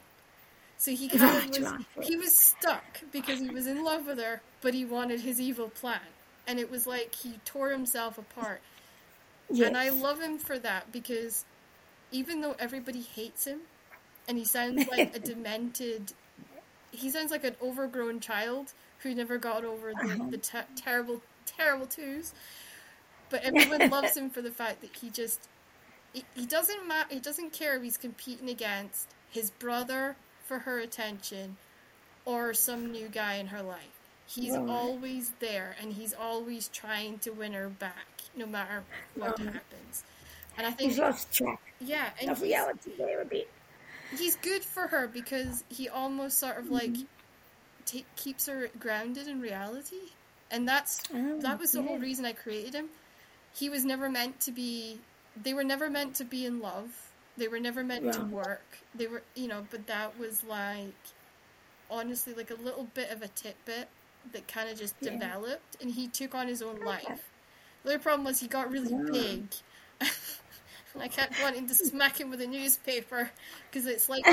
So 0.78 0.91
he 0.91 1.09
kind 1.18 1.57
of 1.57 1.63
was 1.63 2.07
he 2.07 2.16
was 2.16 2.36
stuck 2.36 3.01
because 3.11 3.39
he 3.39 3.49
was 3.49 3.66
in 3.66 3.84
love 3.84 4.05
with 4.05 4.20
her, 4.20 4.41
but 4.61 4.76
he 4.76 4.86
wanted 4.86 5.22
his 5.22 5.41
evil 5.41 5.70
plan. 5.70 6.13
And 6.45 6.59
it 6.59 6.70
was 6.70 6.86
like 6.86 7.16
he 7.16 7.39
tore 7.45 7.72
himself 7.72 8.20
apart. 8.20 8.61
Yes. 9.49 9.70
And 9.70 9.76
I 9.76 9.89
love 9.89 10.22
him 10.22 10.38
for 10.38 10.59
that 10.59 10.91
because 10.91 11.45
even 12.11 12.41
though 12.41 12.55
everybody 12.59 13.01
hates 13.01 13.45
him 13.45 13.61
and 14.28 14.38
he 14.38 14.45
sounds 14.45 14.88
like 14.88 15.16
a 15.16 15.20
demented 15.34 16.13
he 16.96 17.10
sounds 17.10 17.32
like 17.32 17.43
an 17.43 17.56
overgrown 17.62 18.20
child 18.20 18.74
who 19.00 19.14
never 19.14 19.38
got 19.38 19.64
over 19.64 19.91
the, 19.91 20.12
uh-huh. 20.14 20.26
the 20.30 20.38
te- 20.38 20.58
terrible 20.76 21.22
terrible 21.46 21.86
twos 21.86 22.34
but 23.30 23.43
everyone 23.43 23.89
loves 23.91 24.16
him 24.18 24.30
for 24.30 24.41
the 24.41 24.52
fact 24.52 24.82
that 24.82 24.96
he 24.96 25.10
just 25.10 25.48
he, 26.14 26.24
he 26.36 26.46
doesn't 26.46 26.88
ma- 26.88 27.04
he 27.10 27.20
doesn't 27.20 27.52
care 27.54 27.76
if 27.78 27.84
he's 27.84 27.98
competing 27.98 28.50
against 28.50 29.08
his 29.30 29.52
brother 29.52 30.16
for 30.46 30.60
her 30.60 30.80
attention 30.80 31.58
or 32.26 32.54
some 32.54 32.91
new 32.91 33.08
guy 33.08 33.36
in 33.36 33.48
her 33.48 33.62
life 33.62 34.00
he's 34.28 34.54
Right. 34.58 34.70
always 34.70 35.34
there 35.39 35.76
and 35.82 35.93
he's 35.93 36.14
always 36.14 36.68
trying 36.70 37.20
to 37.20 37.32
win 37.32 37.54
her 37.54 37.70
back 37.70 38.08
no 38.36 38.46
matter 38.48 38.84
what 39.16 39.38
Right. 39.39 39.54
happens 39.54 40.04
and 40.58 40.66
i 40.66 40.72
think 40.72 40.91
He's 40.91 41.00
lost 41.00 41.32
track 41.32 41.60
yeah 41.80 42.10
and 42.20 42.32
of 42.32 42.41
reality 42.41 42.91
bit. 43.30 43.50
He's 44.18 44.36
good 44.38 44.64
for 44.64 44.88
her 44.88 45.08
because 45.08 45.64
he 45.70 45.89
almost 45.89 46.38
sort 46.39 46.58
of 46.58 46.70
like 46.70 46.91
mm-hmm. 46.91 47.03
ta 47.86 47.99
keeps 48.16 48.47
her 48.47 48.70
grounded 48.80 49.28
in 49.28 49.41
reality. 49.41 50.12
And 50.51 50.68
that's 50.68 51.01
Oh, 51.14 51.39
that 51.41 51.60
was 51.60 51.72
the 51.72 51.82
whole 51.82 51.97
reason 51.97 52.26
i 52.26 52.34
created 52.34 52.76
him. 52.76 52.89
He 53.53 53.70
was 53.70 53.86
never 53.86 54.10
meant 54.10 54.39
to 54.41 54.51
be 54.51 54.99
they 55.41 55.53
were 55.53 55.64
never 55.64 55.89
meant 55.89 56.16
to 56.16 56.24
be 56.24 56.45
in 56.45 56.60
love. 56.60 56.89
They 57.38 57.47
were 57.47 57.60
never 57.60 57.84
meant 57.84 58.14
to 58.14 58.22
work. 58.22 58.78
They 58.93 59.08
were 59.08 59.24
you 59.36 59.47
know 59.47 59.66
but 59.70 59.88
that 59.88 60.18
was 60.20 60.43
like 60.43 60.93
honestly 61.89 62.34
like 62.34 62.51
a 62.51 62.56
little 62.56 62.86
bit 62.93 63.12
of 63.12 63.22
a 63.22 63.28
tidbit 63.28 63.88
that 64.32 64.47
kind 64.47 64.70
of 64.70 64.78
just 64.78 64.95
Yeah. 65.01 65.12
developed. 65.12 65.78
And 65.82 65.91
he 65.91 66.08
took 66.08 66.34
on 66.36 66.47
his 66.47 66.62
own 66.62 66.79
life. 66.79 67.29
The 67.84 67.92
other 67.92 68.00
problem 68.00 68.25
was 68.25 68.39
he 68.39 68.47
got 68.47 68.71
really? 68.71 68.93
big 69.12 69.55
I 71.00 71.08
kept 71.08 71.34
wanting 71.42 71.67
to 71.67 71.76
smack 71.76 72.20
him 72.20 72.30
with 72.30 72.42
a 72.42 72.47
newspaper 72.47 73.30
because 73.70 73.86
it's 73.88 74.08
like 74.09 74.26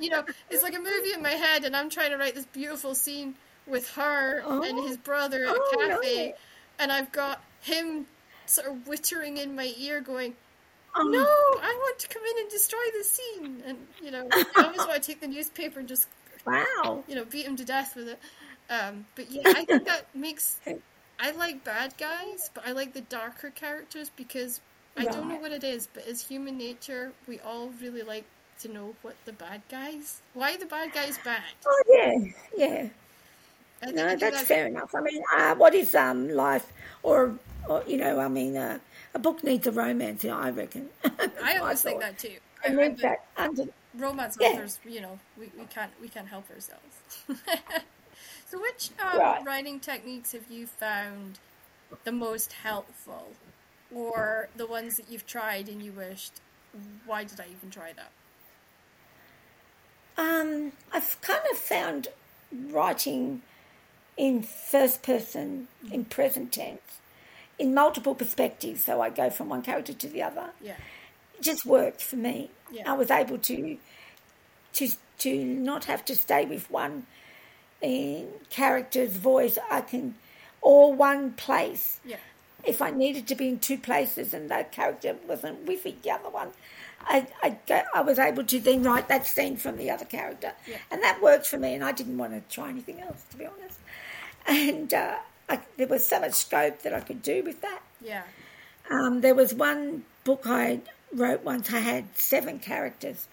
you 0.00 0.10
know 0.10 0.24
it's 0.50 0.62
like 0.62 0.74
a 0.74 0.78
movie 0.78 1.12
in 1.14 1.22
my 1.22 1.30
head 1.30 1.64
and 1.64 1.76
I'm 1.76 1.90
trying 1.90 2.10
to 2.10 2.16
write 2.16 2.34
this 2.34 2.46
beautiful 2.46 2.94
scene 2.94 3.34
with 3.66 3.88
her 3.92 4.38
and 4.40 4.78
Oh. 4.78 4.86
his 4.86 4.96
brother 4.96 5.44
at 5.44 5.54
Oh, 5.56 5.70
a 5.84 5.88
cafe 5.88 6.28
no. 6.28 6.32
and 6.78 6.92
I've 6.92 7.12
got 7.12 7.42
him 7.60 8.06
sort 8.46 8.68
of 8.68 8.86
whittering 8.86 9.36
in 9.38 9.54
my 9.54 9.72
ear 9.78 10.00
going 10.00 10.34
Oh, 10.96 11.02
no 11.04 11.20
I 11.22 11.74
want 11.82 11.98
to 12.00 12.08
come 12.08 12.22
in 12.24 12.42
and 12.42 12.50
destroy 12.50 12.84
the 12.98 13.04
scene 13.04 13.62
and 13.66 13.78
you 14.02 14.10
know 14.10 14.26
I 14.32 14.44
always 14.64 14.78
want 14.78 14.94
to 14.94 15.00
take 15.00 15.20
the 15.20 15.28
newspaper 15.28 15.80
and 15.80 15.88
just 15.88 16.06
Wow. 16.46 17.04
you 17.06 17.14
know, 17.14 17.26
beat 17.26 17.44
him 17.44 17.56
to 17.56 17.66
death 17.66 17.94
with 17.94 18.08
it. 18.08 18.18
Um, 18.70 19.04
but 19.14 19.30
yeah, 19.30 19.42
I 19.44 19.66
think 19.66 19.84
that 19.84 20.06
makes. 20.14 20.58
I 21.20 21.32
like 21.32 21.62
bad 21.64 21.92
guys, 21.98 22.48
but 22.54 22.66
I 22.66 22.72
like 22.72 22.94
the 22.94 23.02
darker 23.02 23.50
characters 23.50 24.10
because 24.16 24.62
I 24.96 25.04
don't 25.04 25.28
know 25.28 25.36
what 25.36 25.52
it 25.52 25.64
is, 25.64 25.88
but 25.92 26.06
as 26.06 26.22
human 26.26 26.58
nature, 26.58 27.12
we 27.26 27.38
all 27.40 27.70
really 27.80 28.02
like 28.02 28.24
to 28.60 28.68
know 28.68 28.94
what 29.02 29.14
the 29.24 29.32
bad 29.32 29.62
guys. 29.70 30.20
Why 30.34 30.56
the 30.56 30.66
bad 30.66 30.92
guys 30.92 31.18
bad? 31.24 31.42
Oh 31.66 31.82
yeah, 31.88 32.14
yeah. 32.56 32.88
I 33.82 33.86
think- 33.86 33.98
I 33.98 34.02
No, 34.02 34.16
that's 34.16 34.42
fair 34.42 34.66
enough. 34.66 34.94
I 34.94 35.00
mean, 35.00 35.22
uh, 35.34 35.54
what 35.54 35.74
is 35.74 35.94
um 35.94 36.28
life, 36.28 36.70
or, 37.02 37.38
or 37.68 37.82
you 37.86 37.96
know, 37.96 38.20
I 38.20 38.28
mean, 38.28 38.56
uh, 38.56 38.78
a 39.14 39.18
book 39.18 39.42
needs 39.42 39.66
a 39.66 39.72
romance. 39.72 40.24
I 40.24 40.50
reckon. 40.50 40.88
I 41.42 41.56
always 41.58 41.80
think 41.82 42.00
that 42.00 42.18
too. 42.18 42.36
I, 42.62 42.68
And 42.68 42.78
I, 42.80 42.88
then 42.88 42.96
that 42.96 43.24
under 43.36 43.64
romance 43.96 44.36
Yeah. 44.38 44.48
authors, 44.48 44.78
you 44.86 45.00
know, 45.00 45.18
we, 45.38 45.50
we 45.58 45.64
can't 45.66 45.92
we 46.00 46.08
can't 46.08 46.28
help 46.28 46.44
ourselves. 46.50 46.94
so, 48.50 48.60
which 48.60 48.90
um, 49.02 49.18
Right. 49.18 49.44
writing 49.44 49.80
techniques 49.80 50.32
have 50.32 50.50
you 50.50 50.66
found 50.66 51.38
the 52.04 52.12
most 52.12 52.52
helpful, 52.52 53.28
or 53.94 54.48
the 54.56 54.66
ones 54.66 54.96
that 54.96 55.10
you've 55.10 55.26
tried 55.26 55.68
and 55.68 55.82
you 55.82 55.92
wished, 55.92 56.40
why 57.06 57.24
did 57.24 57.40
I 57.40 57.46
even 57.50 57.70
try 57.70 57.92
that? 57.92 58.10
Um, 60.16 60.72
I've 60.92 61.20
kind 61.22 61.40
of 61.50 61.58
found 61.58 62.08
writing 62.52 63.42
in 64.16 64.42
first 64.42 65.02
person, 65.02 65.68
in 65.90 66.04
present 66.04 66.52
tense, 66.52 67.00
in 67.58 67.72
multiple 67.74 68.14
perspectives. 68.14 68.84
So 68.84 69.00
I 69.00 69.10
go 69.10 69.30
from 69.30 69.48
one 69.48 69.62
character 69.62 69.92
to 69.92 70.08
the 70.08 70.22
other. 70.22 70.50
Yeah, 70.62 70.74
It 71.38 71.42
just 71.42 71.64
worked 71.64 72.02
for 72.02 72.16
me. 72.16 72.50
Yeah. 72.70 72.90
I 72.92 72.96
was 72.96 73.10
able 73.10 73.38
to 73.38 73.78
to 74.74 74.88
to 75.18 75.44
not 75.44 75.84
have 75.86 76.04
to 76.06 76.14
stay 76.14 76.44
with 76.44 76.70
one 76.70 77.06
uh, 77.82 78.22
character's 78.50 79.16
voice. 79.16 79.58
I 79.70 79.80
can, 79.80 80.14
or 80.60 80.92
one 80.92 81.32
place. 81.32 81.98
Yeah. 82.04 82.16
If 82.64 82.82
I 82.82 82.90
needed 82.90 83.26
to 83.28 83.34
be 83.34 83.48
in 83.48 83.58
two 83.58 83.78
places 83.78 84.34
and 84.34 84.50
that 84.50 84.72
character 84.72 85.16
wasn't 85.26 85.66
with 85.66 85.84
the 85.84 86.10
other 86.10 86.28
one, 86.28 86.50
I, 87.02 87.26
I, 87.42 87.56
go, 87.66 87.82
I 87.94 88.02
was 88.02 88.18
able 88.18 88.44
to 88.44 88.60
then 88.60 88.82
write 88.82 89.08
that 89.08 89.26
scene 89.26 89.56
from 89.56 89.76
the 89.76 89.90
other 89.90 90.04
character. 90.04 90.52
Yeah. 90.66 90.76
And 90.90 91.02
that 91.02 91.22
worked 91.22 91.46
for 91.46 91.58
me, 91.58 91.74
and 91.74 91.84
I 91.84 91.92
didn't 91.92 92.18
want 92.18 92.32
to 92.32 92.54
try 92.54 92.68
anything 92.68 93.00
else, 93.00 93.24
to 93.30 93.36
be 93.36 93.46
honest. 93.46 93.78
And 94.46 94.92
uh, 94.92 95.16
I, 95.48 95.60
there 95.76 95.86
was 95.86 96.06
so 96.06 96.20
much 96.20 96.32
scope 96.34 96.82
that 96.82 96.94
I 96.94 97.00
could 97.00 97.22
do 97.22 97.42
with 97.42 97.60
that. 97.62 97.80
Yeah. 98.00 98.22
Um, 98.90 99.20
there 99.20 99.34
was 99.34 99.54
one 99.54 100.04
book 100.24 100.42
I 100.46 100.80
wrote 101.12 101.44
once, 101.44 101.72
I 101.72 101.78
had 101.78 102.16
seven 102.16 102.58
characters, 102.58 103.28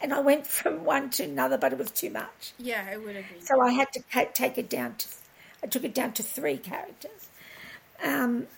and 0.00 0.12
I 0.12 0.20
went 0.20 0.46
from 0.58 0.84
one 0.84 1.10
to 1.10 1.24
another, 1.24 1.58
but 1.58 1.72
it 1.72 1.78
was 1.78 1.90
too 1.90 2.10
much. 2.10 2.52
Yeah, 2.58 2.86
I 2.90 2.96
would 2.96 3.16
agree. 3.16 3.40
So 3.40 3.60
I 3.60 3.72
had 3.72 3.92
to 3.92 4.02
take 4.32 4.58
it 4.58 4.68
down 4.68 4.96
to, 4.96 5.08
I 5.62 5.66
took 5.66 5.84
it 5.84 5.94
down 5.94 6.12
to 6.14 6.22
three 6.22 6.56
characters. 6.56 7.28
Um, 8.02 8.48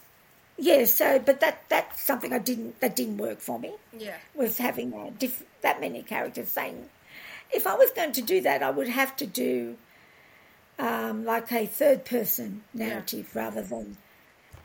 yeah, 0.57 0.85
so 0.85 1.19
but 1.19 1.41
that 1.41 1.63
that's 1.69 2.01
something 2.01 2.33
I 2.33 2.39
didn't 2.39 2.81
that 2.81 2.95
didn't 2.97 3.19
work 3.19 3.41
for 3.41 3.59
me 3.59 3.73
Yeah. 3.97 4.17
was 4.35 4.59
having 4.59 5.15
diff- 5.19 5.45
that 5.63 5.81
many 5.81 6.03
characters 6.03 6.49
saying. 6.49 6.89
If 7.53 7.67
I 7.67 7.75
was 7.75 7.91
going 7.93 8.13
to 8.13 8.23
do 8.23 8.41
that, 8.43 8.63
I 8.63 8.71
would 8.71 8.89
have 8.89 9.15
to 9.17 9.27
do 9.27 9.77
um, 10.79 11.25
like 11.25 11.53
a 11.53 11.67
third 11.67 12.05
person 12.05 12.65
narrative 12.73 13.35
rather 13.37 13.63
than 13.63 13.97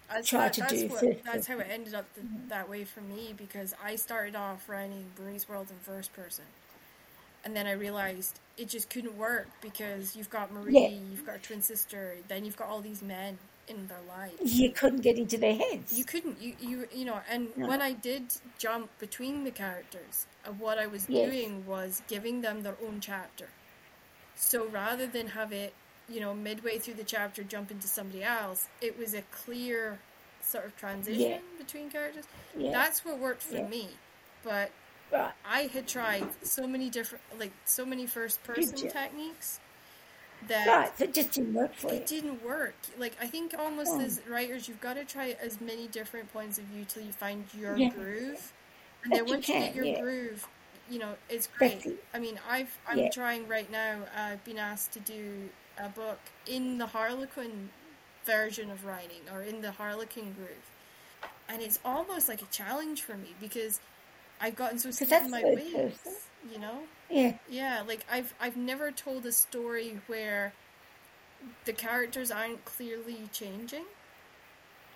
That's, 0.10 0.28
Try 0.28 0.46
that- 0.46 0.54
to 0.54 0.62
that's 0.62 0.74
do 0.74 0.88
what- 0.88 1.24
That's 1.24 1.46
how 1.48 1.60
it 1.60 1.68
ended 1.70 1.94
up 1.94 2.06
th- 2.16 2.26
that 2.48 2.68
way 2.68 2.84
for 2.84 3.02
me 3.02 3.34
because 3.38 3.76
I 3.84 3.96
started 3.96 4.36
off 4.36 4.68
writing 4.68 5.06
Bernie's 5.16 5.48
World 5.48 5.68
in 5.70 5.78
first 5.78 6.14
person. 6.14 6.46
And 7.46 7.56
then 7.56 7.68
I 7.68 7.74
realized 7.74 8.40
it 8.58 8.70
just 8.70 8.90
couldn't 8.90 9.18
work 9.18 9.48
because 9.62 10.16
you've 10.16 10.30
got 10.32 10.52
Marie, 10.52 10.74
Yeah. 10.74 10.88
you've 10.90 11.26
got 11.28 11.36
a 11.36 11.40
twin 11.40 11.62
sister, 11.62 12.16
then 12.28 12.44
you've 12.44 12.58
got 12.58 12.70
all 12.70 12.82
these 12.82 13.04
men 13.04 13.38
in 13.70 13.88
their 13.88 14.02
lives. 14.08 14.54
you 14.60 14.72
couldn't 14.72 15.02
get 15.02 15.18
into 15.18 15.38
their 15.38 15.56
heads. 15.56 15.98
You 15.98 16.04
couldn't, 16.04 16.42
you, 16.42 16.56
you, 16.60 16.88
you 16.94 17.06
know, 17.06 17.22
and 17.30 17.56
No. 17.56 17.68
when 17.68 17.82
I 17.82 17.94
did 17.94 18.34
jump 18.58 18.90
between 19.00 19.44
the 19.44 19.52
characters, 19.52 20.26
uh, 20.46 20.52
what 20.52 20.78
I 20.78 20.88
was 20.88 21.08
Yes. 21.08 21.30
doing 21.32 21.66
was 21.66 22.02
giving 22.08 22.42
them 22.42 22.64
their 22.64 22.76
own 22.86 23.00
chapter. 23.02 23.50
So 24.36 24.66
rather 24.68 25.06
than 25.08 25.28
have 25.30 25.52
it, 25.52 25.74
you 26.08 26.20
know, 26.20 26.34
midway 26.34 26.80
through 26.80 26.96
the 26.96 27.04
chapter 27.04 27.44
jump 27.44 27.70
into 27.72 27.88
somebody 27.88 28.24
else, 28.24 28.68
it 28.82 28.98
was 28.98 29.14
a 29.14 29.22
clear 29.24 30.00
sort 30.42 30.66
of 30.66 30.76
transition 30.78 31.22
Yeah. 31.22 31.40
between 31.58 31.90
characters. 31.92 32.26
Yeah. 32.58 32.72
That's 32.72 33.06
what 33.06 33.20
worked 33.20 33.44
for 33.44 33.56
Yeah. 33.58 33.68
me. 33.68 33.90
But 34.44 34.72
right. 35.12 35.34
I 35.46 35.64
had 35.64 35.88
tried 35.88 36.28
so 36.46 36.66
many 36.66 36.90
different, 36.90 37.24
like, 37.38 37.52
so 37.66 37.86
many 37.86 38.08
first 38.08 38.42
person 38.44 38.90
techniques 38.90 39.60
that 40.48 40.82
Right, 40.82 40.92
it 41.00 41.14
just 41.14 41.32
didn't 41.32 41.54
work 41.54 41.76
for 41.76 41.94
you. 41.94 42.02
it 42.02 42.06
didn't 42.06 42.44
work. 42.44 42.76
Like 42.98 43.16
I 43.22 43.28
think 43.28 43.54
almost 43.58 44.00
Oh. 44.00 44.00
as 44.00 44.22
writers, 44.28 44.68
you've 44.68 44.82
got 44.82 44.96
to 44.96 45.06
try 45.06 45.36
as 45.42 45.60
many 45.62 45.88
different 45.88 46.32
points 46.32 46.58
of 46.58 46.66
view 46.66 46.86
till 46.86 47.04
you 47.04 47.12
find 47.12 47.46
your 47.54 47.80
Yeah. 47.80 47.90
groove. 47.90 48.54
And 49.04 49.14
But 49.14 49.16
then 49.16 49.28
you 49.28 49.38
once 49.38 49.50
you 49.50 49.56
get 49.56 49.74
your 49.76 49.86
yeah. 49.86 50.00
groove, 50.00 50.48
you 50.90 51.00
know 51.00 51.16
it's 51.30 51.48
great. 51.48 51.86
It. 51.86 52.04
I 52.14 52.20
mean, 52.20 52.40
I've 52.48 52.78
I'm 52.88 53.06
Yeah. 53.06 53.10
trying 53.10 53.48
right 53.48 53.70
now. 53.72 54.06
I've 54.16 54.44
been 54.44 54.58
asked 54.60 54.92
to 54.94 55.00
do 55.00 55.50
a 55.78 55.90
book 55.90 56.20
in 56.46 56.78
the 56.78 56.88
Harlequin 56.88 57.72
version 58.26 58.70
of 58.72 58.86
writing 58.86 59.22
or 59.32 59.42
in 59.44 59.62
the 59.62 59.72
Harlequin 59.72 60.34
groove, 60.34 60.70
and 61.50 61.62
it's 61.62 61.80
almost 61.86 62.28
like 62.30 62.42
a 62.42 62.46
challenge 62.48 63.02
for 63.04 63.18
me 63.18 63.36
because 63.40 63.80
I've 64.42 64.56
gotten 64.56 64.80
so 64.80 64.92
that's 65.06 65.26
in 65.26 65.30
my 65.30 65.44
ways. 65.46 65.66
person. 65.74 66.16
You 66.44 66.60
know. 66.60 66.90
Yeah, 67.10 67.38
Yeah, 67.48 67.84
like 67.88 68.06
I've 68.10 68.34
I've 68.40 68.58
never 68.58 68.92
told 68.92 69.26
a 69.26 69.32
story 69.32 70.02
where 70.08 70.56
the 71.64 71.72
characters 71.74 72.32
aren't 72.32 72.66
clearly 72.66 73.30
changing. 73.32 73.86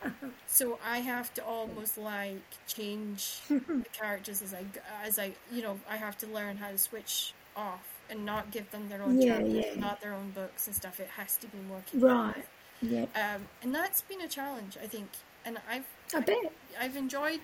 So 0.46 0.80
I 0.84 1.00
have 1.00 1.34
to 1.36 1.46
almost 1.46 1.98
like 1.98 2.44
change 2.68 3.42
the 3.84 3.90
characters 3.94 4.42
as 4.42 4.54
I 4.54 4.66
as 5.04 5.18
I 5.20 5.36
you 5.52 5.62
know 5.62 5.80
I 5.90 5.98
have 5.98 6.18
to 6.20 6.28
learn 6.28 6.58
how 6.58 6.70
to 6.72 6.78
switch 6.78 7.34
off 7.56 8.02
and 8.10 8.26
not 8.26 8.52
give 8.52 8.72
them 8.72 8.90
their 8.90 9.04
own 9.04 9.20
Yeah, 9.20 9.20
chapters, 9.20 9.66
yeah. 9.66 9.76
not 9.76 10.02
their 10.02 10.14
own 10.14 10.32
books 10.32 10.68
and 10.68 10.76
stuff. 10.76 11.00
It 11.00 11.10
has 11.10 11.38
to 11.38 11.48
be 11.48 11.60
more 11.60 11.84
right. 11.94 12.46
Yeah, 12.82 13.06
Um, 13.16 13.50
and 13.62 13.74
that's 13.74 14.02
been 14.02 14.22
a 14.22 14.28
challenge, 14.28 14.78
I 14.82 14.88
think. 14.88 15.10
And 15.46 15.60
I've 15.70 15.88
I 16.14 16.20
bet. 16.22 16.54
I've 16.80 16.96
enjoyed 16.96 17.42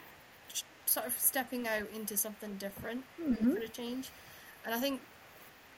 sort 0.90 1.06
of 1.08 1.18
stepping 1.18 1.68
out 1.68 1.84
into 1.96 2.18
something 2.18 2.56
different 2.58 3.04
Mm-hmm. 3.22 3.54
for 3.54 3.60
a 3.60 3.68
change. 3.68 4.10
And 4.66 4.74
I 4.74 4.80
think, 4.80 5.02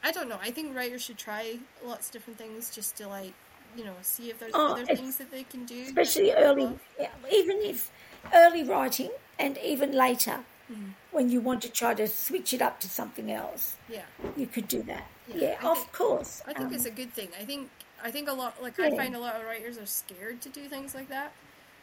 I 0.04 0.12
don't 0.12 0.30
know, 0.30 0.40
I 0.42 0.52
think 0.52 0.76
writers 0.76 1.02
should 1.04 1.18
try 1.18 1.60
lots 1.86 2.08
of 2.08 2.14
different 2.14 2.38
things 2.40 2.74
just 2.74 2.96
to 2.98 3.08
like, 3.08 3.34
you 3.78 3.84
know, 3.86 3.94
see 4.02 4.30
if 4.30 4.40
there's 4.40 4.52
Oh, 4.56 4.74
other 4.74 4.86
things 4.86 5.18
that 5.18 5.32
they 5.32 5.44
can 5.44 5.66
do. 5.66 5.84
Especially 5.84 6.32
early, 6.34 6.78
yeah, 7.00 7.10
even 7.32 7.58
if 7.62 7.92
early 8.34 8.64
writing 8.64 9.12
and 9.40 9.58
even 9.60 9.92
later 9.92 10.40
Mm. 10.72 10.94
when 11.12 11.30
you 11.30 11.42
want 11.42 11.62
to 11.64 11.70
try 11.70 11.94
to 11.94 12.08
switch 12.08 12.54
it 12.54 12.62
up 12.62 12.80
to 12.80 12.88
something 12.88 13.30
else, 13.30 13.76
Yeah. 13.90 14.06
you 14.38 14.48
could 14.48 14.70
do 14.70 14.82
that. 14.84 15.06
Yeah, 15.28 15.36
Yeah, 15.60 15.70
of 15.70 15.78
think- 15.78 15.92
course. 15.92 16.42
I 16.48 16.54
think 16.54 16.68
Um, 16.70 16.74
it's 16.74 16.86
a 16.86 16.92
good 16.92 17.12
thing. 17.14 17.28
I 17.38 17.44
think, 17.44 17.70
I 18.02 18.10
think 18.10 18.30
a 18.30 18.32
lot, 18.34 18.62
like, 18.64 18.80
I 18.80 18.96
find 18.96 19.14
a 19.14 19.20
lot 19.20 19.36
of 19.36 19.44
writers 19.46 19.78
are 19.78 19.86
scared 19.86 20.40
to 20.44 20.50
do 20.50 20.70
things 20.70 20.96
like 20.96 21.10
that. 21.10 21.34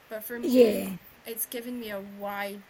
But 0.08 0.24
for 0.24 0.38
me, 0.38 0.48
Yeah. 0.48 0.90
it's 1.26 1.44
given 1.44 1.78
me 1.78 1.90
a 1.90 2.00
wide 2.00 2.62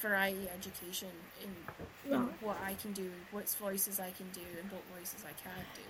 variety 0.00 0.48
education 0.54 1.08
in, 1.42 2.12
in 2.12 2.20
what 2.40 2.56
I 2.64 2.74
can 2.74 2.92
do, 2.92 3.10
what 3.30 3.48
voices 3.60 3.98
I 4.00 4.10
can 4.10 4.26
do, 4.32 4.40
and 4.60 4.70
what 4.70 4.82
voices 4.98 5.24
I 5.24 5.32
can't 5.42 5.66
do. 5.74 5.82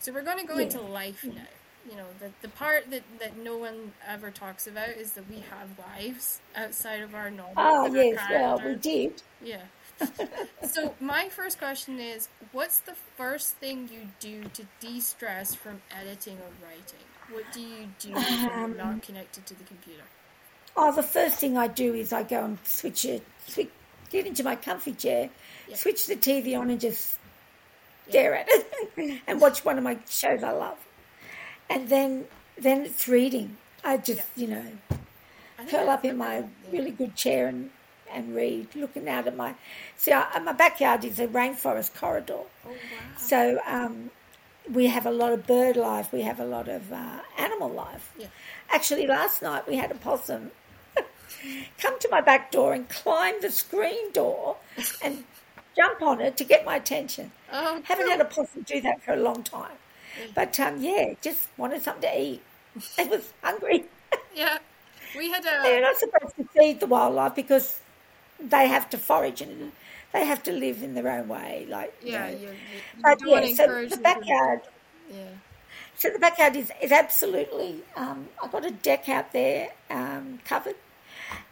So 0.00 0.12
we're 0.12 0.22
going 0.22 0.38
to 0.38 0.46
go 0.46 0.56
Yeah. 0.58 0.64
into 0.64 0.80
life 0.80 1.24
now. 1.24 1.42
You 1.90 1.96
know, 1.98 2.06
the, 2.18 2.30
the 2.40 2.48
part 2.48 2.90
that, 2.90 3.02
that 3.20 3.36
no 3.36 3.58
one 3.58 3.92
ever 4.08 4.30
talks 4.30 4.66
about 4.66 4.88
is 4.90 5.12
that 5.12 5.28
we 5.28 5.36
have 5.50 5.68
lives 5.78 6.40
outside 6.56 7.02
of 7.02 7.14
our 7.14 7.30
normal. 7.30 7.52
Oh 7.58 7.86
yes, 7.94 8.18
well 8.30 8.58
we 8.64 8.74
did. 8.76 9.22
Yeah. 9.42 9.58
so 10.66 10.94
my 10.98 11.28
first 11.28 11.58
question 11.58 12.00
is, 12.00 12.28
what's 12.52 12.78
the 12.80 12.94
first 13.18 13.56
thing 13.56 13.88
you 13.92 14.08
do 14.18 14.44
to 14.54 14.66
de-stress 14.80 15.54
from 15.54 15.82
editing 16.00 16.36
or 16.38 16.50
writing? 16.66 17.04
What 17.30 17.44
do 17.52 17.60
you 17.60 17.88
do 17.98 18.10
when 18.12 18.50
Um, 18.50 18.50
you're 18.50 18.68
not 18.78 19.02
connected 19.02 19.44
to 19.46 19.54
the 19.54 19.64
computer? 19.64 20.04
Oh, 20.76 20.92
the 20.94 21.02
first 21.02 21.36
thing 21.38 21.56
I 21.56 21.68
do 21.68 21.94
is 21.94 22.12
I 22.12 22.22
go 22.24 22.44
and 22.44 22.58
switch 22.64 23.04
it, 23.04 23.22
switch, 23.46 23.70
get 24.10 24.26
into 24.26 24.42
my 24.42 24.56
comfy 24.56 24.92
chair, 24.92 25.30
Yeah. 25.68 25.76
switch 25.76 26.06
the 26.06 26.16
TV 26.16 26.58
on, 26.58 26.70
and 26.70 26.80
just 26.80 27.18
stare 28.08 28.34
at 28.34 28.46
it 28.48 29.20
and 29.26 29.40
watch 29.40 29.64
one 29.64 29.78
of 29.78 29.84
my 29.84 29.98
shows 30.08 30.42
I 30.42 30.50
love. 30.50 30.78
And 31.70 31.88
then, 31.88 32.26
then 32.58 32.82
it's 32.82 33.06
reading. 33.08 33.56
I 33.84 33.96
just, 33.98 34.22
you 34.36 34.48
know, 34.48 34.64
curl 35.70 35.88
up 35.88 36.04
in 36.04 36.16
my 36.16 36.44
really 36.72 36.90
good 36.90 37.14
chair 37.16 37.46
and, 37.48 37.70
and 38.12 38.34
read, 38.34 38.74
looking 38.74 39.08
out 39.08 39.26
at 39.26 39.36
my. 39.36 39.54
See, 39.96 40.12
I, 40.12 40.38
my 40.40 40.52
backyard 40.52 41.04
is 41.04 41.18
a 41.20 41.26
rainforest 41.28 41.94
corridor. 41.94 42.40
Oh 42.66 42.68
wow. 42.68 42.74
So 43.16 43.60
um, 43.66 44.10
we 44.70 44.86
have 44.86 45.06
a 45.06 45.10
lot 45.10 45.32
of 45.32 45.46
bird 45.46 45.76
life, 45.76 46.12
we 46.12 46.22
have 46.22 46.40
a 46.40 46.44
lot 46.44 46.68
of 46.68 46.92
uh, 46.92 47.20
animal 47.38 47.70
life. 47.70 48.12
Yeah. 48.18 48.26
Actually, 48.70 49.06
last 49.06 49.40
night 49.42 49.66
we 49.68 49.76
had 49.76 49.90
a 49.90 49.94
possum 49.94 50.50
come 51.78 51.98
to 52.00 52.08
my 52.10 52.20
back 52.20 52.50
door 52.50 52.72
and 52.74 52.88
climb 52.88 53.40
the 53.40 53.50
screen 53.50 54.12
door 54.12 54.56
and 55.02 55.24
jump 55.76 56.02
on 56.02 56.20
it 56.20 56.36
to 56.38 56.44
get 56.44 56.64
my 56.64 56.76
attention. 56.76 57.32
Oh, 57.52 57.80
Haven't 57.84 58.08
had 58.08 58.20
a 58.20 58.24
possum 58.24 58.62
do 58.62 58.80
that 58.82 59.02
for 59.02 59.12
a 59.12 59.16
long 59.16 59.42
time. 59.42 59.76
But 60.34 60.58
um, 60.60 60.80
yeah, 60.80 61.14
just 61.20 61.48
wanted 61.56 61.82
something 61.82 62.08
to 62.10 62.20
eat. 62.20 62.42
It 62.98 63.10
was 63.10 63.32
hungry. 63.42 63.84
Yeah, 64.34 64.58
we 65.16 65.30
had 65.30 65.44
a. 65.44 65.62
They're 65.62 65.80
not 65.82 65.96
supposed 65.96 66.36
to 66.36 66.44
feed 66.56 66.80
the 66.80 66.86
wildlife 66.86 67.36
because 67.36 67.80
they 68.40 68.66
have 68.68 68.90
to 68.90 68.98
forage 68.98 69.40
and 69.40 69.70
they 70.12 70.24
have 70.26 70.42
to 70.44 70.52
live 70.52 70.82
in 70.82 70.94
their 70.94 71.08
own 71.08 71.28
way. 71.28 71.66
Like 71.68 71.94
you 72.02 72.12
yeah. 72.12 72.30
know. 72.30 72.36
You, 72.36 72.46
you, 72.48 72.48
you 72.48 72.56
But 73.02 73.18
don't 73.20 73.30
want 73.30 73.44
to 73.44 73.50
yeah, 73.50 73.56
so 73.56 73.82
the 73.86 73.96
to- 73.96 74.02
backyard 74.02 74.60
Yeah. 75.12 75.24
So 75.96 76.10
the 76.10 76.18
backyard 76.18 76.56
is, 76.56 76.72
is 76.82 76.90
absolutely. 76.92 77.82
Um, 77.96 78.28
I've 78.42 78.50
got 78.52 78.64
a 78.64 78.70
deck 78.70 79.08
out 79.08 79.32
there 79.32 79.70
um, 79.90 80.40
covered, 80.44 80.76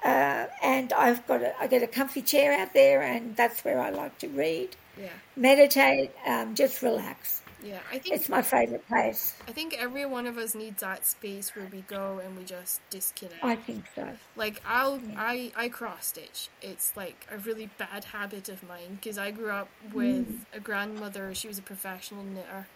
uh, 0.05 0.47
and 0.63 0.93
I've 0.93 1.27
got 1.27 1.43
a, 1.43 1.59
I 1.61 1.67
get 1.67 1.83
a 1.83 1.87
comfy 1.87 2.23
chair 2.23 2.53
out 2.59 2.73
there, 2.75 3.03
and 3.03 3.37
that's 3.37 3.65
where 3.65 3.81
I 3.81 3.91
like 3.91 4.19
to 4.19 4.29
read, 4.29 4.77
Yeah. 4.99 5.09
meditate, 5.37 6.11
um, 6.27 6.55
just 6.55 6.83
relax. 6.83 7.41
Yeah. 7.65 7.79
I 7.93 7.99
think 7.99 8.17
It's 8.17 8.29
my 8.29 8.43
favourite 8.43 8.87
place. 8.89 9.37
I 9.47 9.53
think 9.53 9.77
every 9.79 10.05
one 10.05 10.27
of 10.27 10.37
us 10.37 10.53
needs 10.57 10.81
that 10.81 11.07
space 11.07 11.55
where 11.55 11.67
we 11.73 11.83
go 11.83 12.19
and 12.19 12.37
we 12.37 12.43
just 12.43 12.81
disconnect. 12.91 13.45
I 13.45 13.55
think 13.55 13.85
so. 13.95 14.09
Like 14.35 14.61
I'll 14.67 15.01
I 15.17 15.53
I 15.55 15.69
cross 15.69 16.07
stitch. 16.07 16.49
It's 16.61 16.93
like 16.97 17.25
a 17.31 17.39
really 17.39 17.71
bad 17.79 18.03
habit 18.03 18.49
of 18.49 18.65
mine 18.65 18.97
because 19.01 19.17
I 19.17 19.31
grew 19.31 19.51
up 19.51 19.69
with 19.93 20.27
Mm. 20.29 20.39
a 20.53 20.59
grandmother. 20.59 21.33
She 21.37 21.47
was 21.47 21.59
a 21.59 21.63
professional 21.63 22.25
knitter, 22.25 22.67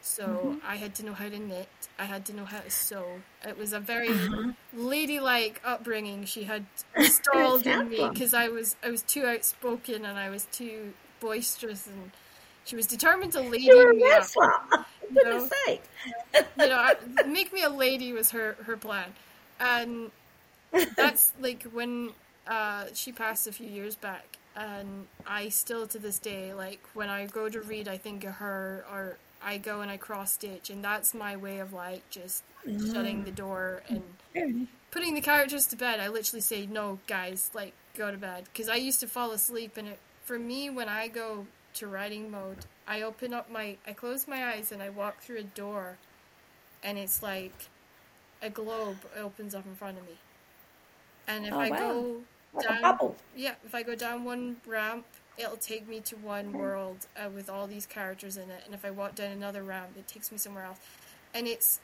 so 0.00 0.56
Mm-hmm. 0.56 0.58
I 0.62 0.76
had 0.76 0.94
to 0.96 1.04
know 1.04 1.14
how 1.14 1.28
to 1.28 1.38
knit. 1.38 1.68
I 1.98 2.04
had 2.04 2.24
to 2.26 2.32
know 2.34 2.44
how 2.44 2.60
to 2.60 2.70
sew. 2.70 3.22
It 3.46 3.56
was 3.58 3.72
a 3.72 3.80
very 3.80 4.22
Uh-huh. 4.26 4.52
ladylike 4.72 5.60
upbringing. 5.64 6.24
She 6.24 6.44
had 6.44 6.66
installed 6.94 7.66
in 7.66 7.88
me 7.88 8.08
because 8.08 8.34
I 8.34 8.48
was 8.48 8.76
I 8.82 8.90
was 8.90 9.02
too 9.02 9.24
outspoken 9.26 10.04
and 10.04 10.18
I 10.18 10.30
was 10.30 10.46
too 10.46 10.94
boisterous 11.20 11.86
and. 11.86 12.12
She 12.64 12.76
was 12.76 12.86
determined 12.86 13.32
to 13.32 13.40
lady 13.40 13.66
You're 13.66 13.92
me 13.94 14.04
up. 14.12 14.28
For 15.22 15.24
goodness 15.24 15.50
sake. 15.66 15.82
You 16.58 16.68
know, 16.68 16.94
make 17.26 17.52
me 17.52 17.62
a 17.62 17.70
lady 17.70 18.12
was 18.12 18.30
her 18.30 18.56
her 18.66 18.76
plan, 18.76 19.14
and 19.58 20.10
that's 20.96 21.32
like 21.40 21.64
when 21.64 22.10
uh, 22.46 22.86
she 22.94 23.12
passed 23.12 23.46
a 23.46 23.52
few 23.52 23.68
years 23.68 23.96
back, 23.96 24.38
and 24.56 25.06
I 25.26 25.48
still 25.48 25.86
to 25.88 25.98
this 25.98 26.18
day 26.18 26.52
like 26.54 26.80
when 26.94 27.08
I 27.08 27.26
go 27.26 27.48
to 27.48 27.60
read, 27.62 27.88
I 27.88 27.98
think 27.98 28.24
of 28.24 28.34
her, 28.34 28.84
or 28.90 29.18
I 29.42 29.58
go 29.58 29.80
and 29.80 29.90
I 29.90 29.96
cross 29.96 30.32
stitch, 30.32 30.70
and 30.70 30.84
that's 30.84 31.14
my 31.14 31.36
way 31.36 31.58
of 31.60 31.72
like 31.72 32.08
just 32.10 32.44
shutting 32.92 33.24
the 33.24 33.32
door 33.32 33.82
and 33.88 34.02
putting 34.90 35.14
the 35.14 35.20
characters 35.20 35.66
to 35.68 35.76
bed. 35.76 36.00
I 36.00 36.08
literally 36.08 36.40
say, 36.42 36.66
"No, 36.66 37.00
guys, 37.06 37.50
like 37.54 37.74
go 37.94 38.10
to 38.10 38.18
bed," 38.18 38.44
because 38.52 38.68
I 38.68 38.76
used 38.76 39.00
to 39.00 39.08
fall 39.08 39.32
asleep, 39.32 39.76
and 39.76 39.88
it 39.88 40.00
for 40.24 40.38
me 40.38 40.70
when 40.70 40.88
I 40.88 41.08
go 41.08 41.46
to 41.74 41.86
writing 41.86 42.30
mode, 42.30 42.66
I 42.86 43.02
open 43.02 43.32
up 43.34 43.50
my, 43.50 43.78
I 43.86 43.92
close 43.92 44.26
my 44.28 44.44
eyes 44.46 44.72
and 44.72 44.82
I 44.82 44.90
walk 44.90 45.20
through 45.22 45.38
a 45.38 45.44
door, 45.44 45.98
and 46.82 46.98
it's 46.98 47.22
like 47.22 47.70
a 48.42 48.50
globe 48.50 49.04
opens 49.16 49.54
up 49.54 49.66
in 49.66 49.74
front 49.76 49.98
of 49.98 50.04
me, 50.06 50.18
and 51.26 51.46
if 51.46 51.54
Oh, 51.54 51.60
I 51.60 51.70
wow. 51.70 51.78
go 51.78 52.22
Like 52.52 52.66
down, 52.66 53.00
yeah, 53.34 53.54
if 53.64 53.74
I 53.74 53.82
go 53.82 53.94
down 53.94 54.24
one 54.24 54.56
ramp, 54.66 55.06
it'll 55.40 55.56
take 55.58 55.88
me 55.88 56.00
to 56.02 56.16
one 56.16 56.54
world 56.54 57.06
uh, 57.16 57.30
with 57.30 57.48
all 57.50 57.66
these 57.66 57.86
characters 57.86 58.36
in 58.36 58.50
it, 58.50 58.62
and 58.66 58.74
if 58.74 58.84
I 58.84 58.90
walk 58.90 59.14
down 59.16 59.32
another 59.32 59.64
ramp, 59.64 59.96
it 59.96 60.08
takes 60.08 60.30
me 60.32 60.38
somewhere 60.38 60.64
else, 60.64 60.80
and 61.34 61.46
it's 61.48 61.80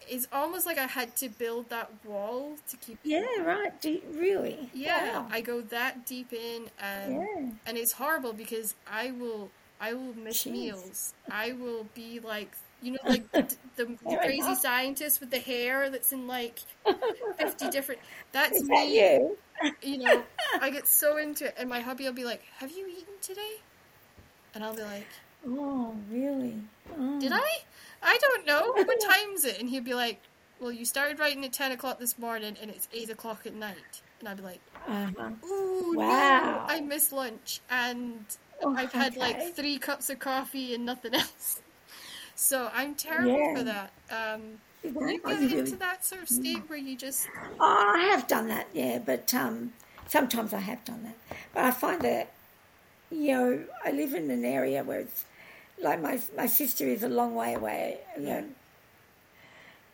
it's 0.00 0.26
almost 0.32 0.66
like 0.66 0.78
I 0.78 0.86
had 0.86 1.16
to 1.16 1.28
build 1.28 1.70
that 1.70 1.90
wall 2.04 2.58
to 2.68 2.76
keep. 2.76 3.00
Yeah, 3.04 3.20
right. 3.42 3.80
Do 3.80 3.90
you, 3.90 4.02
really? 4.12 4.72
Yeah, 4.72 5.02
Wow. 5.02 5.28
I 5.30 5.40
go 5.40 5.60
that 5.62 6.06
deep 6.06 6.32
in, 6.32 6.70
and 6.78 7.28
Yeah. 7.36 7.50
and 7.66 7.78
it's 7.78 7.92
horrible 7.92 8.32
because 8.32 8.74
I 8.86 9.12
will 9.12 9.52
I 9.80 9.94
will 9.94 10.14
miss 10.14 10.46
Jeez. 10.46 10.46
meals. 10.46 11.14
I 11.30 11.52
will 11.52 11.84
be 11.94 12.20
like 12.20 12.56
you 12.80 12.92
know 12.92 12.98
like 13.06 13.26
the, 13.32 13.46
the, 13.76 13.98
the 14.08 14.18
crazy 14.18 14.54
enough. 14.54 14.56
scientist 14.56 15.20
with 15.20 15.30
the 15.30 15.38
hair 15.40 15.90
that's 15.90 16.12
in 16.12 16.26
like 16.26 16.60
fifty 17.36 17.68
different. 17.68 18.00
That's 18.32 18.60
Is 18.60 18.68
me 18.68 19.00
that 19.00 19.36
you? 19.82 19.98
know, 19.98 20.26
I 20.60 20.70
get 20.70 20.86
so 20.86 21.16
into 21.16 21.46
it, 21.46 21.54
and 21.56 21.68
my 21.68 21.80
hubby 21.80 22.04
will 22.04 22.12
be 22.12 22.24
like, 22.24 22.44
"Have 22.58 22.70
you 22.72 22.86
eaten 22.88 23.20
today?" 23.20 23.64
And 24.54 24.64
I'll 24.64 24.74
be 24.76 24.82
like, 24.82 25.24
Oh, 25.46 25.92
really? 26.08 26.68
Oh. 26.90 27.20
"Did 27.20 27.32
I? 27.34 27.48
I 28.02 28.18
don't 28.18 28.46
know. 28.46 28.80
What 28.84 29.00
time's 29.00 29.44
it?" 29.44 29.58
And 29.60 29.68
he'll 29.68 29.82
be 29.82 29.94
like, 29.94 30.28
"Well, 30.58 30.70
you 30.72 30.84
started 30.84 31.18
writing 31.18 31.44
at 31.44 31.52
ten 31.52 31.72
o'clock 31.72 31.98
this 31.98 32.18
morning, 32.18 32.56
and 32.56 32.70
it's 32.70 32.86
eight 32.92 33.10
o'clock 33.10 33.46
at 33.46 33.54
night." 33.54 34.02
And 34.20 34.28
I'd 34.28 34.36
be 34.36 34.42
like, 34.44 34.70
Uh-huh. 34.86 35.34
"Ooh, 35.44 35.96
Wow. 35.96 36.06
no, 36.06 36.62
I 36.68 36.80
missed 36.82 37.12
lunch, 37.12 37.62
and 37.68 38.36
Oh, 38.62 38.76
I've 38.76 38.92
had 38.92 39.16
okay. 39.16 39.20
like 39.20 39.42
three 39.42 39.78
cups 39.78 40.10
of 40.10 40.18
coffee 40.20 40.74
and 40.74 40.84
nothing 40.84 41.14
else." 41.22 41.62
So 42.36 42.70
I'm 42.72 42.96
terrible 42.96 43.44
Yeah. 43.44 43.52
for 43.52 43.64
that. 43.64 43.94
Um, 44.10 44.62
Wow, 44.92 45.06
you 45.08 45.48
get 45.48 45.58
into 45.60 45.76
that 45.76 46.04
sort 46.04 46.22
of 46.22 46.28
state 46.28 46.62
where 46.68 46.78
you 46.78 46.96
just 46.96 47.28
Oh, 47.60 47.92
I 47.96 48.04
have 48.12 48.26
done 48.28 48.48
that, 48.48 48.68
yeah, 48.72 48.98
but 49.04 49.32
um, 49.34 49.72
sometimes 50.06 50.52
I 50.52 50.60
have 50.60 50.84
done 50.84 51.02
that. 51.04 51.16
But 51.54 51.64
I 51.64 51.70
find 51.70 52.00
that, 52.02 52.32
you 53.10 53.28
know, 53.32 53.64
I 53.84 53.92
live 53.92 54.14
in 54.14 54.30
an 54.30 54.44
area 54.44 54.82
where 54.84 55.00
it's 55.00 55.24
like 55.82 56.00
my 56.00 56.20
my 56.36 56.46
sister 56.46 56.86
is 56.86 57.02
a 57.02 57.08
long 57.08 57.34
way 57.34 57.54
away, 57.54 57.98
you 58.16 58.24
know, 58.24 58.44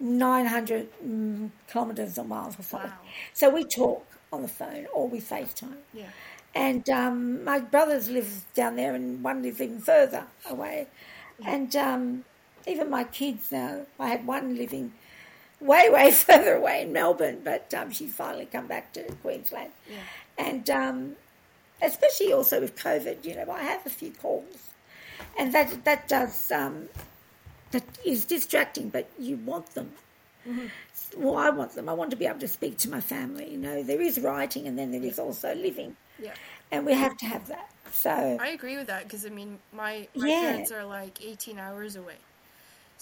900 0.00 0.88
mm, 1.04 1.50
kilometres 1.70 2.18
or 2.18 2.24
miles 2.24 2.58
or 2.58 2.62
something. 2.62 2.90
Wow. 2.90 2.96
So 3.34 3.50
we 3.50 3.64
talk 3.64 4.06
on 4.32 4.42
the 4.42 4.48
phone 4.48 4.86
or 4.94 5.08
we 5.08 5.20
FaceTime. 5.20 5.76
yeah. 5.92 6.06
And 6.54 6.88
um, 6.90 7.44
my 7.44 7.60
brothers 7.60 8.10
live 8.10 8.44
down 8.54 8.74
there, 8.74 8.92
and 8.94 9.22
one 9.22 9.40
lives 9.42 9.60
even 9.60 9.78
further 9.78 10.24
away. 10.48 10.88
And 11.44 11.74
um, 11.76 12.24
even 12.66 12.91
my 12.91 13.05
kids 13.05 13.51
now, 13.53 13.87
I 13.99 14.09
had 14.09 14.27
one 14.27 14.57
living 14.57 14.93
way, 15.61 15.89
way 15.91 16.11
further 16.27 16.55
away 16.57 16.82
in 16.82 16.93
Melbourne, 16.93 17.41
but 17.45 17.73
um, 17.74 17.91
she's 17.91 18.15
finally 18.15 18.47
come 18.47 18.66
back 18.66 18.93
to 18.95 19.03
Queensland. 19.23 19.73
Yeah. 19.89 19.97
And 20.39 20.70
um, 20.70 21.16
especially 21.82 22.32
also 22.32 22.61
with 22.61 22.77
COVID, 22.77 23.24
you 23.24 23.35
know, 23.37 23.51
I 23.51 23.62
have 23.62 23.87
a 23.87 23.91
few 23.91 24.12
calls, 24.12 24.70
and 25.39 25.53
that 25.55 25.85
that 25.85 26.09
does 26.09 26.51
um, 26.51 26.89
that 27.73 27.85
is 28.05 28.24
distracting, 28.24 28.89
but 28.89 29.09
you 29.19 29.37
want 29.37 29.74
them. 29.74 29.93
Well, 31.16 31.37
I 31.37 31.51
want 31.51 31.73
them. 31.74 31.89
I 31.89 31.93
want 31.93 32.11
to 32.11 32.16
be 32.16 32.27
able 32.27 32.41
to 32.41 32.49
speak 32.49 32.78
to 32.78 32.91
my 32.91 33.01
family. 33.01 33.51
You 33.51 33.59
know, 33.59 33.82
there 33.82 34.01
is 34.01 34.19
writing, 34.19 34.66
and 34.66 34.78
then 34.78 34.93
there 34.93 35.03
is 35.03 35.19
also 35.19 35.55
living, 35.55 35.97
Yeah. 36.19 36.32
and 36.70 36.87
we 36.87 36.95
have 36.95 37.16
to 37.19 37.27
have 37.27 37.49
that. 37.49 37.70
So 37.93 38.39
I 38.41 38.49
agree 38.49 38.77
with 38.77 38.87
that 38.87 39.05
because 39.05 39.27
I 39.27 39.31
mean, 39.31 39.59
my 39.73 40.09
my 40.15 40.28
Yeah. 40.28 40.41
parents 40.41 40.70
are 40.73 40.85
like 40.85 41.24
18 41.24 41.59
hours 41.59 41.97
away, 41.97 42.16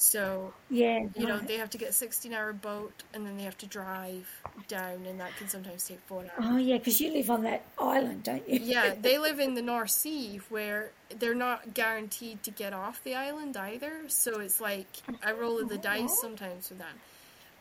so 0.00 0.54
yeah, 0.70 1.00
you 1.16 1.26
know 1.26 1.38
they 1.38 1.56
have 1.56 1.70
to 1.70 1.78
get 1.78 1.88
a 1.88 1.92
16 1.92 2.32
hour 2.32 2.52
boat 2.52 3.02
and 3.12 3.26
then 3.26 3.36
they 3.36 3.42
have 3.42 3.58
to 3.58 3.66
drive 3.66 4.28
down, 4.68 5.04
and 5.06 5.18
that 5.18 5.36
can 5.36 5.48
sometimes 5.48 5.88
take 5.88 5.98
four 6.06 6.20
hours. 6.20 6.30
Oh 6.38 6.56
yeah, 6.56 6.78
because 6.78 7.00
you 7.00 7.12
live 7.12 7.30
on 7.30 7.42
that 7.42 7.64
island, 7.76 8.22
don't 8.22 8.48
you? 8.48 8.60
Yeah, 8.62 8.94
they 9.00 9.18
live 9.18 9.40
in 9.40 9.54
the 9.54 9.62
North 9.62 9.90
Sea 9.90 10.40
where 10.50 10.92
they're 11.18 11.34
not 11.34 11.74
guaranteed 11.74 12.44
to 12.44 12.52
get 12.52 12.72
off 12.72 13.02
the 13.02 13.16
island 13.16 13.56
either. 13.56 14.02
So 14.06 14.38
it's 14.38 14.60
like 14.60 14.86
I 15.24 15.32
roll 15.32 15.58
of 15.60 15.68
the 15.68 15.78
dice 15.78 16.20
sometimes 16.20 16.68
with 16.68 16.78
them. 16.78 16.96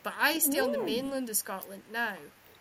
But 0.04 0.14
I 0.20 0.38
stay 0.38 0.60
on 0.60 0.72
the 0.72 0.82
mainland 0.84 1.30
of 1.32 1.36
Scotland 1.36 1.82
now, 1.92 2.14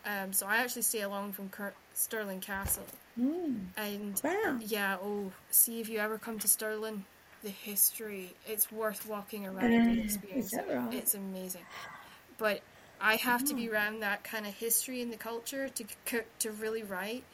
um, 0.07 0.33
so 0.33 0.47
I 0.47 0.57
actually 0.57 0.83
stay 0.83 1.03
along 1.03 1.33
from 1.33 1.51
Cur- 1.51 1.75
Stirling 1.93 2.41
Castle. 2.41 2.87
Mm. 3.21 3.67
And 3.77 4.21
Wow. 4.25 4.59
yeah, 4.63 4.97
oh, 5.03 5.33
see 5.51 5.81
if 5.81 5.91
you 5.91 5.99
ever 5.99 6.17
come 6.17 6.39
to 6.39 6.49
Stirling, 6.49 7.05
the 7.43 7.51
history, 7.51 8.31
it's 8.47 8.71
worth 8.73 9.07
walking 9.09 9.47
around 9.47 9.73
Uh, 9.73 9.91
and 9.91 9.99
is 9.99 10.05
experiencing. 10.05 10.65
right? 10.69 10.93
It's 10.93 11.15
amazing. 11.15 11.65
But 12.39 12.61
I 13.01 13.17
have 13.17 13.45
to 13.47 13.55
Oh. 13.55 13.57
be 13.57 13.69
around 13.71 14.01
that 14.01 14.25
kind 14.25 14.47
of 14.47 14.55
history 14.55 15.03
and 15.03 15.13
the 15.13 15.17
culture 15.17 15.69
to 15.69 15.85
to 16.41 16.51
really 16.53 16.83
write. 16.83 17.25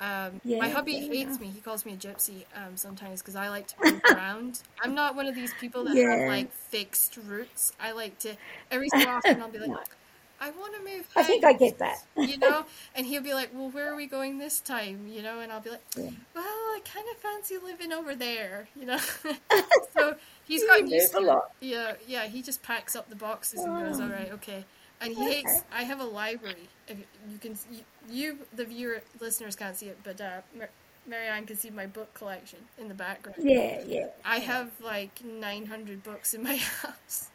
Um, 0.00 0.40
Yeah, 0.44 0.58
my 0.60 0.68
hubby 0.68 0.92
fair 0.92 1.12
hates 1.12 1.38
enough. 1.38 1.40
me. 1.40 1.48
He 1.48 1.60
calls 1.60 1.84
me 1.86 1.94
a 1.94 1.96
gypsy 1.96 2.44
um, 2.54 2.76
sometimes 2.76 3.20
because 3.20 3.36
I 3.36 3.48
like 3.48 3.66
to 3.68 3.74
move 3.82 4.00
around. 4.14 4.62
I'm 4.80 4.94
not 4.94 5.16
one 5.16 5.26
of 5.26 5.34
these 5.34 5.52
people 5.54 5.84
that 5.84 5.98
have 5.98 6.24
like 6.26 6.52
fixed 6.52 7.16
roots. 7.16 7.72
I 7.80 7.92
like 7.92 8.18
to 8.20 8.36
every 8.70 8.90
so 8.90 9.08
often 9.08 9.40
I'll 9.40 9.50
be 9.50 9.58
like. 9.58 9.70
I 10.40 10.50
want 10.50 10.74
to 10.76 10.80
move. 10.84 11.06
I 11.16 11.22
think 11.24 11.44
I 11.44 11.52
get 11.52 11.78
that. 11.78 11.98
you 12.16 12.38
know, 12.38 12.64
and 12.94 13.06
he'll 13.06 13.22
be 13.22 13.34
like, 13.34 13.50
"Well, 13.52 13.70
where 13.70 13.92
are 13.92 13.96
we 13.96 14.06
going 14.06 14.38
this 14.38 14.60
time?" 14.60 15.06
You 15.08 15.22
know, 15.22 15.40
and 15.40 15.50
I'll 15.52 15.60
be 15.60 15.70
like, 15.70 15.82
Yeah. 15.96 16.10
"Well, 16.34 16.44
I 16.44 16.80
kind 16.84 17.06
of 17.10 17.16
fancy 17.18 17.58
living 17.58 17.92
over 17.92 18.14
there," 18.14 18.68
you 18.78 18.86
know. 18.86 18.98
so 19.96 20.14
he's 20.46 20.64
got 20.64 20.82
move 20.82 20.92
used 20.92 21.14
a 21.14 21.20
lot. 21.20 21.50
Yeah, 21.60 21.94
yeah. 22.06 22.26
He 22.26 22.42
just 22.42 22.62
packs 22.62 22.94
up 22.96 23.08
the 23.10 23.16
boxes 23.16 23.60
and 23.60 23.78
goes, 23.78 24.00
Oh. 24.00 24.04
"All 24.04 24.10
right, 24.10 24.32
okay." 24.32 24.64
And 25.00 25.14
he 25.14 25.22
Okay. 25.26 25.34
hates. 25.36 25.62
I 25.72 25.84
have 25.84 26.00
a 26.00 26.04
library. 26.04 26.68
If 26.88 26.98
you 27.30 27.38
can, 27.38 27.56
you, 27.70 27.80
you 28.10 28.38
the 28.54 28.64
viewer 28.64 29.00
listeners 29.20 29.54
can't 29.56 29.76
see 29.76 29.86
it, 29.86 29.98
but 30.02 30.20
uh, 30.20 30.40
Mar- 30.56 30.70
Marianne 31.06 31.46
can 31.46 31.56
see 31.56 31.70
my 31.70 31.86
book 31.86 32.12
collection 32.14 32.58
in 32.78 32.88
the 32.88 32.94
background. 32.94 33.38
Yeah, 33.42 33.80
yeah. 33.86 34.06
I 34.24 34.38
have 34.38 34.70
like 34.82 35.22
900 35.24 36.02
books 36.02 36.34
in 36.34 36.42
my 36.42 36.56
house. 36.82 37.30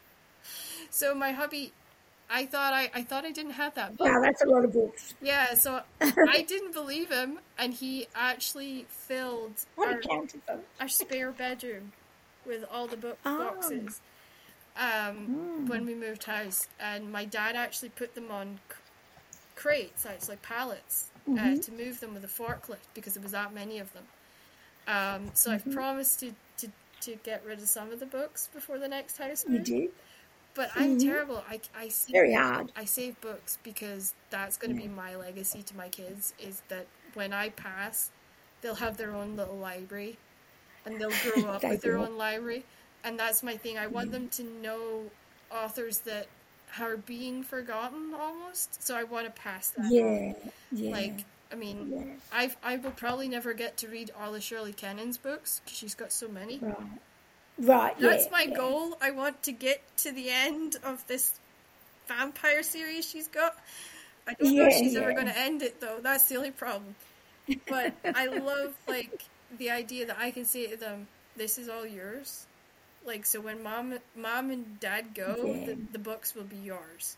So 0.90 1.14
my 1.14 1.32
hubby, 1.32 1.72
I 2.30 2.46
thought 2.46 2.72
I, 2.72 2.90
I 2.94 3.02
thought 3.02 3.24
I 3.24 3.30
didn't 3.32 3.52
have 3.52 3.74
that 3.74 3.96
book. 3.96 4.08
Wow, 4.08 4.20
that's 4.22 4.42
a 4.42 4.46
lot 4.46 4.64
of 4.64 4.72
books. 4.72 5.14
Yeah, 5.22 5.54
so 5.54 5.80
I 6.00 6.42
didn't 6.48 6.72
believe 6.72 7.10
him, 7.10 7.38
and 7.58 7.72
he 7.74 8.06
actually 8.14 8.86
filled 8.88 9.52
our, 9.78 10.00
a 10.10 10.58
our 10.80 10.88
spare 10.88 11.30
bedroom 11.32 11.92
with 12.46 12.64
all 12.70 12.86
the 12.86 12.96
book 12.96 13.18
Oh. 13.24 13.38
boxes 13.38 14.00
um, 14.76 15.66
when 15.68 15.84
we 15.86 15.94
moved 15.94 16.24
house. 16.24 16.66
And 16.80 17.12
my 17.12 17.24
dad 17.24 17.56
actually 17.56 17.90
put 17.90 18.14
them 18.14 18.30
on 18.30 18.58
crates, 19.54 20.04
actually 20.06 20.36
pallets, 20.36 21.10
uh, 21.38 21.56
to 21.56 21.72
move 21.72 22.00
them 22.00 22.14
with 22.14 22.24
a 22.24 22.28
forklift 22.28 22.78
because 22.94 23.14
there 23.14 23.22
was 23.22 23.32
that 23.32 23.54
many 23.54 23.78
of 23.78 23.92
them. 23.92 24.04
Um, 24.86 25.30
so 25.34 25.52
I've 25.52 25.70
promised 25.72 26.20
to, 26.20 26.32
to, 26.58 26.68
to 27.02 27.16
get 27.24 27.42
rid 27.46 27.60
of 27.60 27.68
some 27.68 27.92
of 27.92 28.00
the 28.00 28.06
books 28.06 28.48
before 28.52 28.78
the 28.78 28.88
next 28.88 29.16
house 29.18 29.44
You 29.46 29.54
move. 29.54 29.64
do? 29.64 29.88
But 30.54 30.70
I'm 30.76 30.98
mm-hmm. 30.98 31.08
terrible. 31.08 31.44
I, 31.48 31.60
I 31.76 31.88
save, 31.88 32.12
Very 32.12 32.34
hard. 32.34 32.70
I 32.76 32.84
save 32.84 33.20
books 33.20 33.58
because 33.64 34.14
that's 34.30 34.56
going 34.56 34.74
to 34.74 34.80
be 34.80 34.88
mm. 34.88 34.94
my 34.94 35.16
legacy 35.16 35.62
to 35.62 35.76
my 35.76 35.88
kids. 35.88 36.32
Is 36.38 36.62
that 36.68 36.86
when 37.14 37.32
I 37.32 37.48
pass, 37.50 38.12
they'll 38.60 38.76
have 38.76 38.96
their 38.96 39.14
own 39.14 39.36
little 39.36 39.56
library, 39.56 40.16
and 40.86 41.00
they'll 41.00 41.10
grow 41.22 41.44
up 41.50 41.64
with 41.64 41.82
their 41.82 41.98
own 41.98 42.16
library. 42.16 42.64
And 43.02 43.18
that's 43.18 43.42
my 43.42 43.56
thing. 43.56 43.78
I 43.78 43.88
want 43.88 44.10
mm. 44.10 44.12
them 44.12 44.28
to 44.28 44.44
know 44.44 45.10
authors 45.50 45.98
that 46.00 46.28
are 46.80 46.96
being 46.96 47.42
forgotten 47.42 48.14
almost. 48.14 48.82
So 48.82 48.96
I 48.96 49.04
want 49.04 49.26
to 49.26 49.32
pass 49.32 49.70
that. 49.70 49.86
on. 49.86 49.92
Yeah, 49.92 50.32
yeah. 50.72 50.90
Like, 50.90 51.24
I 51.50 51.56
mean, 51.56 51.92
Yeah. 51.92 52.02
I 52.32 52.52
I 52.62 52.76
will 52.76 52.92
probably 52.92 53.28
never 53.28 53.54
get 53.54 53.76
to 53.78 53.88
read 53.88 54.12
all 54.18 54.34
of 54.34 54.42
Sherrilyn 54.42 54.76
Kenyon's 54.76 55.18
books 55.18 55.60
because 55.64 55.78
she's 55.78 55.94
got 55.94 56.12
so 56.12 56.28
many. 56.28 56.58
right. 56.58 56.76
Right, 57.58 57.94
yeah. 57.98 58.08
That's 58.10 58.30
my 58.30 58.46
yeah. 58.48 58.56
goal. 58.56 58.96
I 59.00 59.10
want 59.12 59.42
to 59.44 59.52
get 59.52 59.82
to 59.98 60.12
the 60.12 60.30
end 60.30 60.76
of 60.82 61.06
this 61.06 61.32
vampire 62.08 62.62
series 62.62 63.08
she's 63.08 63.28
got. 63.28 63.54
I 64.26 64.34
don't 64.34 64.56
know 64.56 64.64
if 64.66 64.72
Yeah, 64.72 64.78
she's 64.78 64.96
ever 64.96 65.12
going 65.12 65.26
to 65.26 65.38
end 65.38 65.62
it 65.62 65.80
though. 65.80 65.98
That's 66.02 66.26
the 66.28 66.36
only 66.36 66.50
problem. 66.50 66.94
But 67.68 67.94
I 68.14 68.26
love 68.26 68.74
like 68.88 69.24
the 69.58 69.70
idea 69.70 70.06
that 70.06 70.18
I 70.18 70.30
can 70.30 70.44
say 70.44 70.66
to 70.68 70.76
them, 70.76 71.08
this 71.36 71.58
is 71.58 71.68
all 71.68 71.86
yours. 71.86 72.46
Like 73.06 73.26
so, 73.26 73.40
when 73.40 73.62
mom, 73.62 73.98
mom 74.16 74.50
and 74.50 74.80
dad 74.80 75.14
go, 75.14 75.36
Yeah. 75.44 75.66
the, 75.66 75.78
the 75.92 75.98
books 75.98 76.34
will 76.34 76.44
be 76.44 76.56
yours. 76.56 77.16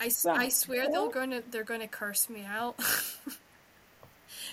I, 0.00 0.10
Right. 0.24 0.40
I 0.46 0.48
swear 0.48 0.88
they're 0.90 1.08
gonna 1.08 1.42
they're 1.50 1.64
gonna 1.64 1.88
curse 1.88 2.28
me 2.28 2.44
out. 2.44 2.76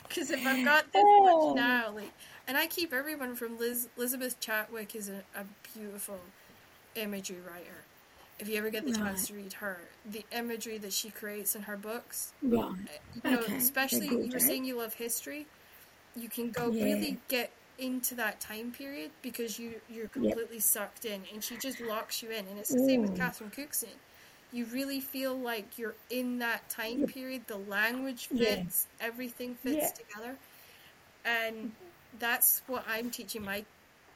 Because 0.07 0.29
if 0.31 0.45
I've 0.45 0.63
got 0.65 0.91
this 0.93 1.03
Oh. 1.03 1.47
much 1.53 1.55
now, 1.55 1.91
like, 1.91 2.11
and 2.47 2.57
I 2.57 2.67
keep 2.67 2.93
everyone 2.93 3.35
from 3.35 3.57
Liz, 3.57 3.87
Elizabeth 3.97 4.39
Chadwick 4.39 4.95
is 4.95 5.09
a, 5.09 5.23
a 5.35 5.45
beautiful 5.73 6.19
imagery 6.95 7.37
writer. 7.47 7.85
If 8.39 8.49
you 8.49 8.57
ever 8.57 8.69
get 8.69 8.85
the 8.85 8.93
chance 8.93 9.27
to 9.27 9.33
read 9.35 9.53
her, 9.53 9.77
the 10.09 10.25
imagery 10.31 10.77
that 10.79 10.93
she 10.93 11.09
creates 11.09 11.55
in 11.55 11.63
her 11.63 11.77
books, 11.77 12.33
Right. 12.41 12.71
you 13.23 13.31
know, 13.31 13.39
Okay, 13.39 13.57
especially 13.57 14.07
good, 14.07 14.25
you 14.25 14.31
were 14.33 14.39
eh? 14.39 14.47
saying 14.47 14.65
you 14.65 14.77
love 14.77 14.93
history, 14.95 15.45
you 16.15 16.27
can 16.29 16.49
go 16.51 16.69
Yeah. 16.71 16.83
really 16.85 17.17
get 17.29 17.51
into 17.77 18.15
that 18.15 18.39
time 18.39 18.71
period 18.71 19.11
because 19.21 19.57
you 19.59 19.73
you're 19.89 20.07
completely 20.07 20.59
sucked 20.59 21.05
in, 21.05 21.21
and 21.33 21.43
she 21.43 21.55
just 21.57 21.79
locks 21.81 22.21
you 22.21 22.29
in. 22.31 22.45
And 22.47 22.59
it's 22.59 22.73
the 22.73 22.79
same 22.79 23.01
with 23.01 23.15
Catherine 23.15 23.49
Cookson. 23.51 23.89
You 24.51 24.65
really 24.65 24.99
feel 24.99 25.35
like 25.35 25.77
you're 25.77 25.95
in 26.09 26.39
that 26.39 26.69
time 26.69 27.05
period. 27.05 27.43
The 27.47 27.57
language 27.57 28.27
Yeah. 28.31 28.55
fits, 28.55 28.87
everything 28.99 29.55
fits 29.55 29.91
Yeah. 29.91 29.91
together, 29.91 30.37
and 31.25 31.71
that's 32.19 32.61
what 32.67 32.85
I'm 32.87 33.09
teaching 33.09 33.43
my 33.43 33.63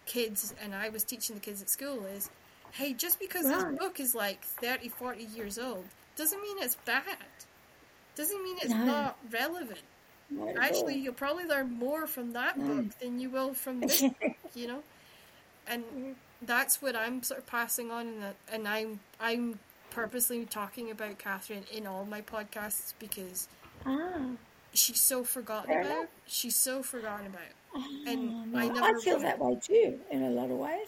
kids, 0.06 0.54
and 0.62 0.74
I 0.76 0.90
was 0.90 1.04
teaching 1.04 1.36
the 1.36 1.42
kids 1.42 1.62
at 1.62 1.70
school 1.70 2.06
is, 2.06 2.30
hey, 2.74 2.94
just 2.94 3.20
because 3.20 3.46
Right. 3.46 3.56
this 3.56 3.80
book 3.80 4.00
is 4.00 4.16
like 4.16 4.42
30, 4.44 4.90
40 4.90 5.24
years 5.24 5.58
old, 5.58 5.86
doesn't 6.16 6.42
mean 6.42 6.58
it's 6.60 6.76
bad. 6.86 7.04
Doesn't 8.16 8.44
mean 8.44 8.58
it's 8.62 8.74
No. 8.74 8.86
not 8.86 9.18
relevant. 9.32 9.82
Not 10.30 10.50
Actually, 10.58 10.96
you'll 10.96 11.14
probably 11.14 11.46
learn 11.46 11.72
more 11.72 12.08
from 12.08 12.34
that 12.34 12.58
No. 12.58 12.66
book 12.66 12.86
than 13.00 13.20
you 13.20 13.30
will 13.30 13.54
from 13.54 13.82
this 13.82 14.02
book, 14.02 14.34
you 14.56 14.68
know? 14.68 14.84
And 15.68 15.84
that's 16.42 16.82
what 16.82 16.96
I'm 16.96 17.24
sort 17.24 17.40
of 17.40 17.48
passing 17.48 17.92
on, 17.92 18.08
and, 18.08 18.36
and 18.52 18.68
I'm, 18.68 19.00
I'm 19.20 19.60
purposely 19.92 20.46
talking 20.46 20.92
about 20.92 21.18
Catherine 21.18 21.64
in 21.74 21.88
all 21.88 22.06
my 22.06 22.22
podcasts 22.22 22.94
because 23.00 23.48
ah, 23.86 24.20
she's 24.74 25.02
so 25.02 25.24
forgotten 25.24 25.72
Fair 25.72 25.82
about. 25.82 25.92
enough. 25.92 26.10
She's 26.28 26.56
so 26.56 26.84
forgotten 26.84 27.28
about. 27.28 27.42
And 28.08 28.56
I 28.56 28.68
I, 28.70 28.94
feel 29.04 29.20
that 29.20 29.40
way 29.40 29.58
too 29.62 30.00
in 30.12 30.24
a 30.24 30.30
lot 30.30 30.50
of 30.52 30.58
ways 30.58 30.88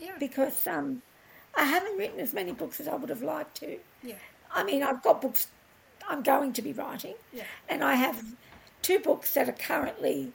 Yeah. 0.00 0.12
because 0.18 0.66
um, 0.66 1.02
I 1.56 1.64
haven't 1.64 1.96
written 1.96 2.20
as 2.20 2.32
many 2.34 2.52
books 2.52 2.80
as 2.80 2.88
I 2.88 2.94
would 2.94 3.08
have 3.08 3.22
liked 3.22 3.56
to. 3.58 3.78
Yeah. 4.02 4.14
I 4.52 4.64
mean, 4.64 4.82
I've 4.82 5.02
got 5.02 5.22
books 5.22 5.48
I'm 6.08 6.22
going 6.22 6.52
to 6.54 6.62
be 6.62 6.72
writing, 6.72 7.14
Yeah. 7.32 7.44
and 7.68 7.82
I 7.82 7.94
have 7.94 8.22
two 8.82 8.98
books 8.98 9.34
that 9.34 9.48
are 9.48 9.52
currently. 9.52 10.32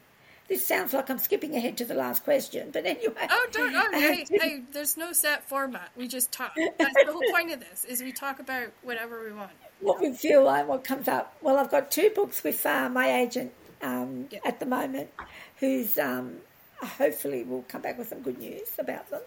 This 0.48 0.68
sounds 0.68 0.92
like 0.92 1.10
I'm 1.10 1.18
skipping 1.20 1.56
ahead 1.56 1.78
to 1.78 1.86
the 1.86 1.94
last 1.94 2.26
question, 2.26 2.72
but 2.74 2.86
anyway. 2.86 3.28
Oh, 3.30 3.48
don't. 3.54 3.74
Oh, 3.74 3.90
hey, 3.94 4.26
hey, 4.30 4.64
there's 4.74 4.98
no 4.98 5.14
set 5.14 5.48
format. 5.48 5.90
We 5.96 6.10
just 6.10 6.32
talk. 6.34 6.54
That's 6.78 7.06
the 7.06 7.14
whole 7.14 7.22
point 7.32 7.52
of 7.54 7.62
this, 7.62 7.86
is 7.86 8.02
we 8.02 8.12
talk 8.12 8.40
about 8.40 8.68
whatever 8.82 9.24
we 9.24 9.32
want. 9.32 9.52
what 9.80 10.02
we 10.02 10.12
feel 10.14 10.44
like, 10.44 10.68
what 10.68 10.84
comes 10.84 11.08
up. 11.08 11.38
Well, 11.42 11.58
I've 11.58 11.72
got 11.72 11.90
two 11.90 12.10
books 12.14 12.44
with 12.44 12.66
uh, 12.66 12.90
my 12.90 13.20
agent 13.22 13.54
um, 13.82 14.28
at 14.44 14.60
the 14.60 14.66
moment, 14.66 15.10
who's 15.62 15.98
um, 15.98 16.38
hopefully 16.82 17.44
will 17.44 17.64
come 17.70 17.82
back 17.82 17.98
with 17.98 18.10
some 18.10 18.22
good 18.22 18.38
news 18.38 18.68
about 18.78 19.10
them. 19.10 19.22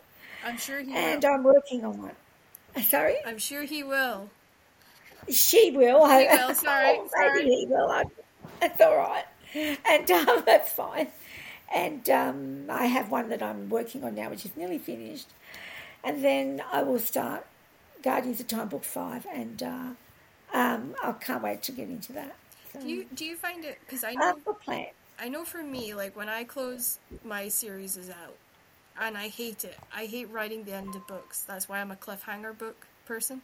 I'm 0.44 0.58
sure 0.58 0.80
he 0.80 0.88
will. 0.88 0.96
And 0.96 1.22
will. 1.24 1.32
I'm 1.32 1.42
working 1.44 1.84
on 1.86 2.02
one. 2.02 2.82
Sorry, 2.82 3.16
I'm 3.24 3.38
sure 3.38 3.62
he 3.62 3.82
will. 3.82 4.28
she 5.30 5.70
will. 5.70 6.06
He 6.06 6.26
will, 6.26 6.54
sorry, 6.54 6.88
Oh, 7.00 7.08
sorry. 7.16 7.44
he 7.44 7.66
will. 7.68 8.02
That's 8.60 8.80
all 8.80 8.96
right, 8.96 9.24
and 9.54 10.10
um, 10.10 10.42
that's 10.44 10.70
fine. 10.72 11.08
And 11.74 12.08
um, 12.10 12.66
I 12.68 12.86
have 12.86 13.10
one 13.10 13.30
that 13.30 13.42
I'm 13.42 13.68
working 13.70 14.04
on 14.04 14.14
now, 14.14 14.28
which 14.30 14.44
is 14.44 14.56
nearly 14.56 14.78
finished, 14.78 15.28
and 16.02 16.22
then 16.22 16.62
I 16.72 16.82
will 16.82 16.98
start 16.98 17.46
Guardians 18.02 18.40
of 18.40 18.48
Time 18.48 18.68
Book 18.68 18.84
Five, 18.84 19.26
and 19.32 19.62
uh, 19.62 19.88
um, 20.52 20.94
I 21.02 21.12
can't 21.12 21.42
wait 21.42 21.62
to 21.64 21.72
get 21.72 21.88
into 21.88 22.12
that. 22.12 22.34
So, 22.72 22.80
Do 22.80 22.88
you 22.88 23.06
do 23.14 23.24
you 23.24 23.36
find 23.36 23.64
it? 23.64 23.78
Because 23.86 24.02
I 24.04 24.14
know 24.14 24.34
I've 24.36 24.44
got 24.44 24.60
plans. 24.60 24.88
I 25.18 25.28
know 25.28 25.44
for 25.44 25.62
me, 25.62 25.94
like 25.94 26.16
when 26.16 26.28
I 26.28 26.44
close 26.44 26.98
my 27.24 27.48
series 27.48 27.96
is 27.96 28.10
out, 28.10 28.36
and 29.00 29.16
I 29.16 29.28
hate 29.28 29.64
it. 29.64 29.78
I 29.94 30.06
hate 30.06 30.30
writing 30.30 30.64
the 30.64 30.72
end 30.74 30.94
of 30.94 31.06
books. 31.06 31.42
That's 31.42 31.68
why 31.68 31.80
I'm 31.80 31.90
a 31.90 31.96
cliffhanger 31.96 32.56
book 32.56 32.86
person. 33.06 33.42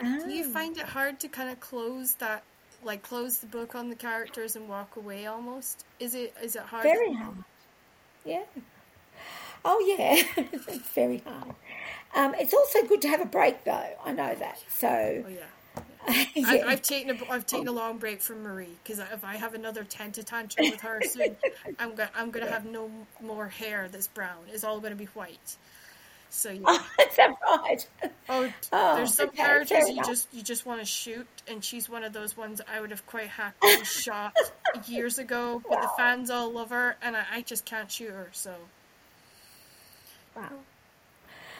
Do 0.00 0.30
you 0.32 0.44
Ah. 0.44 0.52
find 0.52 0.76
it 0.76 0.84
hard 0.86 1.20
to 1.20 1.28
kind 1.28 1.50
of 1.50 1.58
close 1.60 2.14
that, 2.14 2.42
like 2.84 3.02
close 3.02 3.38
the 3.38 3.46
book 3.46 3.74
on 3.74 3.88
the 3.88 3.96
characters 3.96 4.56
and 4.56 4.68
walk 4.68 4.96
away 4.96 5.26
almost? 5.26 5.84
Is 5.98 6.14
it 6.14 6.34
is 6.42 6.54
it 6.56 6.62
hard? 6.62 6.84
Very 6.84 7.12
hard. 7.14 7.44
Yeah. 8.24 8.44
Oh 9.64 9.80
yeah, 9.98 10.22
it's 10.36 10.88
very 10.94 11.18
hard. 11.26 11.54
Um, 12.14 12.34
it's 12.38 12.54
also 12.54 12.84
good 12.86 13.02
to 13.02 13.08
have 13.08 13.20
a 13.20 13.26
break, 13.26 13.64
though. 13.64 13.90
I 14.04 14.12
know 14.12 14.34
that. 14.34 14.58
So 14.68 15.24
Oh 15.26 15.28
yeah. 15.28 15.44
yeah. 16.34 16.44
I, 16.46 16.62
I've 16.66 16.82
taken 16.82 17.16
a 17.16 17.32
I've 17.32 17.46
taken 17.46 17.68
a 17.68 17.72
long 17.72 17.98
break 17.98 18.20
from 18.20 18.42
Marie 18.42 18.78
because 18.82 18.98
if 18.98 19.24
I 19.24 19.36
have 19.36 19.54
another 19.54 19.84
tenta 19.84 20.24
tantrum 20.24 20.70
with 20.70 20.80
her 20.80 21.02
soon, 21.02 21.36
I'm 21.78 21.94
gonna 21.94 22.10
I'm 22.16 22.30
gonna 22.30 22.46
have 22.50 22.64
no 22.64 22.90
more 23.20 23.48
hair 23.48 23.88
that's 23.90 24.06
brown. 24.08 24.38
It's 24.52 24.64
all 24.64 24.80
gonna 24.80 24.94
be 24.94 25.06
white. 25.06 25.56
So 26.30 26.50
oh, 26.64 26.86
yeah. 26.98 27.04
Is 27.06 27.16
that 27.16 27.34
right? 27.46 27.86
Oh, 28.28 28.52
Oh, 28.72 28.96
there's 28.96 29.14
some 29.14 29.28
okay, 29.28 29.36
characters 29.38 29.88
you 29.88 30.02
just 30.02 30.32
you 30.32 30.42
just 30.42 30.66
want 30.66 30.80
to 30.80 30.86
shoot, 30.86 31.26
and 31.46 31.64
she's 31.64 31.88
one 31.88 32.04
of 32.04 32.12
those 32.12 32.36
ones 32.36 32.60
I 32.72 32.80
would 32.80 32.90
have 32.90 33.06
quite 33.06 33.28
happily 33.28 33.84
shot 33.84 34.36
years 34.86 35.18
ago, 35.18 35.62
but 35.68 35.80
the 35.80 35.88
fans 35.96 36.30
all 36.30 36.50
love 36.52 36.70
her, 36.70 36.96
and 37.02 37.16
I, 37.16 37.24
I 37.32 37.42
just 37.42 37.64
can't 37.64 37.90
shoot 37.90 38.10
her. 38.10 38.28
So 38.32 38.54
Wow. 40.36 40.50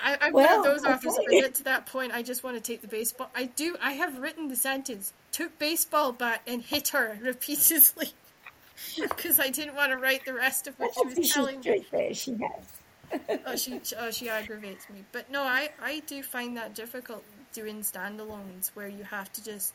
I, 0.02 0.18
I'm 0.20 0.32
Well, 0.32 0.46
one 0.46 0.58
of 0.58 0.64
those 0.82 0.90
authors. 0.90 1.14
If 1.14 1.20
I 1.20 1.24
okay. 1.24 1.40
get 1.40 1.54
to 1.56 1.64
that 1.64 1.86
point, 1.86 2.12
I 2.12 2.22
just 2.22 2.42
want 2.44 2.56
to 2.56 2.62
take 2.62 2.82
the 2.82 2.88
baseball. 2.88 3.30
I 3.34 3.44
do. 3.44 3.76
I 3.80 3.92
have 3.92 4.18
written 4.18 4.48
the 4.48 4.56
sentence: 4.56 5.12
took 5.32 5.58
baseball 5.58 6.12
bat 6.12 6.42
and 6.46 6.62
hit 6.62 6.88
her 6.88 7.18
repeatedly 7.22 8.12
because 8.96 9.40
I 9.40 9.48
didn't 9.50 9.74
want 9.74 9.92
to 9.92 9.98
write 9.98 10.24
the 10.24 10.34
rest 10.34 10.66
of 10.66 10.78
what 10.78 10.92
she 10.94 11.20
was 11.20 11.32
telling 11.32 11.60
me. 11.60 11.84
there. 11.90 12.14
She 12.14 12.32
has. 12.32 13.20
oh, 13.46 13.56
she 13.56 13.80
oh, 13.98 14.10
she 14.10 14.28
aggravates 14.28 14.88
me. 14.90 15.04
But 15.12 15.30
no, 15.30 15.42
I 15.42 15.70
I 15.82 16.00
do 16.06 16.22
find 16.22 16.56
that 16.56 16.74
difficult 16.74 17.24
doing 17.52 17.80
standalones 17.80 18.68
where 18.74 18.88
you 18.88 19.04
have 19.04 19.32
to 19.32 19.44
just 19.44 19.72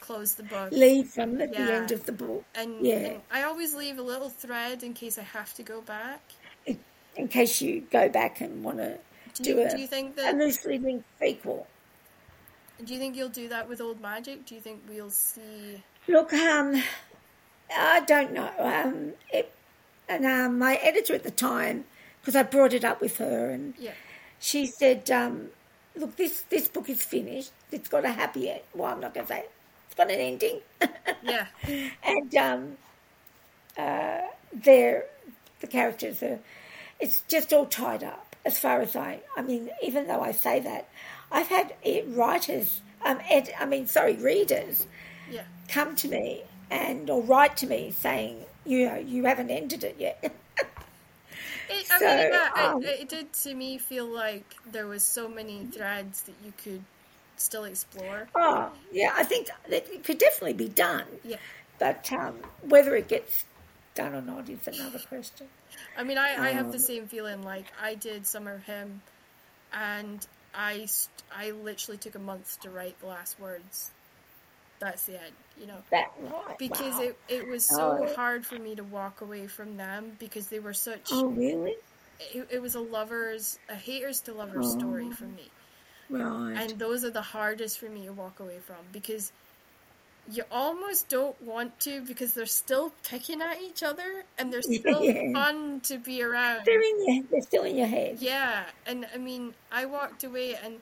close 0.00 0.34
the 0.34 0.42
book 0.42 0.70
Leave 0.72 1.14
them 1.14 1.40
at 1.40 1.52
the 1.52 1.58
end 1.58 1.90
of 1.90 2.04
the 2.04 2.12
book 2.12 2.44
and, 2.54 2.84
Yeah. 2.84 2.96
and 2.96 3.20
I 3.30 3.44
always 3.44 3.74
leave 3.74 3.98
a 3.98 4.02
little 4.02 4.28
thread 4.28 4.82
in 4.82 4.92
case 4.92 5.16
I 5.18 5.22
have 5.22 5.54
to 5.54 5.62
go 5.62 5.80
back. 5.80 6.20
in 7.16 7.28
case 7.28 7.62
you 7.62 7.82
go 7.90 8.08
back 8.08 8.40
and 8.40 8.62
want 8.62 8.78
to 8.78 8.98
Do 9.34 9.60
a, 9.60 9.70
do 9.70 9.80
you 9.80 9.86
think 9.88 10.16
that 10.16 10.36
loosely 10.36 10.78
linked 10.78 11.06
sequel. 11.18 11.66
do 12.84 12.92
you 12.92 13.00
think 13.00 13.16
you'll 13.16 13.28
do 13.28 13.48
that 13.48 13.68
with 13.68 13.80
old 13.80 14.00
magic? 14.00 14.46
Do 14.46 14.54
you 14.54 14.60
think 14.60 14.82
we'll 14.88 15.10
see? 15.10 15.82
Look, 16.06 16.32
um, 16.32 16.80
I 17.76 18.00
don't 18.00 18.32
know. 18.32 18.50
Um, 18.58 19.12
it, 19.32 19.52
and 20.08 20.24
um, 20.24 20.58
my 20.58 20.76
editor 20.76 21.14
at 21.14 21.24
the 21.24 21.32
time, 21.32 21.84
because 22.20 22.36
I 22.36 22.44
brought 22.44 22.72
it 22.72 22.84
up 22.84 23.00
with 23.00 23.18
her, 23.18 23.50
and 23.50 23.74
Yeah, 23.76 23.92
she 24.38 24.66
said, 24.66 25.10
um, 25.10 25.48
"Look, 25.96 26.14
this 26.16 26.42
this 26.42 26.68
book 26.68 26.88
is 26.88 27.02
finished. 27.02 27.50
It's 27.72 27.88
got 27.88 28.04
a 28.04 28.12
happy 28.12 28.50
end. 28.50 28.60
Well, 28.72 28.92
I'm 28.92 29.00
not 29.00 29.14
going 29.14 29.26
to 29.26 29.32
say 29.32 29.40
it. 29.40 29.50
it's 29.86 29.96
got 29.96 30.10
an 30.10 30.20
ending, 30.20 30.60
yeah, 31.24 31.46
and 32.04 32.34
um, 32.36 32.76
uh, 33.76 34.20
they're 34.52 35.06
the 35.60 35.66
characters 35.66 36.22
are. 36.22 36.38
It's 37.00 37.24
just 37.26 37.52
all 37.52 37.66
tied 37.66 38.04
up 38.04 38.23
as 38.44 38.58
far 38.58 38.80
as 38.80 38.94
I. 38.96 39.20
I 39.36 39.42
mean, 39.42 39.70
even 39.82 40.06
though 40.06 40.20
I 40.20 40.32
say 40.32 40.60
that, 40.60 40.88
I've 41.30 41.48
had 41.48 41.74
writers. 42.08 42.80
Um, 43.04 43.18
ed, 43.30 43.52
I 43.58 43.66
mean, 43.66 43.86
sorry, 43.86 44.14
readers 44.14 44.86
yeah. 45.30 45.42
come 45.68 45.94
to 45.96 46.08
me 46.08 46.42
and 46.70 47.10
or 47.10 47.22
write 47.22 47.56
to 47.58 47.66
me 47.66 47.90
saying, 47.90 48.44
you 48.64 48.86
know, 48.88 48.96
you 48.96 49.24
haven't 49.24 49.50
ended 49.50 49.84
it 49.84 49.96
yet. 49.98 50.32
It, 51.68 51.86
I 51.90 51.98
So, 51.98 52.06
mean, 52.06 52.28
yeah, 52.30 52.50
um, 52.72 52.82
it, 52.82 53.00
it 53.00 53.08
did 53.08 53.32
to 53.32 53.54
me 53.54 53.78
feel 53.78 54.06
like 54.06 54.44
there 54.70 54.86
was 54.86 55.02
so 55.02 55.28
many 55.28 55.64
threads 55.64 56.22
that 56.22 56.34
you 56.44 56.52
could 56.62 56.82
still 57.36 57.64
explore. 57.64 58.28
oh, 58.34 58.70
yeah, 58.92 59.12
I 59.16 59.24
think 59.24 59.48
it 59.70 60.04
could 60.04 60.18
definitely 60.18 60.52
be 60.52 60.68
done, 60.68 61.04
Yeah. 61.24 61.36
but 61.78 62.12
um, 62.12 62.36
whether 62.62 62.94
it 62.96 63.08
gets 63.08 63.44
done 63.94 64.14
or 64.14 64.20
not 64.22 64.48
is 64.48 64.68
another 64.68 64.98
question. 65.08 65.46
I 65.96 66.04
mean, 66.04 66.18
I, 66.18 66.36
I 66.48 66.50
have 66.50 66.70
the 66.72 66.78
Um, 66.78 66.82
same 66.82 67.06
feeling. 67.06 67.42
Like 67.42 67.66
I 67.80 67.94
did 67.94 68.26
some 68.26 68.46
of 68.46 68.62
him, 68.64 69.02
and 69.72 70.26
I 70.54 70.86
st- 70.86 71.22
I 71.36 71.50
literally 71.52 71.98
took 71.98 72.14
a 72.14 72.18
month 72.20 72.60
to 72.60 72.70
write 72.70 72.98
the 73.00 73.06
last 73.06 73.38
words. 73.40 73.90
That's 74.80 75.04
the 75.06 75.14
end, 75.22 75.32
you 75.58 75.66
know, 75.66 75.82
That 75.90 76.08
because 76.58 76.94
wow. 76.96 77.02
it 77.02 77.18
it 77.28 77.48
was 77.48 77.64
so 77.64 77.98
Oh. 78.02 78.14
hard 78.14 78.44
for 78.44 78.58
me 78.58 78.74
to 78.74 78.82
walk 78.82 79.20
away 79.20 79.46
from 79.46 79.76
them 79.76 80.16
because 80.18 80.48
they 80.48 80.58
were 80.58 80.74
such. 80.74 81.10
Oh, 81.12 81.28
really? 81.28 81.74
It, 82.34 82.48
it 82.50 82.62
was 82.62 82.74
a 82.74 82.80
lovers, 82.80 83.58
a 83.68 83.74
haters 83.74 84.20
to 84.22 84.32
lovers 84.34 84.70
story 84.72 85.06
Oh. 85.08 85.12
for 85.12 85.24
me, 85.24 85.50
Right. 86.10 86.56
and 86.60 86.78
those 86.78 87.04
are 87.04 87.10
the 87.10 87.22
hardest 87.22 87.78
for 87.78 87.88
me 87.88 88.04
to 88.06 88.12
walk 88.12 88.40
away 88.40 88.58
from 88.58 88.76
because 88.92 89.32
you 90.30 90.42
almost 90.50 91.08
don't 91.08 91.40
want 91.42 91.78
to 91.80 92.00
because 92.02 92.32
they're 92.34 92.46
still 92.46 92.92
picking 93.08 93.42
at 93.42 93.60
each 93.60 93.82
other 93.82 94.24
and 94.38 94.52
they're 94.52 94.62
still 94.80 95.02
Yeah. 95.04 95.32
fun 95.32 95.80
to 95.84 95.98
be 95.98 96.22
around. 96.22 96.62
They're 96.64 96.80
in 96.82 97.06
your, 97.14 97.24
they're 97.30 97.42
still 97.42 97.64
in 97.64 97.76
your 97.76 97.86
head. 97.86 98.18
Yeah, 98.20 98.64
and 98.86 99.06
I 99.14 99.18
mean, 99.18 99.54
I 99.70 99.86
walked 99.86 100.24
away 100.24 100.56
and 100.62 100.76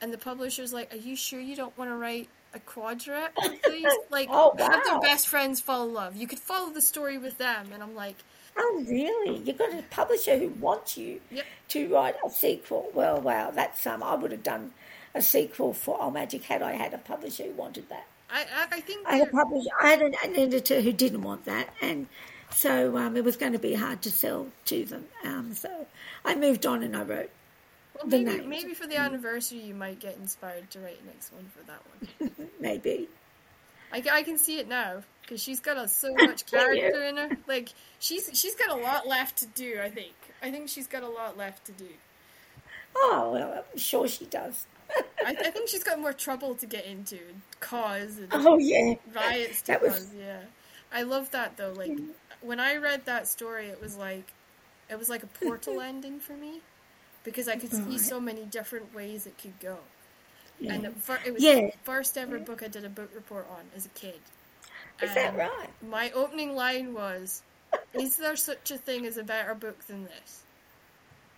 and 0.00 0.12
the 0.12 0.18
publisher's 0.18 0.72
like, 0.74 0.92
"Are 0.92 0.98
you 0.98 1.16
sure 1.16 1.40
you 1.40 1.56
don't 1.56 1.76
want 1.78 1.90
to 1.90 1.96
write 1.96 2.28
a 2.54 2.58
quadrat, 2.58 3.30
please? 3.64 3.86
Like, 4.10 4.28
Oh, 4.30 4.54
have 4.58 4.84
their 4.84 5.00
best 5.00 5.26
friends 5.28 5.60
fall 5.60 5.86
in 5.88 5.94
love. 5.94 6.16
You 6.16 6.26
could 6.26 6.38
follow 6.38 6.70
the 6.70 6.82
story 6.82 7.16
with 7.18 7.38
them." 7.38 7.68
And 7.72 7.82
I'm 7.82 7.94
like, 7.94 8.16
Oh, 8.58 8.84
really? 8.88 9.38
You've 9.38 9.58
got 9.58 9.72
a 9.72 9.82
publisher 9.90 10.38
who 10.38 10.48
wants 10.48 10.96
you 10.96 11.20
Yep. 11.30 11.44
to 11.68 11.88
write 11.94 12.14
a 12.26 12.30
sequel. 12.30 12.90
Well, 12.94 13.20
wow, 13.20 13.50
that's 13.50 13.86
um, 13.86 14.02
I 14.02 14.14
would 14.14 14.32
have 14.32 14.42
done 14.42 14.72
a 15.14 15.20
sequel 15.22 15.72
for 15.74 16.00
Old 16.00 16.14
Magic 16.14 16.44
had 16.44 16.60
I 16.62 16.72
had 16.72 16.92
a 16.94 16.98
publisher 16.98 17.44
who 17.44 17.52
wanted 17.52 17.88
that. 17.88 18.06
I 18.30 18.40
I, 18.42 18.66
I 18.72 18.80
think 18.80 19.06
I 19.06 19.16
had 19.16 19.28
a 19.28 19.30
publisher, 19.30 19.70
I 19.80 19.88
had 19.88 20.02
an, 20.02 20.14
an 20.24 20.36
editor 20.36 20.80
who 20.80 20.92
didn't 20.92 21.22
want 21.22 21.44
that, 21.44 21.68
and 21.80 22.06
so 22.50 22.96
um, 22.96 23.16
it 23.16 23.24
was 23.24 23.36
going 23.36 23.52
to 23.52 23.58
be 23.58 23.74
hard 23.74 24.02
to 24.02 24.10
sell 24.10 24.48
to 24.66 24.84
them. 24.84 25.04
Um, 25.24 25.54
so 25.54 25.86
I 26.24 26.34
moved 26.34 26.66
on 26.66 26.82
and 26.82 26.96
I 26.96 27.02
wrote. 27.02 27.30
well, 27.94 28.06
maybe 28.06 28.24
names. 28.24 28.46
maybe 28.46 28.74
for 28.74 28.86
the 28.86 28.96
anniversary 28.96 29.58
you 29.58 29.74
might 29.74 30.00
get 30.00 30.16
inspired 30.16 30.70
to 30.70 30.80
write 30.80 31.00
the 31.00 31.06
next 31.06 31.32
one 31.32 31.50
for 31.54 31.64
that 31.66 31.82
one. 32.28 32.48
Maybe. 32.60 33.08
I, 33.92 34.02
I 34.10 34.22
can 34.22 34.38
see 34.38 34.58
it 34.58 34.68
now 34.68 35.02
because 35.22 35.42
she's 35.42 35.60
got 35.60 35.76
a, 35.76 35.88
so 35.88 36.14
much 36.18 36.46
character 36.46 37.02
in 37.02 37.16
her. 37.16 37.30
Like 37.46 37.70
she's 37.98 38.30
she's 38.32 38.54
got 38.54 38.70
a 38.70 38.80
lot 38.80 39.06
left 39.06 39.38
to 39.38 39.46
do. 39.46 39.80
I 39.82 39.90
think 39.90 40.14
I 40.42 40.50
think 40.50 40.68
she's 40.68 40.86
got 40.86 41.02
a 41.02 41.08
lot 41.08 41.36
left 41.36 41.66
to 41.66 41.72
do. 41.72 41.88
Oh, 42.96 43.30
well, 43.32 43.64
I'm 43.72 43.78
sure 43.78 44.08
she 44.08 44.24
does. 44.24 44.66
I, 45.24 45.30
I 45.30 45.50
think 45.50 45.68
she's 45.68 45.82
got 45.84 45.98
more 46.00 46.12
trouble 46.12 46.54
to 46.56 46.66
get 46.66 46.84
into, 46.86 47.18
cause 47.60 48.18
and 48.18 48.28
oh, 48.32 48.58
yeah. 48.58 48.94
riots 49.14 49.62
to 49.62 49.66
That 49.72 49.82
was- 49.82 49.92
cause. 49.92 50.14
Yeah, 50.18 50.40
I 50.92 51.02
love 51.02 51.30
that 51.32 51.56
though. 51.56 51.72
Like 51.76 51.98
when 52.40 52.60
I 52.60 52.76
read 52.76 53.06
that 53.06 53.26
story, 53.26 53.66
it 53.66 53.80
was 53.80 53.96
like 53.96 54.32
it 54.88 54.98
was 54.98 55.08
like 55.08 55.22
a 55.22 55.26
portal 55.26 55.80
ending 55.90 56.20
for 56.20 56.34
me 56.34 56.60
because 57.24 57.48
I 57.48 57.56
could 57.56 57.72
see 57.72 57.98
so 57.98 58.20
many 58.20 58.44
different 58.44 58.94
ways 58.94 59.26
it 59.26 59.36
could 59.36 59.58
go. 59.58 59.78
yeah. 60.60 60.74
And 60.74 60.84
it, 60.84 60.96
fir- 60.96 61.18
it 61.26 61.34
was 61.34 61.42
Yeah. 61.42 61.54
the 61.54 61.72
first 61.82 62.16
ever 62.16 62.38
book 62.38 62.62
I 62.62 62.68
did 62.68 62.84
a 62.84 62.88
book 62.88 63.10
report 63.14 63.48
on 63.50 63.64
as 63.74 63.84
a 63.86 63.90
kid. 63.90 64.20
Is 65.02 65.12
that 65.14 65.36
right? 65.36 65.68
My 65.86 66.10
opening 66.12 66.54
line 66.54 66.94
was, 66.94 67.42
"Is 67.92 68.16
there 68.16 68.36
such 68.36 68.70
a 68.70 68.78
thing 68.78 69.04
as 69.06 69.16
a 69.18 69.24
better 69.24 69.54
book 69.54 69.84
than 69.86 70.04
this?" 70.04 70.42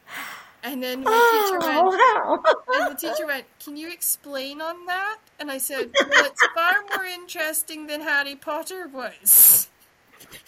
And 0.62 0.82
then 0.82 1.04
my 1.04 1.10
teacher 1.10 1.58
oh, 1.62 1.84
went, 1.84 1.98
Oh, 2.24 2.42
wow. 2.44 2.64
and 2.74 2.96
the 2.96 3.00
teacher 3.00 3.26
went, 3.26 3.44
"Can 3.64 3.76
you 3.76 3.90
explain 3.90 4.60
on 4.60 4.86
that?" 4.86 5.18
And 5.38 5.50
I 5.50 5.58
said, 5.58 5.90
"Well, 5.98 6.24
it's 6.24 6.46
far 6.54 6.74
more 6.94 7.04
interesting 7.04 7.86
than 7.86 8.00
Harry 8.00 8.34
Potter 8.34 8.88
was." 8.88 9.68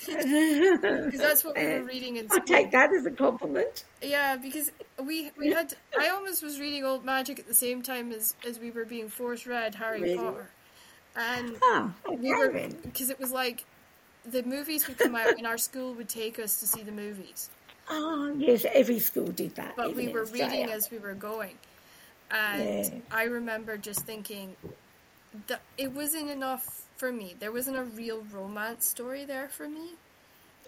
Because 0.07 1.21
that's 1.21 1.45
what 1.45 1.57
we 1.57 1.65
were 1.65 1.85
reading 1.85 2.17
in 2.17 2.27
I'll 2.31 2.41
take 2.41 2.73
that 2.73 2.93
as 2.93 3.07
a 3.07 3.11
compliment. 3.11 3.85
Yeah, 4.03 4.37
because 4.37 4.73
we 5.03 5.31
we 5.39 5.53
had 5.53 5.75
I 5.99 6.09
almost 6.09 6.43
was 6.43 6.59
reading 6.59 6.85
Old 6.85 7.05
Magic 7.05 7.39
at 7.39 7.47
the 7.47 7.55
same 7.55 7.83
time 7.83 8.11
as 8.13 8.35
as 8.47 8.59
we 8.59 8.71
were 8.71 8.85
being 8.85 9.09
force 9.09 9.47
read 9.47 9.75
Harry 9.77 10.03
Really? 10.03 10.17
Potter, 10.17 10.51
and 11.17 11.57
Oh, 11.63 11.93
we 12.09 12.35
were 12.35 12.51
because 12.83 13.11
it 13.11 13.21
was 13.21 13.31
like 13.31 13.65
the 14.25 14.43
movies 14.43 14.87
would 14.89 14.99
come 14.99 15.15
out 15.15 15.39
and 15.39 15.47
our 15.47 15.59
school 15.59 15.95
would 15.95 16.09
take 16.09 16.39
us 16.39 16.61
to 16.61 16.67
see 16.67 16.83
the 16.83 16.93
movies, 16.93 17.49
Oh, 17.91 18.33
yes, 18.37 18.65
every 18.73 19.01
school 19.01 19.27
did 19.27 19.57
that. 19.57 19.77
but 19.77 19.95
we 19.95 20.09
were 20.09 20.25
reading 20.25 20.71
as 20.71 20.91
we 20.91 20.99
were 20.99 21.15
going, 21.15 21.59
and 22.31 22.85
Yeah. 22.85 23.01
I 23.11 23.25
remember 23.25 23.77
just 23.77 24.07
thinking 24.07 24.57
that 25.49 25.61
it 25.77 25.93
wasn't 25.93 26.31
enough 26.31 26.83
for 26.97 27.13
me. 27.13 27.35
There 27.39 27.53
wasn't 27.53 27.77
a 27.77 27.85
real 27.85 28.23
romance 28.33 28.89
story 28.89 29.25
there 29.25 29.49
for 29.49 29.69
me, 29.69 29.91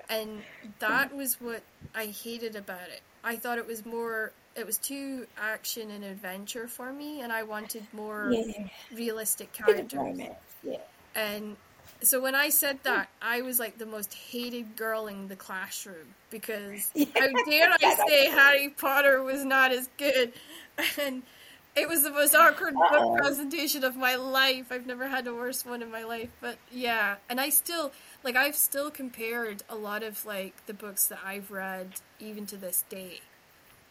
and 0.09 0.43
that 0.81 1.13
mm. 1.13 1.17
was 1.17 1.41
what 1.41 1.63
I 1.95 2.07
hated 2.07 2.57
about 2.57 2.89
it. 2.89 3.03
I 3.25 3.37
thought 3.37 3.59
it 3.59 3.67
was 3.67 3.87
more. 3.87 4.33
It 4.55 4.67
was 4.67 4.77
too 4.77 5.27
action 5.39 5.91
and 5.91 6.05
adventure 6.05 6.69
for 6.69 6.93
me, 6.93 7.21
and 7.21 7.33
I 7.33 7.45
wanted 7.45 7.87
more 7.93 8.31
Yeah, 8.33 8.69
realistic 8.93 9.53
characters. 9.53 10.19
Yeah. 10.63 10.79
And 11.15 11.57
so 12.03 12.21
when 12.21 12.35
I 12.35 12.49
said 12.49 12.81
that, 12.83 13.09
I 13.21 13.43
was 13.43 13.59
like 13.59 13.79
the 13.79 13.87
most 13.87 14.13
hated 14.15 14.77
girl 14.77 15.07
in 15.07 15.29
the 15.29 15.37
classroom 15.37 16.15
because 16.31 16.91
how 17.15 17.29
dare 17.45 17.71
I 17.71 18.07
say 18.09 18.27
Harry 18.31 18.69
Potter 18.71 19.23
was 19.23 19.45
not 19.45 19.73
as 19.73 19.89
good? 19.99 20.33
And 20.99 21.23
it 21.75 21.89
was 21.89 22.03
the 22.03 22.11
most 22.11 22.35
awkward 22.35 22.75
book 22.75 23.19
presentation 23.19 23.85
of 23.85 23.97
my 23.97 24.17
life. 24.17 24.67
I've 24.71 24.87
never 24.87 25.07
had 25.07 25.27
a 25.27 25.35
worse 25.35 25.65
one 25.65 25.83
in 25.83 25.91
my 25.91 26.03
life. 26.03 26.31
But 26.41 26.57
yeah, 26.71 27.17
and 27.29 27.41
I 27.41 27.51
still 27.51 27.93
like 28.25 28.37
I've 28.37 28.57
still 28.57 28.91
compared 28.91 29.63
a 29.69 29.77
lot 29.77 30.03
of 30.03 30.25
like 30.27 30.67
the 30.67 30.75
books 30.75 31.07
that 31.09 31.21
I've 31.25 31.51
read 31.51 31.93
even 32.21 32.47
to 32.47 32.57
this 32.57 32.85
day 32.89 33.21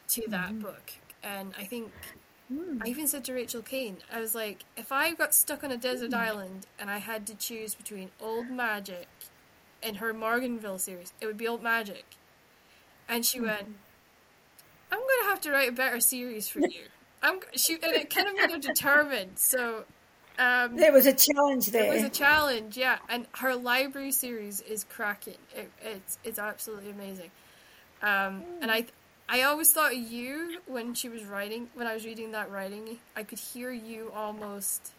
to 0.09 0.23
that 0.29 0.59
book. 0.59 0.93
And 1.23 1.53
I 1.57 1.63
think 1.63 1.91
I 2.81 2.87
even 2.87 3.07
said 3.07 3.23
to 3.25 3.33
Rachel 3.33 3.61
Caine, 3.61 3.97
I 4.11 4.19
was 4.19 4.33
like, 4.35 4.65
if 4.75 4.91
I 4.91 5.13
got 5.13 5.33
stuck 5.33 5.63
on 5.63 5.71
a 5.71 5.77
desert 5.77 6.13
island 6.13 6.65
and 6.79 6.89
I 6.89 6.97
had 6.97 7.25
to 7.27 7.35
choose 7.35 7.75
between 7.75 8.09
Old 8.19 8.49
Magic 8.49 9.07
and 9.83 9.97
her 9.97 10.13
Morganville 10.13 10.79
series, 10.79 11.13
it 11.21 11.25
would 11.27 11.37
be 11.37 11.47
Old 11.47 11.63
Magic. 11.63 12.05
And 13.07 13.25
she 13.25 13.39
went, 13.39 13.67
I'm 14.91 14.99
going 14.99 15.19
to 15.23 15.29
have 15.29 15.41
to 15.41 15.51
write 15.51 15.69
a 15.69 15.73
better 15.73 15.99
series 15.99 16.47
for 16.47 16.59
you. 16.59 16.83
I'm 17.23 17.39
she 17.55 17.75
and 17.75 17.93
it 17.93 18.09
kind 18.13 18.27
of 18.27 18.35
made 18.35 18.49
her 18.51 18.57
determined. 18.57 19.37
So 19.37 19.83
um, 20.39 20.75
There 20.75 20.91
was 20.91 21.05
a 21.05 21.13
challenge 21.13 21.67
there. 21.67 21.91
it 21.91 21.93
was 21.93 22.03
a 22.03 22.09
challenge, 22.09 22.75
yeah. 22.77 22.97
And 23.09 23.27
her 23.33 23.55
library 23.55 24.11
series 24.11 24.59
is 24.61 24.83
cracking. 24.85 25.37
It, 25.55 25.69
it's 25.83 26.17
it's 26.23 26.39
absolutely 26.39 26.89
amazing. 26.89 27.29
Um, 28.01 28.43
and 28.61 28.71
I 28.71 28.85
I 29.31 29.43
always 29.43 29.71
thought 29.71 29.93
of 29.93 29.97
you 29.97 30.59
when 30.67 30.93
she 30.93 31.07
was 31.07 31.23
writing 31.23 31.69
when 31.73 31.87
I 31.87 31.93
was 31.93 32.05
reading 32.05 32.33
that 32.33 32.51
writing. 32.51 32.99
I 33.15 33.23
could 33.23 33.39
hear 33.39 33.71
you 33.71 34.11
almost. 34.13 34.91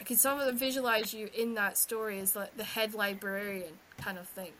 I 0.00 0.04
could 0.04 0.20
somewhat 0.20 0.54
visualize 0.54 1.12
you 1.12 1.28
in 1.36 1.54
that 1.54 1.76
story 1.76 2.20
as 2.20 2.36
like 2.36 2.56
the 2.56 2.62
head 2.62 2.94
librarian 2.94 3.72
kind 3.98 4.18
of 4.18 4.28
thing. 4.28 4.52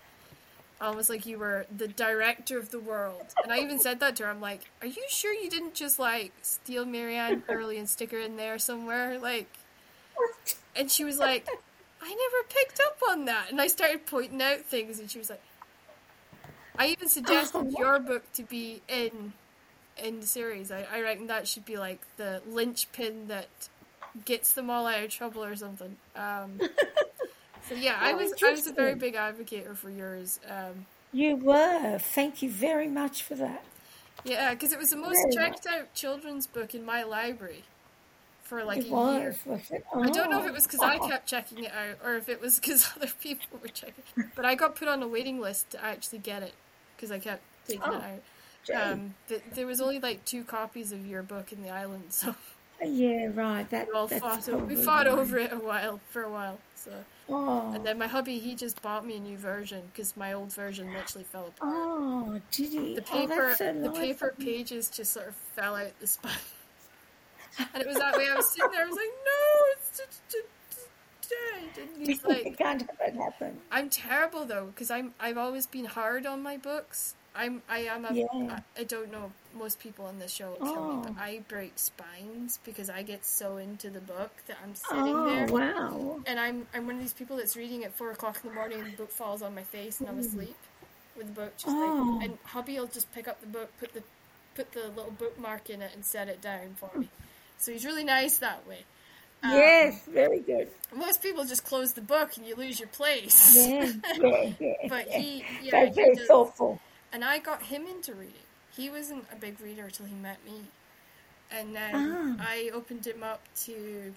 Almost 0.80 1.08
like 1.08 1.24
you 1.24 1.38
were 1.38 1.66
the 1.74 1.86
director 1.86 2.58
of 2.58 2.72
the 2.72 2.80
world. 2.80 3.22
And 3.44 3.52
I 3.52 3.60
even 3.60 3.78
said 3.78 4.00
that 4.00 4.16
to 4.16 4.24
her. 4.24 4.30
I'm 4.30 4.40
like, 4.40 4.62
are 4.82 4.88
you 4.88 5.04
sure 5.08 5.32
you 5.32 5.48
didn't 5.48 5.74
just 5.74 6.00
like 6.00 6.32
steal 6.42 6.84
Marianne 6.84 7.42
Curley 7.42 7.78
and 7.78 7.88
stick 7.88 8.10
her 8.10 8.18
in 8.18 8.36
there 8.36 8.58
somewhere? 8.58 9.20
Like, 9.20 9.46
and 10.74 10.90
she 10.90 11.04
was 11.04 11.16
like, 11.16 11.46
I 12.02 12.08
never 12.08 12.48
picked 12.48 12.80
up 12.80 12.98
on 13.08 13.26
that. 13.26 13.52
And 13.52 13.60
I 13.60 13.68
started 13.68 14.04
pointing 14.06 14.42
out 14.42 14.62
things, 14.62 14.98
and 14.98 15.08
she 15.08 15.18
was 15.18 15.30
like, 15.30 15.42
I 16.80 16.86
even 16.88 17.08
suggested 17.18 17.72
your 17.78 18.00
book 18.00 18.24
to 18.34 18.42
be 18.42 18.80
in 18.88 19.34
in 20.02 20.20
the 20.20 20.26
series. 20.26 20.72
I, 20.72 20.86
I 20.90 21.02
reckon 21.02 21.26
that 21.26 21.46
should 21.46 21.66
be 21.66 21.76
like 21.76 22.00
the 22.16 22.40
linchpin 22.48 23.28
that 23.28 23.48
gets 24.24 24.54
them 24.54 24.70
all 24.70 24.86
out 24.86 25.02
of 25.04 25.10
trouble 25.10 25.44
or 25.44 25.54
something. 25.56 25.96
Um, 26.16 26.58
so 27.68 27.74
yeah, 27.74 27.98
I 28.00 28.12
Oh, 28.12 28.16
was 28.16 28.32
I 28.42 28.50
was 28.52 28.66
a 28.66 28.72
very 28.72 28.94
big 28.94 29.14
advocate 29.14 29.76
for 29.76 29.90
yours. 29.90 30.40
Um, 30.48 30.86
You 31.12 31.36
were. 31.36 31.98
Thank 31.98 32.40
you 32.42 32.50
very 32.50 32.88
much 32.88 33.22
for 33.22 33.34
that. 33.34 33.62
yeah, 34.24 34.54
because 34.54 34.72
it 34.72 34.78
was 34.78 34.88
the 34.90 34.96
most 34.96 35.18
Very 35.34 35.50
checked 35.50 35.66
out 35.66 35.92
children's 35.94 36.46
book 36.46 36.74
in 36.74 36.84
my 36.84 37.02
library 37.02 37.62
for 38.42 38.64
like 38.64 38.78
it 38.78 38.88
a 38.88 38.92
was. 38.92 39.20
year. 39.20 39.36
Was 39.44 39.70
it? 39.70 39.84
I 39.94 40.08
don't 40.10 40.30
know 40.30 40.38
if 40.38 40.44
Oh. 40.46 40.48
it 40.48 40.54
was 40.54 40.66
because 40.66 40.80
I 40.80 40.98
kept 41.06 41.28
checking 41.28 41.64
it 41.64 41.72
out 41.72 41.98
or 42.02 42.14
if 42.16 42.28
it 42.30 42.40
was 42.40 42.58
because 42.58 42.90
other 42.96 43.12
people 43.20 43.58
were 43.60 43.68
checking. 43.68 44.02
But 44.34 44.44
I 44.46 44.54
got 44.54 44.76
put 44.76 44.88
on 44.88 45.02
a 45.02 45.08
waiting 45.08 45.40
list 45.40 45.70
to 45.72 45.84
actually 45.84 46.18
get 46.20 46.42
it 46.42 46.54
because 47.00 47.10
I 47.10 47.18
kept 47.18 47.42
taking 47.66 47.82
Oh, 47.84 47.94
it 47.96 48.02
out. 48.02 48.92
Um, 48.92 49.14
th- 49.28 49.42
there 49.54 49.66
was 49.66 49.80
only 49.80 49.98
like 50.00 50.22
two 50.26 50.44
copies 50.44 50.92
of 50.92 51.06
your 51.06 51.22
book 51.22 51.50
in 51.52 51.62
the 51.62 51.70
island, 51.70 52.04
so 52.10 52.34
Yeah, 52.84 53.28
right. 53.34 53.68
That, 53.70 53.86
we 53.88 53.92
all 53.94 54.06
fought. 54.08 54.46
o- 54.48 54.58
We 54.58 54.76
fought 54.76 55.06
right. 55.06 55.18
over 55.18 55.38
it 55.38 55.52
a 55.52 55.56
while 55.56 56.00
for 56.10 56.22
a 56.22 56.30
while. 56.30 56.58
So 56.76 56.90
Oh, 57.32 57.72
and 57.74 57.86
then 57.86 57.96
my 57.98 58.06
hubby 58.08 58.38
he 58.38 58.54
just 58.54 58.82
bought 58.82 59.06
me 59.06 59.16
a 59.16 59.20
new 59.20 59.36
version 59.38 59.82
because 59.92 60.16
my 60.16 60.32
old 60.32 60.52
version 60.52 60.92
literally 60.92 61.24
fell 61.24 61.46
apart. 61.48 61.72
oh, 61.74 62.40
did 62.50 62.70
he? 62.72 62.94
The 62.96 63.02
oh, 63.02 63.04
paper, 63.04 63.46
that's 63.48 63.58
so 63.58 63.72
the 63.72 63.88
nice 63.88 63.98
paper 63.98 64.34
pages 64.38 64.88
just 64.88 65.12
sort 65.12 65.28
of 65.28 65.34
fell 65.56 65.76
out 65.76 65.92
the 66.00 66.06
spine, 66.08 66.32
and 67.74 67.82
it 67.82 67.86
was 67.86 67.96
that 67.98 68.16
way. 68.16 68.28
I 68.30 68.34
was 68.36 68.50
sitting 68.50 68.70
there. 68.72 68.82
I 68.82 68.86
was 68.86 68.96
like, 68.96 69.14
"No, 69.24 69.64
it's 69.72 69.98
just, 69.98 70.20
just 70.30 70.46
dead." 71.30 71.88
And 71.96 72.06
he's 72.06 72.22
you 72.22 72.28
like, 72.28 72.58
that. 72.58 72.86
I'm 73.70 73.88
terrible 73.88 74.44
though 74.44 74.66
because 74.66 74.90
I'm 74.90 75.14
I've 75.20 75.38
always 75.38 75.66
been 75.66 75.84
hard 75.86 76.26
on 76.26 76.42
my 76.42 76.56
books. 76.56 77.14
I'm 77.34 77.62
I 77.68 77.80
am 77.80 78.04
a 78.04 78.12
Yeah. 78.12 78.26
I, 78.32 78.80
I 78.80 78.84
don't 78.84 79.12
know 79.12 79.30
most 79.54 79.78
people 79.80 80.04
on 80.06 80.18
this 80.18 80.32
show 80.32 80.50
will 80.58 80.66
kill 80.74 80.92
me, 80.96 81.02
but 81.04 81.12
Oh. 81.12 81.22
I 81.22 81.40
break 81.48 81.72
spines 81.76 82.58
because 82.64 82.90
I 82.90 83.02
get 83.02 83.24
so 83.24 83.56
into 83.56 83.88
the 83.88 84.00
book 84.00 84.30
that 84.48 84.56
I'm 84.64 84.74
sitting 84.74 85.14
Oh, 85.14 85.24
there 85.30 85.46
wow. 85.46 86.20
and 86.26 86.40
I'm 86.40 86.66
I'm 86.74 86.86
one 86.86 86.96
of 86.96 87.00
these 87.00 87.12
people 87.12 87.36
that's 87.36 87.56
reading 87.56 87.84
at 87.84 87.92
four 87.94 88.10
o'clock 88.10 88.38
in 88.42 88.48
the 88.50 88.54
morning 88.54 88.80
and 88.80 88.92
the 88.92 88.96
book 88.96 89.10
falls 89.10 89.42
on 89.42 89.54
my 89.54 89.62
face 89.62 90.00
and 90.00 90.08
I'm 90.08 90.18
asleep 90.18 90.56
with 91.16 91.26
the 91.28 91.32
book 91.32 91.56
just 91.56 91.68
Oh. 91.68 92.16
like 92.18 92.28
and 92.28 92.38
hubby 92.44 92.78
will 92.80 92.86
just 92.88 93.12
pick 93.12 93.28
up 93.28 93.40
the 93.40 93.46
book, 93.46 93.70
put 93.78 93.92
the 93.94 94.02
put 94.56 94.72
the 94.72 94.88
little 94.88 95.12
bookmark 95.16 95.70
in 95.70 95.82
it 95.82 95.92
and 95.94 96.04
set 96.04 96.28
it 96.28 96.40
down 96.42 96.74
for 96.76 96.90
me. 96.98 97.08
So 97.58 97.70
he's 97.70 97.84
really 97.84 98.04
nice 98.04 98.38
that 98.38 98.66
way. 98.66 98.80
Yes, 99.42 100.04
very 100.06 100.40
good. 100.40 100.68
Most 100.94 101.22
people 101.22 101.44
just 101.44 101.64
close 101.64 101.92
the 101.92 102.00
book 102.02 102.36
and 102.36 102.46
you 102.46 102.54
lose 102.56 102.78
your 102.78 102.88
place. 102.88 103.54
Yeah, 103.56 103.92
yeah, 104.18 104.52
yeah. 104.60 104.72
But 104.88 105.08
he, 105.08 105.44
yeah, 105.62 105.70
They're 105.70 105.86
he 105.86 105.92
very 105.92 106.14
does. 106.16 106.26
thoughtful. 106.26 106.80
And 107.12 107.24
I 107.24 107.38
got 107.38 107.62
him 107.62 107.86
into 107.86 108.14
reading. 108.14 108.34
He 108.76 108.90
wasn't 108.90 109.24
a 109.32 109.36
big 109.36 109.60
reader 109.60 109.84
until 109.84 110.06
he 110.06 110.14
met 110.14 110.44
me. 110.44 110.62
And 111.50 111.74
then 111.74 112.36
Ah. 112.40 112.46
I 112.48 112.70
opened 112.72 113.06
him 113.06 113.22
up 113.22 113.40
to 113.64 114.14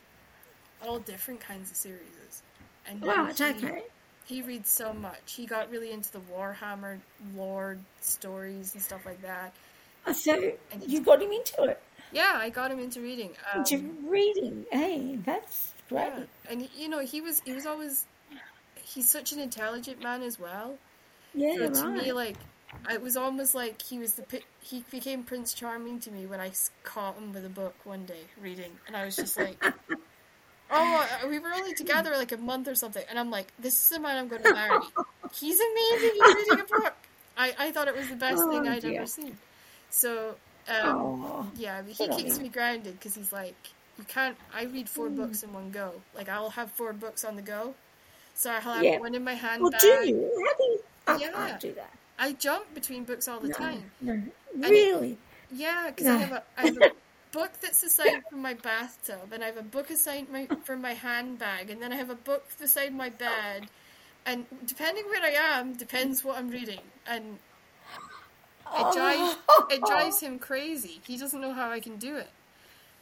all 0.85 0.99
different 0.99 1.39
kinds 1.39 1.71
of 1.71 1.77
series. 1.77 2.43
And 2.87 3.01
Right, 3.03 3.35
he, 3.37 3.43
okay. 3.45 3.83
he 4.25 4.41
reads 4.41 4.69
so 4.69 4.93
much. 4.93 5.33
He 5.35 5.45
got 5.45 5.71
really 5.71 5.91
into 5.91 6.11
the 6.11 6.19
Warhammer 6.19 6.99
Lord 7.35 7.79
stories 8.01 8.73
and 8.73 8.83
stuff 8.83 9.05
like 9.05 9.21
that. 9.21 9.53
So 10.13 10.51
you 10.85 10.99
got 11.01 11.21
him 11.21 11.31
into 11.31 11.63
it, 11.63 11.81
Yeah, 12.13 12.33
I 12.35 12.49
got 12.49 12.71
him 12.71 12.79
into 12.79 13.01
reading. 13.01 13.31
Um, 13.53 13.63
into 13.65 13.77
reading. 14.07 14.65
Hey, 14.71 15.17
that's 15.25 15.73
great. 15.89 16.07
yeah. 16.07 16.23
And 16.49 16.67
you 16.77 16.89
know, 16.89 16.99
he 16.99 17.21
was 17.21 17.41
he 17.45 17.53
was 17.53 17.65
always 17.65 18.05
he's 18.83 19.09
such 19.09 19.31
an 19.31 19.39
intelligent 19.39 20.01
man 20.01 20.21
as 20.21 20.39
well. 20.39 20.75
Yeah, 21.33 21.55
So 21.57 21.69
to 21.69 21.87
right. 21.87 22.03
me, 22.03 22.11
like, 22.13 22.37
it 22.89 23.01
was 23.01 23.15
almost 23.17 23.55
like 23.55 23.81
he 23.81 23.99
was 23.99 24.13
the 24.15 24.41
he 24.61 24.83
became 24.91 25.23
Prince 25.23 25.53
Charming 25.53 25.99
to 26.01 26.11
me 26.11 26.25
when 26.25 26.39
I 26.39 26.51
caught 26.83 27.17
him 27.17 27.33
with 27.33 27.45
a 27.45 27.49
book 27.49 27.75
one 27.85 28.05
day 28.05 28.21
reading, 28.41 28.71
and 28.87 28.95
I 28.95 29.05
was 29.05 29.19
just 29.19 29.37
like, 29.37 29.57
oh, 30.69 31.07
uh, 31.23 31.27
we 31.27 31.39
were 31.39 31.53
only 31.53 31.73
together 31.73 32.11
like 32.17 32.31
a 32.31 32.37
month 32.37 32.67
or 32.67 32.75
something, 32.75 33.03
and 33.09 33.19
I'm 33.19 33.29
like, 33.31 33.51
this 33.59 33.73
is 33.73 33.89
the 33.89 33.99
man 33.99 34.17
I'm 34.17 34.27
going 34.27 34.43
to 34.43 34.49
marry. 34.49 34.81
He's 35.33 35.59
amazing. 35.59 36.11
He's 36.15 36.33
reading 36.33 36.59
a 36.59 36.65
book. 36.65 36.93
I 37.37 37.53
I 37.57 37.71
thought 37.71 37.87
it 37.87 37.95
was 37.95 38.09
the 38.09 38.15
best 38.15 38.39
Oh, 38.39 38.49
thing 38.49 38.67
I'd 38.67 38.81
dear. 38.81 38.99
ever 38.99 39.05
seen. 39.05 39.37
So. 39.89 40.35
Um, 40.67 41.51
yeah, 41.57 41.81
but 41.81 41.91
he 41.91 42.07
keeps 42.07 42.39
me 42.39 42.49
grounded 42.49 42.93
because 42.99 43.15
he's 43.15 43.31
like, 43.33 43.55
you 43.97 44.03
can't. 44.05 44.37
I 44.53 44.63
read 44.63 44.89
four 44.89 45.09
Mm. 45.09 45.15
books 45.17 45.43
in 45.43 45.53
one 45.53 45.71
go. 45.71 45.91
Like 46.15 46.29
I'll 46.29 46.49
have 46.51 46.71
four 46.71 46.93
books 46.93 47.23
on 47.23 47.35
the 47.35 47.41
go, 47.41 47.73
so 48.35 48.51
I'll 48.51 48.61
have 48.61 48.83
Yeah. 48.83 48.99
one 48.99 49.13
in 49.15 49.23
my 49.23 49.33
handbag. 49.33 49.61
well, 49.61 49.71
do 50.03 50.09
you? 50.09 50.43
How 50.45 50.53
do 50.57 50.63
you? 50.63 50.79
I 51.07 51.17
Yeah. 51.19 51.31
can't 51.31 51.59
do 51.59 51.73
that. 51.73 51.91
I 52.17 52.31
jump 52.33 52.73
between 52.73 53.03
books 53.03 53.27
all 53.27 53.39
the 53.39 53.49
No, 53.49 53.53
time. 53.55 53.91
no, 54.01 54.21
really. 54.69 55.17
Yeah, 55.51 55.87
because 55.89 56.07
No. 56.07 56.15
I 56.15 56.17
have 56.19 56.31
a 56.31 56.43
I 56.57 56.63
have 56.63 56.77
a 56.77 56.85
book 57.31 57.51
that's 57.61 57.83
assigned 57.83 58.23
for 58.29 58.37
my 58.37 58.53
bathtub, 58.53 59.31
and 59.33 59.43
I 59.43 59.47
have 59.47 59.57
a 59.57 59.63
book 59.63 59.89
assigned 59.89 60.29
my, 60.29 60.47
for 60.63 60.75
my 60.77 60.93
handbag, 60.93 61.69
and 61.69 61.81
then 61.81 61.91
I 61.91 61.95
have 61.97 62.09
a 62.09 62.15
book 62.15 62.43
beside 62.59 62.93
my 62.93 63.09
bed. 63.09 63.67
And 64.25 64.45
depending 64.65 65.03
where 65.05 65.21
I 65.21 65.31
am, 65.59 65.73
depends 65.73 66.23
what 66.23 66.37
I'm 66.37 66.49
reading, 66.49 66.79
and 67.05 67.37
it 68.75 68.93
drives 68.95 69.37
it 69.71 69.81
drives 69.87 70.19
him 70.19 70.39
crazy. 70.39 71.01
He 71.05 71.17
doesn't 71.17 71.39
know 71.39 71.53
how 71.53 71.69
I 71.69 71.79
can 71.79 71.97
do 71.97 72.17
it. 72.17 72.29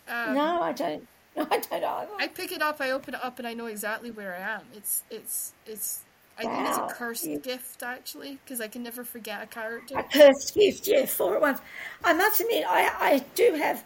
Um, 0.09 0.35
No, 0.35 0.61
I 0.61 0.71
don't. 0.73 1.07
No, 1.37 1.47
I 1.49 1.59
don't 1.59 1.83
either. 1.83 2.11
I 2.19 2.27
pick 2.27 2.51
it 2.51 2.61
up, 2.61 2.81
I 2.81 2.91
open 2.91 3.13
it 3.13 3.23
up, 3.23 3.39
and 3.39 3.47
I 3.47 3.53
know 3.53 3.67
exactly 3.67 4.11
where 4.11 4.35
I 4.35 4.55
am. 4.55 4.61
It's 4.75 5.03
it's 5.09 5.53
it's. 5.65 6.01
I 6.37 6.41
think 6.43 6.67
it's 6.67 6.77
a 6.77 6.87
cursed 6.93 7.25
You- 7.25 7.39
gift 7.39 7.83
actually, 7.83 8.37
because 8.43 8.59
I 8.59 8.67
can 8.67 8.83
never 8.83 9.03
forget 9.05 9.41
a 9.41 9.45
character. 9.45 9.97
a 9.97 10.03
cursed 10.03 10.53
gift, 10.55 10.87
yeah, 10.87 11.05
four 11.05 11.35
at 11.35 11.41
once. 11.41 11.59
I 12.03 12.11
must 12.13 12.41
admit, 12.41 12.65
I, 12.67 12.89
I 12.99 13.25
do 13.35 13.53
have 13.53 13.83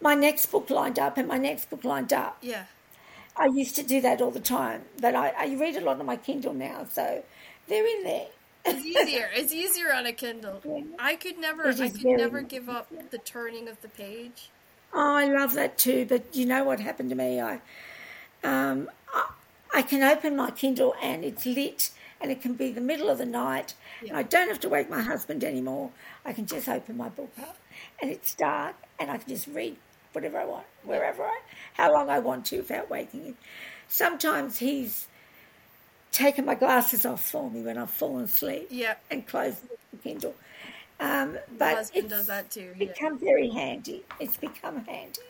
my 0.00 0.14
next 0.14 0.46
book 0.46 0.70
lined 0.70 0.98
up 0.98 1.18
and 1.18 1.26
my 1.28 1.36
next 1.38 1.68
book 1.68 1.84
lined 1.84 2.12
up. 2.14 2.38
Yeah. 2.40 2.64
I 3.36 3.46
used 3.46 3.76
to 3.76 3.82
do 3.82 4.00
that 4.02 4.22
all 4.22 4.30
the 4.30 4.40
time, 4.40 4.82
but 5.00 5.14
I, 5.14 5.30
I 5.36 5.54
read 5.56 5.76
a 5.76 5.80
lot 5.80 5.98
on 6.00 6.06
my 6.06 6.16
Kindle 6.16 6.54
now, 6.54 6.86
so 6.90 7.22
they're 7.68 7.86
in 7.86 8.04
there. 8.04 8.28
It's 8.66 8.84
easier. 8.84 9.30
It's 9.34 9.52
easier 9.52 9.92
on 9.92 10.06
a 10.06 10.12
Kindle. 10.12 10.60
I 10.98 11.16
could 11.16 11.38
never. 11.38 11.68
I 11.68 11.88
could 11.88 12.04
never 12.04 12.40
nice, 12.42 12.50
give 12.50 12.68
up 12.68 12.90
the 13.10 13.18
turning 13.18 13.68
of 13.68 13.80
the 13.82 13.88
page. 13.88 14.50
Oh, 14.92 15.14
I 15.14 15.26
love 15.26 15.54
that 15.54 15.78
too, 15.78 16.06
but 16.08 16.34
you 16.34 16.46
know 16.46 16.64
what 16.64 16.80
happened 16.80 17.10
to 17.10 17.16
me? 17.16 17.40
I, 17.40 17.60
um, 18.42 18.90
I, 19.12 19.30
I 19.74 19.82
can 19.82 20.02
open 20.02 20.36
my 20.36 20.50
Kindle 20.50 20.94
and 21.02 21.24
it's 21.24 21.44
lit, 21.44 21.90
and 22.20 22.30
it 22.30 22.40
can 22.40 22.54
be 22.54 22.72
the 22.72 22.80
middle 22.80 23.10
of 23.10 23.18
the 23.18 23.26
night, 23.26 23.74
and 24.00 24.16
I 24.16 24.22
don't 24.22 24.48
have 24.48 24.60
to 24.60 24.68
wake 24.68 24.88
my 24.88 25.02
husband 25.02 25.44
anymore. 25.44 25.90
I 26.24 26.32
can 26.32 26.46
just 26.46 26.68
open 26.68 26.96
my 26.96 27.08
book 27.08 27.32
up, 27.40 27.58
and 28.00 28.10
it's 28.10 28.34
dark, 28.34 28.76
and 28.98 29.10
I 29.10 29.18
can 29.18 29.28
just 29.28 29.46
read 29.48 29.76
whatever 30.12 30.38
I 30.38 30.46
want, 30.46 30.66
wherever 30.82 31.24
I, 31.24 31.40
how 31.74 31.92
long 31.92 32.08
I 32.08 32.18
want 32.20 32.46
to, 32.46 32.58
without 32.58 32.88
waking 32.88 33.24
him. 33.24 33.36
Sometimes 33.88 34.58
he's 34.58 35.08
taken 36.10 36.44
my 36.44 36.54
glasses 36.54 37.04
off 37.06 37.24
for 37.30 37.50
me 37.50 37.62
when 37.62 37.78
I've 37.78 37.90
fallen 37.90 38.24
asleep 38.24 38.70
Yeah, 38.70 38.96
and 39.10 39.26
closed 39.26 39.62
the 39.92 39.98
Kindle. 39.98 40.34
Um, 41.00 41.38
my 41.58 41.58
but 41.58 41.74
husband 41.74 42.08
it's 42.08 42.10
does 42.10 42.26
that 42.26 42.50
too. 42.50 42.74
Yeah. 42.78 42.92
become 43.00 43.18
very 43.18 43.50
handy. 43.50 44.04
It's 44.20 44.36
become 44.36 44.84
handy. 44.86 45.20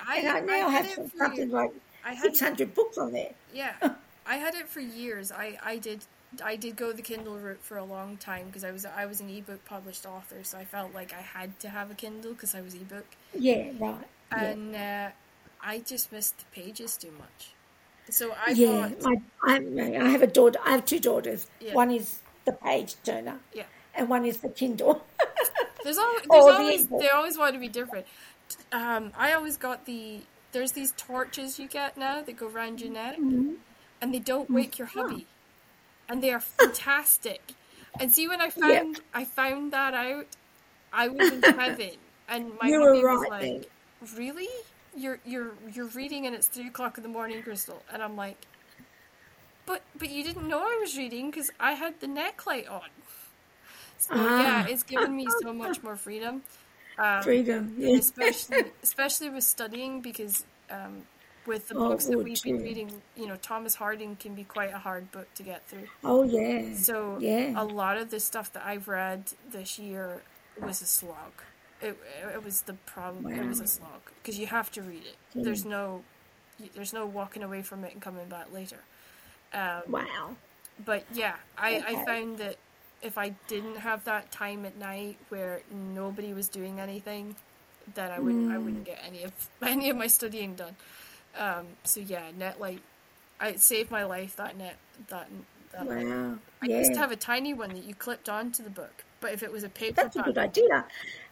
I, 0.00 0.16
And 0.16 0.28
I 0.28 0.40
now 0.40 0.70
had 0.70 0.84
have 0.84 0.86
it 0.86 1.00
for 1.10 1.10
something 1.16 1.50
like 1.50 1.70
I 2.04 2.14
had 2.14 2.32
600 2.32 2.74
books 2.74 2.98
on 2.98 3.12
there. 3.12 3.34
yeah, 3.50 3.76
I 4.26 4.36
had 4.36 4.54
it 4.54 4.68
for 4.68 4.80
years. 4.80 5.32
I, 5.32 5.58
I 5.62 5.78
did 5.78 6.04
I 6.44 6.56
did 6.56 6.76
go 6.76 6.92
the 6.92 7.02
Kindle 7.02 7.38
route 7.38 7.64
for 7.64 7.78
a 7.78 7.84
long 7.84 8.16
time 8.18 8.46
because 8.46 8.64
I 8.64 8.70
was 8.70 8.84
I 8.84 9.06
was 9.06 9.20
an 9.20 9.30
ebook 9.30 9.64
published 9.64 10.06
author, 10.06 10.44
so 10.44 10.58
I 10.58 10.64
felt 10.64 10.92
like 10.94 11.12
I 11.12 11.22
had 11.22 11.58
to 11.60 11.68
have 11.70 11.90
a 11.90 11.94
Kindle 11.94 12.32
because 12.34 12.54
I 12.54 12.60
was 12.60 12.74
ebook, 12.74 13.16
Yeah, 13.38 13.70
right. 13.78 14.06
Yeah, 14.34 14.54
and 14.54 14.74
uh, 14.74 15.10
I 15.60 15.80
just 15.80 16.12
missed 16.12 16.38
the 16.38 16.44
pages 16.46 16.96
too 16.96 17.12
much. 17.12 17.56
So 18.10 18.34
I 18.46 18.50
yeah. 18.52 18.88
bought 18.88 19.02
My, 19.02 19.16
I, 19.44 19.56
I 20.04 20.08
have 20.08 20.22
a 20.22 20.26
daughter. 20.26 20.58
I 20.64 20.72
have 20.72 20.84
two 20.84 20.98
daughters. 21.00 21.46
Yeah. 21.60 21.74
One 21.74 21.90
is 21.90 22.18
the 22.44 22.52
page 22.52 22.94
turner, 23.04 23.38
yeah. 23.52 23.64
and 23.94 24.08
one 24.08 24.24
is 24.24 24.38
the 24.38 24.48
Kindle. 24.48 25.04
There's 25.84 25.96
always, 25.98 26.22
there's 26.30 26.44
always 26.44 26.84
ebook. 26.86 27.00
they 27.00 27.08
always 27.08 27.38
want 27.38 27.54
to 27.54 27.60
be 27.60 27.68
different. 27.68 28.06
Um, 28.72 29.12
I 29.16 29.32
always 29.34 29.56
got 29.56 29.86
the 29.86 30.20
there's 30.52 30.72
these 30.72 30.92
torches 30.96 31.58
you 31.58 31.68
get 31.68 31.96
now 31.96 32.20
that 32.22 32.36
go 32.36 32.48
round 32.48 32.80
your 32.80 32.90
neck, 32.90 33.16
Mm-hmm. 33.16 33.54
and 34.02 34.12
they 34.14 34.18
don't 34.18 34.50
wake 34.50 34.78
your 34.78 34.88
hubby, 34.88 35.26
and 36.08 36.22
they 36.22 36.32
are 36.32 36.40
fantastic. 36.40 37.40
And 38.00 38.12
see, 38.12 38.26
when 38.28 38.40
I 38.40 38.50
found 38.50 39.00
I 39.14 39.24
found 39.24 39.72
that 39.72 39.94
out, 39.94 40.26
I 40.92 41.08
was 41.08 41.32
in 41.32 41.42
heaven, 41.42 41.90
and 42.28 42.52
my 42.60 42.68
You 42.68 42.80
hubby 42.82 43.04
was 43.04 43.26
right 43.30 43.52
like, 43.60 43.70
"Really? 44.16 44.48
You're 44.98 45.18
you're 45.24 45.52
you're 45.72 45.86
reading, 45.86 46.26
and 46.26 46.34
it's 46.34 46.48
three 46.48 46.66
o'clock 46.68 46.96
in 46.98 47.02
the 47.02 47.08
morning, 47.08 47.42
Crystal." 47.42 47.82
And 47.92 48.02
I'm 48.02 48.16
like, 48.16 48.36
"But 49.66 49.82
but 49.96 50.10
you 50.10 50.24
didn't 50.24 50.48
know 50.48 50.58
I 50.60 50.78
was 50.80 50.96
reading 50.96 51.30
because 51.30 51.50
I 51.60 51.72
had 51.72 52.00
the 52.00 52.08
neck 52.08 52.46
light 52.46 52.66
on." 52.68 52.88
So 53.98 54.14
yeah, 54.14 54.64
Ah. 54.64 54.66
it's 54.68 54.82
given 54.82 55.14
me 55.16 55.26
so 55.42 55.52
much 55.52 55.82
more 55.82 55.96
freedom. 55.96 56.42
Um, 56.98 57.22
Freedom. 57.22 57.74
Yeah. 57.78 57.96
especially 57.98 58.64
especially 58.82 59.30
with 59.30 59.44
studying 59.44 60.00
because 60.00 60.44
um, 60.70 61.02
with 61.46 61.68
the 61.68 61.76
Oh, 61.76 61.88
books 61.90 62.06
that 62.06 62.18
we've 62.18 62.42
been 62.42 62.62
reading, 62.62 62.90
you 63.16 63.26
know, 63.26 63.36
Thomas 63.36 63.74
Hardy 63.76 64.08
can 64.20 64.34
be 64.34 64.44
quite 64.44 64.72
a 64.74 64.78
hard 64.78 65.10
book 65.12 65.32
to 65.34 65.42
get 65.42 65.66
through. 65.68 65.86
Oh 66.04 66.22
yeah. 66.24 66.74
So 66.74 67.18
yeah. 67.20 67.52
a 67.56 67.64
lot 67.64 67.96
of 67.98 68.10
the 68.10 68.20
stuff 68.20 68.52
that 68.54 68.64
I've 68.66 68.88
read 68.88 69.32
this 69.50 69.78
year 69.78 70.22
was 70.60 70.82
a 70.82 70.86
slog. 70.86 71.32
It, 71.80 71.96
it 72.34 72.42
was 72.44 72.62
the 72.62 72.74
problem. 72.74 73.26
It 73.30 73.46
was 73.46 73.60
a 73.60 73.66
slog 73.66 74.10
because 74.22 74.38
you 74.38 74.46
have 74.46 74.70
to 74.72 74.82
read 74.82 75.04
it. 75.06 75.16
There's 75.42 75.64
no 75.64 76.04
there's 76.74 76.92
no 76.92 77.06
walking 77.06 77.42
away 77.42 77.62
from 77.62 77.84
it 77.84 77.92
and 77.92 78.02
coming 78.02 78.28
back 78.28 78.52
later. 78.52 78.84
Um, 79.52 79.82
wow. 79.86 80.36
but 80.84 81.04
yeah, 81.10 81.36
I, 81.56 81.82
I 81.86 81.96
found 81.96 82.38
that 82.38 82.56
if 83.02 83.18
I 83.18 83.30
didn't 83.48 83.76
have 83.76 84.04
that 84.04 84.30
time 84.30 84.64
at 84.66 84.76
night 84.76 85.18
where 85.28 85.62
nobody 85.70 86.32
was 86.34 86.48
doing 86.48 86.80
anything, 86.80 87.36
that 87.94 88.10
I 88.10 88.20
wouldn't 88.20 88.46
I 88.48 88.58
Mm. 88.58 88.64
wouldn't 88.64 88.84
get 88.84 89.00
any 89.06 89.24
of 89.24 89.32
any 89.62 89.90
of 89.90 89.96
my 89.96 90.06
studying 90.08 90.54
done. 90.56 90.76
Um, 91.36 91.78
so 91.84 92.00
yeah, 92.00 92.30
net 92.36 92.60
light, 92.60 92.82
I 93.40 93.56
saved 93.56 93.90
my 93.90 94.04
life. 94.04 94.36
That 94.36 94.56
net 94.56 94.78
that 95.08 95.28
that. 95.72 95.86
Wow. 95.86 96.38
I 96.62 96.66
used 96.66 96.92
to 96.94 97.00
have 97.00 97.12
a 97.12 97.16
tiny 97.16 97.54
one 97.54 97.74
that 97.74 97.84
you 97.84 97.94
clipped 97.94 98.28
onto 98.28 98.62
the 98.62 98.70
book, 98.70 99.04
but 99.20 99.32
if 99.32 99.42
it 99.42 99.52
was 99.52 99.64
a 99.64 99.68
paper, 99.68 99.94
That's 100.02 100.16
a 100.16 100.22
good 100.22 100.38
idea. 100.38 100.86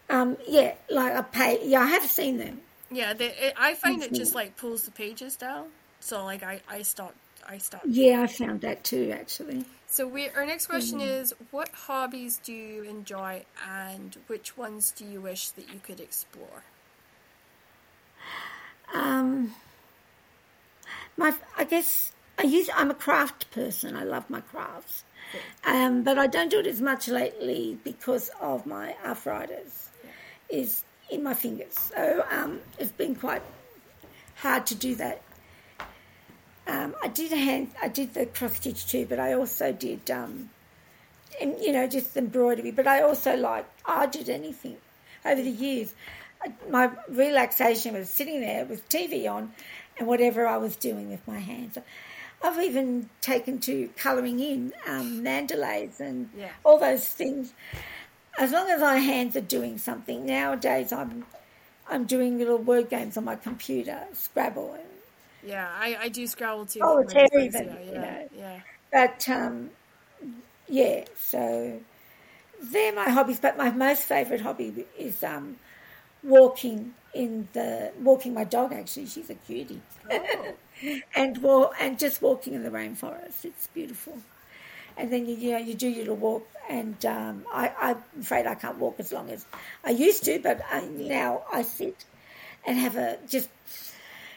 Um, 0.09 0.37
yeah, 0.47 0.75
like 0.91 1.15
a 1.15 1.23
pay. 1.23 1.61
Yeah, 1.67 1.81
I 1.81 1.87
have 1.87 2.05
seen 2.07 2.39
them. 2.39 2.61
yeah, 2.91 3.15
they, 3.15 3.29
it, 3.35 3.55
I 3.57 3.75
find 3.75 4.03
it 4.03 4.15
just 4.15 4.35
like 4.35 4.57
pulls 4.57 4.85
the 4.85 4.91
pages 4.93 5.37
down. 5.37 5.69
So 6.01 6.25
like 6.25 6.43
I 6.43 6.61
I 6.69 6.83
stopped 6.83 7.17
I 7.47 7.59
stopped. 7.59 7.89
Yeah, 7.89 8.23
I 8.23 8.27
found 8.27 8.61
that 8.63 8.85
too. 8.85 9.11
Actually. 9.13 9.65
So 9.87 10.07
we 10.07 10.29
our 10.31 10.47
next 10.47 10.67
question 10.67 11.01
Mm-hmm. 11.01 11.01
is 11.01 11.35
what 11.51 11.71
hobbies 11.75 12.39
do 12.39 12.53
you 12.53 12.83
enjoy 12.85 13.45
and 13.69 14.17
which 14.27 14.57
ones 14.57 14.93
do 14.93 15.05
you 15.05 15.21
wish 15.21 15.51
that 15.51 15.69
you 15.69 15.81
could 15.81 16.01
explore? 16.01 16.65
Um, 18.95 19.55
my, 21.17 21.35
I 21.57 21.65
guess 21.65 22.13
I 22.39 22.43
use. 22.45 22.69
I'm 22.75 22.91
a 22.91 22.95
craft 22.95 23.51
person. 23.51 23.97
I 23.97 24.05
love 24.05 24.29
my 24.31 24.41
crafts, 24.41 25.05
um, 25.65 26.03
but 26.03 26.19
I 26.19 26.27
don't 26.27 26.51
do 26.51 26.61
it 26.61 26.67
as 26.67 26.81
much 26.81 27.09
lately 27.09 27.79
because 27.85 28.31
of 28.41 28.67
my 28.67 28.95
arthritis. 29.05 29.86
Is 30.49 30.85
in 31.11 31.23
my 31.23 31.35
fingers, 31.35 31.73
so 31.79 32.25
um, 32.31 32.61
it's 32.79 32.93
been 32.93 33.15
quite 33.17 33.43
hard 34.37 34.67
to 34.67 34.75
do 34.75 34.95
that. 34.97 35.23
Um, 36.69 36.95
I 37.03 37.09
did 37.09 37.31
hand. 37.33 37.73
I 37.81 37.89
did 37.89 38.15
the 38.15 38.27
cross 38.27 38.57
stitch 38.57 38.87
too, 38.87 39.07
but 39.09 39.19
I 39.21 39.33
also 39.35 39.73
did. 39.73 40.11
Um, 40.11 40.51
and, 41.41 41.57
you 41.61 41.73
know, 41.73 41.87
just 41.87 42.17
embroidery. 42.17 42.71
But 42.71 42.87
I 42.87 43.03
also 43.03 43.37
like 43.37 43.67
I 43.85 44.07
did 44.07 44.29
anything 44.29 44.77
over 45.25 45.41
the 45.43 45.51
years. 45.51 45.95
I- 46.43 46.53
My 46.71 46.91
relaxation 47.09 47.95
was 47.95 48.09
sitting 48.09 48.41
there 48.41 48.65
with 48.65 48.89
TV 48.89 49.29
on 49.29 49.53
and 49.99 50.07
whatever 50.09 50.47
I 50.47 50.57
was 50.59 50.77
doing 50.77 51.11
with 51.11 51.27
my 51.27 51.39
hands. 51.39 51.77
I've 52.43 52.61
even 52.63 53.09
taken 53.21 53.59
to 53.61 53.89
colouring 53.97 54.41
in 54.41 54.73
um, 54.87 55.23
mandalays 55.25 55.99
and 56.01 56.31
Yeah. 56.37 56.51
all 56.65 56.79
those 56.79 57.07
things. 57.09 57.53
As 58.39 58.53
long 58.53 58.69
as 58.71 58.81
my 58.81 58.97
hands 58.97 59.37
are 59.37 59.41
doing 59.41 59.79
something. 59.79 60.27
Nowadays, 60.27 60.93
I'm 60.93 61.25
I'm 61.89 62.05
doing 62.05 62.39
little 62.39 62.59
word 62.59 62.91
games 62.91 63.17
on 63.17 63.25
my 63.25 63.37
computer, 63.37 64.01
Scrabble. 64.13 64.75
And, 64.75 64.83
Yeah, 65.51 65.69
I, 65.73 65.97
I 66.03 66.09
do 66.09 66.27
Scrabble 66.27 66.67
too. 66.67 66.81
Oh, 66.83 67.03
for 67.03 67.05
my 67.05 67.13
Terry 67.13 67.49
dyslexia, 67.49 67.55
even, 67.57 67.79
you 67.87 67.93
yeah, 67.93 68.01
know. 68.01 68.29
yeah. 68.37 68.61
but 68.93 69.29
um, 69.29 69.71
yeah, 70.69 71.05
so 71.19 71.81
they're 72.63 72.93
my 72.95 73.11
hobbies. 73.11 73.41
But 73.41 73.57
my 73.57 73.71
most 73.71 74.03
favourite 74.03 74.41
hobby 74.41 74.85
is 74.99 75.23
um, 75.23 75.57
walking 76.23 76.95
in 77.15 77.49
the 77.53 77.93
walking 78.01 78.35
my 78.35 78.45
dog. 78.45 78.73
Actually, 78.73 79.07
she's 79.07 79.31
a 79.31 79.35
cutie. 79.35 79.81
Oh. 80.11 80.55
and 81.17 81.43
well, 81.43 81.73
and 81.81 81.99
just 81.99 82.21
walking 82.23 82.55
in 82.55 82.63
the 82.63 82.71
rainforest. 82.71 83.45
It's 83.45 83.67
beautiful. 83.69 84.19
And 84.97 85.13
then 85.13 85.27
you, 85.27 85.37
you 85.37 85.53
know 85.53 85.59
you 85.59 85.75
do 85.75 85.89
your 85.89 86.01
little 86.01 86.17
walk, 86.17 86.49
and 86.69 87.05
um, 87.05 87.45
I, 87.53 87.73
I'm 87.81 88.21
afraid 88.21 88.47
I 88.47 88.55
can't 88.55 88.79
walk 88.79 88.97
as 88.99 89.13
long 89.13 89.31
as 89.31 89.45
I 89.85 89.91
used 89.91 90.25
to, 90.25 90.39
but 90.43 90.61
I, 90.71 90.81
now 90.87 91.43
I 91.53 91.63
sit 91.63 92.05
and 92.65 92.79
have 92.79 92.97
a 92.97 93.19
just 93.29 93.49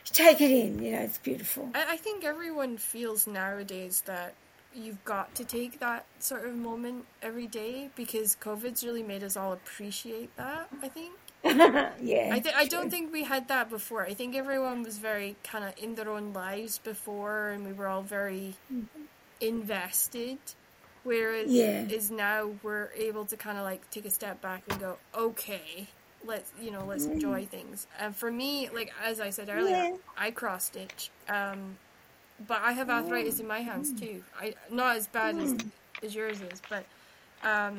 take 0.06 0.42
it 0.42 0.52
in. 0.52 0.84
You 0.84 0.92
know, 0.94 1.00
it's 1.00 1.18
beautiful. 1.18 1.70
I, 1.74 1.94
I 1.94 1.98
think 1.98 2.24
everyone 2.24 2.78
feels 2.78 3.28
nowadays 3.28 4.04
that 4.06 4.34
you've 4.74 5.04
got 5.04 5.34
to 5.36 5.44
take 5.44 5.80
that 5.80 6.06
sort 6.20 6.46
of 6.46 6.56
moment 6.56 7.06
every 7.22 7.48
day 7.48 7.90
because 7.96 8.36
COVID's 8.40 8.84
really 8.84 9.04
made 9.04 9.24
us 9.24 9.36
all 9.36 9.54
appreciate 9.54 10.36
that. 10.38 10.70
I 10.82 10.90
think. 10.90 11.14
yeah, 11.44 12.32
I, 12.34 12.40
th- 12.40 12.56
I 12.56 12.66
don't 12.66 12.90
think 12.90 13.14
we 13.14 13.24
had 13.24 13.48
that 13.48 13.70
before. 13.70 14.04
I 14.04 14.14
think 14.14 14.36
everyone 14.36 14.84
was 14.84 14.98
very 14.98 15.38
kind 15.42 15.64
of 15.64 15.74
in 15.82 15.96
their 15.96 16.10
own 16.10 16.34
lives 16.34 16.80
before, 16.80 17.50
and 17.50 17.66
we 17.66 17.72
were 17.72 17.88
all 17.88 18.02
very 18.02 18.56
invested. 19.42 20.38
Whereas 21.04 21.50
Yeah. 21.52 21.84
is 21.90 22.12
now 22.12 22.52
we're 22.62 22.90
able 22.96 23.26
to 23.26 23.38
kind 23.38 23.58
of 23.58 23.64
like 23.64 23.90
take 23.90 24.06
a 24.06 24.10
step 24.10 24.42
back 24.42 24.64
and 24.70 24.80
go, 24.80 24.98
okay, 25.16 25.88
let's 26.26 26.52
you 26.62 26.72
know 26.72 26.84
let's 26.86 27.06
enjoy 27.06 27.46
things. 27.46 27.88
And 28.00 28.16
for 28.16 28.30
me, 28.32 28.70
like 28.74 28.92
as 29.04 29.20
I 29.20 29.30
said 29.30 29.50
earlier, 29.50 29.76
Yeah. 29.76 29.96
I 30.18 30.32
cross 30.32 30.66
stitch, 30.66 31.10
um, 31.30 31.78
but 32.48 32.62
I 32.62 32.74
have 32.74 32.90
arthritis 32.90 33.40
in 33.40 33.48
my 33.48 33.60
hands 33.62 33.94
too. 34.00 34.24
I 34.40 34.56
not 34.70 34.98
as 34.98 35.08
bad 35.08 35.38
as 35.38 35.56
as 36.04 36.14
yours 36.14 36.42
is, 36.42 36.62
but 36.70 36.84
um, 37.44 37.78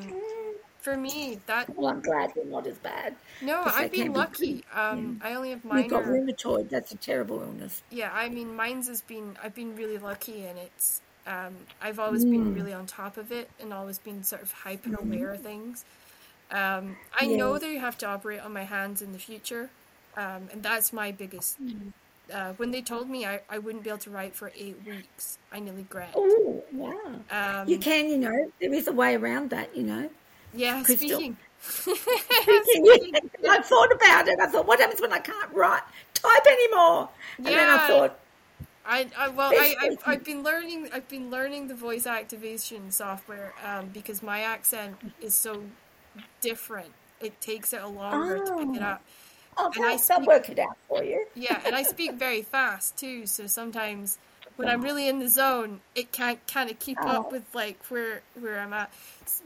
for 0.79 0.97
me 0.97 1.39
that 1.45 1.69
Well, 1.77 1.91
I'm 1.91 2.01
glad 2.01 2.33
we're 2.35 2.45
not 2.45 2.65
as 2.65 2.79
bad. 2.79 3.15
no, 3.43 3.61
I've 3.63 3.91
been 3.91 4.05
can 4.05 4.13
be 4.13 4.17
lucky. 4.17 4.65
Um, 4.73 5.21
I 5.23 5.35
only 5.35 5.51
have 5.51 5.63
mine. 5.63 5.87
Got 5.87 6.05
rheumatoid. 6.05 6.69
That's 6.69 6.91
a 6.91 6.97
terrible 6.97 7.39
illness. 7.41 7.83
Yeah, 7.91 8.09
I 8.11 8.29
mean, 8.29 8.55
mine's 8.55 8.87
has 8.87 9.01
been. 9.01 9.37
I've 9.43 9.53
been 9.53 9.75
really 9.75 9.99
lucky, 9.99 10.45
and 10.45 10.57
it's. 10.57 11.01
Um, 11.27 11.55
I've 11.81 11.99
always 11.99 12.25
been 12.25 12.53
really 12.53 12.73
on 12.73 12.85
top 12.87 13.17
of 13.17 13.31
it, 13.31 13.49
and 13.59 13.73
always 13.73 13.99
been 13.99 14.23
sort 14.23 14.41
of 14.41 14.51
hyper 14.51 14.95
aware 14.95 15.31
of 15.31 15.41
things. 15.41 15.85
Um, 16.51 16.95
I 17.17 17.27
Yeah. 17.27 17.37
know 17.37 17.57
that 17.59 17.69
you 17.69 17.79
have 17.79 17.97
to 17.99 18.07
operate 18.07 18.41
on 18.41 18.53
my 18.53 18.63
hands 18.63 19.01
in 19.01 19.11
the 19.13 19.19
future, 19.19 19.69
um, 20.17 20.49
and 20.51 20.63
that's 20.63 20.91
my 20.93 21.11
biggest. 21.11 21.57
Uh, 22.33 22.53
when 22.57 22.71
they 22.71 22.81
told 22.81 23.09
me 23.09 23.25
I, 23.25 23.41
I 23.49 23.57
wouldn't 23.59 23.83
be 23.83 23.89
able 23.89 23.99
to 23.99 24.09
write 24.09 24.35
for 24.35 24.51
eight 24.55 24.77
weeks, 24.85 25.37
I 25.51 25.59
nearly 25.59 25.83
grabbed. 25.83 26.15
Oh, 26.15 26.63
wow. 26.71 27.21
Um, 27.29 27.67
You 27.67 27.77
can, 27.77 28.09
you 28.09 28.17
know, 28.17 28.51
there 28.59 28.73
is 28.73 28.87
a 28.87 28.91
way 28.91 29.15
around 29.15 29.49
that, 29.51 29.75
you 29.75 29.83
know. 29.83 30.09
yeah, 30.53 30.81
Crystal. 30.83 31.07
speaking. 31.17 31.37
I 33.49 33.61
thought 33.61 33.91
about 33.93 34.27
it. 34.27 34.39
I 34.41 34.47
thought, 34.47 34.67
what 34.67 34.79
happens 34.79 35.01
when 35.01 35.13
I 35.13 35.19
can't 35.19 35.51
write, 35.53 35.81
type 36.13 36.45
anymore? 36.47 37.09
And 37.45 37.55
then 37.55 37.69
I 37.69 37.77
Yeah. 37.77 37.87
thought, 37.87 38.19
I, 38.85 39.07
I 39.17 39.27
well, 39.29 39.51
It's 39.53 39.75
I, 39.81 39.85
I've. 39.87 39.97
I've 40.05 40.23
been 40.23 40.43
learning. 40.43 40.89
I've 40.93 41.07
been 41.07 41.29
learning 41.29 41.67
the 41.67 41.75
voice 41.75 42.05
activation 42.07 42.91
software 42.91 43.53
um, 43.65 43.87
because 43.93 44.23
my 44.23 44.41
accent 44.41 44.95
is 45.21 45.35
so 45.35 45.63
different. 46.41 46.91
It 47.19 47.39
takes 47.41 47.73
it 47.73 47.81
a 47.81 47.87
longer 47.87 48.37
to 48.45 48.55
pick 48.57 48.75
it 48.75 48.81
Oh. 48.81 48.85
up. 48.85 49.01
oh, 49.57 49.71
And 49.75 49.85
I 49.85 49.97
speak- 49.97 50.25
work 50.27 50.49
it 50.49 50.59
out 50.59 50.77
for 50.87 51.03
you. 51.03 51.25
Yeah, 51.35 51.61
and 51.65 51.75
I 51.75 51.83
speak 51.83 52.13
very 52.13 52.41
fast 52.41 52.97
too. 52.97 53.25
So 53.27 53.47
sometimes 53.47 54.17
when 54.55 54.67
I'm 54.67 54.81
really 54.81 55.07
in 55.07 55.19
the 55.19 55.29
zone, 55.29 55.81
it 55.95 56.11
can't 56.11 56.39
kind 56.47 56.69
of 56.71 56.79
keep 56.79 56.97
Oh. 57.01 57.07
up 57.07 57.31
with 57.31 57.43
like 57.53 57.83
where 57.89 58.21
where 58.39 58.59
I'm 58.59 58.73
at. 58.73 58.91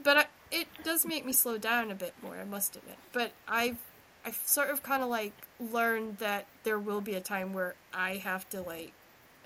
But 0.02 0.16
I, 0.16 0.24
it 0.50 0.66
does 0.84 1.04
make 1.04 1.26
me 1.26 1.32
slow 1.32 1.58
down 1.58 1.90
a 1.90 1.94
bit 1.94 2.14
more. 2.22 2.36
I 2.36 2.44
must 2.44 2.76
admit. 2.76 2.96
But 3.12 3.32
I've 3.46 3.76
I've 4.24 4.40
sort 4.46 4.70
of 4.70 4.82
kind 4.82 5.02
of 5.02 5.08
like 5.10 5.32
learned 5.60 6.18
that 6.18 6.46
there 6.64 6.78
will 6.78 7.00
be 7.02 7.14
a 7.14 7.20
time 7.20 7.52
where 7.52 7.74
I 7.92 8.16
have 8.16 8.48
to 8.50 8.60
like 8.62 8.92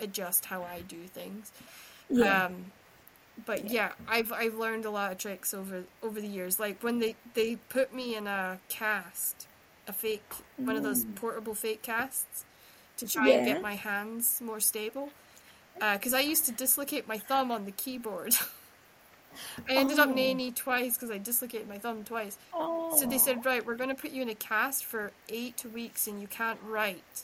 adjust 0.00 0.46
how 0.46 0.62
I 0.62 0.80
do 0.80 1.02
things. 1.06 1.52
Yeah. 2.08 2.46
Um, 2.46 2.66
but 3.46 3.70
yeah, 3.70 3.92
I've 4.08 4.32
I've 4.32 4.54
learned 4.54 4.84
a 4.84 4.90
lot 4.90 5.12
of 5.12 5.18
tricks 5.18 5.54
over 5.54 5.84
over 6.02 6.20
the 6.20 6.26
years. 6.28 6.58
Like 6.60 6.82
when 6.82 6.98
they 6.98 7.16
they 7.34 7.56
put 7.68 7.94
me 7.94 8.14
in 8.16 8.26
a 8.26 8.58
cast, 8.68 9.46
a 9.88 9.92
fake 9.92 10.22
one 10.56 10.76
of 10.76 10.82
those 10.82 11.04
portable 11.14 11.54
fake 11.54 11.82
casts, 11.82 12.44
to 12.98 13.06
try 13.08 13.28
and 13.30 13.42
Mm. 13.46 13.52
Get 13.54 13.62
my 13.62 13.74
hands 13.76 14.40
more 14.44 14.60
stable. 14.60 15.10
Because 15.78 16.12
I 16.12 16.20
used 16.20 16.44
to 16.46 16.52
dislocate 16.52 17.08
my 17.08 17.16
thumb 17.16 17.50
on 17.50 17.64
the 17.64 17.70
keyboard. 17.72 18.34
I 19.68 19.74
ended 19.76 19.98
up 19.98 20.08
Oh. 20.08 20.12
in 20.12 20.18
A&E 20.18 20.50
twice 20.50 20.94
because 20.94 21.10
I 21.10 21.16
dislocated 21.18 21.68
my 21.68 21.78
thumb 21.78 22.04
twice. 22.04 22.36
oh. 22.52 22.94
So 22.98 23.06
they 23.06 23.16
said, 23.16 23.46
right, 23.46 23.64
we're 23.64 23.76
going 23.76 23.88
to 23.88 23.94
put 23.94 24.10
you 24.10 24.20
in 24.20 24.28
a 24.28 24.34
cast 24.34 24.84
for 24.84 25.12
eight 25.30 25.64
weeks 25.72 26.06
and 26.06 26.20
you 26.20 26.26
can't 26.26 26.58
write 26.66 27.22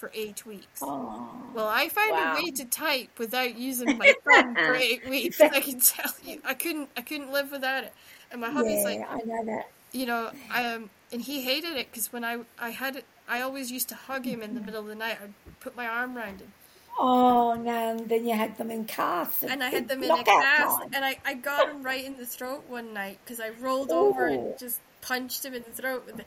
for 0.00 0.10
eight 0.14 0.46
weeks. 0.46 0.80
Oh. 0.82 1.28
Well, 1.54 1.68
I 1.68 1.88
found 1.90 2.12
Wow. 2.12 2.36
a 2.38 2.42
way 2.42 2.50
to 2.52 2.64
type 2.64 3.10
without 3.18 3.54
using 3.56 3.98
my 3.98 4.14
phone 4.24 4.54
for 4.54 4.74
eight 4.88 5.06
weeks. 5.08 5.38
I 5.40 5.60
can 5.60 5.78
tell 5.78 6.10
you, 6.24 6.40
I 6.44 6.54
couldn't, 6.54 6.88
I 6.96 7.02
couldn't 7.02 7.30
live 7.30 7.50
without 7.52 7.84
it. 7.84 7.92
And 8.32 8.40
my 8.40 8.50
hubby's 8.50 8.78
yeah, 8.78 8.84
like, 8.84 9.06
I 9.10 9.18
know 9.26 9.44
that. 9.44 9.68
you 9.92 10.06
know, 10.06 10.30
um, 10.54 10.88
and 11.12 11.20
he 11.20 11.42
hated 11.42 11.76
it 11.76 11.90
because 11.90 12.10
when 12.12 12.24
I, 12.24 12.38
I 12.58 12.70
had 12.70 12.96
it, 12.96 13.04
I 13.28 13.42
always 13.42 13.70
used 13.70 13.90
to 13.90 13.94
hug 13.94 14.24
him 14.24 14.40
in 14.42 14.54
the 14.54 14.60
middle 14.62 14.80
of 14.80 14.86
the 14.86 14.94
night. 14.94 15.18
I'd 15.22 15.34
put 15.60 15.76
my 15.76 15.86
arm 15.86 16.16
around 16.16 16.40
him, 16.40 16.52
Oh, 16.98 17.54
no, 17.54 17.90
and 17.98 18.08
then 18.08 18.26
you 18.26 18.34
had 18.34 18.56
them 18.56 18.70
in 18.70 18.84
casts. 18.86 19.42
and 19.44 19.62
I 19.62 19.68
had 19.68 19.86
them 19.88 20.02
in 20.02 20.10
a 20.10 20.24
cast, 20.24 20.78
time. 20.80 20.90
and 20.94 21.04
I, 21.04 21.18
I 21.24 21.34
got 21.34 21.68
him 21.70 21.82
right 21.82 22.04
in 22.04 22.16
the 22.16 22.26
throat 22.26 22.64
one 22.68 22.94
night 22.94 23.18
because 23.24 23.38
I 23.40 23.50
rolled 23.60 23.90
over 23.90 24.26
and 24.26 24.58
just 24.58 24.80
punched 25.02 25.44
him 25.44 25.54
in 25.54 25.62
the 25.62 25.70
throat 25.82 26.04
with 26.06 26.16
the 26.18 26.24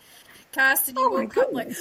cast, 0.53 0.89
and 0.89 0.97
he 0.97 1.03
Oh, 1.03 1.09
woke 1.09 1.37
up 1.37 1.51
like, 1.53 1.69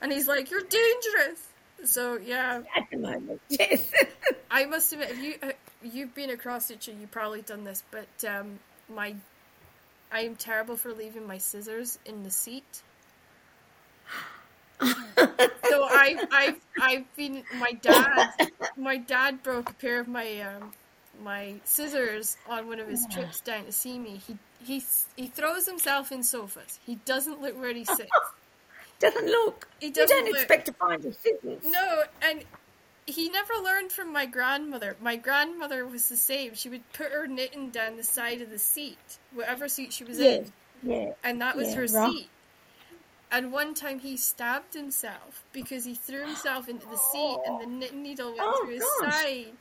and 0.00 0.12
he's 0.12 0.28
like, 0.28 0.50
"You're 0.50 0.62
dangerous." 0.62 1.48
So 1.84 2.16
yeah, 2.16 2.62
At 2.76 2.84
the 2.90 2.98
moment, 2.98 3.40
yes. 3.48 3.92
I 4.50 4.66
must 4.66 4.92
admit, 4.92 5.10
if 5.10 5.18
you 5.18 5.34
uh, 5.42 5.52
you've 5.82 6.14
been 6.14 6.30
a 6.30 6.36
cross 6.36 6.66
stitcher, 6.66 6.92
you've 6.92 7.10
probably 7.10 7.42
done 7.42 7.64
this, 7.64 7.82
but 7.90 8.24
um, 8.28 8.58
my 8.88 9.14
I 10.12 10.20
am 10.20 10.36
terrible 10.36 10.76
for 10.76 10.92
leaving 10.92 11.26
my 11.26 11.38
scissors 11.38 11.98
in 12.04 12.22
the 12.22 12.30
seat. 12.30 12.82
so 14.80 15.84
I 15.84 16.16
I've 16.32 16.60
I've 16.80 17.16
been 17.16 17.44
my 17.56 17.72
dad 17.72 18.30
my 18.76 18.96
dad 18.96 19.42
broke 19.42 19.70
a 19.70 19.74
pair 19.74 20.00
of 20.00 20.08
my 20.08 20.40
um, 20.40 20.72
my 21.22 21.54
scissors 21.64 22.36
on 22.48 22.66
one 22.66 22.80
of 22.80 22.88
his 22.88 23.06
trips 23.10 23.40
down 23.40 23.64
to 23.66 23.72
see 23.72 23.98
me. 23.98 24.20
He 24.26 24.36
he 24.64 24.82
he 25.16 25.26
throws 25.26 25.66
himself 25.66 26.12
in 26.12 26.22
sofas. 26.22 26.78
He 26.84 26.96
doesn't 27.04 27.40
look 27.40 27.58
where 27.58 27.74
he 27.74 27.84
sits. 27.84 28.10
doesn't 29.00 29.26
look. 29.26 29.68
He 29.80 29.86
you 29.86 29.92
doesn't 29.92 30.16
don't 30.16 30.26
look. 30.26 30.36
expect 30.36 30.66
to 30.66 30.72
find 30.74 31.02
your 31.04 31.12
scissors. 31.12 31.62
No, 31.64 32.02
and 32.22 32.44
he 33.06 33.28
never 33.30 33.54
learned 33.62 33.90
from 33.92 34.12
my 34.12 34.26
grandmother. 34.26 34.96
My 35.00 35.16
grandmother 35.16 35.86
was 35.86 36.08
the 36.08 36.16
same. 36.16 36.54
She 36.54 36.68
would 36.68 36.90
put 36.92 37.10
her 37.12 37.26
knitting 37.26 37.70
down 37.70 37.96
the 37.96 38.04
side 38.04 38.40
of 38.42 38.50
the 38.50 38.58
seat, 38.58 39.18
whatever 39.34 39.68
seat 39.68 39.92
she 39.92 40.04
was 40.04 40.18
in, 40.20 40.52
yeah. 40.82 41.12
and 41.24 41.40
that 41.40 41.56
was 41.56 41.68
Yeah, 41.68 41.74
her 41.74 41.86
right. 41.86 42.12
seat. 42.12 42.28
And 43.30 43.50
one 43.50 43.72
time 43.74 43.98
he 44.00 44.18
stabbed 44.18 44.74
himself 44.74 45.42
because 45.52 45.86
he 45.86 45.94
threw 45.94 46.20
himself 46.26 46.68
into 46.68 46.86
the 46.86 46.98
seat 46.98 47.38
and 47.46 47.60
the 47.62 47.66
knitting 47.66 48.02
needle 48.02 48.28
went 48.28 48.42
Oh, 48.42 48.64
through 48.64 48.74
his 48.74 48.84
gosh. 49.00 49.14
side. 49.22 49.52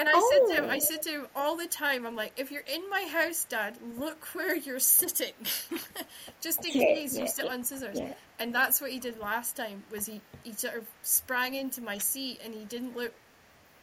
And 0.00 0.08
I 0.08 0.30
said 0.32 0.46
to 0.48 0.62
him, 0.62 0.64
Oh. 0.68 0.72
I 0.72 0.78
said 0.78 1.02
to 1.02 1.10
him 1.10 1.26
all 1.36 1.56
the 1.56 1.66
time, 1.66 2.06
I'm 2.06 2.16
like, 2.16 2.32
if 2.38 2.50
you're 2.50 2.62
in 2.72 2.88
my 2.88 3.02
house, 3.02 3.44
Dad, 3.48 3.76
look 3.98 4.24
where 4.32 4.56
you're 4.56 4.78
sitting, 4.80 5.32
just 6.40 6.64
in 6.64 6.72
Yeah, 6.80 6.94
case 6.94 7.18
you 7.18 7.28
sit 7.28 7.46
on 7.46 7.64
scissors. 7.64 7.98
yeah. 7.98 8.14
And 8.38 8.54
that's 8.54 8.80
what 8.80 8.90
he 8.90 8.98
did 8.98 9.18
last 9.18 9.56
time. 9.56 9.82
Was 9.90 10.06
he 10.06 10.20
he 10.42 10.52
sort 10.54 10.76
of 10.76 10.84
sprang 11.02 11.54
into 11.54 11.82
my 11.82 11.98
seat 11.98 12.40
and 12.44 12.54
he 12.54 12.64
didn't 12.64 12.96
look 12.96 13.12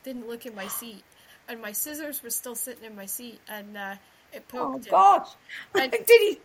didn't 0.03 0.27
look 0.27 0.45
in 0.45 0.55
my 0.55 0.67
seat, 0.67 1.03
and 1.47 1.61
my 1.61 1.71
scissors 1.71 2.23
were 2.23 2.29
still 2.31 2.55
sitting 2.55 2.83
in 2.85 2.95
my 2.95 3.05
seat, 3.05 3.39
and 3.47 3.77
uh, 3.77 3.95
it 4.33 4.43
Oh, 4.53 4.71
poked 4.73 4.85
him. 4.87 4.93
Oh, 4.95 5.19
gosh. 5.19 5.29
And- 5.75 5.91
Did 6.07 6.07
he? 6.09 6.39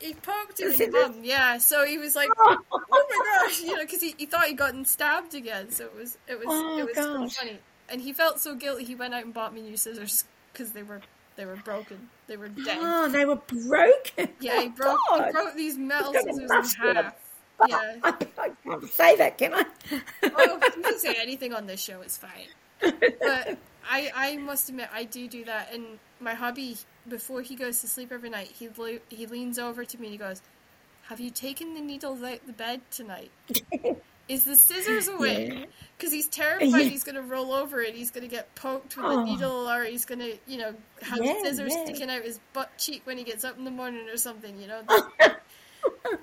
He 0.00 0.14
poked 0.14 0.60
him 0.60 0.70
in 0.70 0.78
the 0.78 0.86
bum. 0.90 1.24
Yeah, 1.24 1.58
so 1.58 1.84
he 1.84 1.98
was 1.98 2.14
like, 2.14 2.28
"Oh 2.38 2.56
my 2.70 3.44
gosh," 3.44 3.60
you 3.62 3.74
know, 3.74 3.80
because 3.80 4.00
he, 4.00 4.14
he 4.16 4.26
thought 4.26 4.44
he'd 4.44 4.56
gotten 4.56 4.84
stabbed 4.84 5.34
again. 5.34 5.70
So 5.72 5.86
it 5.86 5.94
was 5.96 6.16
it 6.28 6.38
was 6.38 6.46
Oh, 6.48 6.78
it 6.78 6.86
was 6.86 6.94
gosh. 6.94 7.34
funny, 7.36 7.58
and 7.88 8.00
he 8.00 8.12
felt 8.12 8.40
so 8.40 8.54
guilty. 8.54 8.84
He 8.84 8.94
went 8.94 9.14
out 9.14 9.24
and 9.24 9.32
bought 9.34 9.54
me 9.54 9.62
new 9.62 9.76
scissors 9.76 10.24
because 10.52 10.72
they 10.72 10.82
were 10.82 11.00
they 11.36 11.44
were 11.46 11.56
broken. 11.56 12.08
They 12.26 12.36
were 12.36 12.48
dead. 12.48 12.78
Oh, 12.80 13.08
they 13.08 13.24
were 13.24 13.36
broken. 13.36 14.28
Yeah, 14.40 14.54
oh, 14.56 14.60
he 14.60 14.66
Oh, 14.66 14.70
broke 14.70 15.26
he 15.26 15.32
broke 15.32 15.54
these 15.54 15.78
metal 15.78 16.12
He's 16.12 16.24
got 16.24 16.30
a 16.30 16.34
scissors 16.34 16.74
in 16.82 16.94
half. 16.96 17.14
Ah, 17.60 17.66
yeah. 17.68 17.96
I, 18.04 18.14
I 18.38 18.50
can't 18.64 18.88
say 18.88 19.16
that, 19.16 19.36
can 19.38 19.54
I? 19.54 19.64
oh, 20.24 20.60
you 20.76 20.82
can 20.82 20.98
say 20.98 21.16
anything 21.20 21.52
on 21.52 21.66
this 21.66 21.82
show. 21.82 22.00
It's 22.02 22.16
fine. 22.16 22.46
But 22.80 23.58
I, 23.90 24.12
I 24.14 24.36
must 24.36 24.68
admit, 24.68 24.88
I 24.94 25.04
do 25.04 25.26
do 25.26 25.44
that. 25.46 25.72
And 25.74 25.98
my 26.20 26.34
hubby, 26.34 26.76
before 27.08 27.42
he 27.42 27.56
goes 27.56 27.80
to 27.80 27.88
sleep 27.88 28.12
every 28.12 28.30
night, 28.30 28.52
he 28.56 28.68
le- 28.76 29.00
he 29.08 29.26
leans 29.26 29.58
over 29.58 29.84
to 29.84 29.98
me 29.98 30.06
and 30.06 30.12
he 30.12 30.18
goes, 30.18 30.40
"Have 31.08 31.18
you 31.18 31.30
taken 31.30 31.74
the 31.74 31.80
needles 31.80 32.22
out 32.22 32.46
the 32.46 32.52
bed 32.52 32.80
tonight? 32.92 33.30
Is 34.28 34.44
the 34.44 34.56
scissors 34.56 35.08
away? 35.16 35.48
Yeah. 35.48 35.64
Because 35.96 36.12
he's 36.12 36.28
terrified 36.28 36.66
Yeah. 36.68 36.78
he's 36.80 37.02
going 37.04 37.16
to 37.16 37.22
roll 37.22 37.52
over 37.52 37.80
and 37.82 37.94
he's 37.94 38.10
going 38.10 38.22
to 38.22 38.30
get 38.30 38.54
poked 38.54 38.96
with 38.96 39.06
a 39.06 39.08
Oh. 39.08 39.24
needle, 39.24 39.68
or 39.70 39.84
he's 39.84 40.04
going 40.04 40.20
to, 40.20 40.36
you 40.46 40.58
know, 40.58 40.74
have 41.02 41.18
Yeah, 41.24 41.40
scissors 41.42 41.74
yeah. 41.74 41.84
sticking 41.84 42.10
out 42.10 42.22
his 42.22 42.38
butt 42.52 42.76
cheek 42.78 43.02
when 43.04 43.18
he 43.18 43.24
gets 43.24 43.42
up 43.44 43.56
in 43.58 43.64
the 43.64 43.70
morning 43.70 44.08
or 44.08 44.16
something, 44.16 44.60
you 44.60 44.66
know." 44.68 44.82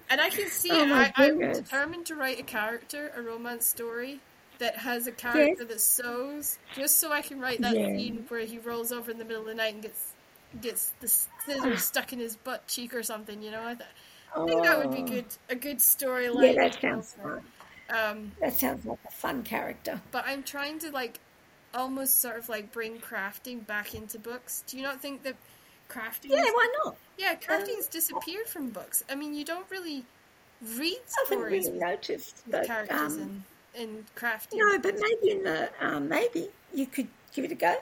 And 0.10 0.20
I 0.22 0.30
can 0.30 0.48
see 0.50 0.70
Oh 0.72 0.84
it. 0.84 0.92
I, 0.92 1.12
I'm 1.16 1.40
determined 1.40 2.06
to 2.08 2.16
write 2.16 2.40
a 2.40 2.44
character, 2.44 3.12
a 3.16 3.22
romance 3.22 3.66
story 3.66 4.20
that 4.60 4.78
has 4.78 5.08
a 5.08 5.12
character 5.12 5.64
that 5.66 5.82
sews, 5.82 6.58
just 6.76 7.00
so 7.00 7.12
I 7.12 7.22
can 7.22 7.40
write 7.40 7.62
that 7.62 7.76
Yeah. 7.76 7.88
scene 7.98 8.26
where 8.28 8.42
he 8.42 8.58
rolls 8.60 8.92
over 8.92 9.12
in 9.12 9.18
the 9.18 9.26
middle 9.26 9.42
of 9.42 9.48
the 9.48 9.56
night 9.56 9.74
and 9.74 9.84
gets 9.84 10.14
gets 10.62 10.94
the 11.02 11.08
scissors 11.08 11.84
stuck 11.92 12.14
in 12.14 12.20
his 12.20 12.36
butt 12.36 12.68
cheek 12.68 12.94
or 12.94 13.04
something. 13.04 13.42
You 13.42 13.52
know, 13.52 13.62
I, 13.66 13.74
th- 13.76 13.90
I 14.36 14.46
think 14.46 14.64
that 14.64 14.78
would 14.78 14.92
be 14.92 15.02
Oh. 15.04 15.16
good, 15.16 15.26
a 15.50 15.56
good 15.56 15.78
storyline. 15.80 16.56
Yeah, 16.56 16.70
that 16.70 16.82
sounds 16.82 17.14
fun. 17.22 17.42
Um, 17.90 18.32
That 18.42 18.54
sounds 18.54 18.86
like 18.86 19.00
a 19.08 19.12
fun 19.12 19.44
character. 19.44 20.02
but 20.12 20.26
I'm 20.26 20.44
trying 20.44 20.80
to 20.80 20.92
like 20.92 21.20
almost 21.74 22.22
sort 22.22 22.38
of 22.38 22.50
like 22.50 22.72
bring 22.72 22.98
crafting 23.00 23.66
back 23.68 23.94
into 23.94 24.18
books. 24.18 24.64
Do 24.68 24.78
you 24.78 24.84
not 24.84 25.02
think 25.02 25.24
that 25.24 25.36
crafting? 25.90 26.30
Yeah, 26.30 26.44
why 26.46 26.74
not? 26.84 26.96
yeah, 27.18 27.36
crafting's 27.36 27.88
disappeared 27.88 28.48
from 28.48 28.70
books. 28.70 29.04
I 29.10 29.16
mean, 29.16 29.34
you 29.34 29.46
don't 29.46 29.70
really 29.70 30.04
read 30.78 30.98
stories. 31.06 31.14
I 31.18 31.30
haven't 31.30 31.46
really 31.52 31.70
noticed, 31.80 32.42
with 32.46 32.52
but 32.52 32.66
characters 32.68 33.14
um, 33.14 33.44
in, 33.76 33.82
in 33.82 34.06
crafting. 34.16 34.54
no, 34.58 34.80
but 34.80 34.96
maybe 35.00 35.32
in 35.38 35.44
the 35.44 35.70
um, 35.80 36.08
maybe 36.10 36.48
you 36.74 36.86
could 36.88 37.08
give 37.34 37.46
it 37.46 37.52
a 37.52 37.56
go. 37.56 37.76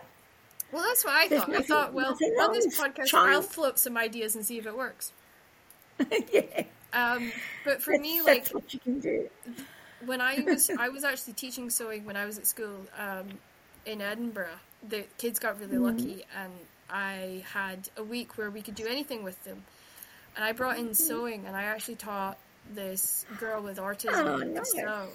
Well, 0.72 0.84
that's 0.84 1.06
what 1.06 1.14
I 1.14 1.28
There's 1.28 1.44
thought. 1.44 1.56
I 1.56 1.62
thought, 1.62 1.94
well, 1.94 2.10
nothing 2.10 2.34
on 2.42 2.52
this 2.54 2.80
podcast, 2.80 3.06
Try. 3.08 3.32
I'll 3.32 3.44
float 3.44 3.78
some 3.78 3.96
ideas 3.96 4.36
and 4.36 4.44
see 4.44 4.58
if 4.58 4.66
it 4.66 4.76
works. 4.76 5.14
yeah, 6.34 6.64
Um, 6.92 7.32
but 7.64 7.80
for 7.80 7.92
that's, 7.92 8.02
me, 8.02 8.22
that's 8.26 8.52
like 8.54 8.64
what 8.64 8.74
you 8.74 8.80
can 8.80 9.00
do. 9.00 9.30
When 10.06 10.22
I 10.22 10.40
was, 10.46 10.70
I 10.70 10.90
was 10.90 11.04
actually 11.04 11.34
teaching 11.34 11.70
sewing 11.70 12.06
when 12.06 12.16
I 12.16 12.26
was 12.26 12.38
at 12.38 12.46
school 12.48 12.86
um, 12.98 13.28
in 13.86 14.02
Edinburgh. 14.02 14.58
The 14.88 15.06
kids 15.18 15.40
got 15.40 15.60
really 15.60 15.78
Mm. 15.78 15.82
lucky, 15.98 16.26
and 16.38 16.52
I 16.90 17.44
had 17.54 17.90
a 17.98 18.04
week 18.04 18.38
where 18.38 18.50
we 18.50 18.62
could 18.62 18.76
do 18.76 18.86
anything 18.88 19.24
with 19.24 19.42
them. 19.44 19.64
And 20.36 20.44
I 20.44 20.52
brought 20.52 20.78
in 20.78 20.94
sewing, 20.94 21.46
and 21.46 21.56
I 21.56 21.64
actually 21.64 21.96
taught 21.96 22.38
this 22.74 23.26
girl 23.40 23.62
with 23.62 23.78
autism 23.78 24.26
Oh, 24.26 24.40
to 24.40 24.46
nice. 24.46 24.72
sew, 24.72 25.08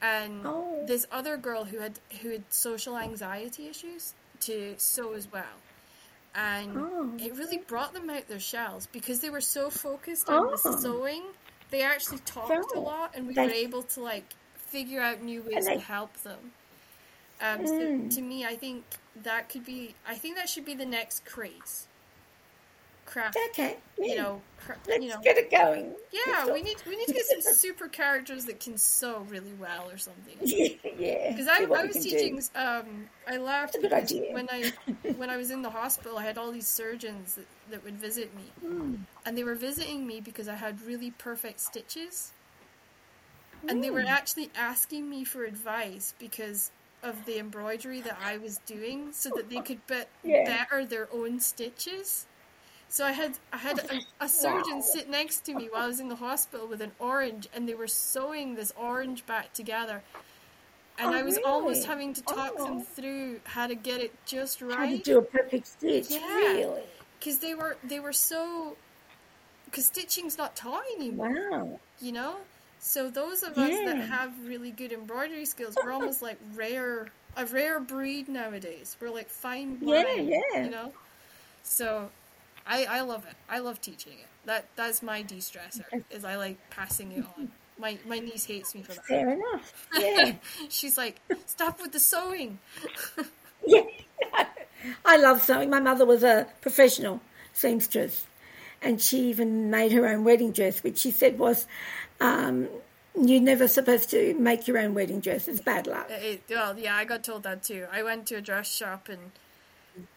and 0.00 0.46
Oh. 0.46 0.84
this 0.86 1.06
other 1.10 1.36
girl 1.36 1.64
who 1.64 1.78
had 1.78 1.98
who 2.22 2.30
had 2.30 2.44
social 2.52 2.96
anxiety 2.96 3.66
issues 3.68 4.14
to 4.40 4.74
sew 4.78 5.14
as 5.14 5.30
well. 5.32 5.56
And 6.34 6.76
Oh. 6.76 7.12
it 7.18 7.34
really 7.34 7.58
brought 7.58 7.92
them 7.94 8.10
out 8.10 8.28
their 8.28 8.38
shells 8.40 8.86
because 8.92 9.20
they 9.20 9.30
were 9.30 9.40
so 9.40 9.70
focused 9.70 10.28
on 10.28 10.46
the 10.46 10.60
Oh. 10.64 10.76
sewing. 10.80 11.22
They 11.70 11.82
actually 11.82 12.18
talked 12.20 12.74
a 12.74 12.80
lot, 12.80 13.12
and 13.14 13.26
we 13.26 13.34
They- 13.34 13.46
were 13.46 13.52
able 13.52 13.82
to 13.82 14.00
like 14.00 14.34
figure 14.54 15.00
out 15.00 15.20
new 15.22 15.42
ways 15.42 15.66
they- 15.66 15.74
to 15.74 15.80
help 15.80 16.12
them. 16.22 16.52
Um, 17.40 17.66
so 17.66 17.72
Mm. 17.74 18.14
to 18.14 18.22
me, 18.22 18.44
I 18.46 18.56
think 18.56 18.84
that 19.14 19.48
could 19.48 19.64
be. 19.64 19.94
I 20.06 20.14
think 20.16 20.36
that 20.36 20.48
should 20.48 20.64
be 20.64 20.74
the 20.74 20.86
next 20.86 21.24
craze. 21.24 21.86
Craft, 23.06 23.38
Okay, 23.50 23.76
yeah. 23.98 24.04
you 24.06 24.16
know, 24.16 24.42
cra- 24.64 24.76
let's 24.88 25.02
you 25.02 25.08
know. 25.10 25.20
get 25.22 25.36
it 25.38 25.48
going. 25.50 25.92
Yeah, 26.12 26.44
Let's 26.44 26.50
we 26.50 26.62
need 26.62 26.76
we 26.88 26.96
need 26.96 27.06
to 27.06 27.14
get 27.14 27.24
some 27.24 27.40
super 27.54 27.86
characters 27.88 28.44
that 28.46 28.58
can 28.60 28.76
sew 28.76 29.20
really 29.28 29.52
well 29.60 29.88
or 29.90 29.96
something. 29.96 30.36
Yeah. 30.98 31.30
Because 31.30 31.46
I, 31.46 31.64
I 31.64 31.84
was 31.84 31.96
teaching. 31.96 32.40
Um, 32.56 33.08
I 33.28 33.36
laughed 33.36 33.74
That's 33.74 33.84
a 33.84 33.88
good 33.88 33.90
because 33.90 34.12
idea. 34.12 34.32
when 34.34 34.48
I 34.50 34.72
when 35.16 35.30
I 35.30 35.36
was 35.36 35.50
in 35.50 35.62
the 35.62 35.70
hospital. 35.70 36.18
I 36.18 36.24
had 36.24 36.36
all 36.38 36.50
these 36.50 36.66
surgeons 36.66 37.36
that, 37.36 37.46
that 37.70 37.84
would 37.84 37.94
visit 37.96 38.34
me, 38.34 38.42
Mm. 38.64 38.98
and 39.24 39.36
they 39.38 39.44
were 39.44 39.54
visiting 39.54 40.06
me 40.06 40.20
because 40.20 40.48
I 40.48 40.54
had 40.56 40.80
really 40.82 41.10
perfect 41.12 41.60
stitches, 41.60 42.32
and 43.68 43.82
they 43.84 43.90
were 43.90 44.02
Mm. 44.02 44.08
actually 44.10 44.50
asking 44.56 45.08
me 45.08 45.22
for 45.24 45.44
advice 45.44 46.14
because 46.18 46.70
of 47.02 47.24
the 47.26 47.38
embroidery 47.38 48.00
that 48.00 48.18
I 48.24 48.38
was 48.38 48.58
doing, 48.66 49.12
so 49.12 49.30
that 49.36 49.48
they 49.50 49.60
could 49.60 49.86
be- 49.86 50.02
Yeah. 50.24 50.44
better 50.44 50.84
their 50.84 51.08
own 51.12 51.38
stitches. 51.40 52.26
So 52.88 53.04
I 53.04 53.12
had 53.12 53.32
I 53.52 53.56
had 53.58 53.78
a, 53.78 54.24
a 54.24 54.28
surgeon 54.42 54.76
Wow. 54.76 54.80
sit 54.80 55.10
next 55.10 55.44
to 55.46 55.54
me 55.54 55.68
while 55.70 55.82
I 55.82 55.86
was 55.86 56.00
in 56.00 56.08
the 56.08 56.16
hospital 56.16 56.66
with 56.66 56.80
an 56.80 56.92
orange, 56.98 57.48
and 57.54 57.68
they 57.68 57.74
were 57.74 57.88
sewing 57.88 58.54
this 58.54 58.72
orange 58.76 59.26
back 59.26 59.52
together. 59.52 60.02
And 60.98 61.10
Oh, 61.10 61.18
I 61.18 61.22
was 61.22 61.38
almost 61.44 61.84
having 61.86 62.14
to 62.14 62.22
talk 62.22 62.56
them 62.56 62.78
Oh. 62.78 62.80
through 62.80 63.40
how 63.44 63.66
to 63.66 63.74
get 63.74 64.00
it 64.00 64.12
just 64.24 64.62
right. 64.62 64.78
How 64.78 64.86
to 64.86 64.98
do 64.98 65.18
a 65.18 65.22
perfect 65.22 65.66
stitch? 65.66 66.10
Yeah. 66.10 66.20
Really? 66.34 66.82
because 67.18 67.38
they 67.38 67.54
were 67.54 67.76
they 67.82 67.98
were 67.98 68.12
so 68.12 68.76
because 69.66 69.86
stitching's 69.86 70.38
not 70.38 70.54
taught 70.56 70.84
anymore, 70.96 71.50
Wow. 71.50 71.80
you 72.00 72.12
know. 72.12 72.36
So 72.78 73.10
those 73.10 73.42
of 73.42 73.58
us 73.58 73.76
that 73.84 73.96
have 73.98 74.32
really 74.46 74.70
good 74.70 74.92
embroidery 74.92 75.44
skills, 75.44 75.76
we're 75.82 75.92
almost 75.92 76.22
like 76.22 76.38
rare 76.54 77.08
a 77.36 77.44
rare 77.46 77.80
breed 77.80 78.28
nowadays. 78.28 78.96
We're 79.00 79.10
like 79.10 79.28
fine 79.28 79.78
Yeah, 79.82 80.14
yeah. 80.14 80.64
you 80.64 80.70
know. 80.70 80.92
So 81.62 82.10
I 82.66 82.84
I 82.84 83.00
love 83.02 83.24
it. 83.26 83.36
I 83.48 83.58
love 83.60 83.80
teaching 83.80 84.14
it. 84.14 84.26
That 84.46 84.66
that's 84.76 85.02
my 85.02 85.22
de-stressor. 85.22 86.04
Is 86.10 86.24
I 86.24 86.36
like 86.36 86.58
passing 86.70 87.12
it 87.12 87.24
on. 87.36 87.50
My 87.78 87.98
my 88.06 88.18
niece 88.18 88.44
hates 88.44 88.74
me 88.74 88.82
for 88.82 88.92
that. 88.94 89.04
Fair 89.04 89.30
enough. 89.30 89.88
Yeah. 89.98 90.32
She's 90.68 90.96
like, 90.98 91.20
stop 91.46 91.80
with 91.80 91.92
the 91.92 92.00
sewing. 92.00 92.58
yeah. 93.66 93.82
I 95.04 95.16
love 95.16 95.42
sewing. 95.42 95.70
My 95.70 95.80
mother 95.80 96.04
was 96.04 96.22
a 96.22 96.46
professional 96.60 97.20
seamstress, 97.52 98.26
and 98.82 99.00
she 99.00 99.28
even 99.30 99.70
made 99.70 99.92
her 99.92 100.06
own 100.06 100.24
wedding 100.24 100.52
dress, 100.52 100.82
which 100.82 100.98
she 100.98 101.10
said 101.10 101.38
was, 101.38 101.66
um, 102.20 102.68
"You're 103.20 103.40
never 103.40 103.68
supposed 103.68 104.10
to 104.10 104.34
make 104.34 104.68
your 104.68 104.78
own 104.78 104.94
wedding 104.94 105.20
dress. 105.20 105.48
It's 105.48 105.60
bad 105.60 105.86
luck." 105.86 106.08
It, 106.10 106.42
well, 106.50 106.78
yeah, 106.78 106.96
I 106.96 107.04
got 107.04 107.24
told 107.24 107.42
that 107.44 107.62
too. 107.62 107.86
I 107.90 108.02
went 108.02 108.26
to 108.28 108.36
a 108.36 108.40
dress 108.40 108.72
shop 108.72 109.08
and 109.08 109.32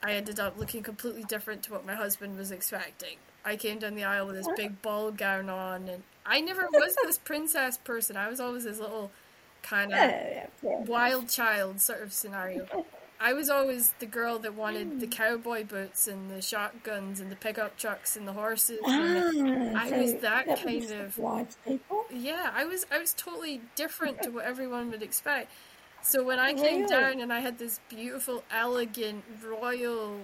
I 0.03 0.13
ended 0.13 0.39
up 0.39 0.57
looking 0.57 0.83
completely 0.83 1.23
different 1.23 1.63
to 1.63 1.71
what 1.73 1.85
my 1.85 1.95
husband 1.95 2.37
was 2.37 2.51
expecting. 2.51 3.17
I 3.45 3.55
came 3.55 3.79
down 3.79 3.95
the 3.95 4.03
aisle 4.03 4.27
with 4.27 4.35
this 4.35 4.47
big 4.55 4.81
ball 4.81 5.11
gown 5.11 5.49
on, 5.49 5.87
and 5.87 6.03
I 6.25 6.41
never 6.41 6.67
was 6.73 6.95
this 7.03 7.17
princess 7.17 7.77
person. 7.77 8.17
I 8.17 8.27
was 8.29 8.39
always 8.39 8.63
this 8.65 8.79
little 8.79 9.11
kind 9.63 9.91
of 9.91 9.97
Yeah, 9.99 10.29
yeah, 10.29 10.47
yeah. 10.63 10.79
wild 10.81 11.29
child 11.29 11.79
sort 11.81 12.01
of 12.01 12.13
scenario. 12.13 12.67
I 13.21 13.33
was 13.33 13.49
always 13.49 13.93
the 13.99 14.05
girl 14.05 14.39
that 14.39 14.53
wanted 14.53 15.01
the 15.01 15.07
cowboy 15.07 15.65
boots 15.65 16.07
and 16.07 16.31
the 16.31 16.41
shotguns 16.41 17.19
and 17.19 17.29
the 17.29 17.35
pickup 17.35 17.75
trucks 17.77 18.15
and 18.15 18.25
the 18.25 18.31
horses. 18.31 18.79
and 18.85 19.75
Ah, 19.75 19.81
I 19.83 19.89
so 19.89 19.97
was 20.01 20.13
that 20.15 20.47
would 20.47 20.57
kind 20.59 20.91
of- 20.91 21.19
yeah, 22.11 22.51
I 22.53 22.63
was 22.65 22.85
I 22.91 22.97
was 22.97 23.13
totally 23.13 23.59
different 23.75 24.21
to 24.23 24.29
what 24.29 24.45
everyone 24.45 24.89
would 24.91 25.03
expect. 25.03 25.51
So 26.01 26.23
when 26.23 26.39
I 26.39 26.53
came 26.53 26.81
Really? 26.81 26.87
down 26.87 27.19
and 27.21 27.31
I 27.31 27.39
had 27.39 27.57
this 27.57 27.79
beautiful, 27.89 28.43
elegant, 28.51 29.23
royal 29.43 30.21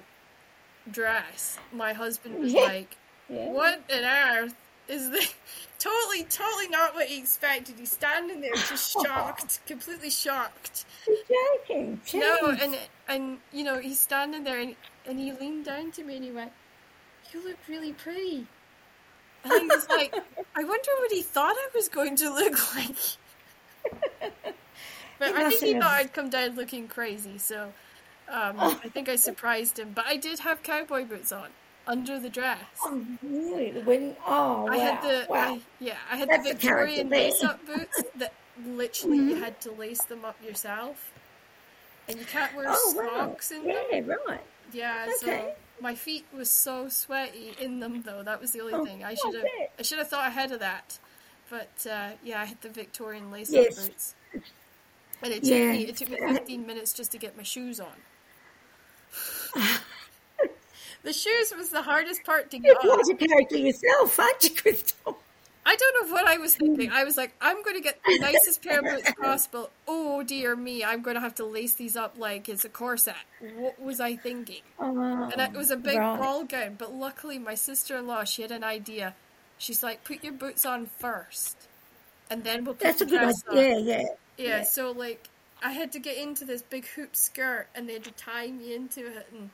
dress, 0.89 1.59
my 1.71 1.93
husband 1.93 2.39
was 2.39 2.53
Yeah. 2.53 2.61
like, 2.63 2.97
Yeah. 3.29 3.47
"What 3.49 3.81
on 3.91 4.03
earth 4.03 4.55
is 4.87 5.09
this?" 5.09 5.33
Totally, 5.77 6.23
totally 6.23 6.67
not 6.69 6.95
what 6.95 7.07
he 7.07 7.19
expected. 7.19 7.75
He's 7.77 7.91
standing 7.91 8.41
there 8.41 8.53
just 8.55 8.91
shocked, 9.05 9.59
completely 9.67 10.09
shocked. 10.09 10.85
You're 11.05 11.17
joking. 11.67 12.01
No, 12.13 12.37
and 12.59 12.77
and 13.07 13.37
you 13.51 13.63
know 13.63 13.77
he's 13.77 13.99
standing 13.99 14.43
there 14.43 14.59
and 14.59 14.75
and 15.05 15.19
he 15.19 15.31
leaned 15.33 15.65
down 15.65 15.91
to 15.91 16.03
me 16.03 16.15
and 16.15 16.25
he 16.25 16.31
went, 16.31 16.51
"You 17.31 17.43
look 17.43 17.57
really 17.67 17.93
pretty." 17.93 18.47
And 19.43 19.53
I 19.53 19.75
was 19.75 19.87
like, 19.89 20.11
I 20.55 20.63
wonder 20.63 20.89
what 20.97 21.11
he 21.11 21.21
thought 21.21 21.55
I 21.55 21.67
was 21.75 21.87
going 21.87 22.15
to 22.15 22.33
look 22.33 22.75
like. 22.75 22.95
But 25.19 25.35
I 25.35 25.49
think 25.49 25.61
he 25.61 25.73
thought 25.73 25.91
I'd 25.91 26.13
come 26.13 26.29
down 26.29 26.55
looking 26.55 26.87
crazy, 26.87 27.37
so 27.37 27.71
um, 28.29 28.55
I 28.59 28.89
think 28.93 29.09
I 29.09 29.15
surprised 29.15 29.79
him. 29.79 29.91
But 29.93 30.05
I 30.07 30.17
did 30.17 30.39
have 30.39 30.63
cowboy 30.63 31.05
boots 31.05 31.31
on 31.31 31.47
under 31.87 32.19
the 32.19 32.29
dress. 32.29 32.59
Oh, 32.83 33.01
really? 33.23 33.71
Wedding? 33.83 34.15
Oh, 34.25 34.67
I 34.69 34.77
wow. 34.77 34.83
had 34.83 35.01
the 35.03 35.25
wow. 35.29 35.53
I, 35.55 35.61
yeah, 35.79 35.97
I 36.11 36.17
had 36.17 36.29
That's 36.29 36.47
the 36.47 36.53
Victorian 36.53 37.09
lace 37.09 37.43
up 37.43 37.65
boots 37.65 38.03
that 38.17 38.33
literally 38.65 39.17
you 39.17 39.35
had 39.35 39.59
to 39.61 39.71
lace 39.71 40.03
them 40.03 40.25
up 40.25 40.35
yourself, 40.45 41.11
and 42.09 42.19
you 42.19 42.25
can't 42.25 42.55
wear 42.55 42.65
oh, 42.69 42.93
wow. 42.97 43.27
socks 43.27 43.51
in 43.51 43.63
them. 43.63 43.75
Yeah, 43.91 44.01
right. 44.27 44.41
Yeah, 44.73 45.07
so 45.17 45.27
Okay. 45.27 45.53
my 45.81 45.95
feet 45.95 46.25
was 46.35 46.49
so 46.49 46.89
sweaty 46.89 47.55
in 47.61 47.79
them 47.79 48.01
though. 48.01 48.23
That 48.23 48.41
was 48.41 48.51
the 48.51 48.61
only 48.61 48.73
Oh, 48.73 48.85
thing. 48.85 49.03
I 49.03 49.11
I 49.11 49.15
should 49.15 49.35
have. 49.35 49.45
I 49.79 49.81
should 49.83 49.99
have 49.99 50.09
thought 50.09 50.27
ahead 50.27 50.51
of 50.51 50.59
that. 50.59 50.99
But 51.49 51.87
uh, 51.89 52.11
yeah, 52.23 52.41
I 52.41 52.45
had 52.45 52.61
the 52.61 52.69
Victorian 52.69 53.31
lace 53.31 53.51
Yes. 53.51 53.77
up 53.77 53.85
boots. 53.85 54.15
And 55.21 55.31
it 55.33 55.41
took 55.43 55.51
Yeah. 55.51 55.71
me 55.71 55.83
it 55.87 55.97
took 55.97 56.09
me 56.09 56.17
fifteen 56.17 56.65
minutes 56.67 56.93
just 56.93 57.11
to 57.13 57.17
get 57.17 57.35
my 57.37 57.43
shoes 57.43 57.79
on. 57.79 57.87
the 61.03 61.13
shoes 61.13 61.53
was 61.57 61.69
the 61.69 61.81
hardest 61.81 62.23
part 62.23 62.51
to 62.51 62.59
get 62.59 62.77
on. 62.77 62.99
a 63.11 63.15
character 63.15 63.57
yourself, 63.57 64.19
aren't 64.19 64.43
you, 64.43 64.49
Crystal? 64.55 65.17
I 65.67 65.75
don't 65.75 66.07
know 66.07 66.13
what 66.13 66.27
I 66.27 66.37
was 66.37 66.55
thinking. 66.55 66.91
I 66.91 67.03
was 67.03 67.17
like, 67.17 67.33
I'm 67.41 67.63
going 67.63 67.75
to 67.75 67.81
get 67.81 67.99
the 68.05 68.19
nicest 68.19 68.61
pair 68.61 68.79
of 68.79 68.85
boots 68.85 69.11
possible. 69.19 69.71
Oh 69.87 70.21
dear 70.21 70.55
me, 70.55 70.83
I'm 70.83 71.01
going 71.01 71.15
to 71.15 71.21
have 71.21 71.33
to 71.35 71.45
lace 71.45 71.73
these 71.73 71.95
up 71.95 72.15
like 72.19 72.47
it's 72.49 72.65
a 72.65 72.69
corset. 72.69 73.15
What 73.55 73.81
was 73.81 73.99
I 73.99 74.15
thinking? 74.15 74.61
Oh, 74.79 75.29
And 75.31 75.41
it 75.41 75.53
was 75.57 75.71
a 75.71 75.75
big 75.77 75.97
right. 75.97 76.19
ball 76.19 76.43
gown, 76.43 76.75
but 76.77 76.93
luckily 76.93 77.39
my 77.39 77.55
sister-in-law, 77.55 78.25
she 78.25 78.43
had 78.43 78.51
an 78.51 78.63
idea. 78.63 79.15
She's 79.57 79.81
like, 79.81 80.03
put 80.03 80.23
your 80.23 80.33
boots 80.33 80.65
on 80.67 80.85
first, 80.99 81.57
and 82.29 82.43
then 82.43 82.63
we'll 82.65 82.75
put 82.75 82.83
That's 82.83 82.99
the 82.99 83.05
a 83.05 83.07
good 83.07 83.19
dress 83.21 83.43
idea. 83.49 83.75
on. 83.77 83.85
Yeah, 83.87 83.97
yeah. 83.97 84.03
Yeah, 84.37 84.63
so 84.63 84.91
like 84.91 85.29
I 85.63 85.71
had 85.71 85.91
to 85.93 85.99
get 85.99 86.17
into 86.17 86.45
this 86.45 86.61
big 86.61 86.85
hoop 86.87 87.15
skirt, 87.15 87.67
and 87.75 87.87
they 87.87 87.93
had 87.93 88.03
to 88.05 88.11
tie 88.11 88.47
me 88.51 88.73
into 88.75 89.05
it, 89.07 89.27
and 89.31 89.49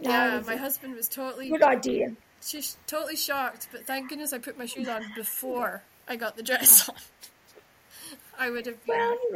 No, 0.00 0.10
yeah, 0.10 0.42
my 0.46 0.56
husband 0.56 0.94
was 0.94 1.08
totally 1.08 1.48
good 1.48 1.62
idea. 1.62 2.12
she's 2.40 2.76
totally 2.86 3.16
shocked, 3.16 3.68
but 3.72 3.86
thank 3.86 4.08
goodness 4.08 4.32
I 4.32 4.38
put 4.38 4.58
my 4.58 4.66
shoes 4.66 4.88
on 4.88 5.04
before 5.14 5.82
I 6.08 6.16
got 6.16 6.36
the 6.36 6.42
dress 6.42 6.88
on. 6.88 6.96
I 8.38 8.50
would 8.50 8.66
have 8.66 8.84
been. 8.86 8.96
Well, 8.96 9.18
you 9.30 9.32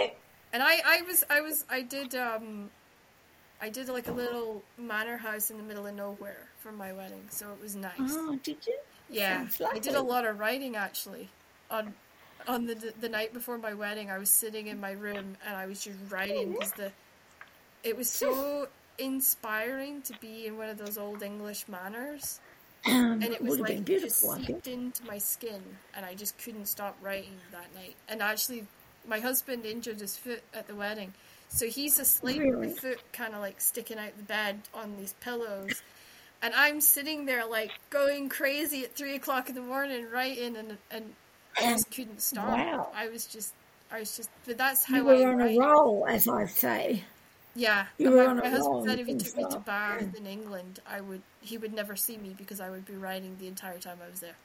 know. 0.00 0.10
And 0.52 0.62
I, 0.62 0.80
I 0.86 1.02
was, 1.02 1.24
I 1.28 1.40
was, 1.40 1.64
I 1.68 1.82
did, 1.82 2.14
um, 2.14 2.70
I 3.60 3.68
did 3.70 3.88
like 3.88 4.06
a 4.06 4.12
little 4.12 4.62
manor 4.78 5.16
house 5.16 5.50
in 5.50 5.56
the 5.56 5.64
middle 5.64 5.86
of 5.86 5.94
nowhere 5.94 6.46
for 6.60 6.70
my 6.70 6.92
wedding, 6.92 7.24
so 7.28 7.50
it 7.52 7.60
was 7.60 7.74
nice. 7.74 7.92
oh, 8.00 8.38
did 8.42 8.58
you? 8.66 8.78
yeah, 9.10 9.46
I 9.72 9.78
did 9.80 9.94
a 9.96 10.00
lot 10.02 10.24
of 10.24 10.38
writing 10.38 10.76
actually. 10.76 11.28
On, 11.70 11.92
on 12.48 12.66
the 12.66 12.92
the 13.00 13.08
night 13.08 13.32
before 13.32 13.58
my 13.58 13.74
wedding, 13.74 14.10
I 14.10 14.18
was 14.18 14.30
sitting 14.30 14.66
in 14.68 14.80
my 14.80 14.92
room 14.92 15.36
and 15.46 15.56
I 15.56 15.66
was 15.66 15.82
just 15.84 15.98
writing 16.10 16.52
because 16.52 16.72
the, 16.72 16.92
it 17.82 17.96
was 17.96 18.10
so 18.10 18.68
inspiring 18.98 20.02
to 20.02 20.14
be 20.20 20.46
in 20.46 20.56
one 20.56 20.68
of 20.68 20.78
those 20.78 20.98
old 20.98 21.22
English 21.22 21.66
manors. 21.68 22.40
Um, 22.86 22.92
and 23.22 23.24
it 23.24 23.40
was 23.42 23.58
like 23.58 23.68
been 23.68 23.78
it 23.78 23.84
beautiful, 23.84 24.30
I 24.30 24.40
think. 24.40 24.64
seeped 24.64 24.66
into 24.66 25.04
my 25.04 25.18
skin, 25.18 25.62
and 25.94 26.04
I 26.04 26.14
just 26.14 26.36
couldn't 26.38 26.66
stop 26.66 26.96
writing 27.02 27.34
that 27.52 27.74
night. 27.74 27.96
And 28.08 28.20
actually, 28.22 28.66
my 29.06 29.20
husband 29.20 29.64
injured 29.64 30.00
his 30.00 30.16
foot 30.16 30.42
at 30.52 30.66
the 30.66 30.74
wedding, 30.74 31.14
so 31.48 31.66
he's 31.66 31.98
asleep 31.98 32.44
with 32.44 32.58
Really? 32.60 32.68
the 32.68 32.74
foot 32.74 33.12
kind 33.12 33.34
of 33.34 33.40
like 33.40 33.60
sticking 33.60 33.98
out 33.98 34.16
the 34.16 34.22
bed 34.24 34.60
on 34.74 34.96
these 34.98 35.14
pillows, 35.20 35.82
and 36.42 36.52
I'm 36.54 36.80
sitting 36.82 37.24
there 37.24 37.46
like 37.46 37.70
going 37.90 38.28
crazy 38.28 38.84
at 38.84 38.94
three 38.94 39.14
o'clock 39.14 39.48
in 39.48 39.54
the 39.54 39.62
morning 39.62 40.06
writing, 40.10 40.56
and 40.56 40.76
and 40.90 41.14
I 41.56 41.62
just 41.72 41.90
couldn't 41.90 42.20
stop. 42.20 42.48
Wow. 42.48 42.88
I 42.94 43.08
was 43.08 43.26
just, 43.26 43.54
I 43.90 44.00
was 44.00 44.16
just, 44.16 44.30
but 44.46 44.58
that's 44.58 44.84
how 44.84 44.96
You 44.96 45.08
I 45.10 45.20
were 45.20 45.28
on 45.28 45.38
write. 45.38 45.56
a 45.56 45.60
roll, 45.60 46.06
as 46.08 46.28
I 46.28 46.46
say. 46.46 47.04
Yeah, 47.56 47.86
You 47.98 48.10
were 48.10 48.24
my, 48.24 48.26
on 48.26 48.38
a 48.38 48.42
my 48.42 48.48
husband 48.50 48.66
roll 48.74 48.84
said 48.84 48.98
if 48.98 49.06
he 49.06 49.12
and 49.12 49.20
took 49.20 49.36
me 49.36 49.44
to. 49.50 49.58
Bath 49.60 50.14
in 50.14 50.26
England, 50.26 50.80
I 50.86 51.00
would 51.00 51.22
he 51.40 51.56
would 51.58 51.72
never 51.72 51.94
see 51.96 52.16
me 52.18 52.34
because 52.36 52.60
I 52.60 52.70
would 52.70 52.84
be 52.84 52.96
writing 52.96 53.36
the 53.38 53.46
entire 53.46 53.78
time 53.78 53.98
I 54.04 54.10
was 54.10 54.20
there. 54.20 54.36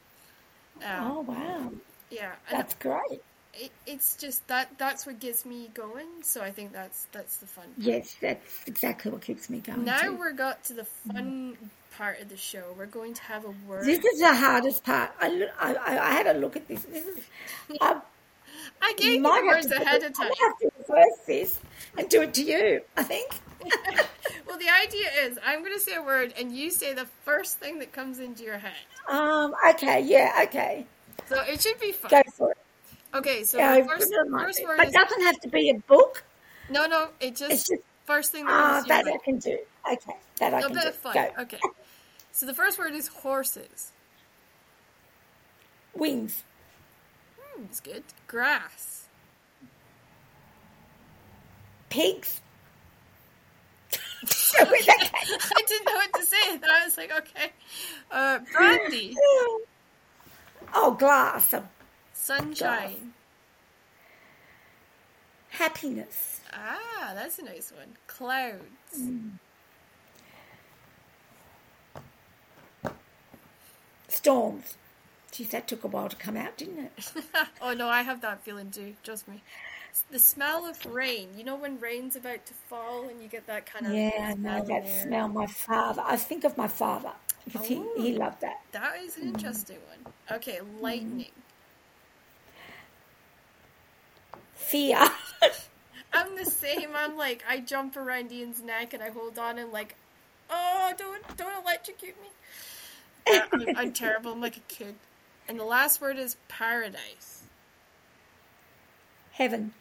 Um, 0.84 1.12
Oh 1.12 1.22
wow, 1.22 1.72
yeah, 2.12 2.36
and 2.48 2.60
that's 2.60 2.76
great. 2.76 3.22
it, 3.54 3.72
it's 3.88 4.16
just 4.16 4.48
that 4.48 4.78
that's 4.78 5.06
what 5.08 5.20
gets 5.20 5.46
me 5.46 5.70
going. 5.74 6.08
So 6.24 6.42
I 6.42 6.52
think 6.52 6.72
that's 6.72 7.08
that's 7.12 7.38
the 7.38 7.48
fun. 7.48 7.76
Yes, 7.78 8.16
that's 8.22 8.64
exactly 8.68 9.12
what 9.12 9.22
keeps 9.22 9.50
me 9.50 9.60
going. 9.60 9.86
Now 9.86 10.02
too. 10.04 10.16
we're 10.18 10.34
got 10.34 10.64
to 10.66 10.74
the 10.74 10.86
fun 10.86 11.58
part 12.00 12.22
of 12.22 12.30
the 12.30 12.38
show. 12.38 12.64
We're 12.78 12.86
going 12.86 13.14
to 13.14 13.22
have 13.24 13.44
a 13.44 13.54
word. 13.68 13.86
This 13.86 14.00
is 14.04 14.20
the 14.22 14.34
hardest 14.34 14.86
part. 14.86 15.12
I, 15.20 15.48
I, 15.60 15.74
I 15.74 16.08
I 16.08 16.12
had 16.12 16.28
a 16.28 16.34
look 16.40 16.56
at 16.56 16.66
this. 16.68 16.84
This 16.84 17.06
is. 17.06 17.18
I 17.82 18.00
I 18.82 18.94
gave 18.98 19.16
you 19.16 19.24
the 19.24 19.30
words 19.46 19.70
ahead 19.70 20.02
of 20.04 20.14
time. 20.14 20.30
might 20.30 20.38
have 20.40 20.58
to 20.60 20.72
reverse 20.80 21.18
this 21.28 21.60
and 21.98 22.08
do 22.08 22.22
it 22.22 22.34
to 22.36 22.44
you. 22.44 22.82
I 22.96 23.04
think. 23.04 23.30
well, 24.48 24.58
the 24.58 24.70
idea 24.84 25.08
is 25.26 25.38
I'm 25.46 25.60
going 25.60 25.74
to 25.74 25.80
say 25.88 25.96
a 25.96 26.02
word, 26.02 26.34
and 26.40 26.56
you 26.56 26.72
say 26.72 26.94
the 26.94 27.08
first 27.26 27.60
thing 27.60 27.80
that 27.80 27.92
comes 27.92 28.20
into 28.20 28.44
your 28.44 28.60
head. 28.60 28.86
Um. 29.10 29.54
Okay. 29.72 30.00
Yeah. 30.02 30.40
Okay. 30.44 30.86
So 31.28 31.42
it 31.42 31.60
should 31.62 31.80
be 31.82 31.92
fun. 31.92 32.12
Go 32.12 32.22
for 32.34 32.52
it. 32.52 32.58
Okay, 33.14 33.44
so 33.44 33.58
Yeah, 33.58 33.82
the 33.82 33.88
first, 33.88 34.14
first 34.32 34.64
word 34.64 34.78
but 34.78 34.88
is 34.88 34.94
doesn't 34.94 35.22
have 35.24 35.40
to 35.42 35.50
be 35.50 35.70
a 35.72 35.80
book. 35.94 36.24
no, 36.70 36.86
no. 36.86 37.10
It 37.20 37.36
just, 37.36 37.52
It's 37.52 37.68
just- 37.70 37.82
first 38.06 38.32
thing 38.32 38.46
that 38.46 38.54
Ah, 38.54 38.68
comes 38.68 38.86
to 38.88 38.94
your 38.94 39.04
that 39.04 39.14
I 39.14 39.18
can 39.26 39.38
do. 39.40 39.58
Okay, 39.94 40.18
that 40.40 40.54
I 40.54 40.60
A 40.60 40.62
can 40.64 40.74
bit 40.74 40.82
do. 40.84 40.88
of 40.90 40.96
fun. 40.96 41.14
Go. 41.14 41.42
Okay. 41.44 41.60
So 42.32 42.46
the 42.46 42.54
first 42.54 42.78
word 42.80 42.94
is 42.94 43.08
horses. 43.08 43.92
Wings. 45.94 46.44
Hmm, 47.40 47.64
it's 47.66 47.80
good. 47.80 48.04
Grass. 48.28 49.08
Pigs. 51.90 52.40
I 54.60 55.64
didn't 55.68 55.86
know 55.86 55.94
what 55.94 56.14
to 56.14 56.26
say. 56.26 56.38
I 56.70 56.86
was 56.86 56.98
like, 56.98 57.12
okay. 57.12 57.52
Uh, 58.12 58.40
brandy. 58.54 59.16
Oh, 60.74 60.96
glass 60.98 61.54
Sunshine. 62.14 63.14
happiness. 65.50 66.42
Ah, 66.54 67.14
that's 67.16 67.40
a 67.40 67.44
nice 67.44 67.72
one. 67.72 67.96
Clouds. 68.08 68.62
Storms. 74.10 74.76
Geez, 75.32 75.50
that 75.52 75.68
took 75.68 75.84
a 75.84 75.88
while 75.88 76.10
to 76.10 76.16
come 76.16 76.36
out, 76.38 76.58
didn't 76.58 76.80
it? 76.80 77.12
oh 77.62 77.74
no, 77.74 77.88
I 77.88 78.02
have 78.02 78.22
that 78.22 78.44
feeling 78.44 78.72
too. 78.72 78.96
Trust 79.04 79.28
me. 79.28 79.44
The 80.12 80.20
smell 80.20 80.66
of 80.66 80.86
rain. 80.86 81.30
You 81.38 81.44
know 81.44 81.56
when 81.56 81.80
rain's 81.80 82.16
about 82.16 82.46
to 82.48 82.54
fall 82.54 83.08
and 83.10 83.22
you 83.22 83.28
get 83.28 83.48
that 83.48 83.66
kind 83.66 83.88
of 83.88 83.94
Yeah, 83.94 84.32
I 84.32 84.34
know 84.36 84.64
that 84.66 84.84
there? 84.86 85.02
smell. 85.04 85.28
My 85.30 85.48
father. 85.48 86.04
I 86.06 86.16
think 86.18 86.44
of 86.44 86.58
my 86.58 86.68
father 86.68 87.12
because 87.46 87.68
he, 87.68 87.86
he 87.98 88.16
Oh. 88.16 88.18
loved 88.18 88.42
that. 88.42 88.62
That 88.72 88.98
is 89.02 89.18
an 89.18 89.24
mm. 89.24 89.28
interesting 89.28 89.78
one. 89.88 90.14
Okay, 90.38 90.60
mm. 90.60 90.82
lightning. 90.82 91.32
Fear. 94.56 95.00
I'm 96.14 96.36
the 96.36 96.46
same. 96.46 96.90
I'm 96.96 97.18
like 97.18 97.44
I 97.48 97.60
jump 97.60 97.96
around 97.98 98.32
Ian's 98.32 98.62
neck 98.62 98.94
and 98.94 99.04
I 99.04 99.10
hold 99.10 99.38
on 99.40 99.58
and 99.60 99.72
like, 99.72 99.96
oh, 100.50 100.94
don't 100.98 101.38
don't 101.38 101.64
electrocute 101.64 102.20
me. 102.22 102.30
I'm, 103.30 103.78
I'm 103.78 103.94
terrible. 103.94 104.32
I'm 104.32 104.42
like 104.42 104.58
a 104.58 104.62
kid. 104.62 104.96
And 105.48 105.60
the 105.60 105.66
last 105.66 106.02
word 106.02 106.18
is 106.18 106.38
paradise. 106.48 107.44
Heaven. 109.32 109.74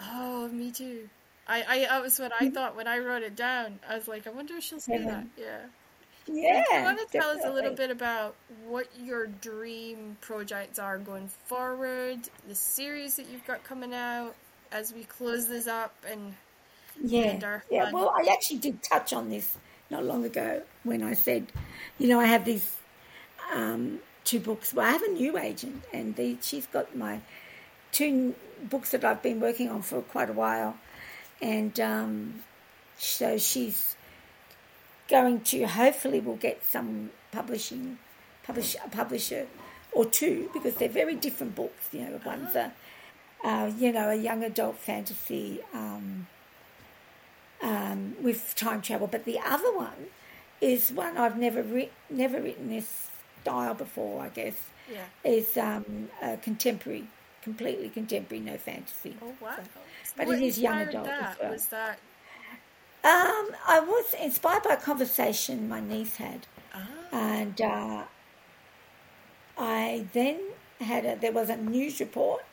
Oh, 0.00 0.48
me 0.48 0.70
too. 0.70 1.08
I, 1.48 1.64
I 1.68 1.78
that 1.86 2.02
was 2.02 2.18
what 2.18 2.32
I 2.38 2.50
thought 2.50 2.76
when 2.76 2.86
I 2.86 2.98
wrote 2.98 3.22
it 3.22 3.34
down. 3.34 3.80
I 3.88 3.96
was 3.96 4.06
like, 4.06 4.26
I 4.26 4.30
wonder 4.30 4.56
if 4.56 4.64
she'll 4.64 4.80
say 4.80 4.98
that. 4.98 5.04
Heaven. 5.04 5.30
Yeah. 5.36 5.58
Yeah. 6.26 6.64
Do 6.70 6.76
you 6.76 6.82
want 6.84 6.98
to 7.00 7.18
tell 7.18 7.30
us 7.30 7.40
a 7.44 7.52
little 7.52 7.74
bit 7.74 7.90
about 7.90 8.36
what 8.66 8.86
your 8.96 9.26
dream 9.26 10.16
projects 10.20 10.78
are 10.78 10.98
going 10.98 11.28
forward, 11.46 12.20
the 12.46 12.54
series 12.54 13.16
that 13.16 13.28
you've 13.28 13.44
got 13.46 13.64
coming 13.64 13.92
out 13.92 14.34
as 14.70 14.92
we 14.94 15.02
close 15.02 15.48
this 15.48 15.66
up, 15.66 15.94
and 16.08 16.34
Yeah, 17.00 17.60
yeah. 17.70 17.90
Well, 17.90 18.14
I 18.16 18.30
actually 18.32 18.58
did 18.58 18.82
touch 18.82 19.12
on 19.12 19.30
this 19.30 19.56
not 19.92 20.04
long 20.04 20.24
ago 20.24 20.62
when 20.82 21.02
I 21.04 21.12
said, 21.12 21.52
you 21.98 22.08
know, 22.08 22.18
I 22.18 22.24
have 22.24 22.44
these 22.44 22.76
um, 23.54 24.00
two 24.24 24.40
books. 24.40 24.74
Well, 24.74 24.86
I 24.86 24.90
have 24.90 25.02
a 25.02 25.12
new 25.12 25.38
agent, 25.38 25.84
and 25.92 26.16
the, 26.16 26.38
she's 26.40 26.66
got 26.66 26.96
my 26.96 27.20
two 27.92 28.34
books 28.68 28.90
that 28.90 29.04
I've 29.04 29.22
been 29.22 29.38
working 29.38 29.68
on 29.68 29.82
for 29.82 30.00
quite 30.00 30.30
a 30.30 30.32
while, 30.32 30.76
and 31.40 31.78
um, 31.78 32.42
so 32.96 33.38
she's 33.38 33.94
going 35.08 35.42
to 35.42 35.64
hopefully 35.64 36.20
we'll 36.20 36.36
get 36.36 36.64
some 36.64 37.10
publishing 37.30 37.98
publish 38.44 38.74
a 38.84 38.88
publisher 38.88 39.46
or 39.92 40.04
two 40.06 40.50
because 40.52 40.74
they're 40.76 40.88
very 40.88 41.14
different 41.14 41.54
books. 41.54 41.88
You 41.92 42.00
know, 42.00 42.20
one's 42.24 42.56
a 42.56 42.72
uh, 43.44 43.70
you 43.78 43.92
know 43.92 44.08
a 44.08 44.14
young 44.14 44.42
adult 44.42 44.78
fantasy. 44.78 45.60
Um, 45.74 46.26
um, 47.62 48.16
with 48.20 48.54
time 48.56 48.82
travel, 48.82 49.06
but 49.06 49.24
the 49.24 49.38
other 49.38 49.72
one 49.74 50.08
is 50.60 50.90
one 50.90 51.16
I've 51.16 51.38
never 51.38 51.62
writ- 51.62 51.92
never 52.10 52.40
written 52.40 52.68
this 52.68 53.08
style 53.42 53.74
before. 53.74 54.22
I 54.22 54.28
guess 54.28 54.54
yeah. 54.90 55.04
is 55.24 55.56
um, 55.56 56.10
a 56.22 56.36
contemporary, 56.36 57.06
completely 57.42 57.88
contemporary, 57.88 58.42
no 58.44 58.56
fantasy. 58.58 59.16
Oh 59.22 59.34
wow! 59.40 59.56
But 60.16 60.26
what 60.26 60.38
it 60.38 60.42
is 60.44 60.58
young 60.58 60.80
adult 60.80 61.08
as 61.08 61.36
well. 61.40 61.52
Was 61.52 61.66
that 61.68 61.98
Um, 63.04 63.56
I 63.66 63.80
was 63.80 64.14
inspired 64.20 64.62
by 64.62 64.74
a 64.74 64.76
conversation 64.76 65.68
my 65.68 65.80
niece 65.80 66.16
had, 66.16 66.46
ah, 66.72 66.86
and 67.10 67.60
uh, 67.60 68.04
I 69.58 70.06
then 70.12 70.38
had 70.80 71.04
a, 71.04 71.16
there 71.16 71.32
was 71.32 71.50
a 71.50 71.56
news 71.56 71.98
report 71.98 72.44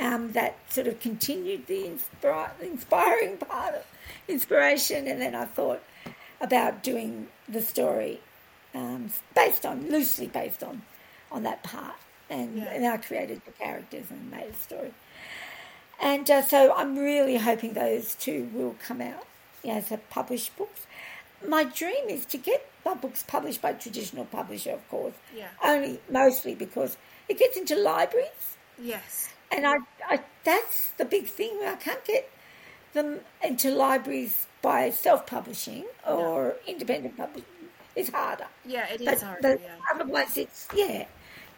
um, 0.00 0.32
that 0.32 0.56
sort 0.68 0.86
of 0.86 1.00
continued 1.00 1.66
the 1.66 1.84
inspira- 1.84 2.50
inspiring 2.62 3.36
part 3.38 3.74
of 3.74 3.84
inspiration, 4.28 5.06
and 5.06 5.20
then 5.20 5.34
I 5.34 5.44
thought 5.44 5.82
about 6.40 6.82
doing 6.82 7.28
the 7.48 7.60
story 7.62 8.20
um, 8.74 9.10
based 9.34 9.64
on 9.64 9.90
loosely 9.90 10.26
based 10.26 10.62
on 10.62 10.82
on 11.30 11.42
that 11.44 11.62
part, 11.62 11.96
and, 12.30 12.56
Yeah. 12.58 12.64
and 12.64 12.86
I 12.86 12.96
created 12.98 13.42
the 13.44 13.52
characters 13.52 14.06
and 14.10 14.30
made 14.30 14.50
a 14.50 14.54
story. 14.54 14.92
And 16.00 16.28
uh, 16.30 16.42
so 16.42 16.72
I'm 16.74 16.96
really 16.98 17.36
hoping 17.36 17.72
those 17.74 18.14
two 18.14 18.48
will 18.52 18.76
come 18.84 19.00
out 19.00 19.26
as 19.66 19.90
a 19.92 19.96
published 19.96 20.56
books. 20.56 20.86
my 21.46 21.64
dream 21.64 22.08
is 22.08 22.24
to 22.26 22.36
get 22.38 22.66
my 22.84 22.94
books 22.94 23.22
published 23.26 23.60
by 23.62 23.70
a 23.70 23.74
traditional 23.74 24.24
publisher, 24.26 24.70
of 24.72 24.88
course. 24.88 25.14
Yeah. 25.34 25.48
Only 25.62 26.00
mostly 26.10 26.54
because 26.54 26.96
it 27.28 27.38
gets 27.38 27.56
into 27.56 27.76
libraries, 27.76 28.56
Yes. 28.78 29.28
And 29.50 29.66
I, 29.66 29.76
I 30.08 30.20
that's 30.44 30.90
the 30.92 31.04
big 31.04 31.26
thing. 31.26 31.60
I 31.64 31.76
can't 31.76 32.04
get 32.04 32.30
them 32.92 33.20
into 33.42 33.70
libraries 33.74 34.46
by 34.62 34.90
self-publishing 34.90 35.84
or 36.06 36.56
independent 36.66 37.16
publishing. 37.16 37.46
It's 37.96 38.10
harder. 38.10 38.46
Yeah, 38.64 38.86
it 38.92 39.00
is 39.00 39.06
But, 39.06 39.20
hard. 39.22 39.42
but 39.42 39.60
yeah. 39.62 39.76
otherwise, 39.94 40.36
it's 40.36 40.68
yeah. 40.74 41.06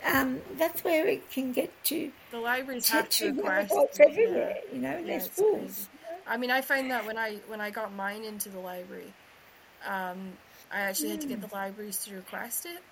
Um, 0.04 0.40
that's 0.58 0.84
where 0.84 1.06
it 1.06 1.30
can 1.30 1.52
get 1.52 1.70
to 1.84 2.12
The 2.30 2.38
libraries 2.38 2.88
have 2.90 3.08
to 3.10 3.28
acquire 3.28 3.60
adults 3.60 3.98
everywhere. 3.98 4.58
You 4.72 4.78
know, 4.80 4.96
in 4.98 5.06
Yeah, 5.06 5.18
their 5.18 5.20
schools. 5.20 5.88
I 6.26 6.36
mean, 6.36 6.50
I 6.50 6.60
find 6.60 6.90
that 6.90 7.06
when 7.06 7.16
I 7.18 7.36
when 7.48 7.60
I 7.60 7.70
got 7.70 7.92
mine 7.92 8.24
into 8.24 8.48
the 8.48 8.58
library, 8.58 9.12
um, 9.86 10.32
I 10.70 10.80
actually 10.80 11.10
had 11.10 11.20
to 11.22 11.26
get 11.26 11.40
the 11.40 11.54
libraries 11.54 11.98
to 12.04 12.14
request 12.14 12.66
it 12.66 12.82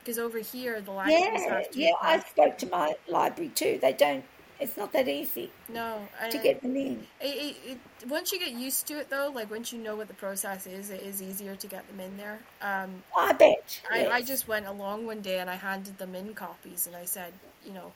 because 0.00 0.18
over 0.18 0.38
here 0.38 0.80
the 0.80 0.90
libraries 0.92 1.42
Yeah, 1.46 1.54
have 1.54 1.70
to. 1.70 1.78
yeah. 1.80 1.92
I 2.00 2.20
spoke 2.20 2.58
to 2.58 2.66
my 2.66 2.94
library 3.08 3.50
too. 3.50 3.78
They 3.80 3.92
don't. 3.92 4.24
It's 4.60 4.76
not 4.76 4.92
that 4.92 5.06
easy 5.06 5.50
no, 5.68 6.00
I, 6.20 6.30
to 6.30 6.38
get 6.38 6.62
them 6.62 6.74
in. 6.76 7.06
It, 7.20 7.26
it, 7.26 7.56
it, 8.02 8.08
once 8.08 8.32
you 8.32 8.40
get 8.40 8.50
used 8.50 8.88
to 8.88 8.98
it, 8.98 9.08
though, 9.08 9.30
like 9.32 9.50
once 9.50 9.72
you 9.72 9.78
know 9.78 9.94
what 9.94 10.08
the 10.08 10.14
process 10.14 10.66
is, 10.66 10.90
it 10.90 11.02
is 11.02 11.22
easier 11.22 11.54
to 11.54 11.66
get 11.68 11.86
them 11.86 12.00
in 12.00 12.16
there. 12.16 12.40
Um, 12.60 13.02
I 13.16 13.32
bet. 13.34 13.80
I, 13.90 14.08
I 14.08 14.22
just 14.22 14.48
went 14.48 14.66
along 14.66 15.06
one 15.06 15.20
day 15.20 15.38
and 15.38 15.48
I 15.48 15.54
handed 15.54 15.98
them 15.98 16.14
in 16.16 16.34
copies 16.34 16.88
and 16.88 16.96
I 16.96 17.04
said, 17.04 17.32
you 17.64 17.72
know, 17.72 17.92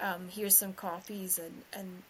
um, 0.00 0.28
here's 0.30 0.54
some 0.54 0.74
copies 0.74 1.38
and, 1.38 1.62
and 1.72 2.02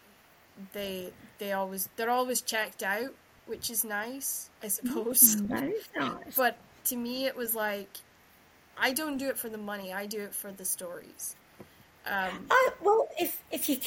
they 0.73 1.11
they 1.37 1.53
always 1.53 1.87
they're 1.95 2.09
always 2.09 2.41
checked 2.41 2.83
out, 2.83 3.13
which 3.45 3.69
is 3.69 3.83
nice, 3.85 4.49
I 4.61 4.67
suppose. 4.67 5.41
That 5.43 5.63
is 5.63 5.87
nice. 5.95 6.35
But 6.35 6.57
to 6.85 6.97
me, 6.97 7.25
it 7.25 7.35
was 7.35 7.55
like, 7.55 7.89
I 8.77 8.91
don't 8.91 9.17
do 9.17 9.29
it 9.29 9.37
for 9.37 9.49
the 9.49 9.57
money. 9.57 9.93
I 9.93 10.05
do 10.05 10.19
it 10.21 10.33
for 10.33 10.51
the 10.51 10.65
stories. 10.65 11.35
Um, 12.05 12.45
I, 12.49 12.69
well, 12.81 13.07
if 13.19 13.43
if 13.51 13.69
you 13.69 13.77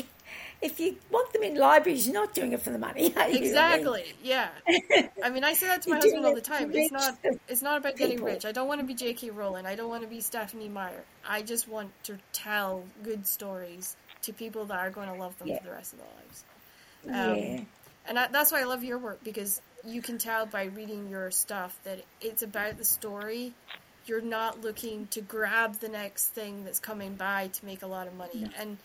if 0.60 0.78
you 0.78 0.96
want 1.10 1.32
them 1.32 1.42
in 1.42 1.56
libraries, 1.56 2.06
you're 2.06 2.14
not 2.14 2.34
doing 2.34 2.52
it 2.52 2.60
for 2.60 2.70
the 2.70 2.78
money. 2.78 3.12
Are 3.16 3.28
you? 3.28 3.30
I 3.30 3.32
mean, 3.32 3.42
exactly. 3.42 4.04
Yeah. 4.22 4.48
I 5.22 5.30
mean, 5.30 5.44
I 5.44 5.54
say 5.54 5.66
that 5.66 5.82
to 5.82 5.90
my 5.90 5.96
husband 5.96 6.24
all 6.24 6.34
the 6.34 6.40
time. 6.40 6.70
It's 6.72 6.92
not. 6.92 7.18
It's 7.48 7.62
not 7.62 7.78
about 7.78 7.96
getting 7.96 8.22
rich. 8.22 8.44
I 8.44 8.52
don't 8.52 8.68
want 8.68 8.80
to 8.80 8.86
be 8.86 8.94
J.K. 8.94 9.30
Rowling. 9.30 9.66
I 9.66 9.74
don't 9.74 9.88
want 9.88 10.02
to 10.02 10.08
be 10.08 10.20
Stephenie 10.20 10.68
Meyer. 10.68 11.04
I 11.28 11.42
just 11.42 11.68
want 11.68 11.90
to 12.04 12.18
tell 12.32 12.84
good 13.02 13.26
stories 13.26 13.96
to 14.22 14.32
people 14.32 14.64
that 14.66 14.78
are 14.78 14.90
going 14.90 15.08
to 15.08 15.14
love 15.14 15.36
them 15.38 15.48
Yeah. 15.48 15.58
for 15.58 15.64
the 15.64 15.72
rest 15.72 15.94
of 15.94 15.98
their 15.98 16.08
lives. 16.16 16.44
Um, 17.08 17.36
yeah. 17.36 17.60
And 18.06 18.18
I, 18.18 18.28
that's 18.28 18.52
why 18.52 18.60
I 18.60 18.64
love 18.64 18.84
your 18.84 18.98
work 18.98 19.22
because 19.24 19.60
you 19.84 20.00
can 20.02 20.18
tell 20.18 20.46
by 20.46 20.64
reading 20.64 21.08
your 21.08 21.30
stuff 21.30 21.76
that 21.84 22.04
it's 22.20 22.42
about 22.42 22.78
the 22.78 22.84
story. 22.84 23.52
You're 24.06 24.20
not 24.20 24.60
looking 24.60 25.06
to 25.08 25.20
grab 25.20 25.80
the 25.80 25.88
next 25.88 26.28
thing 26.28 26.64
that's 26.64 26.80
coming 26.80 27.14
by 27.14 27.48
to 27.48 27.64
make 27.66 27.82
a 27.82 27.86
lot 27.86 28.06
of 28.06 28.14
money. 28.14 28.50
And 28.58 28.78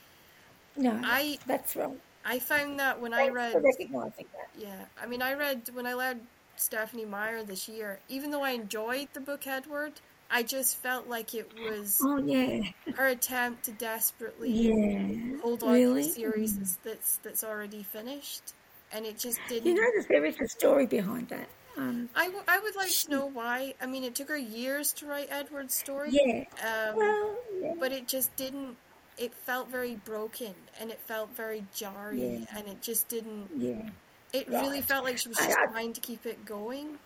No, 0.76 1.00
I 1.04 1.40
that's 1.46 1.76
wrong. 1.76 1.98
I 2.26 2.40
found 2.40 2.80
that 2.80 3.00
when 3.02 3.14
I 3.14 3.30
read 3.30 3.64
recognizing 3.64 4.26
that. 4.34 4.50
yeah, 4.56 4.86
I 5.02 5.06
mean, 5.08 5.22
I 5.22 5.34
read 5.34 5.70
when 5.74 5.86
I 5.88 5.94
read 5.94 6.22
Stephenie 6.56 7.06
Meyer 7.06 7.44
this 7.44 7.68
year. 7.68 8.00
Even 8.10 8.32
though 8.32 8.44
I 8.44 8.52
enjoyed 8.52 9.10
the 9.14 9.22
book 9.22 9.48
Edward, 9.48 9.94
I 10.30 10.44
just 10.44 10.78
felt 10.78 11.08
like 11.08 11.34
it 11.34 11.52
was 11.58 12.00
Oh 12.04 12.18
yeah, 12.18 12.62
her 12.96 13.08
attempt 13.08 13.64
to 13.66 13.72
desperately 13.72 14.52
yeah. 14.52 15.38
hold 15.42 15.64
on 15.64 15.74
really? 15.74 16.04
to 16.04 16.10
a 16.10 16.14
series 16.14 16.58
that's, 16.58 16.76
that's 16.84 17.18
that's 17.18 17.44
already 17.44 17.84
finished, 17.84 18.54
and 18.92 19.06
it 19.06 19.18
just 19.20 19.40
didn't. 19.48 19.66
You 19.66 19.76
know, 19.76 19.90
that 19.98 20.08
there 20.10 20.26
is 20.26 20.40
a 20.40 20.48
story 20.48 20.86
behind 20.86 21.30
that. 21.30 21.48
Um, 21.78 22.10
I, 22.16 22.26
w- 22.26 22.44
I 22.48 22.60
would 22.60 22.76
like 22.76 22.90
to 22.92 23.12
know 23.12 23.26
why. 23.28 23.76
I 23.82 23.86
mean, 23.86 24.04
it 24.04 24.16
took 24.16 24.30
her 24.30 24.38
years 24.38 24.94
to 24.94 25.06
write 25.06 25.28
Edward's 25.30 25.74
story. 25.76 26.10
yeah. 26.12 26.46
Um, 26.90 26.96
Well, 26.98 27.36
yeah. 27.62 27.74
but 27.80 27.92
it 27.92 28.08
just 28.08 28.36
didn't. 28.36 28.76
It 29.18 29.34
felt 29.34 29.70
very 29.70 29.96
broken, 29.96 30.54
and 30.80 30.90
it 30.92 31.00
felt 31.00 31.30
very 31.36 31.66
jarring, 31.76 32.20
Yeah. 32.50 32.58
and 32.58 32.68
it 32.68 32.82
just 32.82 33.08
didn't. 33.10 33.50
yeah. 33.56 33.90
It 34.34 34.48
really 34.50 34.82
felt 34.82 35.06
like 35.06 35.18
she 35.18 35.30
was 35.30 35.40
I- 35.40 35.46
just 35.48 35.58
I- 35.58 35.66
trying 35.68 35.94
to 35.94 36.02
keep 36.02 36.26
it 36.26 36.46
going, 36.46 37.00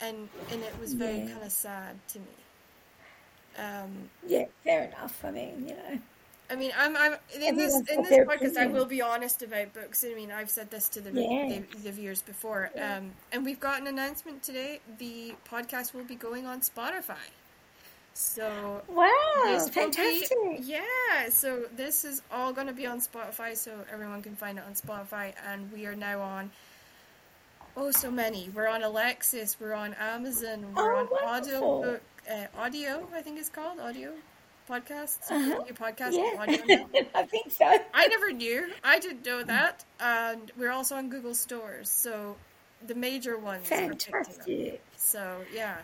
and 0.00 0.28
and 0.50 0.62
it 0.62 0.78
was 0.78 0.94
very 0.94 1.18
Yeah. 1.20 1.30
kind 1.32 1.42
of 1.44 1.52
sad 1.52 1.96
to 2.08 2.18
me. 2.18 2.26
Um, 3.58 4.10
Yeah, 4.26 4.46
fair 4.64 4.84
enough. 4.84 5.24
I 5.24 5.30
mean, 5.32 5.68
you 5.68 5.74
know, 5.74 5.98
I 6.50 6.56
mean, 6.56 6.72
I'm 6.76 6.96
I'm 6.96 7.14
in 7.40 7.56
this 7.56 7.74
in 7.90 8.02
this 8.02 8.26
podcast. 8.26 8.56
I 8.56 8.66
will 8.66 8.84
be 8.86 9.00
honest 9.02 9.42
about 9.42 9.72
books. 9.72 10.04
I 10.04 10.14
mean, 10.14 10.32
I've 10.32 10.50
said 10.50 10.70
this 10.70 10.88
to 10.90 11.00
the 11.00 11.12
Yeah. 11.12 11.48
the, 11.72 11.78
the 11.78 11.92
viewers 11.92 12.22
before, 12.22 12.70
um, 12.80 13.12
and 13.32 13.44
we've 13.44 13.60
got 13.60 13.80
an 13.80 13.86
announcement 13.86 14.42
today. 14.42 14.80
The 14.98 15.34
podcast 15.50 15.94
will 15.94 16.04
be 16.04 16.16
going 16.16 16.46
on 16.46 16.60
Spotify. 16.60 17.14
So 18.12 18.82
wow, 18.88 19.08
this 19.44 19.74
will 19.74 19.90
be- 19.90 20.58
yeah, 20.62 21.28
so 21.30 21.62
this 21.76 22.04
is 22.04 22.20
all 22.32 22.52
going 22.52 22.66
to 22.66 22.72
be 22.72 22.84
on 22.86 23.00
Spotify, 23.00 23.56
so 23.56 23.72
everyone 23.92 24.20
can 24.20 24.34
find 24.34 24.58
it 24.58 24.64
on 24.66 24.74
Spotify, 24.74 25.32
and 25.46 25.70
we 25.72 25.86
are 25.86 25.94
now 25.94 26.20
on. 26.20 26.50
Oh, 27.76 27.92
so 27.92 28.10
many. 28.10 28.50
We're 28.52 28.66
on 28.66 28.82
Alexis. 28.82 29.56
We're 29.60 29.74
on 29.74 29.94
Amazon. 29.94 30.74
We're 30.74 30.92
Oh, 30.92 30.98
on 30.98 31.08
wonderful. 31.24 31.78
Audio 31.84 32.00
uh, 32.28 32.60
Audio. 32.60 33.08
I 33.14 33.22
think 33.22 33.38
it's 33.38 33.48
called 33.48 33.78
Audio 33.78 34.12
Podcasts. 34.70 35.30
Uh-huh. 35.30 35.64
Your 35.66 35.74
podcast 35.74 36.12
Yeah, 36.12 37.04
I 37.14 37.24
think 37.24 37.50
so. 37.50 37.66
I 37.92 38.06
never 38.06 38.30
knew. 38.32 38.70
I 38.84 39.00
didn't 39.00 39.26
know 39.26 39.42
that. 39.42 39.84
And 39.98 40.52
we're 40.56 40.70
also 40.70 40.94
on 40.94 41.08
Google 41.08 41.34
stores, 41.34 41.88
so 41.90 42.36
the 42.86 42.94
major 42.94 43.36
ones 43.36 43.66
are 43.72 43.88
picked 43.88 44.08
up. 44.08 44.26
Fantastic. 44.26 44.82
So 44.96 45.38
yeah. 45.52 45.76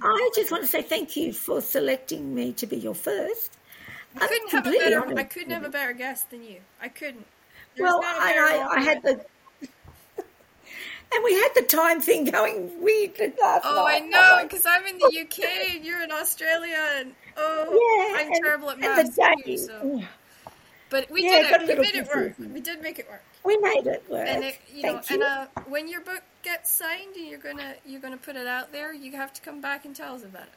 I 0.00 0.30
just 0.34 0.50
want 0.50 0.62
to 0.62 0.68
say 0.68 0.80
thank 0.80 1.16
you 1.16 1.34
for 1.34 1.60
selecting 1.60 2.34
me 2.34 2.52
to 2.54 2.66
be 2.66 2.78
your 2.78 2.94
first. 2.94 3.58
I 4.16 4.26
couldn't 4.26 4.50
have 4.50 4.66
a 4.66 4.70
better. 4.70 5.18
I 5.18 5.24
couldn't 5.24 5.50
have 5.50 5.64
a 5.64 5.68
better 5.68 5.92
guest 5.92 6.30
than 6.30 6.42
you. 6.42 6.60
I 6.80 6.88
couldn't. 6.88 7.26
There's 7.76 7.88
Well, 7.88 8.02
and 8.02 8.40
I, 8.40 8.68
I 8.76 8.80
had 8.80 9.02
the. 9.02 9.24
And 11.14 11.24
we 11.24 11.34
had 11.34 11.48
the 11.54 11.62
time 11.62 12.00
thing 12.00 12.24
going 12.24 12.82
weird 12.82 13.34
last 13.40 13.62
Oh, 13.64 13.84
I 13.86 14.00
know, 14.00 14.40
because 14.42 14.64
I'm 14.66 14.86
in 14.86 14.98
the 14.98 15.20
UK 15.20 15.74
and 15.74 15.84
you're 15.84 16.02
in 16.02 16.10
Australia, 16.10 16.78
and 16.96 17.12
oh, 17.36 18.08
Yeah, 18.10 18.20
I'm 18.20 18.26
and- 18.32 18.42
terrible 18.42 18.70
at 18.70 18.78
maths 18.78 19.16
the 19.16 19.36
too. 19.44 19.56
So. 19.58 20.02
But 20.88 21.10
we 21.10 21.24
Yeah, 21.24 21.56
did 21.58 21.62
it. 21.70 21.78
We 21.78 21.82
made 21.84 21.94
it 21.94 22.08
work. 22.14 22.34
We 22.38 22.60
did 22.60 22.82
make 22.82 22.98
it 22.98 23.08
work. 23.08 23.22
We 23.44 23.56
made 23.58 23.86
it 23.86 24.04
work. 24.10 24.28
And 24.28 24.44
it, 24.44 24.58
you 24.72 24.82
know, 24.82 24.98
Thank 24.98 25.10
and 25.10 25.22
uh, 25.22 25.46
when 25.66 25.88
your 25.88 26.02
book 26.02 26.22
gets 26.42 26.70
signed 26.70 27.16
and 27.16 27.26
you're 27.26 27.38
gonna 27.38 27.74
you're 27.86 28.00
gonna 28.00 28.18
put 28.18 28.36
it 28.36 28.46
out 28.46 28.72
there, 28.72 28.92
you 28.92 29.12
have 29.12 29.32
to 29.32 29.40
come 29.40 29.60
back 29.62 29.86
and 29.86 29.96
tell 29.96 30.14
us 30.14 30.22
about 30.22 30.42
it. 30.42 30.52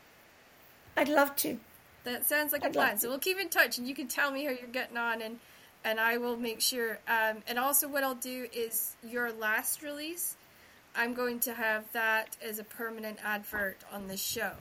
I'd 0.98 1.08
love 1.10 1.36
to. 1.38 1.58
That 2.04 2.26
sounds 2.26 2.52
like 2.52 2.64
a 2.64 2.68
I'd 2.68 2.76
love 2.76 2.86
plan. 2.86 3.00
So 3.00 3.10
we'll 3.10 3.20
keep 3.20 3.40
in 3.40 3.48
touch, 3.50 3.78
and 3.78 3.88
you 3.88 3.96
can 3.96 4.08
tell 4.10 4.30
me 4.30 4.44
how 4.44 4.52
you're 4.52 4.68
getting 4.68 4.98
on, 4.98 5.22
and 5.22 5.40
and 5.86 6.00
I 6.02 6.18
will 6.18 6.36
make 6.38 6.60
sure. 6.60 7.00
Um, 7.08 7.38
and 7.48 7.58
also, 7.58 7.88
what 7.88 8.04
I'll 8.04 8.16
do 8.16 8.48
is 8.54 8.96
your 9.08 9.32
last 9.32 9.82
release. 9.82 10.36
I'm 10.96 11.14
going 11.14 11.40
to 11.42 11.54
have 11.54 11.92
that 11.94 12.38
as 12.44 12.60
a 12.60 12.64
permanent 12.64 13.20
advert 13.24 13.78
on 13.92 14.08
the 14.08 14.18
show. 14.18 14.52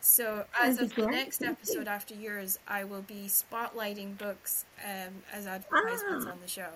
So 0.00 0.44
as 0.60 0.76
That'd 0.78 0.90
of 0.90 0.96
the 0.96 1.06
next 1.06 1.42
episode 1.42 1.86
after 1.86 2.14
yours, 2.14 2.58
I 2.66 2.84
will 2.84 3.02
be 3.02 3.26
spotlighting 3.28 4.18
books 4.18 4.64
um, 4.84 5.12
as 5.32 5.46
advertisements 5.46 6.26
Ah. 6.28 6.32
on 6.32 6.38
the 6.42 6.48
show. 6.48 6.68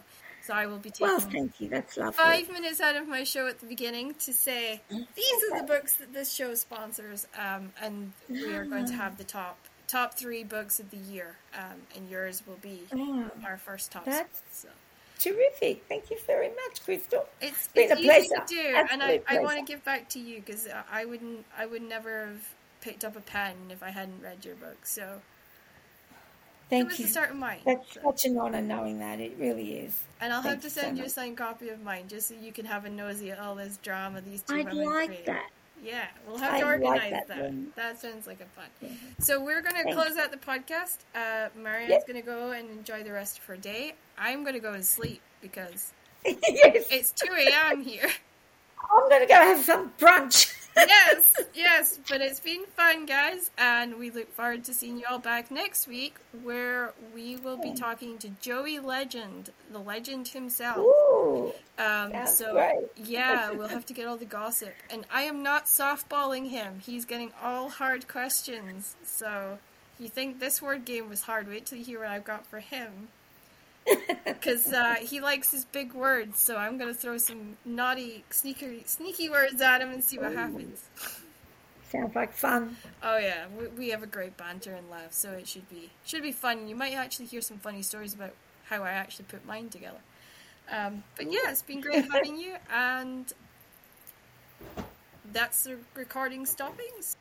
So 0.45 0.55
I 0.55 0.66
will 0.66 0.78
be 0.78 0.91
taking 0.91 1.09
Well, 1.09 1.19
thank 1.19 1.61
you. 1.61 1.69
That's 1.69 1.97
lovely. 1.97 2.12
five 2.12 2.49
minutes 2.53 2.81
out 2.81 2.95
of 2.95 3.09
my 3.09 3.24
show 3.24 3.49
at 3.49 3.59
the 3.59 3.66
beginning 3.66 4.15
to 4.15 4.33
say 4.33 4.81
these 4.91 5.43
are 5.51 5.59
the 5.61 5.66
books 5.66 5.97
that 5.97 6.12
this 6.12 6.33
show 6.33 6.55
sponsors, 6.55 7.27
um, 7.37 7.73
and 7.83 8.12
we 8.28 8.55
are 8.55 8.65
going 8.65 8.87
to 8.87 8.93
have 8.93 9.19
the 9.19 9.24
top 9.24 9.59
top 9.89 10.15
three 10.15 10.45
books 10.45 10.78
of 10.78 10.91
the 10.93 10.97
year, 10.97 11.37
um, 11.55 11.81
and 11.97 12.09
yours 12.09 12.43
will 12.47 12.59
be 12.62 12.83
Oh, 12.93 13.28
our 13.45 13.57
first 13.57 13.91
top. 13.91 14.05
That's- 14.05 14.43
so 14.53 14.69
terrific. 15.18 15.84
Thank 15.88 16.10
you 16.10 16.18
very 16.26 16.48
much, 16.48 16.84
Crystal. 16.84 17.26
it's, 17.40 17.68
been 17.68 17.90
it's 17.90 18.01
a 18.01 18.02
pleasure. 18.02 18.47
to 18.47 18.55
do, 18.55 18.84
and 18.93 19.02
I, 19.02 19.20
I 19.28 19.40
want 19.40 19.59
to 19.59 19.64
give 19.64 19.84
back 19.84 20.09
to 20.10 20.18
you 20.18 20.36
because 20.40 20.68
I 20.90 21.05
wouldn't 21.05 21.44
I 21.56 21.66
would 21.66 21.82
never 21.82 22.26
have 22.26 22.48
picked 22.80 23.05
up 23.05 23.16
a 23.16 23.20
pen 23.20 23.55
if 23.70 23.82
I 23.82 23.90
hadn't 23.90 24.22
read 24.22 24.44
your 24.44 24.55
book. 24.56 24.84
So 24.84 25.20
it 25.20 26.70
Thank 26.70 26.88
was 26.90 26.98
you. 27.01 27.06
start 27.06 27.30
of 27.30 27.36
mine. 27.36 27.60
That's 27.64 27.94
So- 27.94 28.01
such 28.05 28.24
an 28.26 28.38
honour 28.38 28.60
knowing 28.62 28.98
that. 29.01 29.20
It 29.20 29.36
really 29.38 29.74
is. 29.78 29.98
And 30.20 30.32
I'll 30.32 30.43
have 30.43 30.60
to 30.60 30.64
you 30.66 30.70
so 30.70 30.80
send 30.80 30.98
you 30.98 31.05
a 31.05 31.09
signed 31.09 31.36
copy 31.36 31.68
of 31.68 31.82
mine 31.82 32.09
just 32.09 32.28
so 32.28 32.34
you 32.34 32.52
can 32.52 32.64
have 32.64 32.84
a 32.84 32.90
nosy 32.90 33.30
at 33.30 33.38
all 33.38 33.55
this 33.55 33.76
drama 33.78 34.20
these 34.20 34.43
2 34.43 34.55
I'd 34.55 34.66
women 34.66 34.84
like 34.84 35.06
create. 35.09 35.26
that. 35.26 35.51
Yeah, 35.84 36.06
we'll 36.26 36.38
have 36.38 36.55
I 36.55 36.60
to 36.60 36.64
like 36.66 36.74
organize 36.80 37.10
that 37.12 37.28
that. 37.28 37.76
That 37.76 38.01
sounds 38.01 38.26
like 38.26 38.40
a 38.40 38.47
fun. 38.47 38.97
So 39.20 39.44
we're 39.44 39.60
going 39.60 39.76
to 39.86 39.93
close 39.93 40.16
out 40.16 40.30
the 40.32 40.38
podcast. 40.38 40.98
Uh, 41.14 41.51
Marianne's 41.55 41.90
Yep. 41.90 42.06
going 42.06 42.20
to 42.20 42.26
go 42.26 42.51
and 42.52 42.70
enjoy 42.70 43.02
the 43.02 43.12
rest 43.12 43.38
of 43.38 43.44
her 43.44 43.56
day. 43.59 43.94
I'm 44.18 44.43
going 44.43 44.55
to 44.55 44.60
go 44.60 44.72
and 44.72 44.84
sleep 44.84 45.20
because 45.40 45.93
yes. 46.24 46.86
it's 46.90 47.10
2 47.12 47.26
a.m. 47.32 47.82
here. 47.82 48.09
I'm 48.90 49.09
going 49.09 49.22
to 49.22 49.26
go 49.26 49.34
have 49.34 49.64
some 49.64 49.93
brunch. 49.98 50.52
yes, 50.76 51.32
yes, 51.55 51.98
but 52.09 52.20
it's 52.20 52.38
been 52.38 52.64
fun, 52.76 53.06
guys, 53.06 53.51
and 53.56 53.97
we 53.98 54.10
look 54.10 54.30
forward 54.34 54.62
to 54.64 54.74
seeing 54.74 54.98
you 54.98 55.05
all 55.10 55.18
back 55.18 55.51
next 55.51 55.88
week, 55.88 56.16
where 56.43 56.93
we 57.14 57.36
will 57.36 57.56
be 57.56 57.72
talking 57.74 58.18
to 58.18 58.28
Joey 58.40 58.78
Legend, 58.78 59.51
the 59.72 59.78
legend 59.78 60.28
himself. 60.28 60.76
Ooh, 60.78 61.52
Um, 61.78 62.12
so 62.26 62.52
great. 62.52 62.84
yeah, 62.97 63.51
we'll 63.52 63.68
have 63.68 63.86
to 63.86 63.94
get 63.94 64.06
all 64.06 64.18
the 64.18 64.26
gossip, 64.26 64.74
and 64.90 65.06
I 65.10 65.22
am 65.22 65.43
not 65.43 65.64
softballing 65.64 66.51
him. 66.51 66.80
He's 66.84 67.06
getting 67.06 67.32
all 67.43 67.70
hard 67.70 68.06
questions. 68.06 68.97
So, 69.02 69.59
you 69.98 70.09
think 70.10 70.40
this 70.40 70.60
word 70.60 70.84
game 70.84 71.09
was 71.09 71.22
hard? 71.22 71.48
Wait 71.48 71.64
till 71.64 71.78
you 71.78 71.84
hear 71.84 72.01
what 72.01 72.09
I've 72.09 72.24
got 72.24 72.47
for 72.47 72.60
him. 72.60 73.09
Because 74.24 74.72
uh, 74.72 74.96
he 75.00 75.20
likes 75.20 75.50
his 75.50 75.64
big 75.64 75.92
words, 75.92 76.40
so 76.40 76.56
I'm 76.56 76.78
gonna 76.78 76.94
throw 76.94 77.18
some 77.18 77.56
naughty, 77.64 78.24
sneaky, 78.30 78.82
sneaky 78.86 79.28
words 79.28 79.60
at 79.60 79.80
him 79.80 79.90
and 79.90 80.04
see 80.04 80.18
what 80.18 80.32
happens. 80.34 80.84
sounds 81.90 82.14
like 82.14 82.32
fun. 82.32 82.76
Oh 83.02 83.18
yeah, 83.18 83.46
we, 83.58 83.66
we 83.68 83.88
have 83.90 84.02
a 84.02 84.06
great 84.06 84.36
banter 84.36 84.74
and 84.74 84.88
laugh, 84.90 85.12
so 85.12 85.32
it 85.32 85.48
should 85.48 85.68
be 85.68 85.90
should 86.04 86.22
be 86.22 86.32
fun. 86.32 86.68
You 86.68 86.76
might 86.76 86.94
actually 86.94 87.26
hear 87.26 87.40
some 87.40 87.58
funny 87.58 87.82
stories 87.82 88.14
about 88.14 88.32
how 88.64 88.82
I 88.82 88.90
actually 88.90 89.26
put 89.26 89.44
mine 89.46 89.68
together. 89.68 90.00
Um, 90.70 91.04
but 91.16 91.32
yeah, 91.32 91.50
it's 91.50 91.62
been 91.62 91.80
great 91.80 92.10
having 92.10 92.36
you, 92.36 92.56
and 92.72 93.32
that's 95.32 95.64
the 95.64 95.76
recording 95.94 96.46
stoppings. 96.46 97.16